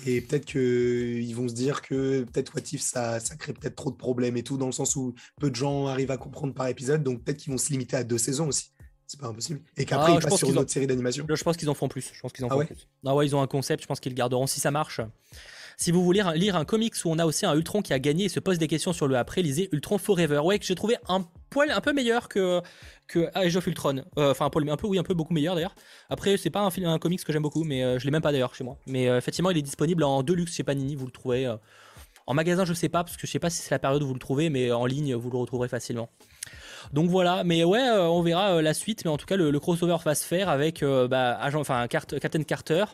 Et 0.07 0.21
peut-être 0.21 0.45
qu'ils 0.45 1.35
vont 1.35 1.49
se 1.49 1.55
dire 1.55 1.83
que 1.83 2.23
peut-être 2.23 2.55
What 2.55 2.63
If, 2.73 2.81
ça, 2.81 3.19
ça 3.21 3.37
crée 3.37 3.53
peut-être 3.53 3.75
trop 3.75 3.91
de 3.91 3.97
problèmes 3.97 4.37
et 4.37 4.43
tout, 4.43 4.57
dans 4.57 4.67
le 4.67 4.73
sens 4.73 4.97
où 4.97 5.15
peu 5.41 5.51
de 5.51 5.57
gens 5.57 5.87
arrivent 5.87 6.11
à 6.11 6.17
comprendre 6.17 6.55
par 6.55 6.69
épisode, 6.69 7.03
donc 7.03 7.25
peut-être 7.25 7.39
qu'ils 7.39 7.53
vont 7.53 7.59
se 7.59 7.71
limiter 7.71 7.97
à 7.97 8.05
deux 8.05 8.19
saisons 8.19 8.49
aussi. 8.49 8.73
C'est 9.07 9.19
pas 9.19 9.29
impossible. 9.29 9.63
Et 9.77 9.87
qu'après, 9.87 10.13
ah, 10.13 10.15
ils 10.17 10.23
passent 10.23 10.37
sur 10.37 10.51
une 10.51 10.59
autre 10.59 10.71
série 10.71 10.87
d'animation. 10.87 11.27
Je 11.29 11.43
pense 11.43 11.57
qu'ils 11.57 11.71
en 11.71 11.75
font 11.75 11.89
plus. 11.89 12.11
Je 12.13 12.21
pense 12.21 12.33
qu'ils 12.33 12.45
en 12.45 12.49
ah 12.49 12.55
font 12.55 12.67
plus. 12.67 12.89
Ah 13.07 13.15
ouais, 13.15 13.27
ils 13.27 13.35
ont 13.35 13.41
un 13.41 13.47
concept, 13.47 13.83
je 13.83 13.89
pense 13.89 14.01
qu'ils 14.01 14.13
le 14.13 14.17
garderont 14.17 14.47
si 14.47 14.61
ça 14.61 14.71
marche. 14.71 15.01
Si 15.81 15.93
vous 15.93 16.03
voulez 16.03 16.25
lire 16.35 16.57
un 16.57 16.65
comics 16.65 16.95
où 17.05 17.09
on 17.09 17.21
a 17.21 17.25
aussi 17.25 17.47
un 17.47 17.55
Ultron 17.55 17.83
qui 17.83 17.93
a 17.93 18.01
gagné 18.01 18.25
et 18.25 18.29
se 18.29 18.41
pose 18.41 18.59
des 18.59 18.67
questions 18.67 18.93
sur 18.93 19.07
le 19.07 19.17
après, 19.17 19.43
lisez 19.43 19.69
Ultron 19.71 19.97
Forever. 19.99 20.41
Ouais, 20.41 20.59
que 20.59 20.65
j'ai 20.65 20.75
trouvé 20.75 20.97
un 21.09 21.25
poil 21.51 21.71
un 21.71 21.81
peu 21.81 21.93
meilleur 21.93 22.29
que, 22.29 22.61
que 23.07 23.31
Age 23.33 23.55
of 23.55 23.65
Ultron. 23.69 24.03
Euh, 24.19 24.33
enfin, 24.33 24.47
un, 24.47 24.51
peu, 24.51 24.61
un 24.69 24.77
peu, 24.77 24.89
oui, 24.89 24.99
un 24.99 25.05
peu 25.05 25.15
beaucoup 25.15 25.33
meilleur 25.33 25.55
d'ailleurs. 25.55 25.77
Après, 26.11 26.37
c'est 26.37 26.51
pas 26.51 26.63
un, 26.63 26.71
film, 26.71 26.89
un 26.89 26.99
comics 26.99 27.23
que 27.23 27.33
j'aime 27.33 27.43
beaucoup, 27.43 27.63
mais 27.63 27.85
euh, 27.85 28.01
je 28.01 28.05
l'ai 28.07 28.11
même 28.11 28.23
pas 28.23 28.33
d'ailleurs 28.33 28.57
chez 28.57 28.65
moi. 28.65 28.77
Mais 28.89 29.09
euh, 29.09 29.19
effectivement, 29.19 29.51
il 29.51 29.59
est 29.59 29.63
disponible 29.63 30.03
en 30.03 30.25
deluxe 30.25 30.53
chez 30.53 30.65
Panini, 30.65 30.97
vous 30.97 31.07
le 31.07 31.13
trouvez. 31.13 31.49
en 32.27 32.35
magasin, 32.35 32.65
je 32.65 32.75
sais 32.75 32.89
pas, 32.89 33.05
parce 33.05 33.17
que 33.17 33.29
je 33.29 33.31
sais 33.31 33.39
pas 33.39 33.49
si 33.49 33.63
c'est 33.63 33.71
la 33.71 33.79
période 33.79 34.03
où 34.03 34.09
vous 34.09 34.15
le 34.15 34.19
trouvez, 34.19 34.51
mais 34.51 34.73
en 34.73 34.85
ligne, 34.85 35.15
vous 35.15 35.31
le 35.31 35.39
retrouverez 35.39 35.69
facilement. 35.69 36.09
Donc 36.93 37.09
voilà, 37.09 37.45
mais 37.45 37.63
ouais, 37.63 37.89
on 37.89 38.21
verra 38.23 38.61
la 38.63 38.75
suite, 38.75 39.05
mais 39.05 39.13
en 39.13 39.17
tout 39.17 39.27
cas, 39.27 39.37
le, 39.37 39.61
crossover 39.61 39.99
va 40.05 40.17
se 40.17 40.25
faire 40.25 40.49
avec 40.49 40.83
bah, 40.83 41.39
agent, 41.41 41.63
Captain 41.89 42.43
Carter. 42.43 42.85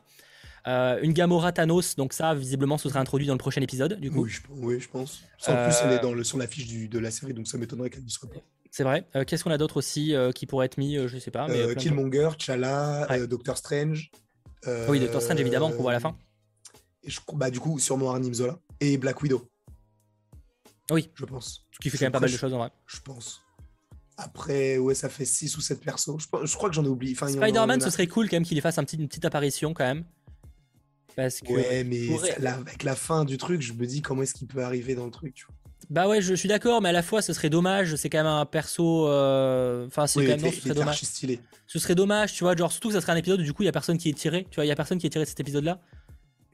Euh, 0.66 0.98
une 1.02 1.12
Gamora 1.12 1.52
Thanos, 1.52 1.96
donc 1.96 2.12
ça, 2.12 2.34
visiblement, 2.34 2.78
ce 2.78 2.88
sera 2.88 3.00
introduit 3.00 3.26
dans 3.26 3.34
le 3.34 3.38
prochain 3.38 3.60
épisode, 3.60 4.00
du 4.00 4.10
coup. 4.10 4.26
Oui, 4.50 4.80
je, 4.80 4.88
pense. 4.88 5.22
en 5.46 5.64
plus, 5.64 5.76
elle 5.84 5.92
est 5.92 6.00
dans 6.00 6.14
le, 6.14 6.24
sur 6.24 6.38
l'affiche 6.38 6.66
de 6.88 6.98
la 6.98 7.10
série, 7.10 7.34
donc 7.34 7.46
ça 7.46 7.58
m'étonnerait 7.58 7.90
qu'elle 7.90 8.04
n'y 8.04 8.10
soit 8.10 8.30
pas. 8.30 8.40
C'est 8.70 8.82
vrai. 8.82 9.06
Euh, 9.14 9.24
qu'est-ce 9.24 9.44
qu'on 9.44 9.50
a 9.50 9.58
d'autre 9.58 9.76
aussi 9.76 10.14
euh, 10.14 10.32
qui 10.32 10.46
pourrait 10.46 10.66
être 10.66 10.78
mis 10.78 10.96
Je 11.06 11.18
sais 11.18 11.30
pas. 11.30 11.46
Mais 11.48 11.74
Killmonger, 11.76 12.30
T'Challa, 12.38 13.06
Doctor 13.28 13.58
Strange. 13.58 14.10
oui, 14.88 15.00
Doctor 15.00 15.20
Strange, 15.22 15.40
évidemment, 15.40 15.70
qu'on 15.70 15.82
voit 15.82 15.92
à 15.92 15.94
la 15.94 16.00
fin. 16.00 16.16
Et 17.02 17.10
je, 17.10 17.20
bah, 17.34 17.50
du 17.50 17.60
coup, 17.60 17.78
sûrement 17.78 18.10
Arnim 18.10 18.32
Zola. 18.32 18.58
Et 18.80 18.96
Black 18.96 19.22
Widow. 19.22 19.46
Oui. 20.90 21.10
Je 21.14 21.24
pense. 21.24 21.66
Ce 21.70 21.78
qui 21.78 21.90
fait 21.90 21.98
quand 21.98 22.06
même 22.06 22.12
pas 22.12 22.20
mal 22.20 22.30
de 22.30 22.36
choses 22.36 22.54
en 22.54 22.58
vrai. 22.58 22.70
Je 22.86 23.00
pense. 23.00 23.42
Après, 24.16 24.78
ouais, 24.78 24.94
ça 24.94 25.08
fait 25.08 25.24
6 25.24 25.56
ou 25.56 25.60
7 25.60 25.80
persos. 25.80 26.16
Je, 26.18 26.56
crois 26.56 26.68
que 26.68 26.74
j'en 26.74 26.84
ai 26.84 26.88
oublié. 26.88 27.14
Enfin, 27.16 27.28
Spider-Man, 27.28 27.80
ce 27.80 27.90
serait 27.90 28.06
cool 28.06 28.28
quand 28.28 28.36
même 28.36 28.44
qu'il 28.44 28.60
fasse 28.60 28.78
un 28.78 28.84
petit, 28.84 28.96
une 28.96 29.08
petite 29.08 29.24
apparition 29.24 29.74
quand 29.74 29.84
même. 29.84 30.04
Parce 31.16 31.40
que 31.40 31.52
ouais, 31.52 31.84
mais 31.84 32.08
avec 32.46 32.82
la 32.82 32.96
fin 32.96 33.24
du 33.24 33.38
truc, 33.38 33.62
je 33.62 33.72
me 33.72 33.86
dis 33.86 34.02
comment 34.02 34.22
est-ce 34.22 34.34
qu'il 34.34 34.48
peut 34.48 34.64
arriver 34.64 34.94
dans 34.94 35.04
le 35.04 35.10
truc, 35.10 35.34
tu 35.34 35.46
vois. 35.46 35.54
Bah 35.90 36.08
ouais, 36.08 36.22
je 36.22 36.34
suis 36.34 36.48
d'accord, 36.48 36.80
mais 36.80 36.88
à 36.88 36.92
la 36.92 37.02
fois, 37.02 37.22
ce 37.22 37.32
serait 37.32 37.50
dommage. 37.50 37.96
C'est 37.96 38.08
quand 38.08 38.18
même 38.18 38.26
un 38.26 38.46
perso. 38.46 39.06
Euh, 39.08 39.86
enfin, 39.86 40.06
c'est 40.06 40.24
quand 40.24 40.40
même. 40.40 40.52
ce 40.52 40.60
serait 40.60 40.74
dommage. 40.74 41.02
Stylé. 41.02 41.40
Ce 41.66 41.78
serait 41.78 41.94
dommage, 41.94 42.32
tu 42.32 42.44
vois. 42.44 42.56
Genre, 42.56 42.72
surtout 42.72 42.88
que 42.88 42.94
ça 42.94 43.00
serait 43.00 43.12
un 43.12 43.16
épisode 43.16 43.40
où 43.40 43.44
du 43.44 43.52
coup, 43.52 43.62
il 43.62 43.66
y 43.66 43.68
a 43.68 43.72
personne 43.72 43.98
qui 43.98 44.08
est 44.08 44.14
tiré. 44.14 44.46
Tu 44.50 44.56
vois, 44.56 44.64
il 44.64 44.68
y 44.68 44.72
a 44.72 44.76
personne 44.76 44.98
qui 44.98 45.06
est 45.06 45.10
tiré 45.10 45.24
de 45.24 45.28
cet 45.28 45.40
épisode-là. 45.40 45.80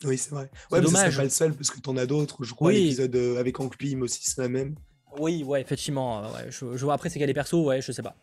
Oui, 0.05 0.19
c'est 0.19 0.31
vrai. 0.31 0.51
Ouais, 0.71 0.81
dommage. 0.81 1.17
pas 1.17 1.23
le 1.23 1.29
seul 1.29 1.55
parce 1.55 1.71
que 1.71 1.81
t'en 1.81 1.97
as 1.97 2.07
d'autres. 2.07 2.45
Je 2.45 2.55
crois 2.55 2.73
l'épisode 2.73 3.15
euh, 3.15 3.39
avec 3.39 3.61
Hank 3.61 3.77
Pym 3.77 4.03
aussi, 4.03 4.21
c'est 4.23 4.41
la 4.41 4.49
même. 4.49 4.75
Oui, 5.19 5.43
ouais, 5.43 5.61
effectivement. 5.61 6.23
Ouais, 6.23 6.51
je, 6.51 6.65
vois 6.85 6.95
après 6.95 7.09
c'est 7.09 7.15
qu'il 7.15 7.23
y 7.23 7.25
a 7.25 7.27
des 7.27 7.35
persos, 7.35 7.55
ouais, 7.55 7.83
je 7.83 7.91
sais 7.93 8.03
pas. 8.03 8.17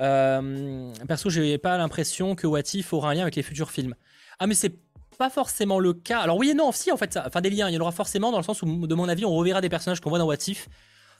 Euh, 0.00 0.92
perso, 1.06 1.28
j'ai 1.28 1.58
pas 1.58 1.76
l'impression 1.76 2.34
que 2.34 2.46
What 2.46 2.62
If 2.72 2.92
aura 2.92 3.10
un 3.10 3.14
lien 3.14 3.22
avec 3.22 3.36
les 3.36 3.42
futurs 3.42 3.70
films. 3.70 3.94
Ah, 4.38 4.46
mais 4.46 4.54
c'est 4.54 4.74
pas 5.16 5.30
forcément 5.30 5.78
le 5.78 5.92
cas. 5.92 6.20
Alors 6.20 6.36
oui 6.36 6.50
et 6.50 6.54
non, 6.54 6.72
si 6.72 6.90
en 6.90 6.96
fait, 6.96 7.12
ça, 7.12 7.24
enfin 7.26 7.40
des 7.40 7.50
liens, 7.50 7.68
il 7.68 7.74
y 7.74 7.78
en 7.78 7.80
aura 7.80 7.92
forcément 7.92 8.30
dans 8.30 8.38
le 8.38 8.44
sens 8.44 8.62
où, 8.62 8.86
de 8.86 8.94
mon 8.94 9.08
avis, 9.08 9.24
on 9.24 9.34
reverra 9.34 9.60
des 9.60 9.68
personnages 9.68 10.00
qu'on 10.00 10.10
voit 10.10 10.18
dans 10.18 10.26
What 10.26 10.48
If 10.48 10.68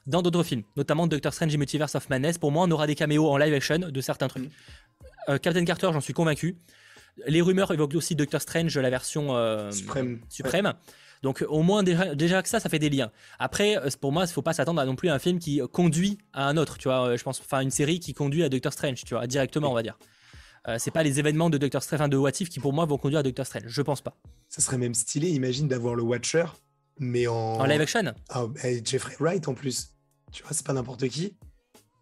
dans 0.06 0.22
d'autres 0.22 0.42
films, 0.42 0.62
notamment 0.76 1.06
Doctor 1.06 1.32
Strange 1.32 1.54
et 1.54 1.58
Multiverse 1.58 1.94
of 1.94 2.08
Madness. 2.10 2.38
Pour 2.38 2.50
moi, 2.50 2.64
on 2.66 2.70
aura 2.70 2.86
des 2.86 2.94
caméos 2.94 3.28
en 3.28 3.36
live 3.36 3.54
action 3.54 3.78
de 3.78 4.00
certains 4.00 4.28
trucs. 4.28 4.50
Euh, 5.28 5.38
Captain 5.38 5.64
Carter, 5.64 5.90
j'en 5.92 6.00
suis 6.00 6.12
convaincu. 6.12 6.56
Les 7.26 7.40
rumeurs 7.40 7.70
évoquent 7.72 7.94
aussi 7.94 8.16
Doctor 8.16 8.40
Strange, 8.40 8.76
la 8.76 8.90
version 8.90 9.36
euh, 9.36 9.70
suprême. 9.70 10.20
suprême. 10.28 10.72
Donc 11.22 11.44
au 11.48 11.62
moins 11.62 11.84
déjà, 11.84 12.42
que 12.42 12.48
ça, 12.48 12.58
ça 12.58 12.68
fait 12.68 12.80
des 12.80 12.90
liens. 12.90 13.12
Après, 13.38 13.76
euh, 13.76 13.88
pour 14.00 14.10
moi, 14.10 14.24
il 14.24 14.32
faut 14.32 14.42
pas 14.42 14.54
s'attendre 14.54 14.80
à 14.80 14.86
non 14.86 14.96
plus 14.96 15.08
à 15.08 15.14
un 15.14 15.18
film 15.18 15.38
qui 15.38 15.60
conduit 15.70 16.18
à 16.32 16.48
un 16.48 16.56
autre, 16.56 16.78
tu 16.78 16.88
vois. 16.88 17.16
Je 17.16 17.22
pense, 17.22 17.40
enfin 17.40 17.60
une 17.60 17.70
série 17.70 18.00
qui 18.00 18.14
conduit 18.14 18.42
à 18.42 18.48
Doctor 18.48 18.72
Strange, 18.72 19.04
tu 19.04 19.14
vois, 19.14 19.26
directement, 19.26 19.70
on 19.70 19.74
va 19.74 19.82
dire. 19.82 19.96
Euh, 20.68 20.76
c'est 20.78 20.92
pas 20.92 21.02
les 21.02 21.18
événements 21.18 21.50
de 21.50 21.58
Doctor 21.58 21.82
Strange, 21.82 22.08
de 22.08 22.16
What 22.16 22.30
If 22.40 22.48
qui 22.48 22.60
pour 22.60 22.72
moi 22.72 22.84
vont 22.84 22.98
conduire 22.98 23.20
à 23.20 23.22
Doctor 23.22 23.44
Strange. 23.44 23.64
Je 23.66 23.82
pense 23.82 24.00
pas. 24.00 24.16
Ça 24.48 24.62
serait 24.62 24.78
même 24.78 24.94
stylé, 24.94 25.30
imagine 25.30 25.66
d'avoir 25.66 25.94
le 25.94 26.02
Watcher, 26.02 26.44
mais 26.98 27.26
en. 27.26 27.34
En 27.34 27.64
live 27.64 27.80
action 27.80 28.12
ah, 28.30 28.46
Jeffrey 28.84 29.16
Wright 29.18 29.48
en 29.48 29.54
plus. 29.54 29.94
Tu 30.30 30.42
vois, 30.42 30.52
c'est 30.52 30.64
pas 30.64 30.72
n'importe 30.72 31.08
qui. 31.08 31.36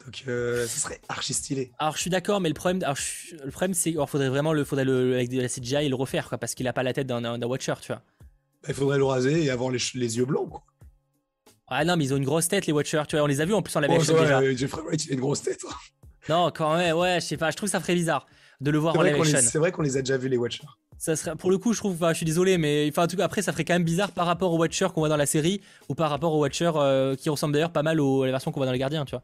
Donc, 0.05 0.25
euh, 0.29 0.67
ça 0.67 0.81
serait 0.81 1.01
archi 1.09 1.35
stylé. 1.35 1.73
Alors, 1.79 1.95
je 1.95 2.01
suis 2.01 2.11
d'accord, 2.11 2.41
mais 2.41 2.49
le 2.49 2.55
problème, 2.55 2.81
le 2.81 3.51
problème, 3.51 3.75
c'est 3.75 3.93
qu'il 3.93 4.07
faudrait 4.07 4.29
vraiment 4.29 4.53
le, 4.53 4.65
faudrait 4.65 4.85
le, 4.85 5.15
avec 5.15 5.29
de 5.29 5.41
la 5.41 5.49
CGI 5.49 5.89
le 5.89 5.95
refaire, 5.95 6.29
quoi, 6.29 6.39
parce 6.39 6.55
qu'il 6.55 6.67
a 6.69 6.73
pas 6.73 6.83
la 6.83 6.93
tête 6.93 7.07
d'un 7.07 7.43
Watcher, 7.43 7.75
tu 7.83 7.89
vois. 7.89 8.03
Bah, 8.63 8.69
il 8.69 8.75
faudrait 8.75 8.97
le 8.97 9.05
raser 9.05 9.45
et 9.45 9.51
avoir 9.51 9.71
les, 9.71 9.79
yeux 9.95 10.25
blancs, 10.25 10.49
quoi. 10.49 10.63
Ah 11.69 11.85
non, 11.85 11.97
mais 11.97 12.05
ils 12.05 12.15
ont 12.15 12.17
une 12.17 12.25
grosse 12.25 12.49
tête, 12.49 12.67
les 12.67 12.73
Watchers, 12.73 13.03
tu 13.09 13.17
vois, 13.17 13.25
on 13.25 13.29
les 13.29 13.41
a 13.41 13.45
vus 13.45 13.55
en 13.55 13.63
plus 13.63 13.77
en 13.77 13.81
live 13.81 13.93
action 13.93 14.19
déjà. 14.19 14.55
Jeffrey 14.55 14.83
Wright, 14.83 15.05
il 15.05 15.11
a 15.11 15.15
une 15.15 15.21
grosse 15.21 15.43
tête. 15.43 15.61
Hein. 15.69 15.75
non, 16.29 16.51
quand 16.51 16.77
même, 16.77 16.97
ouais, 16.97 17.21
je 17.21 17.27
sais 17.27 17.37
pas, 17.37 17.51
je 17.51 17.57
trouve 17.57 17.69
ça 17.69 17.79
ferait 17.79 17.95
bizarre 17.95 18.27
de 18.61 18.71
le 18.71 18.79
voir 18.79 18.97
en 18.97 19.03
live 19.03 19.23
C'est 19.25 19.59
vrai 19.59 19.73
qu'on 19.73 19.83
les 19.83 19.97
a 19.97 20.01
déjà 20.01 20.17
vus 20.17 20.29
les 20.29 20.37
Watchers. 20.37 20.67
Ça 20.99 21.17
serait, 21.17 21.35
pour 21.35 21.51
le 21.51 21.57
coup, 21.57 21.73
je 21.73 21.79
trouve, 21.79 21.97
je 22.09 22.15
suis 22.15 22.27
désolé, 22.27 22.59
mais 22.59 22.87
enfin, 22.91 23.05
en 23.05 23.07
tout 23.07 23.17
cas, 23.17 23.25
après, 23.25 23.41
ça 23.41 23.53
ferait 23.53 23.65
quand 23.65 23.73
même 23.73 23.85
bizarre 23.85 24.13
par 24.13 24.27
rapport 24.27 24.53
aux 24.53 24.59
Watchers 24.59 24.89
qu'on 24.95 25.01
voit 25.01 25.09
dans 25.09 25.17
la 25.17 25.27
série 25.27 25.63
ou 25.89 25.95
par 25.95 26.11
rapport 26.11 26.35
aux 26.35 26.41
Watchers 26.41 26.73
euh, 26.77 27.17
qui 27.17 27.31
ressemblent 27.31 27.55
d'ailleurs 27.55 27.73
pas 27.73 27.83
mal 27.83 28.01
aux, 28.01 28.23
à 28.23 28.27
la 28.27 28.33
version 28.33 28.53
qu'on 28.53 28.61
voit 28.61 28.67
dans 28.67 28.73
les 28.73 28.79
Gardiens, 28.79 29.07
tu 29.07 29.13
vois. 29.13 29.23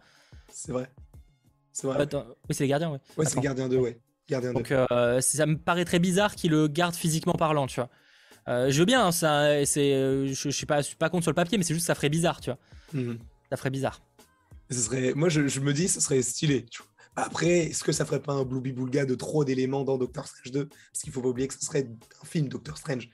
C'est 0.51 0.72
vrai. 0.72 0.89
C'est 1.72 1.87
vrai. 1.87 2.09
oui, 2.14 2.55
c'est 2.55 2.64
les 2.64 2.68
Gardiens, 2.68 2.91
ouais. 2.91 2.99
Ouais, 3.18 3.26
c'est 3.26 3.37
les 3.37 3.43
Gardiens 3.43 3.68
2, 3.68 3.76
ouais. 3.76 4.01
Gardien 4.28 4.55
Donc, 4.55 4.72
euh, 4.72 5.20
ça 5.20 5.45
me 5.45 5.59
paraît 5.59 5.84
très 5.84 5.99
bizarre 5.99 6.34
qu'ils 6.34 6.51
le 6.51 6.66
gardent 6.66 6.95
physiquement 6.95 7.34
parlant, 7.34 7.66
tu 7.66 7.76
vois. 7.76 7.91
Euh, 8.49 8.70
je 8.70 8.78
veux 8.78 8.87
bien, 8.87 9.05
hein, 9.05 9.12
ça, 9.12 9.66
c'est, 9.66 9.93
je, 10.32 10.49
suis 10.49 10.66
pas, 10.66 10.82
suis 10.82 10.97
pas 10.97 11.11
contre 11.11 11.24
sur 11.24 11.30
le 11.30 11.37
papier, 11.37 11.59
mais 11.59 11.64
c'est 11.64 11.74
juste 11.74 11.87
ça 11.87 11.95
ferait 11.95 12.09
bizarre, 12.09 12.41
tu 12.41 12.49
vois. 12.49 12.59
Mhm. 12.95 13.18
Ça 13.51 13.59
ferait 13.59 13.70
bizarre. 13.70 14.01
Ce 14.70 14.78
serait, 14.78 15.12
moi, 15.14 15.28
je, 15.28 15.47
je, 15.47 15.61
me 15.61 15.74
dis, 15.74 15.89
ce 15.89 16.01
serait 16.01 16.22
stylé. 16.22 16.64
Tu 16.64 16.82
vois. 16.82 16.89
Après, 17.17 17.59
est-ce 17.59 17.83
que 17.83 17.93
ça 17.93 18.05
ferait 18.05 18.21
pas 18.21 18.35
un 18.35 18.45
Blooby 18.45 18.73
Boulga 18.73 19.07
de 19.07 19.14
trop 19.14 19.45
d'éléments 19.45 19.85
dans 19.85 19.97
Doctor 19.97 20.27
Strange 20.27 20.53
2 20.53 20.67
Parce 20.69 21.03
qu'il 21.03 21.12
faut 21.12 21.23
pas 21.23 21.29
oublier 21.29 21.49
que 21.49 21.55
ce 21.55 21.64
serait 21.64 21.89
un 22.23 22.27
film 22.27 22.49
Doctor 22.49 22.77
Strange. 22.77 23.09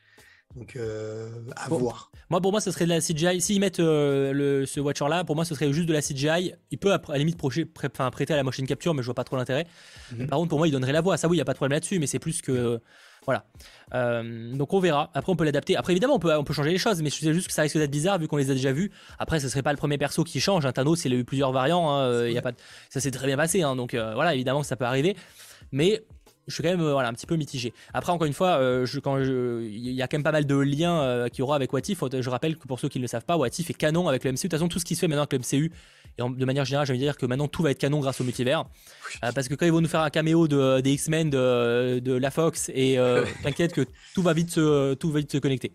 Donc, 0.56 0.76
euh, 0.76 1.30
à 1.56 1.68
voir. 1.68 2.10
Moi, 2.28 2.40
pour 2.40 2.50
moi, 2.50 2.60
ce 2.60 2.70
serait 2.70 2.84
de 2.84 2.90
la 2.90 3.00
CGI. 3.00 3.40
S'ils 3.40 3.60
mettent 3.60 3.80
euh, 3.80 4.32
le, 4.32 4.66
ce 4.66 4.80
Watcher-là, 4.80 5.24
pour 5.24 5.34
moi, 5.34 5.44
ce 5.44 5.54
serait 5.54 5.72
juste 5.72 5.88
de 5.88 5.92
la 5.92 6.02
CGI. 6.02 6.52
Il 6.70 6.78
peut, 6.78 6.92
à 6.92 7.00
la 7.08 7.18
limite, 7.18 7.38
prêter 7.38 8.32
à 8.32 8.36
la 8.36 8.42
motion 8.42 8.64
capture, 8.66 8.92
mais 8.92 9.02
je 9.02 9.06
vois 9.06 9.14
pas 9.14 9.24
trop 9.24 9.36
l'intérêt. 9.36 9.66
Mhm. 10.12 10.26
Par 10.26 10.38
contre, 10.38 10.50
pour 10.50 10.58
moi, 10.58 10.68
il 10.68 10.72
donnerait 10.72 10.92
la 10.92 11.00
voix. 11.00 11.16
Ça, 11.16 11.28
oui, 11.28 11.36
il 11.36 11.38
n'y 11.38 11.42
a 11.42 11.46
pas 11.46 11.52
de 11.52 11.58
problème 11.58 11.76
là-dessus, 11.76 11.98
mais 11.98 12.06
c'est 12.06 12.18
plus 12.18 12.42
que. 12.42 12.80
Voilà. 13.24 13.44
Euh, 13.94 14.54
donc 14.54 14.72
on 14.72 14.80
verra. 14.80 15.10
Après, 15.14 15.32
on 15.32 15.36
peut 15.36 15.44
l'adapter. 15.44 15.76
Après, 15.76 15.92
évidemment, 15.92 16.16
on 16.16 16.18
peut, 16.18 16.34
on 16.36 16.44
peut 16.44 16.54
changer 16.54 16.70
les 16.70 16.78
choses, 16.78 17.02
mais 17.02 17.10
je 17.10 17.16
sais 17.16 17.34
juste 17.34 17.46
que 17.46 17.52
ça 17.52 17.62
risque 17.62 17.78
d'être 17.78 17.90
bizarre 17.90 18.18
vu 18.18 18.28
qu'on 18.28 18.36
les 18.36 18.50
a 18.50 18.54
déjà 18.54 18.72
vus. 18.72 18.90
Après, 19.18 19.40
ce 19.40 19.48
serait 19.48 19.62
pas 19.62 19.72
le 19.72 19.78
premier 19.78 19.98
perso 19.98 20.24
qui 20.24 20.40
change. 20.40 20.66
Un 20.66 20.72
Thanos, 20.72 21.04
il 21.04 21.12
a 21.12 21.16
eu 21.16 21.24
plusieurs 21.24 21.52
variants. 21.52 21.90
Hein. 21.90 22.26
Il 22.26 22.32
y 22.32 22.38
a 22.38 22.42
pas 22.42 22.52
Ça 22.90 23.00
s'est 23.00 23.10
très 23.10 23.26
bien 23.26 23.36
passé. 23.36 23.62
Hein. 23.62 23.76
Donc 23.76 23.94
voilà, 23.94 24.34
évidemment, 24.34 24.62
ça 24.62 24.76
peut 24.76 24.84
arriver. 24.84 25.16
Mais 25.70 26.02
je 26.48 26.54
suis 26.54 26.62
quand 26.62 26.70
même 26.70 26.80
euh, 26.80 26.92
voilà, 26.92 27.08
un 27.08 27.12
petit 27.12 27.26
peu 27.26 27.36
mitigé. 27.36 27.72
Après, 27.94 28.12
encore 28.12 28.26
une 28.26 28.32
fois, 28.32 28.58
euh, 28.58 28.84
je, 28.84 28.98
quand 28.98 29.18
il 29.18 29.92
y 29.92 30.02
a 30.02 30.08
quand 30.08 30.16
même 30.16 30.24
pas 30.24 30.32
mal 30.32 30.46
de 30.46 30.56
liens 30.56 31.00
euh, 31.00 31.28
qu'il 31.28 31.40
y 31.40 31.42
aura 31.42 31.56
avec 31.56 31.72
Watif. 31.72 32.02
Je 32.12 32.30
rappelle 32.30 32.56
que 32.56 32.66
pour 32.66 32.80
ceux 32.80 32.88
qui 32.88 32.98
ne 32.98 33.02
le 33.02 33.08
savent 33.08 33.24
pas, 33.24 33.36
Watif 33.36 33.70
est 33.70 33.74
canon 33.74 34.08
avec 34.08 34.24
le 34.24 34.32
MCU. 34.32 34.36
De 34.36 34.42
toute 34.42 34.52
façon, 34.52 34.68
tout 34.68 34.78
ce 34.78 34.84
qui 34.84 34.94
se 34.94 35.00
fait 35.00 35.08
maintenant 35.08 35.22
avec 35.22 35.32
le 35.32 35.38
MCU, 35.38 35.72
et 36.18 36.22
de 36.22 36.44
manière 36.44 36.64
générale, 36.64 36.86
j'ai 36.86 36.92
envie 36.92 37.00
de 37.00 37.04
dire 37.04 37.16
que 37.16 37.26
maintenant 37.26 37.48
tout 37.48 37.62
va 37.62 37.70
être 37.70 37.78
canon 37.78 38.00
grâce 38.00 38.20
au 38.20 38.24
multivers. 38.24 38.64
parce 39.20 39.48
que 39.48 39.54
quand 39.54 39.64
ils 39.64 39.72
vont 39.72 39.80
nous 39.80 39.88
faire 39.88 40.00
un 40.00 40.10
caméo 40.10 40.46
de, 40.46 40.80
des 40.80 40.92
X-Men 40.92 41.30
de, 41.30 42.00
de, 42.00 42.12
la 42.12 42.30
Fox, 42.30 42.70
et 42.74 42.98
t'inquiète 43.42 43.72
que 43.72 43.86
tout 44.14 44.22
va 44.22 44.32
vite 44.34 44.50
se, 44.50 44.94
tout 44.94 45.10
va 45.10 45.20
vite 45.20 45.32
se 45.32 45.38
connecter. 45.38 45.72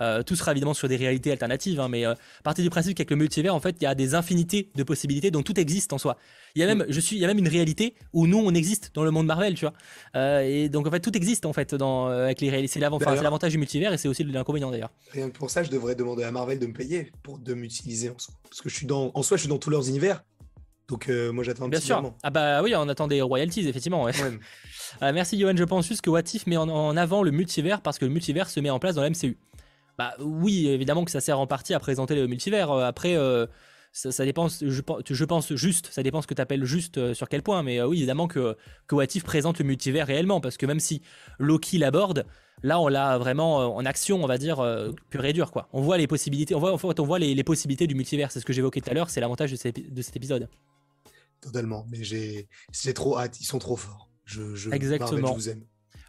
Euh, 0.00 0.22
tout 0.22 0.36
sera 0.36 0.52
évidemment 0.52 0.74
sur 0.74 0.88
des 0.88 0.96
réalités 0.96 1.30
alternatives, 1.30 1.80
hein, 1.80 1.88
mais 1.88 2.06
euh, 2.06 2.14
partir 2.44 2.64
du 2.64 2.70
principe 2.70 2.96
qu'avec 2.96 3.10
le 3.10 3.16
multivers, 3.16 3.54
en 3.54 3.60
fait, 3.60 3.76
il 3.80 3.84
y 3.84 3.86
a 3.86 3.94
des 3.94 4.14
infinités 4.14 4.70
de 4.74 4.82
possibilités, 4.82 5.30
dont 5.30 5.42
tout 5.42 5.58
existe 5.58 5.92
en 5.92 5.98
soi. 5.98 6.16
Il 6.54 6.60
y 6.60 6.64
a 6.64 6.66
même, 6.66 6.84
je 6.88 7.00
suis, 7.00 7.16
il 7.16 7.20
y 7.20 7.24
a 7.24 7.28
même 7.28 7.38
une 7.38 7.48
réalité 7.48 7.94
où 8.12 8.26
nous, 8.26 8.38
on 8.38 8.54
existe 8.54 8.90
dans 8.94 9.04
le 9.04 9.10
monde 9.10 9.26
Marvel, 9.26 9.54
tu 9.54 9.64
vois. 9.64 9.74
Euh, 10.16 10.40
et 10.40 10.68
donc, 10.68 10.86
en 10.86 10.90
fait, 10.90 11.00
tout 11.00 11.16
existe 11.16 11.46
en 11.46 11.52
fait 11.52 11.74
dans, 11.74 12.06
avec 12.06 12.40
les 12.40 12.50
réalités. 12.50 12.72
C'est 12.72 12.80
l'avantage 12.80 13.50
du 13.50 13.58
multivers 13.58 13.92
et 13.92 13.98
c'est 13.98 14.08
aussi 14.08 14.24
l'inconvénient 14.24 14.70
d'ailleurs. 14.70 14.90
Rien 15.12 15.30
que 15.30 15.36
pour 15.36 15.50
ça, 15.50 15.62
je 15.62 15.70
devrais 15.70 15.94
demander 15.94 16.24
à 16.24 16.30
Marvel 16.30 16.58
de 16.58 16.66
me 16.66 16.72
payer 16.72 17.12
pour 17.22 17.38
de 17.38 17.54
m'utiliser 17.54 18.10
en 18.10 18.18
soi. 18.18 18.34
Parce 18.48 18.60
que 18.60 18.68
je 18.68 18.74
suis 18.74 18.86
dans, 18.86 19.10
en 19.14 19.22
soi, 19.22 19.36
je 19.36 19.42
suis 19.42 19.48
dans 19.48 19.58
tous 19.58 19.70
leurs 19.70 19.88
univers. 19.88 20.24
Donc 20.88 21.08
moi 21.08 21.42
j'attends 21.42 21.64
un 21.64 21.68
Bien 21.68 21.80
sûr. 21.80 22.12
Ah 22.22 22.28
bah 22.28 22.62
oui, 22.62 22.74
on 22.76 22.86
attend 22.86 23.08
des 23.08 23.22
royalties 23.22 23.66
effectivement. 23.66 24.08
merci 25.00 25.38
Johan, 25.38 25.56
je 25.56 25.64
pense 25.64 25.88
juste 25.88 26.02
que 26.02 26.10
What 26.10 26.22
If 26.34 26.46
met 26.46 26.58
en, 26.58 26.68
en, 26.68 26.96
avant 26.98 27.22
le 27.22 27.30
multivers 27.30 27.80
parce 27.80 27.98
que 27.98 28.04
le 28.04 28.10
multivers 28.10 28.50
se 28.50 28.60
met 28.60 28.68
en 28.68 28.78
place 28.78 28.96
dans 28.96 29.02
la 29.02 29.08
MCU. 29.08 29.38
Bah 30.02 30.14
oui, 30.18 30.66
évidemment 30.68 31.04
que 31.04 31.12
ça 31.12 31.20
sert 31.20 31.38
en 31.38 31.46
partie 31.46 31.74
à 31.74 31.78
présenter 31.78 32.16
le 32.16 32.26
multivers. 32.26 32.72
Euh, 32.72 32.84
après, 32.84 33.16
euh, 33.16 33.46
ça, 33.92 34.24
dépend, 34.24 34.48
je, 34.48 35.24
pense 35.24 35.54
juste, 35.54 35.88
ça 35.92 36.02
dépend 36.02 36.22
ce 36.22 36.26
que 36.26 36.34
tu 36.34 36.40
appelles 36.42 36.64
juste 36.64 37.12
sur 37.14 37.28
quel 37.28 37.42
point, 37.42 37.62
mais 37.62 37.80
oui, 37.82 37.98
évidemment 37.98 38.26
que, 38.26 38.56
que 38.88 38.94
What 38.96 39.06
présente 39.24 39.58
le 39.60 39.64
multivers 39.64 40.06
réellement, 40.06 40.40
parce 40.40 40.56
que 40.56 40.66
même 40.66 40.80
si 40.80 41.02
Loki 41.38 41.78
l'aborde, 41.78 42.26
là 42.62 42.80
on 42.80 42.88
l'a 42.88 43.18
vraiment 43.18 43.76
en 43.76 43.84
action, 43.84 44.24
on 44.24 44.26
va 44.26 44.38
dire, 44.38 44.66
pur 45.10 45.24
et 45.24 45.34
dur, 45.34 45.52
quoi. 45.52 45.68
On 45.74 45.82
voit 45.82 45.98
les 45.98 46.06
possibilités, 46.06 46.54
on 46.54 46.58
voit, 46.58 46.72
en 46.72 46.78
fait, 46.78 46.98
on 46.98 47.04
voit 47.04 47.18
les, 47.18 47.44
possibilités 47.44 47.86
du 47.86 47.94
multivers, 47.94 48.32
c'est 48.32 48.40
ce 48.40 48.46
que 48.46 48.54
j'évoquais 48.54 48.80
tout 48.80 48.90
à 48.90 48.94
l'heure, 48.94 49.10
c'est 49.10 49.20
l'avantage 49.20 49.52
de, 49.52 49.70
de, 49.70 50.02
cet 50.02 50.16
épisode. 50.16 50.48
Totalement, 51.42 51.86
mais 51.90 52.02
j'ai 52.02 52.48
trop 52.94 53.18
hâte, 53.18 53.40
ils 53.40 53.44
sont 53.44 53.58
trop 53.58 53.76
forts. 53.76 54.08
Je, 54.24 54.54
je, 54.54 54.70
Exactement. 54.70 55.28
je 55.28 55.34
vous 55.34 55.48
aime 55.50 55.64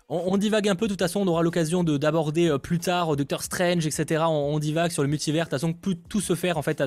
on, 0.09 0.37
divague 0.37 0.67
un 0.67 0.75
peu, 0.75 0.87
de 0.87 0.93
toute 0.93 1.01
façon, 1.01 1.21
on 1.21 1.27
aura 1.27 1.41
l'occasion 1.43 1.83
d'aborder 1.83 2.49
euh, 2.49 2.57
plus 2.57 2.79
tard 2.79 3.13
euh, 3.13 3.15
Doctor 3.15 3.41
Strange, 3.41 3.87
etc. 3.87 4.25
On, 4.27 4.59
divague 4.59 4.91
sur 4.91 5.01
le 5.01 5.07
multivers, 5.07 5.45
de 5.45 5.49
toute 5.49 5.59
façon, 5.59 5.73
peut 5.73 5.95
tout 6.09 6.19
se 6.19 6.35
faire, 6.35 6.57
en 6.57 6.61
fait, 6.61 6.83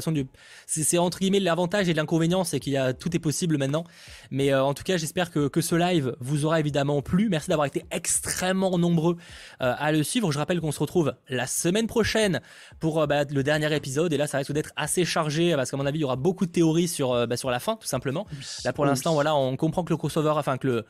c'est 0.67 0.99
entre 0.99 1.19
guillemets 1.19 1.41
l'avantage 1.41 1.89
et 1.89 1.95
l'inconvénient, 1.95 2.45
c'est 2.45 2.61
qu'il 2.61 2.75
y 2.75 2.77
a 2.77 2.93
tout 2.93 3.15
est 3.17 3.19
possible 3.19 3.57
maintenant. 3.57 3.85
Mais 4.31 4.53
euh, 4.53 4.63
en 4.63 4.75
tout 4.75 4.85
cas, 4.85 4.97
j'espère 4.97 5.31
que, 5.31 5.51
ce 5.61 5.75
live 5.75 6.15
vous 6.21 6.45
aura 6.45 6.61
évidemment 6.61 7.01
plu. 7.01 7.29
Merci 7.31 7.49
d'avoir 7.49 7.67
été 7.67 7.87
extrêmement 7.91 8.77
nombreux 8.79 9.17
à 9.59 9.91
le 9.91 10.03
suivre. 10.03 10.31
Je 10.31 10.39
rappelle 10.39 10.61
qu'on 10.61 10.71
se 10.71 10.79
retrouve 10.79 11.15
la 11.31 11.47
semaine 11.47 11.87
prochaine 11.87 12.41
pour 12.79 13.07
bah, 13.07 13.25
le 13.25 13.43
dernier 13.43 13.75
épisode, 13.75 14.13
et 14.13 14.19
là, 14.19 14.27
ça 14.27 14.39
risque 14.39 14.53
d'être 14.53 14.73
assez 14.77 15.07
chargé 15.07 15.57
parce 15.57 15.71
qu'à 15.71 15.79
mon 15.79 15.87
avis, 15.87 15.99
il 15.99 16.03
y 16.03 16.05
aura 16.05 16.17
beaucoup 16.17 16.45
de 16.45 16.53
théories 16.53 16.89
sur, 16.89 17.27
bah, 17.27 17.39
sur 17.39 17.51
la 17.51 17.59
fin, 17.59 17.77
tout 17.77 17.87
simplement. 17.87 18.27
Là, 18.65 18.75
pour 18.75 18.85
l'instant, 18.85 19.15
voilà, 19.15 19.35
on 19.35 19.57
comprend 19.57 19.83
que 19.83 19.93
le 19.93 19.97
crossover, 19.97 20.35
enfin 20.37 20.59
que 20.59 20.67
le 20.67 20.85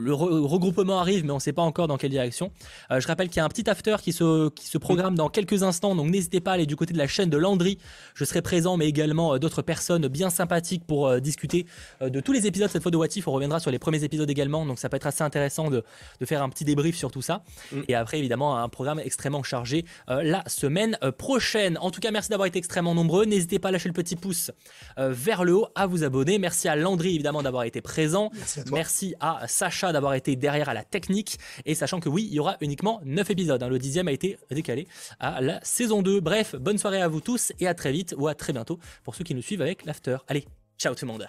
le, 0.00 0.12
regroupement 0.14 0.98
arrive, 0.98 1.24
mais 1.24 1.30
on 1.30 1.36
ne 1.36 1.40
sait 1.40 1.52
pas 1.52 1.62
encore 1.62 1.88
dans 1.88 1.96
quelle 1.96 2.10
direction. 2.10 2.50
Euh, 2.90 3.00
je 3.00 3.06
rappelle 3.06 3.28
qu'il 3.28 3.38
y 3.38 3.40
a 3.40 3.44
un 3.44 3.48
petit 3.48 3.68
after 3.68 3.96
qui 4.02 4.12
se, 4.12 4.48
qui 4.50 4.66
se 4.66 4.78
programme 4.78 5.14
dans 5.14 5.28
quelques 5.28 5.62
instants, 5.62 5.94
donc 5.94 6.10
n'hésitez 6.10 6.40
pas 6.40 6.52
à 6.52 6.54
aller 6.54 6.66
du 6.66 6.76
côté 6.76 6.92
de 6.92 6.98
la 6.98 7.06
chaîne 7.06 7.30
de 7.30 7.36
Landry. 7.36 7.78
Je 8.14 8.24
serai 8.24 8.42
présent, 8.42 8.76
mais 8.76 8.86
également 8.86 9.34
euh, 9.34 9.38
d'autres 9.38 9.62
personnes 9.62 10.08
bien 10.08 10.30
sympathiques 10.30 10.84
pour 10.86 11.06
euh, 11.06 11.20
discuter 11.20 11.66
de 12.00 12.20
tous 12.20 12.32
les 12.32 12.46
épisodes 12.46 12.70
cette 12.70 12.82
fois 12.82 12.90
de 12.90 12.96
What 12.96 13.08
On 13.26 13.32
reviendra 13.32 13.60
sur 13.60 13.70
les 13.70 13.78
premiers 13.78 14.04
épisodes 14.04 14.28
également, 14.28 14.66
donc 14.66 14.78
ça 14.78 14.88
peut 14.88 14.96
être 14.96 15.06
assez 15.06 15.22
intéressant 15.22 15.70
de, 15.70 15.84
de 16.20 16.26
faire 16.26 16.42
un 16.42 16.48
petit 16.48 16.64
débrief 16.64 16.96
sur 16.96 17.10
tout 17.10 17.22
ça. 17.22 17.42
Mm. 17.72 17.80
Et 17.88 17.94
après, 17.94 18.18
évidemment, 18.18 18.58
un 18.58 18.68
programme 18.68 19.00
extrêmement 19.00 19.42
chargé 19.42 19.84
la 20.08 20.42
semaine 20.46 20.98
prochaine. 21.18 21.78
En 21.78 21.90
tout 21.90 22.00
cas, 22.00 22.10
merci 22.10 22.30
d'avoir 22.30 22.46
été 22.46 22.58
extrêmement 22.58 22.94
nombreux. 22.94 23.24
N'hésitez 23.24 23.58
pas 23.58 23.68
à 23.68 23.72
lâcher 23.72 23.88
le 23.88 23.94
petit 23.94 24.16
pouce 24.16 24.50
vers 24.96 25.44
le 25.44 25.54
haut, 25.54 25.68
à 25.74 25.86
vous 25.86 26.04
abonner. 26.04 26.38
Merci 26.38 26.68
à 26.68 26.76
Landry, 26.76 27.14
évidemment, 27.14 27.42
d'avoir 27.42 27.64
été 27.64 27.80
présent. 27.80 28.30
Merci 28.32 28.60
à, 28.60 28.66
merci 28.72 29.14
à 29.20 29.46
D'avoir 29.90 30.14
été 30.14 30.36
derrière 30.36 30.68
à 30.68 30.74
la 30.74 30.84
technique 30.84 31.38
et 31.64 31.74
sachant 31.74 31.98
que 31.98 32.08
oui, 32.08 32.28
il 32.30 32.34
y 32.34 32.38
aura 32.38 32.56
uniquement 32.60 33.00
9 33.04 33.30
épisodes. 33.30 33.62
Hein. 33.62 33.68
Le 33.68 33.78
dixième 33.78 34.06
a 34.06 34.12
été 34.12 34.38
décalé 34.50 34.86
à 35.18 35.40
la 35.40 35.58
saison 35.64 36.02
2. 36.02 36.20
Bref, 36.20 36.54
bonne 36.54 36.78
soirée 36.78 37.02
à 37.02 37.08
vous 37.08 37.20
tous 37.20 37.52
et 37.58 37.66
à 37.66 37.74
très 37.74 37.90
vite 37.90 38.14
ou 38.16 38.28
à 38.28 38.34
très 38.34 38.52
bientôt 38.52 38.78
pour 39.02 39.14
ceux 39.14 39.24
qui 39.24 39.34
nous 39.34 39.42
suivent 39.42 39.62
avec 39.62 39.84
l'after. 39.84 40.18
Allez, 40.28 40.46
ciao 40.78 40.94
tout 40.94 41.04
le 41.04 41.12
monde 41.12 41.26